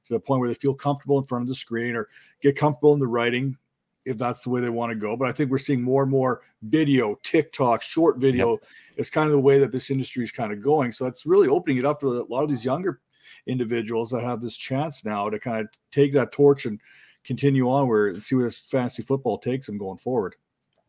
to 0.05 0.13
the 0.13 0.21
point 0.21 0.41
where 0.41 0.49
they 0.49 0.55
feel 0.55 0.75
comfortable 0.75 1.19
in 1.19 1.27
front 1.27 1.43
of 1.43 1.49
the 1.49 1.55
screen 1.55 1.95
or 1.97 2.09
get 2.43 2.57
comfortable 2.57 2.93
in 2.93 3.01
the 3.01 3.07
writing 3.07 3.57
if 4.05 4.19
that's 4.19 4.43
the 4.43 4.51
way 4.51 4.61
they 4.61 4.71
want 4.71 4.91
to 4.91 4.97
go. 4.97 5.17
But 5.17 5.29
I 5.29 5.33
think 5.33 5.51
we're 5.51 5.59
seeing 5.59 5.83
more 5.83 6.03
and 6.03 6.11
more 6.11 6.43
video, 6.63 7.19
TikTok, 7.23 7.83
short 7.83 8.19
video 8.19 8.53
yep. 8.53 8.65
is 8.97 9.11
kind 9.11 9.27
of 9.27 9.33
the 9.33 9.41
way 9.41 9.59
that 9.59 9.73
this 9.73 9.91
industry 9.91 10.25
is 10.25 10.33
kind 10.33 10.53
of 10.53 10.63
going. 10.63 10.93
So 10.93 11.07
it's 11.07 11.27
really 11.27 11.49
opening 11.49 11.79
it 11.79 11.85
up 11.85 12.01
for 12.01 12.09
a 12.09 12.25
lot 12.25 12.43
of 12.43 12.49
these 12.49 12.65
younger 12.65 13.01
individuals 13.47 14.11
that 14.11 14.23
have 14.23 14.41
this 14.41 14.57
chance 14.57 15.05
now 15.05 15.29
to 15.29 15.39
kind 15.39 15.61
of 15.61 15.69
take 15.91 16.13
that 16.15 16.33
torch 16.33 16.67
and 16.67 16.81
continue 17.25 17.69
onward 17.69 18.15
and 18.15 18.23
see 18.23 18.35
where 18.35 18.45
this 18.45 18.61
fantasy 18.61 19.03
football 19.03 19.39
takes 19.39 19.67
them 19.67 19.79
going 19.79 19.99
forward. 19.99 20.35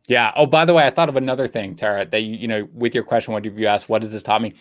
Yeah. 0.07 0.33
Oh, 0.35 0.45
by 0.45 0.65
the 0.65 0.73
way, 0.73 0.85
I 0.85 0.89
thought 0.89 1.09
of 1.09 1.15
another 1.15 1.47
thing, 1.47 1.75
Tara, 1.75 2.05
that 2.05 2.21
you, 2.21 2.35
you 2.35 2.47
know, 2.47 2.67
with 2.73 2.93
your 2.93 3.03
question, 3.03 3.33
what 3.33 3.43
did 3.43 3.57
you 3.57 3.67
ask? 3.67 3.87
What 3.87 4.01
does 4.01 4.11
this 4.11 4.23
taught 4.23 4.41
me? 4.41 4.53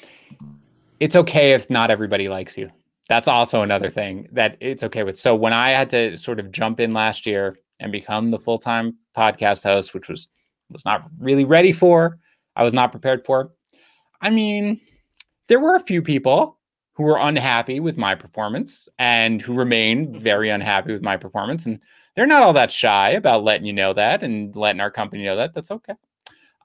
It's 1.00 1.16
okay 1.16 1.52
if 1.52 1.68
not 1.68 1.90
everybody 1.90 2.28
likes 2.28 2.56
you. 2.56 2.70
That's 3.08 3.26
also 3.26 3.62
another 3.62 3.90
thing 3.90 4.28
that 4.32 4.56
it's 4.60 4.84
okay 4.84 5.02
with. 5.02 5.18
So 5.18 5.34
when 5.34 5.52
I 5.52 5.70
had 5.70 5.90
to 5.90 6.16
sort 6.16 6.38
of 6.38 6.52
jump 6.52 6.78
in 6.78 6.94
last 6.94 7.26
year 7.26 7.58
and 7.82 7.92
become 7.92 8.30
the 8.30 8.38
full-time 8.38 8.96
podcast 9.16 9.62
host, 9.64 9.92
which 9.94 10.08
was 10.08 10.28
was 10.70 10.84
not 10.84 11.04
really 11.18 11.44
ready 11.44 11.72
for, 11.72 12.18
I 12.56 12.64
was 12.64 12.72
not 12.72 12.92
prepared 12.92 13.24
for. 13.26 13.52
I 14.22 14.30
mean, 14.30 14.80
there 15.48 15.60
were 15.60 15.74
a 15.74 15.80
few 15.80 16.00
people 16.00 16.58
who 16.94 17.04
were 17.04 17.18
unhappy 17.18 17.80
with 17.80 17.96
my 17.96 18.14
performance 18.14 18.88
and 18.98 19.40
who 19.40 19.54
remain 19.54 20.18
very 20.18 20.50
unhappy 20.50 20.92
with 20.92 21.02
my 21.02 21.16
performance. 21.16 21.66
And 21.66 21.80
they're 22.14 22.26
not 22.26 22.42
all 22.42 22.52
that 22.52 22.70
shy 22.70 23.10
about 23.10 23.44
letting 23.44 23.66
you 23.66 23.72
know 23.72 23.92
that 23.94 24.22
and 24.22 24.54
letting 24.54 24.80
our 24.80 24.90
company 24.90 25.24
know 25.24 25.36
that. 25.36 25.54
That's 25.54 25.70
okay. 25.70 25.94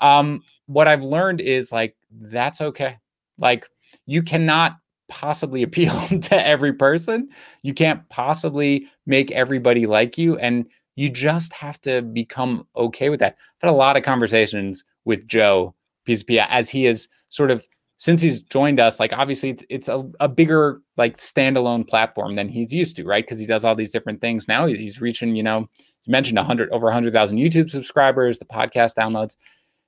Um, 0.02 0.42
what 0.68 0.88
I've 0.88 1.04
learned 1.04 1.42
is 1.42 1.72
like, 1.72 1.96
that's 2.12 2.62
okay. 2.62 2.98
Like, 3.38 3.68
you 4.06 4.22
cannot 4.22 4.78
possibly 5.08 5.64
appeal 5.64 5.94
to 6.08 6.48
every 6.48 6.74
person. 6.74 7.30
You 7.64 7.74
can't 7.74 8.08
possibly 8.10 8.88
make 9.06 9.32
everybody 9.32 9.86
like 9.86 10.18
you. 10.18 10.38
And 10.38 10.68
you 10.98 11.10
just 11.10 11.54
have 11.54 11.80
to 11.82 12.02
become 12.02 12.68
okay 12.76 13.10
with 13.10 13.20
that. 13.22 13.38
I've 13.62 13.68
had 13.68 13.74
a 13.74 13.78
lot 13.78 13.96
of 13.96 14.04
conversations 14.04 14.84
with 15.06 15.28
Joe 15.28 15.74
PZP 16.08 16.46
as 16.50 16.70
he 16.70 16.88
is 16.88 17.08
sort 17.30 17.52
of 17.52 17.66
since 17.98 18.22
he's 18.22 18.42
joined 18.42 18.80
us, 18.80 19.00
like 19.00 19.14
obviously 19.14 19.52
it's, 19.52 19.64
it's 19.70 19.90
a, 19.90 20.08
a 20.20 20.28
bigger 20.28 20.82
like 20.98 21.18
standalone 21.18 21.88
platform 21.88 22.36
than 22.36 22.50
he's 22.50 22.74
used 22.74 22.96
to, 22.96 23.06
right? 23.06 23.24
Because 23.26 23.40
he 23.40 23.46
does 23.46 23.64
all 23.64 23.76
these 23.76 23.92
different 23.92 24.22
things 24.22 24.48
now. 24.48 24.66
He's 24.66 25.02
reaching, 25.02 25.36
you 25.36 25.44
know, 25.44 25.68
he's 25.78 26.08
mentioned 26.08 26.38
100 26.38 26.70
over 26.72 26.86
100,000 26.86 27.38
YouTube 27.38 27.70
subscribers, 27.70 28.38
the 28.38 28.46
podcast 28.46 28.96
downloads. 28.96 29.36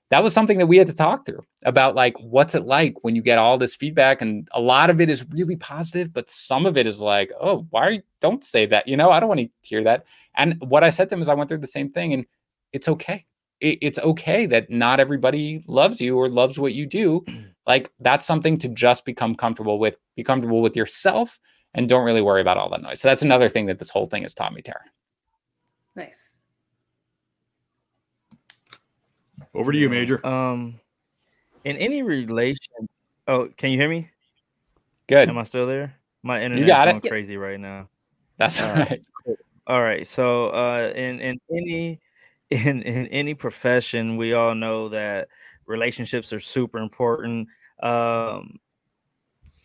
That 0.10 0.24
was 0.24 0.34
something 0.34 0.58
that 0.58 0.66
we 0.66 0.78
had 0.78 0.88
to 0.88 0.96
talk 0.96 1.26
through 1.26 1.44
about 1.66 1.94
like 1.94 2.18
what's 2.20 2.56
it 2.56 2.66
like 2.66 2.96
when 3.04 3.16
you 3.16 3.22
get 3.22 3.38
all 3.38 3.58
this 3.58 3.76
feedback 3.76 4.22
and 4.22 4.48
a 4.54 4.60
lot 4.60 4.90
of 4.90 5.00
it 5.00 5.10
is 5.10 5.26
really 5.30 5.56
positive, 5.56 6.12
but 6.12 6.30
some 6.30 6.66
of 6.66 6.78
it 6.78 6.88
is 6.88 7.00
like, 7.00 7.32
oh, 7.40 7.68
why 7.70 7.90
you, 7.90 8.02
don't 8.20 8.44
say 8.44 8.66
that? 8.66 8.88
You 8.88 8.98
know, 8.98 9.12
I 9.12 9.20
don't 9.20 9.30
want 9.30 9.42
to 9.42 9.50
hear 9.62 9.84
that. 9.84 10.06
And 10.36 10.56
what 10.62 10.84
I 10.84 10.90
said 10.90 11.10
to 11.10 11.16
him 11.16 11.22
is 11.22 11.30
I 11.30 11.36
went 11.36 11.48
through 11.48 11.60
the 11.60 11.68
same 11.68 11.92
thing 11.92 12.14
and 12.14 12.26
it's 12.74 12.88
okay. 12.88 13.26
It, 13.62 13.78
it's 13.82 14.00
okay 14.00 14.46
that 14.48 14.70
not 14.70 15.00
everybody 15.00 15.64
loves 15.68 16.02
you 16.02 16.18
or 16.18 16.28
loves 16.28 16.60
what 16.60 16.74
you 16.74 16.86
do 16.86 17.24
like 17.68 17.92
that's 18.00 18.26
something 18.26 18.58
to 18.58 18.70
just 18.70 19.06
become 19.06 19.36
comfortable 19.36 19.78
with, 19.78 19.96
be 20.16 20.24
comfortable 20.24 20.62
with 20.62 20.76
yourself 20.76 21.40
and 21.76 21.88
don't 21.88 22.04
really 22.04 22.22
worry 22.22 22.42
about 22.42 22.58
all 22.58 22.70
that 22.70 22.82
noise. 22.82 23.00
So 23.00 23.08
that's 23.08 23.22
another 23.22 23.48
thing 23.48 23.68
that 23.68 23.78
this 23.78 23.90
whole 23.90 24.08
thing 24.08 24.24
has 24.24 24.34
taught 24.34 24.54
me, 24.54 24.64
Tara. 24.64 24.82
Nice. 25.96 26.39
Over 29.54 29.72
to 29.72 29.78
you, 29.78 29.90
Major. 29.90 30.26
Um, 30.26 30.80
in 31.64 31.76
any 31.78 32.04
relation, 32.04 32.88
oh, 33.28 33.50
can 33.58 33.72
you 33.72 33.80
hear 33.80 33.90
me? 33.90 34.10
Good. 35.08 35.30
Am 35.30 35.38
I 35.38 35.44
still 35.44 35.66
there? 35.66 35.96
My 36.22 36.42
internet 36.42 36.62
you 36.62 36.68
got 36.68 36.86
going 36.86 37.02
it. 37.04 37.10
crazy 37.10 37.38
right 37.38 37.60
now. 37.60 37.90
That's 38.38 38.62
all 38.62 38.74
right. 38.74 39.02
All 39.68 39.82
right. 39.82 40.06
So, 40.08 40.50
uh, 40.50 40.92
in 40.96 41.20
in 41.20 41.40
any 41.52 42.00
in 42.50 42.82
in 42.84 43.08
any 43.08 43.34
profession, 43.34 44.18
we 44.18 44.34
all 44.34 44.56
know 44.56 44.90
that 44.90 45.30
relationships 45.66 46.34
are 46.34 46.40
super 46.40 46.80
important. 46.80 47.48
Um, 47.82 48.60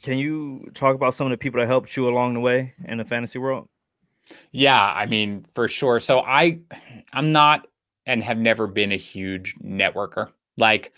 can 0.03 0.19
you 0.19 0.71
talk 0.75 0.95
about 0.95 1.15
some 1.15 1.27
of 1.27 1.31
the 1.31 1.39
people 1.39 1.61
that 1.61 1.67
helped 1.67 1.97
you 1.97 2.09
along 2.09 2.35
the 2.35 2.41
way 2.41 2.75
in 2.85 2.99
the 2.99 3.05
fantasy 3.05 3.39
world? 3.39 3.69
Yeah, 4.53 4.81
I 4.81 5.07
mean, 5.07 5.47
for 5.53 5.69
sure. 5.69 6.01
So 6.01 6.21
I 6.21 6.61
I'm 7.13 7.33
not 7.33 7.67
and 8.07 8.23
have 8.23 8.39
never 8.39 8.67
been 8.67 8.93
a 8.93 8.97
huge 8.97 9.55
networker. 9.63 10.31
Like 10.57 10.93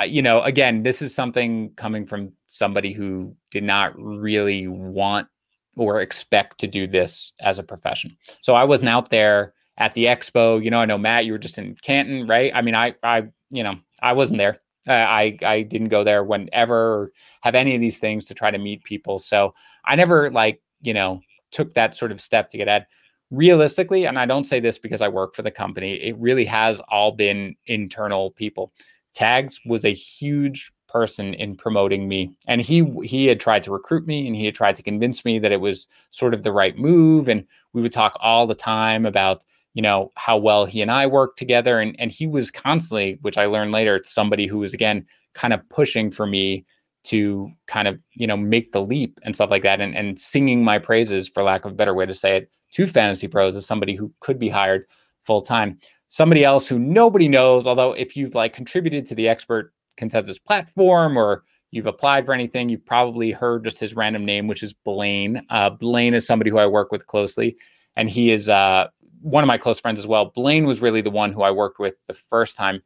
uh, 0.00 0.04
you 0.04 0.22
know, 0.22 0.40
again, 0.42 0.82
this 0.82 1.02
is 1.02 1.14
something 1.14 1.70
coming 1.76 2.06
from 2.06 2.32
somebody 2.46 2.92
who 2.92 3.34
did 3.50 3.62
not 3.62 3.92
really 3.98 4.66
want 4.66 5.28
or 5.76 6.00
expect 6.00 6.58
to 6.58 6.66
do 6.66 6.86
this 6.86 7.32
as 7.40 7.58
a 7.58 7.62
profession. 7.62 8.16
So 8.40 8.54
I 8.54 8.64
wasn't 8.64 8.90
out 8.90 9.10
there 9.10 9.54
at 9.78 9.94
the 9.94 10.06
expo. 10.06 10.62
You 10.62 10.70
know, 10.70 10.80
I 10.80 10.84
know 10.84 10.98
Matt, 10.98 11.26
you 11.26 11.32
were 11.32 11.38
just 11.38 11.58
in 11.58 11.76
Canton, 11.82 12.26
right? 12.26 12.52
I 12.54 12.62
mean, 12.62 12.74
I 12.74 12.94
I 13.02 13.28
you 13.50 13.62
know, 13.62 13.74
I 14.02 14.12
wasn't 14.12 14.38
there. 14.38 14.60
Uh, 14.88 14.92
I 14.92 15.38
I 15.42 15.62
didn't 15.62 15.88
go 15.88 16.04
there 16.04 16.24
whenever 16.24 17.12
have 17.42 17.54
any 17.54 17.74
of 17.74 17.80
these 17.80 17.98
things 17.98 18.26
to 18.26 18.34
try 18.34 18.50
to 18.50 18.58
meet 18.58 18.84
people. 18.84 19.18
So 19.18 19.54
I 19.84 19.96
never 19.96 20.30
like 20.30 20.60
you 20.80 20.94
know 20.94 21.20
took 21.50 21.74
that 21.74 21.94
sort 21.94 22.12
of 22.12 22.20
step 22.20 22.50
to 22.50 22.56
get 22.58 22.68
at. 22.68 22.86
Realistically, 23.32 24.06
and 24.06 24.18
I 24.18 24.26
don't 24.26 24.44
say 24.44 24.60
this 24.60 24.78
because 24.78 25.00
I 25.00 25.08
work 25.08 25.34
for 25.34 25.40
the 25.40 25.50
company, 25.50 25.94
it 25.94 26.16
really 26.18 26.44
has 26.44 26.80
all 26.88 27.12
been 27.12 27.56
internal 27.66 28.30
people. 28.32 28.72
Tags 29.14 29.58
was 29.64 29.86
a 29.86 29.94
huge 29.94 30.70
person 30.92 31.32
in 31.34 31.56
promoting 31.56 32.06
me. 32.06 32.30
And 32.46 32.60
he 32.60 32.84
he 33.02 33.26
had 33.26 33.40
tried 33.40 33.62
to 33.62 33.72
recruit 33.72 34.06
me 34.06 34.26
and 34.26 34.36
he 34.36 34.44
had 34.44 34.54
tried 34.54 34.76
to 34.76 34.82
convince 34.82 35.24
me 35.24 35.38
that 35.38 35.50
it 35.50 35.60
was 35.62 35.88
sort 36.10 36.34
of 36.34 36.42
the 36.42 36.52
right 36.52 36.76
move. 36.76 37.28
And 37.28 37.44
we 37.72 37.80
would 37.80 37.92
talk 37.92 38.16
all 38.20 38.46
the 38.46 38.54
time 38.54 39.06
about, 39.06 39.44
you 39.72 39.80
know, 39.80 40.12
how 40.16 40.36
well 40.36 40.66
he 40.66 40.82
and 40.82 40.90
I 40.90 41.06
worked 41.06 41.38
together. 41.38 41.80
And 41.80 41.96
and 41.98 42.12
he 42.12 42.26
was 42.26 42.50
constantly, 42.50 43.18
which 43.22 43.38
I 43.38 43.46
learned 43.46 43.72
later, 43.72 44.02
somebody 44.04 44.46
who 44.46 44.58
was 44.58 44.74
again 44.74 45.06
kind 45.32 45.54
of 45.54 45.66
pushing 45.70 46.10
for 46.10 46.26
me 46.26 46.66
to 47.04 47.50
kind 47.66 47.88
of, 47.88 47.98
you 48.12 48.26
know, 48.26 48.36
make 48.36 48.72
the 48.72 48.82
leap 48.82 49.18
and 49.22 49.34
stuff 49.34 49.50
like 49.50 49.62
that. 49.62 49.80
And 49.80 49.96
and 49.96 50.18
singing 50.18 50.62
my 50.62 50.78
praises, 50.78 51.28
for 51.28 51.42
lack 51.42 51.64
of 51.64 51.72
a 51.72 51.74
better 51.74 51.94
way 51.94 52.04
to 52.04 52.14
say 52.14 52.36
it, 52.36 52.50
to 52.72 52.86
fantasy 52.86 53.28
pros 53.28 53.56
as 53.56 53.66
somebody 53.66 53.94
who 53.94 54.12
could 54.20 54.38
be 54.38 54.48
hired 54.48 54.86
full 55.24 55.40
time 55.40 55.78
somebody 56.08 56.44
else 56.44 56.66
who 56.66 56.78
nobody 56.78 57.28
knows 57.28 57.66
although 57.66 57.92
if 57.92 58.16
you've 58.16 58.34
like 58.34 58.52
contributed 58.52 59.06
to 59.06 59.14
the 59.14 59.28
expert 59.28 59.72
consensus 59.96 60.38
platform 60.38 61.16
or 61.16 61.44
you've 61.70 61.86
applied 61.86 62.26
for 62.26 62.34
anything 62.34 62.68
you've 62.68 62.86
probably 62.86 63.30
heard 63.30 63.64
just 63.64 63.78
his 63.78 63.94
random 63.94 64.24
name 64.24 64.46
which 64.46 64.62
is 64.62 64.72
blaine. 64.72 65.40
Uh, 65.50 65.70
blaine 65.70 66.14
is 66.14 66.26
somebody 66.26 66.50
who 66.50 66.58
i 66.58 66.66
work 66.66 66.90
with 66.90 67.06
closely 67.06 67.56
and 67.96 68.08
he 68.08 68.30
is 68.30 68.48
uh, 68.48 68.88
one 69.22 69.44
of 69.44 69.48
my 69.48 69.58
close 69.58 69.80
friends 69.80 69.98
as 69.98 70.06
well. 70.06 70.26
Blaine 70.26 70.66
was 70.66 70.82
really 70.82 71.00
the 71.00 71.10
one 71.10 71.32
who 71.32 71.42
i 71.42 71.50
worked 71.50 71.78
with 71.78 71.94
the 72.06 72.14
first 72.14 72.56
time. 72.56 72.82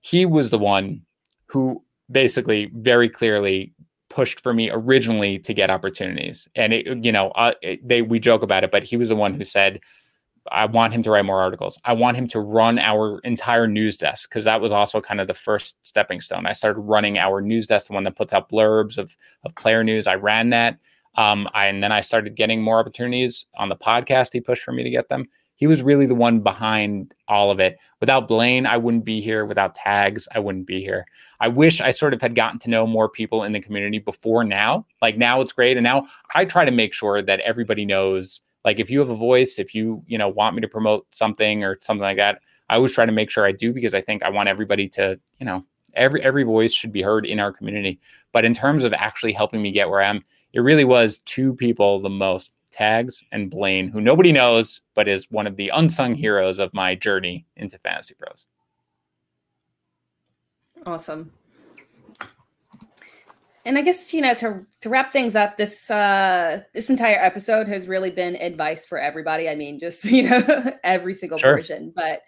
He 0.00 0.26
was 0.26 0.50
the 0.50 0.58
one 0.58 1.02
who 1.46 1.82
basically 2.10 2.70
very 2.74 3.08
clearly 3.08 3.72
pushed 4.16 4.40
for 4.40 4.54
me 4.54 4.70
originally 4.70 5.38
to 5.38 5.52
get 5.52 5.68
opportunities 5.68 6.48
and 6.56 6.72
it 6.72 7.04
you 7.04 7.12
know 7.12 7.28
uh, 7.32 7.52
it, 7.60 7.86
they 7.86 8.00
we 8.00 8.18
joke 8.18 8.42
about 8.42 8.64
it 8.64 8.70
but 8.70 8.82
he 8.82 8.96
was 8.96 9.10
the 9.10 9.16
one 9.16 9.34
who 9.34 9.44
said 9.44 9.78
I 10.50 10.64
want 10.66 10.94
him 10.94 11.02
to 11.02 11.10
write 11.10 11.24
more 11.24 11.40
articles. 11.40 11.76
I 11.84 11.92
want 11.92 12.16
him 12.16 12.28
to 12.28 12.38
run 12.38 12.78
our 12.78 13.18
entire 13.24 13.66
news 13.66 13.96
desk 13.96 14.30
because 14.30 14.44
that 14.44 14.60
was 14.60 14.70
also 14.70 15.00
kind 15.00 15.20
of 15.20 15.26
the 15.26 15.34
first 15.34 15.74
stepping 15.82 16.20
stone. 16.20 16.46
I 16.46 16.52
started 16.52 16.78
running 16.80 17.18
our 17.18 17.40
news 17.40 17.66
desk, 17.66 17.88
the 17.88 17.94
one 17.94 18.04
that 18.04 18.14
puts 18.14 18.32
out 18.32 18.48
blurbs 18.48 18.96
of 18.96 19.16
of 19.44 19.54
player 19.56 19.82
news. 19.82 20.06
I 20.06 20.14
ran 20.14 20.50
that, 20.50 20.78
um, 21.16 21.48
I, 21.52 21.66
and 21.66 21.82
then 21.82 21.90
I 21.90 22.00
started 22.00 22.36
getting 22.36 22.62
more 22.62 22.78
opportunities 22.78 23.46
on 23.56 23.68
the 23.68 23.76
podcast. 23.76 24.32
He 24.32 24.40
pushed 24.40 24.62
for 24.62 24.70
me 24.70 24.84
to 24.84 24.90
get 24.90 25.08
them. 25.08 25.26
He 25.56 25.66
was 25.66 25.82
really 25.82 26.06
the 26.06 26.14
one 26.14 26.40
behind 26.40 27.14
all 27.28 27.50
of 27.50 27.60
it. 27.60 27.78
Without 28.00 28.28
Blaine, 28.28 28.66
I 28.66 28.76
wouldn't 28.76 29.04
be 29.04 29.20
here. 29.20 29.44
Without 29.44 29.74
tags, 29.74 30.28
I 30.34 30.38
wouldn't 30.38 30.66
be 30.66 30.80
here. 30.80 31.06
I 31.40 31.48
wish 31.48 31.80
I 31.80 31.90
sort 31.90 32.14
of 32.14 32.20
had 32.20 32.34
gotten 32.34 32.58
to 32.60 32.70
know 32.70 32.86
more 32.86 33.08
people 33.08 33.42
in 33.42 33.52
the 33.52 33.60
community 33.60 33.98
before 33.98 34.44
now. 34.44 34.86
Like 35.02 35.16
now, 35.16 35.40
it's 35.40 35.52
great, 35.52 35.76
and 35.76 35.84
now 35.84 36.06
I 36.34 36.44
try 36.44 36.64
to 36.64 36.70
make 36.70 36.94
sure 36.94 37.22
that 37.22 37.40
everybody 37.40 37.84
knows 37.84 38.42
like 38.66 38.80
if 38.80 38.90
you 38.90 38.98
have 38.98 39.10
a 39.10 39.14
voice 39.14 39.58
if 39.58 39.74
you 39.74 40.02
you 40.06 40.18
know 40.18 40.28
want 40.28 40.54
me 40.54 40.60
to 40.60 40.68
promote 40.68 41.06
something 41.14 41.64
or 41.64 41.78
something 41.80 42.02
like 42.02 42.18
that 42.18 42.40
i 42.68 42.74
always 42.74 42.92
try 42.92 43.06
to 43.06 43.12
make 43.12 43.30
sure 43.30 43.46
i 43.46 43.52
do 43.52 43.72
because 43.72 43.94
i 43.94 44.00
think 44.02 44.22
i 44.22 44.28
want 44.28 44.48
everybody 44.50 44.86
to 44.88 45.18
you 45.38 45.46
know 45.46 45.64
every 45.94 46.22
every 46.22 46.42
voice 46.42 46.72
should 46.72 46.92
be 46.92 47.00
heard 47.00 47.24
in 47.24 47.40
our 47.40 47.52
community 47.52 47.98
but 48.32 48.44
in 48.44 48.52
terms 48.52 48.84
of 48.84 48.92
actually 48.92 49.32
helping 49.32 49.62
me 49.62 49.70
get 49.70 49.88
where 49.88 50.02
i 50.02 50.06
am 50.06 50.22
it 50.52 50.60
really 50.60 50.84
was 50.84 51.18
two 51.20 51.54
people 51.54 52.00
the 52.00 52.10
most 52.10 52.50
tags 52.76 53.22
and 53.32 53.50
blaine 53.50 53.88
who 53.88 54.00
nobody 54.00 54.32
knows 54.32 54.80
but 54.94 55.08
is 55.08 55.30
one 55.30 55.46
of 55.46 55.56
the 55.56 55.70
unsung 55.74 56.14
heroes 56.14 56.58
of 56.58 56.72
my 56.74 56.94
journey 56.94 57.46
into 57.56 57.78
fantasy 57.78 58.14
pros 58.14 58.46
awesome 60.84 61.32
and 63.66 63.76
I 63.76 63.82
guess 63.82 64.14
you 64.14 64.22
know 64.22 64.32
to 64.34 64.64
to 64.80 64.88
wrap 64.88 65.12
things 65.12 65.34
up, 65.34 65.56
this 65.56 65.90
uh 65.90 66.62
this 66.72 66.88
entire 66.88 67.18
episode 67.18 67.66
has 67.66 67.88
really 67.88 68.12
been 68.12 68.36
advice 68.36 68.86
for 68.86 68.96
everybody. 68.96 69.48
I 69.48 69.56
mean, 69.56 69.80
just 69.80 70.04
you 70.10 70.30
know 70.30 70.72
every 70.84 71.12
single 71.12 71.36
sure. 71.36 71.56
version. 71.56 71.92
But 71.94 72.22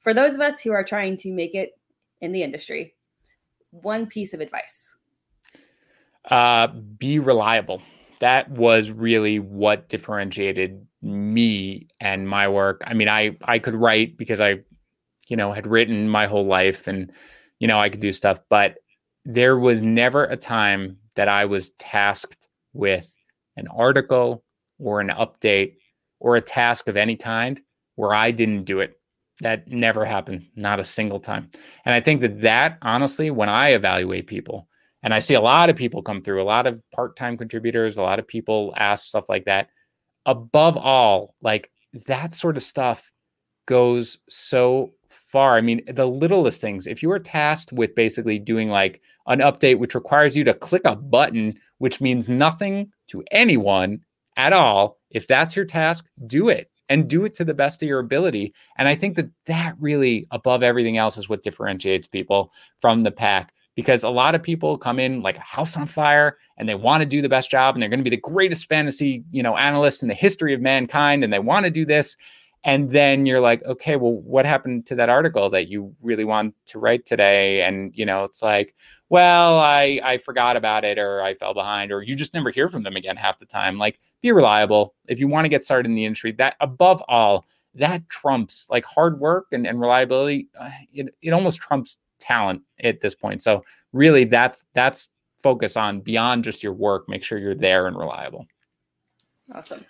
for 0.00 0.14
those 0.14 0.36
of 0.36 0.40
us 0.40 0.62
who 0.62 0.70
are 0.70 0.84
trying 0.84 1.16
to 1.18 1.32
make 1.32 1.54
it 1.54 1.72
in 2.20 2.30
the 2.30 2.44
industry, 2.44 2.94
one 3.70 4.06
piece 4.06 4.32
of 4.32 4.40
advice: 4.40 4.96
uh, 6.30 6.68
be 6.68 7.18
reliable. 7.18 7.82
That 8.20 8.50
was 8.50 8.90
really 8.90 9.38
what 9.38 9.88
differentiated 9.88 10.86
me 11.02 11.88
and 12.00 12.28
my 12.28 12.48
work. 12.48 12.82
I 12.86 12.94
mean, 12.94 13.08
I 13.08 13.36
I 13.42 13.58
could 13.58 13.74
write 13.74 14.16
because 14.16 14.40
I, 14.40 14.60
you 15.28 15.36
know, 15.36 15.52
had 15.52 15.66
written 15.66 16.08
my 16.08 16.26
whole 16.26 16.46
life, 16.46 16.86
and 16.86 17.12
you 17.60 17.68
know, 17.68 17.78
I 17.78 17.88
could 17.90 18.00
do 18.00 18.12
stuff, 18.12 18.40
but 18.48 18.76
there 19.24 19.58
was 19.58 19.82
never 19.82 20.24
a 20.24 20.36
time 20.36 20.98
that 21.16 21.28
I 21.28 21.44
was 21.44 21.70
tasked 21.78 22.48
with 22.72 23.12
an 23.56 23.66
article 23.68 24.44
or 24.78 25.00
an 25.00 25.08
update 25.08 25.74
or 26.20 26.36
a 26.36 26.40
task 26.40 26.88
of 26.88 26.96
any 26.96 27.16
kind 27.16 27.60
where 27.96 28.14
I 28.14 28.30
didn't 28.30 28.64
do 28.64 28.80
it. 28.80 29.00
That 29.40 29.68
never 29.68 30.04
happened, 30.04 30.46
not 30.54 30.80
a 30.80 30.84
single 30.84 31.20
time. 31.20 31.50
And 31.84 31.94
I 31.94 32.00
think 32.00 32.22
that 32.22 32.40
that 32.42 32.78
honestly, 32.82 33.30
when 33.30 33.48
I 33.50 33.70
evaluate 33.70 34.26
people, 34.26 34.68
and 35.06 35.14
I 35.14 35.20
see 35.20 35.34
a 35.34 35.40
lot 35.40 35.70
of 35.70 35.76
people 35.76 36.02
come 36.02 36.20
through, 36.20 36.42
a 36.42 36.44
lot 36.44 36.66
of 36.66 36.82
part-time 36.90 37.36
contributors, 37.36 37.96
a 37.96 38.02
lot 38.02 38.18
of 38.18 38.26
people 38.26 38.74
ask 38.76 39.06
stuff 39.06 39.28
like 39.28 39.44
that. 39.44 39.68
Above 40.26 40.76
all, 40.76 41.36
like 41.40 41.70
that 42.06 42.34
sort 42.34 42.56
of 42.56 42.64
stuff 42.64 43.12
goes 43.66 44.18
so 44.28 44.92
far. 45.08 45.54
I 45.54 45.60
mean, 45.60 45.82
the 45.86 46.08
littlest 46.08 46.60
things. 46.60 46.88
If 46.88 47.04
you 47.04 47.12
are 47.12 47.20
tasked 47.20 47.72
with 47.72 47.94
basically 47.94 48.40
doing 48.40 48.68
like 48.68 49.00
an 49.28 49.38
update 49.38 49.78
which 49.78 49.94
requires 49.94 50.36
you 50.36 50.42
to 50.42 50.52
click 50.52 50.82
a 50.84 50.96
button, 50.96 51.54
which 51.78 52.00
means 52.00 52.28
nothing 52.28 52.90
to 53.06 53.22
anyone 53.30 54.00
at 54.36 54.52
all, 54.52 54.98
if 55.12 55.28
that's 55.28 55.54
your 55.54 55.66
task, 55.66 56.04
do 56.26 56.48
it 56.48 56.68
and 56.88 57.06
do 57.06 57.24
it 57.24 57.34
to 57.34 57.44
the 57.44 57.54
best 57.54 57.80
of 57.80 57.88
your 57.88 58.00
ability. 58.00 58.52
And 58.76 58.88
I 58.88 58.96
think 58.96 59.14
that 59.14 59.30
that 59.46 59.76
really, 59.78 60.26
above 60.32 60.64
everything 60.64 60.96
else, 60.96 61.16
is 61.16 61.28
what 61.28 61.44
differentiates 61.44 62.08
people 62.08 62.52
from 62.80 63.04
the 63.04 63.12
pack. 63.12 63.52
Because 63.76 64.02
a 64.02 64.10
lot 64.10 64.34
of 64.34 64.42
people 64.42 64.76
come 64.76 64.98
in 64.98 65.22
like 65.22 65.36
a 65.36 65.40
house 65.40 65.76
on 65.76 65.86
fire 65.86 66.38
and 66.56 66.68
they 66.68 66.74
want 66.74 67.02
to 67.02 67.08
do 67.08 67.22
the 67.22 67.28
best 67.28 67.50
job 67.50 67.74
and 67.74 67.82
they're 67.82 67.90
going 67.90 68.00
to 68.00 68.04
be 68.04 68.10
the 68.10 68.16
greatest 68.16 68.68
fantasy, 68.68 69.22
you 69.30 69.42
know, 69.42 69.56
analyst 69.56 70.02
in 70.02 70.08
the 70.08 70.14
history 70.14 70.54
of 70.54 70.60
mankind 70.60 71.22
and 71.22 71.32
they 71.32 71.38
want 71.38 71.64
to 71.64 71.70
do 71.70 71.84
this. 71.84 72.16
And 72.64 72.90
then 72.90 73.26
you're 73.26 73.40
like 73.40 73.62
okay 73.64 73.94
well 73.94 74.14
what 74.14 74.44
happened 74.44 74.86
to 74.86 74.96
that 74.96 75.08
article 75.08 75.48
that 75.50 75.68
you 75.68 75.94
really 76.02 76.24
want 76.24 76.54
to 76.66 76.80
write 76.80 77.06
today? 77.06 77.62
And 77.62 77.92
you 77.94 78.04
know 78.04 78.24
it's 78.24 78.42
like 78.42 78.74
well 79.08 79.60
i 79.60 80.00
i 80.02 80.18
forgot 80.18 80.56
about 80.56 80.84
it 80.84 80.98
or 80.98 81.22
i 81.22 81.32
fell 81.34 81.54
behind 81.54 81.92
or 81.92 82.02
you 82.02 82.16
just 82.16 82.34
never 82.34 82.50
hear 82.50 82.68
from 82.68 82.82
them 82.82 82.96
again 82.96 83.16
half 83.16 83.38
the 83.38 83.46
time. 83.46 83.78
Like 83.78 84.00
be 84.20 84.32
reliable. 84.32 84.94
If 85.06 85.20
you 85.20 85.28
want 85.28 85.44
to 85.44 85.48
get 85.48 85.62
started 85.62 85.88
in 85.88 85.94
the 85.94 86.06
industry 86.06 86.32
that 86.32 86.56
above 86.60 87.02
all 87.06 87.44
that 87.76 88.08
trumps 88.08 88.66
like 88.70 88.84
hard 88.84 89.20
work 89.20 89.46
and, 89.52 89.66
and 89.66 89.78
reliability 89.78 90.48
uh, 90.58 90.70
it, 90.92 91.14
it 91.22 91.30
almost 91.30 91.60
trumps 91.60 91.98
talent 92.26 92.62
at 92.82 93.00
this 93.00 93.14
point 93.14 93.42
so 93.42 93.64
really 93.92 94.24
that's 94.24 94.64
that's 94.74 95.10
focus 95.42 95.76
on 95.76 96.00
beyond 96.00 96.44
just 96.44 96.62
your 96.62 96.72
work 96.72 97.08
make 97.08 97.22
sure 97.22 97.38
you're 97.38 97.54
there 97.54 97.86
and 97.86 97.96
reliable 97.96 98.46
awesome 99.54 99.84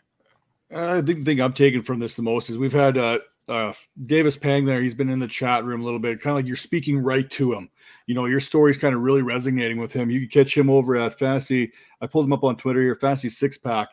I 0.74 1.01
think 1.01 1.20
the 1.20 1.24
thing 1.24 1.41
I'm 1.41 1.53
taking 1.53 1.82
from 1.82 2.01
this 2.01 2.16
the 2.16 2.22
most 2.22 2.51
is 2.51 2.59
we've 2.59 2.72
had 2.72 2.99
uh, 2.99 3.20
uh, 3.49 3.72
Davis 4.05 4.37
Pang 4.37 4.64
there. 4.64 4.82
He's 4.82 4.95
been 4.95 5.09
in 5.09 5.20
the 5.20 5.28
chat 5.28 5.64
room 5.64 5.80
a 5.80 5.84
little 5.84 6.01
bit, 6.01 6.20
kind 6.20 6.32
of 6.32 6.37
like 6.39 6.47
you're 6.47 6.57
speaking 6.57 6.99
right 6.99 7.30
to 7.32 7.53
him. 7.53 7.70
You 8.07 8.14
know, 8.14 8.26
your 8.26 8.41
story's 8.41 8.78
kind 8.78 8.95
of 8.95 9.03
really 9.03 9.22
resonating 9.22 9.78
with 9.78 9.93
him. 9.93 10.11
You 10.11 10.20
can 10.20 10.28
catch 10.28 10.57
him 10.57 10.68
over 10.68 10.97
at 10.97 11.18
Fantasy. 11.18 11.72
I 12.01 12.07
pulled 12.07 12.26
him 12.26 12.32
up 12.32 12.43
on 12.43 12.57
Twitter 12.57 12.80
here, 12.80 12.97
Fantasy 12.97 13.28
Six 13.28 13.57
Pack, 13.59 13.89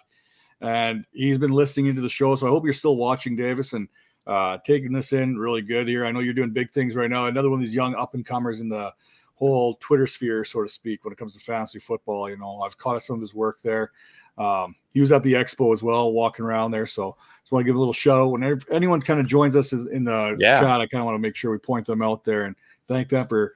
and 0.61 1.05
he's 1.11 1.37
been 1.37 1.51
listening 1.51 1.87
into 1.87 2.01
the 2.01 2.09
show. 2.09 2.35
So 2.35 2.47
I 2.47 2.49
hope 2.49 2.63
you're 2.63 2.73
still 2.73 2.97
watching, 2.97 3.35
Davis, 3.35 3.73
and 3.73 3.87
uh, 4.27 4.57
taking 4.65 4.91
this 4.91 5.13
in 5.13 5.37
really 5.37 5.61
good 5.61 5.87
here. 5.87 6.05
I 6.05 6.11
know 6.11 6.19
you're 6.19 6.33
doing 6.33 6.51
big 6.51 6.71
things 6.71 6.95
right 6.95 7.09
now. 7.09 7.25
Another 7.25 7.49
one 7.49 7.59
of 7.59 7.65
these 7.65 7.75
young 7.75 7.95
up 7.95 8.13
and 8.13 8.25
comers 8.25 8.61
in 8.61 8.69
the 8.69 8.93
whole 9.35 9.75
Twitter 9.75 10.07
sphere, 10.07 10.45
so 10.45 10.63
to 10.63 10.69
speak, 10.69 11.03
when 11.03 11.11
it 11.11 11.17
comes 11.17 11.33
to 11.33 11.39
fantasy 11.39 11.79
football. 11.79 12.29
You 12.29 12.37
know, 12.37 12.61
I've 12.61 12.77
caught 12.77 13.01
some 13.01 13.15
of 13.15 13.21
his 13.21 13.33
work 13.33 13.61
there. 13.61 13.91
Um, 14.37 14.75
he 14.91 15.01
was 15.01 15.11
at 15.11 15.23
the 15.23 15.33
expo 15.33 15.73
as 15.73 15.83
well, 15.83 16.11
walking 16.11 16.45
around 16.45 16.71
there. 16.71 16.87
So 16.87 17.15
just 17.41 17.51
want 17.51 17.63
to 17.63 17.67
give 17.67 17.75
a 17.75 17.79
little 17.79 17.93
show. 17.93 18.29
When 18.29 18.61
anyone 18.71 19.01
kind 19.01 19.19
of 19.19 19.27
joins 19.27 19.55
us 19.55 19.73
in 19.73 20.03
the 20.03 20.35
yeah. 20.39 20.59
chat, 20.59 20.81
I 20.81 20.87
kind 20.87 21.01
of 21.01 21.05
want 21.05 21.15
to 21.15 21.19
make 21.19 21.35
sure 21.35 21.51
we 21.51 21.57
point 21.57 21.85
them 21.85 22.01
out 22.01 22.23
there 22.23 22.45
and 22.45 22.55
thank 22.87 23.09
them 23.09 23.27
for 23.27 23.53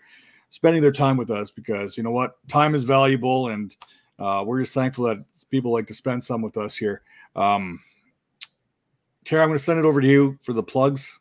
spending 0.50 0.82
their 0.82 0.92
time 0.92 1.18
with 1.18 1.30
us 1.32 1.52
because 1.52 1.98
you 1.98 2.04
know 2.04 2.12
what, 2.12 2.38
time 2.48 2.76
is 2.76 2.84
valuable, 2.84 3.50
and 3.50 3.76
uh, 4.20 4.44
we're 4.46 4.62
just 4.62 4.74
thankful 4.74 5.06
that 5.06 5.24
people 5.50 5.72
like 5.72 5.88
to 5.88 5.94
spend 5.94 6.24
some 6.24 6.42
with 6.42 6.58
us 6.58 6.76
here. 6.76 7.02
Um, 7.36 7.80
Tara, 9.28 9.44
I'm 9.44 9.50
going 9.50 9.58
to 9.58 9.64
send 9.64 9.78
it 9.78 9.84
over 9.84 10.00
to 10.00 10.08
you 10.08 10.40
for 10.42 10.54
the 10.54 10.64
plugs. 10.64 11.20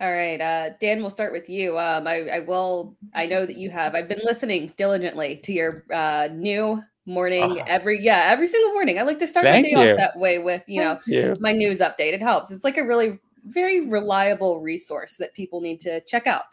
All 0.00 0.10
right, 0.10 0.40
uh, 0.40 0.70
Dan, 0.80 1.00
we'll 1.00 1.10
start 1.10 1.32
with 1.32 1.50
you. 1.50 1.78
Um, 1.78 2.06
I, 2.06 2.28
I, 2.28 2.40
will. 2.40 2.96
I 3.14 3.26
know 3.26 3.44
that 3.44 3.56
you 3.56 3.68
have. 3.68 3.94
I've 3.94 4.08
been 4.08 4.22
listening 4.24 4.72
diligently 4.78 5.36
to 5.44 5.52
your 5.52 5.84
uh, 5.92 6.28
new 6.32 6.82
morning 7.06 7.42
oh. 7.42 7.64
every 7.66 8.02
yeah 8.02 8.26
every 8.26 8.46
single 8.46 8.72
morning 8.72 8.98
i 8.98 9.02
like 9.02 9.18
to 9.18 9.26
start 9.26 9.44
my 9.44 9.62
day 9.62 9.70
you. 9.70 9.78
off 9.78 9.96
that 9.96 10.16
way 10.16 10.38
with 10.38 10.62
you 10.66 10.80
know 10.80 11.00
you. 11.06 11.34
my 11.40 11.50
news 11.50 11.80
update 11.80 12.12
it 12.12 12.22
helps 12.22 12.50
it's 12.50 12.62
like 12.62 12.76
a 12.76 12.84
really 12.84 13.18
very 13.46 13.88
reliable 13.88 14.60
resource 14.60 15.16
that 15.16 15.32
people 15.32 15.60
need 15.60 15.80
to 15.80 16.00
check 16.02 16.26
out 16.26 16.44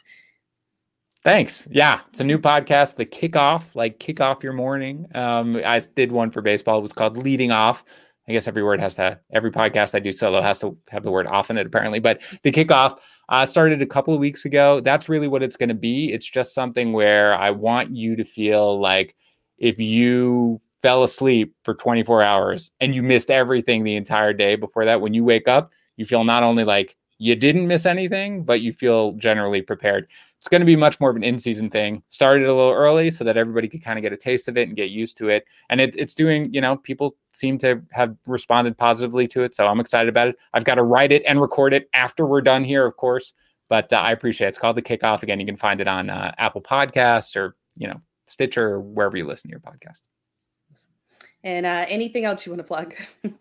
thanks 1.24 1.68
yeah 1.70 2.00
it's 2.10 2.22
a 2.22 2.24
new 2.24 2.40
podcast 2.40 2.96
the 2.96 3.06
kickoff 3.06 3.64
like 3.76 4.00
kick 4.00 4.22
off 4.22 4.42
your 4.42 4.54
morning 4.54 5.06
um 5.16 5.62
i 5.66 5.80
did 5.96 6.12
one 6.14 6.32
for 6.32 6.42
baseball 6.42 6.80
it 6.80 6.82
was 6.82 6.94
called 6.94 7.18
leading 7.18 7.52
off 7.52 7.84
i 8.28 8.32
guess 8.32 8.48
every 8.48 8.64
word 8.64 8.80
has 8.80 8.96
to 8.96 9.20
every 9.32 9.52
podcast 9.52 9.96
i 9.96 10.00
do 10.00 10.12
solo 10.12 10.42
has 10.42 10.60
to 10.60 10.78
have 10.90 11.04
the 11.04 11.12
word 11.12 11.28
off 11.28 11.50
in 11.50 11.58
it 11.58 11.66
apparently 11.68 12.00
but 12.00 12.22
the 12.44 12.52
kickoff 12.52 13.00
Uh, 13.30 13.46
started 13.46 13.82
a 13.82 13.86
couple 13.86 14.14
of 14.14 14.22
weeks 14.22 14.46
ago. 14.46 14.80
That's 14.80 15.10
really 15.10 15.28
what 15.28 15.44
it's 15.44 15.58
going 15.58 15.68
to 15.68 15.76
be. 15.76 16.14
It's 16.14 16.26
just 16.26 16.54
something 16.54 16.94
where 16.94 17.36
I 17.36 17.52
want 17.52 17.94
you 17.94 18.16
to 18.16 18.24
feel 18.24 18.80
like 18.80 19.16
if 19.58 19.80
you 19.80 20.62
fell 20.82 21.04
asleep 21.04 21.54
for 21.66 21.74
24 21.74 22.24
hours 22.24 22.72
and 22.80 22.96
you 22.96 23.04
missed 23.04 23.30
everything 23.30 23.84
the 23.84 23.98
entire 23.98 24.32
day 24.32 24.56
before 24.56 24.86
that, 24.86 25.02
when 25.02 25.14
you 25.14 25.26
wake 25.26 25.50
up, 25.50 25.74
you 25.98 26.06
feel 26.06 26.24
not 26.24 26.44
only 26.44 26.64
like 26.64 26.96
you 27.18 27.36
didn't 27.36 27.68
miss 27.68 27.86
anything, 27.86 28.46
but 28.46 28.62
you 28.62 28.72
feel 28.72 29.12
generally 29.14 29.62
prepared. 29.62 30.08
It's 30.38 30.48
going 30.48 30.62
to 30.62 30.66
be 30.66 30.76
much 30.76 31.00
more 31.00 31.10
of 31.10 31.16
an 31.16 31.24
in-season 31.24 31.72
thing. 31.72 32.04
Started 32.10 32.48
a 32.48 32.54
little 32.54 32.72
early 32.72 33.10
so 33.10 33.24
that 33.24 33.38
everybody 33.38 33.68
could 33.68 33.84
kind 33.84 33.98
of 33.98 34.04
get 34.04 34.14
a 34.14 34.18
taste 34.18 34.48
of 34.48 34.56
it 34.58 34.68
and 34.68 34.78
get 34.78 34.92
used 34.92 35.18
to 35.18 35.30
it. 35.30 35.46
And 35.70 35.82
it, 35.82 35.96
it's 35.98 36.14
doing, 36.14 36.54
you 36.54 36.62
know, 36.62 36.78
people 36.78 37.16
seem 37.34 37.58
to 37.60 37.82
have 37.92 38.16
responded 38.28 38.78
positively 38.78 39.28
to 39.30 39.42
it. 39.42 39.56
So 39.56 39.68
I'm 39.68 39.80
excited 39.80 40.10
about 40.10 40.28
it. 40.28 40.38
I've 40.54 40.64
got 40.64 40.76
to 40.76 40.84
write 40.84 41.12
it 41.12 41.24
and 41.26 41.42
record 41.42 41.74
it 41.74 41.90
after 41.94 42.26
we're 42.26 42.42
done 42.42 42.64
here, 42.64 42.86
of 42.86 42.98
course. 42.98 43.34
But 43.68 43.92
uh, 43.92 43.98
I 43.98 44.12
appreciate 44.12 44.48
it. 44.48 44.50
It's 44.50 44.58
called 44.60 44.78
the 44.78 44.82
Kickoff. 44.82 45.24
Again, 45.24 45.40
you 45.40 45.46
can 45.46 45.58
find 45.58 45.82
it 45.82 45.88
on 45.88 46.10
uh, 46.10 46.32
Apple 46.38 46.62
Podcasts 46.62 47.36
or 47.36 47.56
you 47.76 47.88
know 47.88 48.00
Stitcher 48.26 48.76
or 48.76 48.80
wherever 48.80 49.18
you 49.18 49.26
listen 49.26 49.50
to 49.50 49.54
your 49.54 49.60
podcast. 49.60 50.04
And 51.44 51.66
uh, 51.66 51.86
anything 51.88 52.26
else 52.26 52.46
you 52.46 52.52
want 52.52 52.60
to 52.60 52.64
plug? 52.64 52.96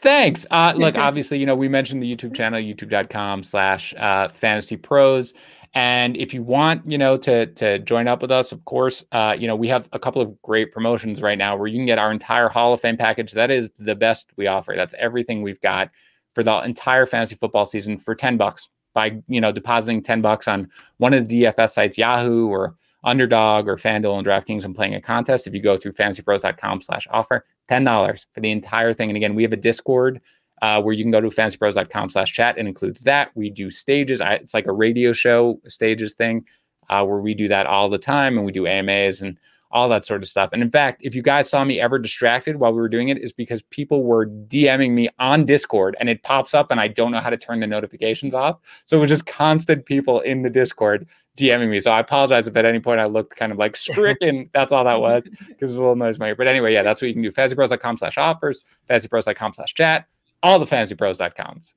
Thanks. 0.00 0.46
Uh, 0.50 0.74
look, 0.76 0.94
obviously, 0.96 1.38
you 1.38 1.46
know, 1.46 1.56
we 1.56 1.68
mentioned 1.68 2.02
the 2.02 2.14
YouTube 2.14 2.34
channel, 2.34 2.60
youtube.com 2.60 3.42
slash 3.42 3.94
uh, 3.98 4.28
fantasy 4.28 4.76
pros. 4.76 5.34
And 5.74 6.16
if 6.16 6.32
you 6.32 6.42
want, 6.42 6.90
you 6.90 6.98
know, 6.98 7.16
to 7.18 7.46
to 7.46 7.78
join 7.80 8.08
up 8.08 8.22
with 8.22 8.30
us, 8.30 8.52
of 8.52 8.64
course, 8.64 9.04
uh, 9.12 9.36
you 9.38 9.46
know, 9.46 9.56
we 9.56 9.68
have 9.68 9.88
a 9.92 9.98
couple 9.98 10.22
of 10.22 10.40
great 10.42 10.72
promotions 10.72 11.20
right 11.20 11.38
now 11.38 11.56
where 11.56 11.66
you 11.66 11.78
can 11.78 11.86
get 11.86 11.98
our 11.98 12.10
entire 12.10 12.48
Hall 12.48 12.72
of 12.72 12.80
Fame 12.80 12.96
package. 12.96 13.32
That 13.32 13.50
is 13.50 13.70
the 13.78 13.94
best 13.94 14.32
we 14.36 14.46
offer. 14.46 14.74
That's 14.76 14.94
everything 14.98 15.42
we've 15.42 15.60
got 15.60 15.90
for 16.34 16.42
the 16.42 16.60
entire 16.60 17.06
fantasy 17.06 17.36
football 17.36 17.66
season 17.66 17.98
for 17.98 18.14
10 18.14 18.36
bucks 18.36 18.68
by, 18.94 19.20
you 19.28 19.40
know, 19.40 19.52
depositing 19.52 20.02
10 20.02 20.22
bucks 20.22 20.48
on 20.48 20.68
one 20.96 21.12
of 21.12 21.28
the 21.28 21.42
DFS 21.42 21.70
sites, 21.70 21.98
Yahoo 21.98 22.48
or 22.48 22.74
Underdog 23.04 23.68
or 23.68 23.76
FanDuel 23.76 24.18
and 24.18 24.26
DraftKings 24.26 24.64
and 24.64 24.74
playing 24.74 24.94
a 24.94 25.00
contest. 25.00 25.46
If 25.46 25.54
you 25.54 25.62
go 25.62 25.76
through 25.76 25.92
fantasypros.com 25.92 26.80
slash 26.80 27.06
offer, 27.10 27.44
$10 27.70 28.26
for 28.32 28.40
the 28.40 28.50
entire 28.50 28.92
thing. 28.92 29.10
And 29.10 29.16
again, 29.16 29.34
we 29.34 29.42
have 29.42 29.52
a 29.52 29.56
Discord 29.56 30.20
uh, 30.62 30.82
where 30.82 30.94
you 30.94 31.04
can 31.04 31.10
go 31.10 31.20
to 31.20 31.28
fantasypros.com 31.28 32.10
slash 32.10 32.32
chat. 32.32 32.58
It 32.58 32.66
includes 32.66 33.02
that. 33.02 33.30
We 33.34 33.50
do 33.50 33.70
stages. 33.70 34.20
I, 34.20 34.34
it's 34.34 34.54
like 34.54 34.66
a 34.66 34.72
radio 34.72 35.12
show 35.12 35.60
stages 35.66 36.14
thing 36.14 36.44
uh, 36.88 37.04
where 37.04 37.20
we 37.20 37.34
do 37.34 37.48
that 37.48 37.66
all 37.66 37.88
the 37.88 37.98
time 37.98 38.36
and 38.36 38.46
we 38.46 38.52
do 38.52 38.66
AMAs 38.66 39.20
and 39.20 39.38
all 39.70 39.88
that 39.90 40.04
sort 40.04 40.22
of 40.22 40.28
stuff. 40.28 40.50
And 40.52 40.62
in 40.62 40.70
fact, 40.70 41.02
if 41.04 41.14
you 41.14 41.22
guys 41.22 41.50
saw 41.50 41.64
me 41.64 41.80
ever 41.80 41.98
distracted 41.98 42.56
while 42.56 42.72
we 42.72 42.80
were 42.80 42.88
doing 42.88 43.08
it, 43.08 43.18
is 43.18 43.32
because 43.32 43.62
people 43.62 44.02
were 44.02 44.26
DMing 44.26 44.92
me 44.92 45.08
on 45.18 45.44
Discord 45.44 45.96
and 46.00 46.08
it 46.08 46.22
pops 46.22 46.54
up 46.54 46.70
and 46.70 46.80
I 46.80 46.88
don't 46.88 47.12
know 47.12 47.20
how 47.20 47.30
to 47.30 47.36
turn 47.36 47.60
the 47.60 47.66
notifications 47.66 48.34
off. 48.34 48.58
So 48.86 48.96
it 48.96 49.00
was 49.00 49.10
just 49.10 49.26
constant 49.26 49.84
people 49.84 50.20
in 50.20 50.42
the 50.42 50.50
Discord 50.50 51.06
DMing 51.36 51.68
me. 51.68 51.80
So 51.80 51.90
I 51.90 52.00
apologize 52.00 52.46
if 52.46 52.56
at 52.56 52.64
any 52.64 52.80
point 52.80 53.00
I 53.00 53.04
looked 53.04 53.36
kind 53.36 53.52
of 53.52 53.58
like 53.58 53.76
stricken. 53.76 54.48
that's 54.54 54.72
all 54.72 54.84
that 54.84 55.00
was 55.00 55.24
because 55.24 55.46
there's 55.58 55.76
a 55.76 55.80
little 55.80 55.96
noise 55.96 56.16
in 56.16 56.20
my 56.20 56.28
ear. 56.28 56.36
But 56.36 56.48
anyway, 56.48 56.72
yeah, 56.72 56.82
that's 56.82 57.02
what 57.02 57.08
you 57.08 57.14
can 57.14 57.22
do. 57.22 57.30
FantasyPros.com 57.30 57.98
slash 57.98 58.16
offers, 58.16 58.64
FantasyPros.com 58.88 59.52
slash 59.52 59.74
chat, 59.74 60.06
all 60.42 60.58
the 60.58 60.66
FantasyPros.coms. 60.66 61.74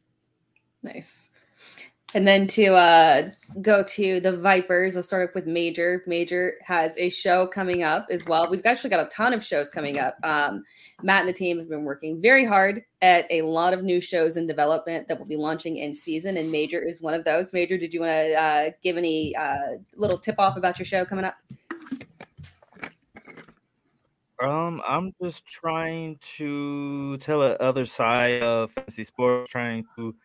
Nice. 0.84 1.30
And 2.14 2.28
then 2.28 2.46
to 2.48 2.76
uh, 2.76 3.30
go 3.62 3.84
to 3.84 4.20
the 4.20 4.36
Vipers, 4.36 4.98
I'll 4.98 5.04
start 5.04 5.30
up 5.30 5.36
with 5.36 5.46
Major. 5.46 6.04
Major 6.08 6.56
has 6.62 6.98
a 6.98 7.10
show 7.10 7.48
coming 7.48 7.84
up 7.84 8.08
as 8.10 8.26
well. 8.26 8.50
We've 8.50 8.66
actually 8.66 8.90
got 8.90 9.06
a 9.06 9.10
ton 9.10 9.32
of 9.32 9.44
shows 9.46 9.72
coming 9.72 9.98
up. 9.98 10.18
Um, 10.24 10.64
Matt 11.02 11.22
and 11.22 11.30
the 11.30 11.34
team 11.34 11.58
have 11.58 11.70
been 11.70 11.86
working 11.86 12.22
very 12.22 12.46
hard 12.46 12.84
at 13.02 13.26
a 13.30 13.44
lot 13.44 13.74
of 13.74 13.84
new 13.84 14.02
shows 14.02 14.36
in 14.36 14.46
development 14.46 15.08
that 15.08 15.18
will 15.18 15.26
be 15.26 15.38
launching 15.38 15.78
in 15.78 15.96
season, 15.96 16.36
and 16.36 16.52
Major 16.52 16.82
is 16.82 17.02
one 17.02 17.14
of 17.14 17.24
those. 17.24 17.54
Major, 17.54 17.78
did 17.78 17.94
you 17.94 18.02
want 18.02 18.12
to 18.12 18.34
uh, 18.34 18.70
give 18.84 18.98
any 18.98 19.34
uh, 19.36 19.78
little 19.96 20.18
tip 20.18 20.36
off 20.38 20.58
about 20.58 20.80
your 20.80 20.86
show 20.86 21.06
coming 21.06 21.24
up? 21.24 21.36
Um, 24.42 24.82
I'm 24.88 25.14
just 25.22 25.46
trying 25.46 26.18
to 26.38 27.18
tell 27.18 27.40
the 27.40 27.62
other 27.62 27.86
side 27.86 28.42
of 28.42 28.72
fantasy 28.72 29.04
sports, 29.04 29.52
trying 29.52 29.86
to 29.96 30.16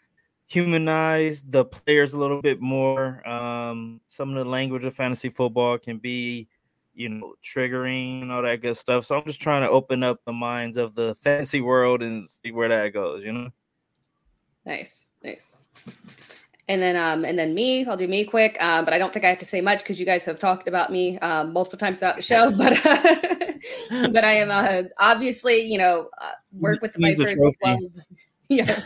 humanize 0.47 1.45
the 1.45 1.65
players 1.65 2.15
a 2.15 2.19
little 2.19 2.41
bit 2.41 2.61
more. 2.61 3.27
Um, 3.29 4.01
some 4.07 4.31
of 4.31 4.37
the 4.37 4.51
language 4.51 4.85
of 4.85 4.95
fantasy 4.95 5.29
football 5.29 5.77
can 5.79 5.99
be, 5.99 6.49
you 6.95 7.09
know, 7.09 7.35
triggering 7.43 8.23
and 8.23 8.33
all 8.33 8.43
that 8.43 8.63
good 8.63 8.77
stuff. 8.77 9.05
So 9.05 9.17
I'm 9.17 9.25
just 9.25 9.41
trying 9.41 9.63
to 9.63 9.71
open 9.71 10.03
up 10.03 10.21
the 10.25 10.33
minds 10.33 10.77
of 10.77 10.95
the 10.95 11.15
fantasy 11.17 11.61
world 11.61 12.03
and 12.03 12.29
see 12.29 12.53
where 12.53 12.69
that 12.69 12.95
goes, 12.95 13.23
you 13.23 13.33
know. 13.33 13.51
Nice, 14.65 15.07
nice. 15.23 15.59
And 16.69 16.83
then, 16.83 16.97
um, 16.97 17.25
and 17.25 17.39
then 17.39 17.55
me, 17.55 17.87
I'll 17.87 17.97
do 17.97 18.09
me 18.09 18.25
quick. 18.25 18.61
Um, 18.61 18.85
but 18.85 18.93
I 18.93 18.99
don't 18.99 19.13
think 19.13 19.25
I 19.25 19.29
have 19.29 19.39
to 19.39 19.45
say 19.45 19.61
much 19.61 19.81
because 19.81 20.01
you 20.01 20.07
guys 20.07 20.25
have 20.25 20.41
talked 20.41 20.67
about 20.67 20.91
me 20.91 21.19
um, 21.21 21.53
multiple 21.53 21.79
times 21.79 22.01
throughout 22.01 22.17
the 22.17 22.23
show. 22.23 22.51
But, 22.51 22.83
but 24.13 24.25
I 24.25 24.33
am 24.33 24.51
uh, 24.51 24.89
obviously, 24.99 25.61
you 25.61 25.79
know, 25.79 26.09
uh, 26.21 26.33
work 26.53 26.83
with 26.83 26.93
the 26.95 26.99
Vipers 27.01 27.41
as 27.41 27.57
well. 27.63 27.79
yes. 28.49 28.85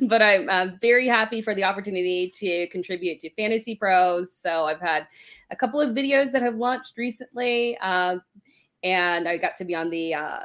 but 0.02 0.22
I'm, 0.22 0.50
I'm, 0.50 0.78
very 0.80 1.06
happy 1.06 1.40
for 1.40 1.54
the 1.54 1.64
opportunity 1.64 2.32
to 2.36 2.66
contribute 2.68 3.20
to 3.20 3.30
Fantasy 3.34 3.76
Pros. 3.76 4.32
So 4.32 4.64
I've 4.64 4.80
had 4.80 5.06
a 5.50 5.56
couple 5.56 5.80
of 5.80 5.90
videos 5.90 6.32
that 6.32 6.42
have 6.42 6.56
launched 6.56 6.94
recently. 6.96 7.78
Uh, 7.78 8.18
and 8.82 9.28
I 9.28 9.36
got 9.36 9.56
to 9.58 9.64
be 9.64 9.74
on 9.74 9.88
the 9.88 10.14
uh, 10.14 10.40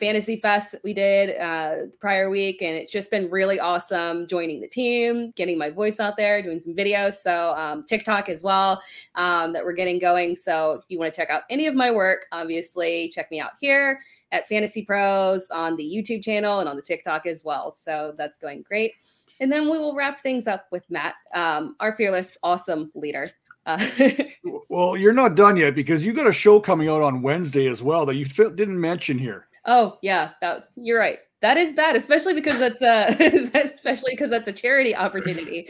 Fantasy 0.00 0.36
Fest 0.36 0.72
that 0.72 0.82
we 0.82 0.94
did 0.94 1.38
uh, 1.38 1.86
prior 2.00 2.30
week. 2.30 2.62
And 2.62 2.76
it's 2.76 2.90
just 2.90 3.10
been 3.10 3.30
really 3.30 3.60
awesome 3.60 4.26
joining 4.26 4.60
the 4.60 4.66
team, 4.66 5.32
getting 5.36 5.58
my 5.58 5.70
voice 5.70 6.00
out 6.00 6.16
there, 6.16 6.42
doing 6.42 6.60
some 6.60 6.74
videos. 6.74 7.14
So 7.14 7.54
um, 7.56 7.84
TikTok 7.84 8.28
as 8.28 8.42
well 8.42 8.82
um, 9.14 9.52
that 9.52 9.64
we're 9.64 9.74
getting 9.74 9.98
going. 9.98 10.34
So 10.34 10.72
if 10.72 10.84
you 10.88 10.98
want 10.98 11.12
to 11.12 11.16
check 11.16 11.30
out 11.30 11.42
any 11.50 11.66
of 11.66 11.74
my 11.74 11.90
work, 11.90 12.26
obviously 12.32 13.10
check 13.10 13.30
me 13.30 13.40
out 13.40 13.52
here 13.60 14.00
at 14.32 14.48
Fantasy 14.48 14.84
Pros 14.84 15.50
on 15.50 15.76
the 15.76 15.84
YouTube 15.84 16.24
channel 16.24 16.60
and 16.60 16.68
on 16.68 16.76
the 16.76 16.82
TikTok 16.82 17.26
as 17.26 17.44
well. 17.44 17.70
So 17.70 18.14
that's 18.16 18.38
going 18.38 18.62
great. 18.62 18.94
And 19.40 19.50
then 19.50 19.70
we 19.70 19.78
will 19.78 19.94
wrap 19.94 20.22
things 20.22 20.46
up 20.46 20.66
with 20.70 20.88
Matt, 20.90 21.14
um, 21.34 21.76
our 21.80 21.92
fearless, 21.92 22.36
awesome 22.42 22.90
leader. 22.94 23.30
Uh, 23.66 23.86
well, 24.68 24.96
you're 24.96 25.12
not 25.12 25.34
done 25.34 25.56
yet 25.56 25.74
because 25.74 26.04
you 26.04 26.12
got 26.12 26.26
a 26.26 26.32
show 26.32 26.60
coming 26.60 26.88
out 26.88 27.02
on 27.02 27.22
Wednesday 27.22 27.66
as 27.66 27.82
well 27.82 28.06
that 28.06 28.16
you 28.16 28.24
didn't 28.24 28.80
mention 28.80 29.18
here. 29.18 29.46
Oh 29.66 29.98
yeah, 30.02 30.30
that, 30.40 30.70
you're 30.76 30.98
right. 30.98 31.18
That 31.42 31.56
is 31.56 31.72
bad, 31.72 31.96
especially 31.96 32.34
because 32.34 32.58
that's 32.58 32.82
a 32.82 33.06
especially 33.74 34.12
because 34.12 34.28
that's 34.28 34.46
a 34.46 34.52
charity 34.52 34.94
opportunity. 34.94 35.66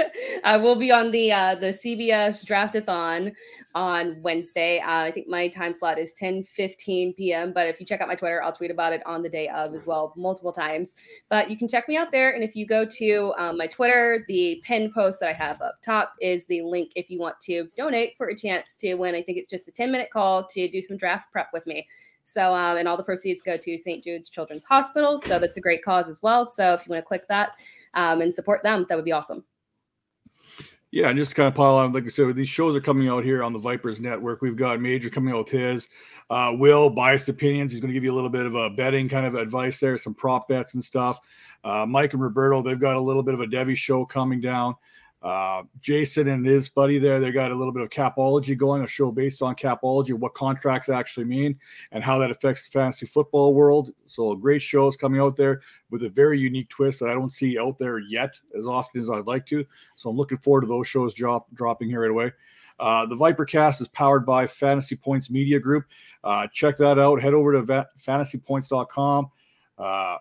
I 0.44 0.56
will 0.56 0.74
be 0.74 0.90
on 0.90 1.12
the 1.12 1.30
uh, 1.30 1.54
the 1.54 1.68
CBS 1.68 2.44
Draftathon 2.44 3.32
on 3.76 4.20
Wednesday. 4.20 4.80
Uh, 4.80 5.02
I 5.02 5.12
think 5.12 5.28
my 5.28 5.46
time 5.46 5.74
slot 5.74 5.96
is 6.00 6.12
10 6.14 6.42
15 6.42 7.14
p.m. 7.14 7.52
But 7.52 7.68
if 7.68 7.78
you 7.78 7.86
check 7.86 8.00
out 8.00 8.08
my 8.08 8.16
Twitter, 8.16 8.42
I'll 8.42 8.52
tweet 8.52 8.72
about 8.72 8.92
it 8.92 9.02
on 9.06 9.22
the 9.22 9.28
day 9.28 9.46
of 9.48 9.74
as 9.74 9.86
well, 9.86 10.12
multiple 10.16 10.52
times. 10.52 10.96
But 11.28 11.48
you 11.48 11.56
can 11.56 11.68
check 11.68 11.88
me 11.88 11.96
out 11.96 12.10
there. 12.10 12.30
And 12.30 12.42
if 12.42 12.56
you 12.56 12.66
go 12.66 12.84
to 12.84 13.32
um, 13.38 13.58
my 13.58 13.68
Twitter, 13.68 14.24
the 14.26 14.60
pin 14.64 14.92
post 14.92 15.20
that 15.20 15.28
I 15.28 15.34
have 15.34 15.62
up 15.62 15.80
top 15.82 16.14
is 16.20 16.46
the 16.46 16.62
link 16.62 16.92
if 16.96 17.08
you 17.10 17.20
want 17.20 17.40
to 17.42 17.68
donate 17.76 18.16
for 18.16 18.26
a 18.26 18.36
chance 18.36 18.76
to 18.78 18.94
win. 18.94 19.14
I 19.14 19.22
think 19.22 19.38
it's 19.38 19.50
just 19.50 19.68
a 19.68 19.72
10 19.72 19.92
minute 19.92 20.10
call 20.12 20.48
to 20.48 20.68
do 20.68 20.80
some 20.80 20.96
draft 20.96 21.30
prep 21.30 21.50
with 21.52 21.64
me. 21.64 21.86
So, 22.24 22.54
um, 22.54 22.76
and 22.76 22.88
all 22.88 22.96
the 22.96 23.02
proceeds 23.02 23.42
go 23.42 23.56
to 23.56 23.78
St. 23.78 24.02
Jude's 24.02 24.28
Children's 24.28 24.64
Hospital. 24.64 25.18
So 25.18 25.38
that's 25.38 25.56
a 25.56 25.60
great 25.60 25.84
cause 25.84 26.08
as 26.08 26.22
well. 26.22 26.44
So 26.44 26.74
if 26.74 26.86
you 26.86 26.90
want 26.90 27.02
to 27.02 27.06
click 27.06 27.26
that 27.28 27.52
um, 27.94 28.20
and 28.20 28.34
support 28.34 28.62
them, 28.62 28.86
that 28.88 28.96
would 28.96 29.04
be 29.04 29.12
awesome. 29.12 29.44
Yeah, 30.92 31.08
and 31.08 31.18
just 31.18 31.30
to 31.30 31.36
kind 31.36 31.48
of 31.48 31.54
pile 31.54 31.76
on, 31.76 31.90
like 31.92 32.04
I 32.04 32.08
said, 32.08 32.36
these 32.36 32.50
shows 32.50 32.76
are 32.76 32.80
coming 32.80 33.08
out 33.08 33.24
here 33.24 33.42
on 33.42 33.54
the 33.54 33.58
Vipers 33.58 33.98
Network. 33.98 34.42
We've 34.42 34.56
got 34.56 34.78
Major 34.78 35.08
coming 35.08 35.32
out 35.32 35.46
with 35.46 35.48
his. 35.48 35.88
Uh, 36.28 36.52
Will, 36.54 36.90
biased 36.90 37.30
opinions. 37.30 37.72
He's 37.72 37.80
going 37.80 37.88
to 37.88 37.94
give 37.94 38.04
you 38.04 38.12
a 38.12 38.14
little 38.14 38.28
bit 38.28 38.44
of 38.44 38.54
a 38.54 38.68
betting 38.68 39.08
kind 39.08 39.24
of 39.24 39.34
advice 39.34 39.80
there, 39.80 39.96
some 39.96 40.12
prop 40.12 40.48
bets 40.48 40.74
and 40.74 40.84
stuff. 40.84 41.18
Uh, 41.64 41.86
Mike 41.86 42.12
and 42.12 42.22
Roberto, 42.22 42.60
they've 42.60 42.78
got 42.78 42.96
a 42.96 43.00
little 43.00 43.22
bit 43.22 43.32
of 43.32 43.40
a 43.40 43.46
Debbie 43.46 43.74
show 43.74 44.04
coming 44.04 44.38
down. 44.38 44.74
Uh, 45.22 45.62
Jason 45.80 46.28
and 46.28 46.44
his 46.44 46.68
buddy 46.68 46.98
there, 46.98 47.20
they 47.20 47.30
got 47.30 47.52
a 47.52 47.54
little 47.54 47.72
bit 47.72 47.82
of 47.82 47.90
capology 47.90 48.56
going, 48.56 48.82
a 48.82 48.86
show 48.88 49.12
based 49.12 49.40
on 49.40 49.54
capology, 49.54 50.12
what 50.12 50.34
contracts 50.34 50.88
actually 50.88 51.24
mean, 51.24 51.56
and 51.92 52.02
how 52.02 52.18
that 52.18 52.30
affects 52.30 52.68
the 52.68 52.76
fantasy 52.76 53.06
football 53.06 53.54
world. 53.54 53.92
So, 54.06 54.34
great 54.34 54.62
shows 54.62 54.96
coming 54.96 55.20
out 55.20 55.36
there 55.36 55.60
with 55.90 56.02
a 56.02 56.08
very 56.08 56.40
unique 56.40 56.68
twist 56.68 56.98
that 57.00 57.08
I 57.08 57.14
don't 57.14 57.32
see 57.32 57.56
out 57.56 57.78
there 57.78 58.00
yet 58.00 58.34
as 58.56 58.66
often 58.66 59.00
as 59.00 59.10
I'd 59.10 59.26
like 59.26 59.46
to. 59.46 59.64
So, 59.94 60.10
I'm 60.10 60.16
looking 60.16 60.38
forward 60.38 60.62
to 60.62 60.66
those 60.66 60.88
shows 60.88 61.14
drop, 61.14 61.46
dropping 61.54 61.88
here 61.88 62.00
right 62.00 62.10
away. 62.10 62.32
Uh, 62.80 63.06
the 63.06 63.14
Vipercast 63.14 63.80
is 63.80 63.86
powered 63.88 64.26
by 64.26 64.44
Fantasy 64.44 64.96
Points 64.96 65.30
Media 65.30 65.60
Group. 65.60 65.84
Uh, 66.24 66.48
check 66.52 66.76
that 66.78 66.98
out. 66.98 67.22
Head 67.22 67.34
over 67.34 67.52
to 67.52 67.62
va- 67.62 67.88
fantasypoints.com. 68.04 69.30
Uh, 69.78 70.18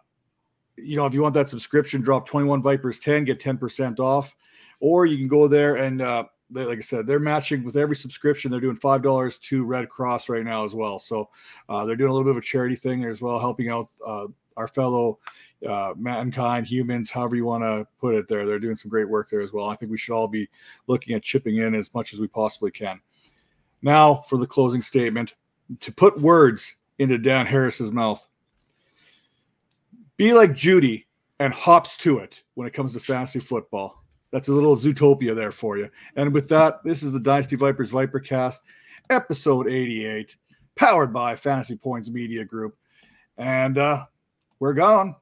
you 0.78 0.96
know, 0.96 1.08
if 1.08 1.14
you 1.16 1.22
want 1.22 1.34
that 1.34 1.50
subscription, 1.50 2.02
drop 2.02 2.28
21 2.28 2.62
Vipers 2.62 3.00
10, 3.00 3.26
get 3.26 3.40
10% 3.40 4.00
off 4.00 4.36
or 4.82 5.06
you 5.06 5.18
can 5.18 5.30
go 5.30 5.48
there 5.48 5.76
and 5.76 6.02
uh, 6.02 6.26
they, 6.50 6.66
like 6.66 6.80
I 6.80 6.82
said, 6.82 7.08
they're 7.08 7.20
matching 7.20 7.64
with 7.64 7.78
every 7.78 7.96
subscription. 7.96 8.52
They're 8.52 8.60
doing 8.60 8.76
five 8.76 9.02
dollars 9.02 9.40
to 9.40 9.64
Red 9.64 9.88
Cross 9.88 10.28
right 10.28 10.44
now 10.44 10.66
as 10.66 10.76
well. 10.76 11.00
So 11.00 11.30
uh, 11.70 11.86
they're 11.86 11.96
doing 11.96 12.10
a 12.10 12.14
little 12.14 12.26
bit 12.26 12.32
of 12.32 12.44
a 12.44 12.46
charity 12.46 12.76
thing 12.76 13.06
as 13.06 13.22
well, 13.22 13.40
helping 13.40 13.70
out 13.70 13.88
uh, 14.06 14.28
our 14.58 14.68
fellow 14.68 15.20
uh, 15.66 15.94
mankind, 15.98 16.68
humans, 16.68 17.10
however 17.10 17.36
you 17.36 17.46
want 17.46 17.64
to 17.64 17.88
put 18.00 18.16
it 18.16 18.28
there. 18.28 18.46
They're 18.46 18.60
doing 18.60 18.76
some 18.76 18.90
great 18.90 19.08
work 19.08 19.30
there 19.30 19.40
as 19.40 19.54
well. 19.54 19.70
I 19.70 19.76
think 19.76 19.92
we 19.92 19.98
should 19.98 20.14
all 20.14 20.28
be 20.28 20.50
looking 20.88 21.16
at 21.16 21.24
chipping 21.24 21.58
in 21.58 21.74
as 21.74 21.94
much 21.94 22.14
as 22.14 22.20
we 22.20 22.28
possibly 22.28 22.72
can. 22.72 23.00
Now 23.82 24.16
for 24.16 24.38
the 24.38 24.48
closing 24.48 24.82
statement 24.82 25.36
to 25.80 25.92
put 25.92 26.20
words 26.20 26.76
into 27.00 27.18
Dan 27.18 27.46
Harris's 27.46 27.92
mouth. 27.92 28.28
Be 30.18 30.34
like 30.34 30.54
Judy 30.54 31.08
and 31.40 31.54
hops 31.54 31.98
to 31.98 32.20
it 32.20 32.44
when 32.54 32.68
it 32.68 32.74
comes 32.74 32.94
to 32.94 33.00
fantasy 33.00 33.40
football. 33.40 34.01
That's 34.32 34.48
a 34.48 34.54
little 34.54 34.78
Zootopia 34.78 35.36
there 35.36 35.52
for 35.52 35.78
you. 35.78 35.90
And 36.16 36.34
with 36.34 36.48
that, 36.50 36.84
this 36.84 37.04
is 37.04 37.14
the 37.14 37.20
Dynasty 37.20 37.56
Vipers 37.56 37.92
Vipercast, 37.92 38.60
episode 39.10 39.68
88, 39.68 40.36
powered 40.76 41.12
by 41.14 41.36
Fantasy 41.36 41.76
Points 41.76 42.10
Media 42.10 42.46
Group. 42.46 42.76
And 43.38 43.78
uh, 43.78 44.06
we're 44.60 44.74
gone. 44.74 45.16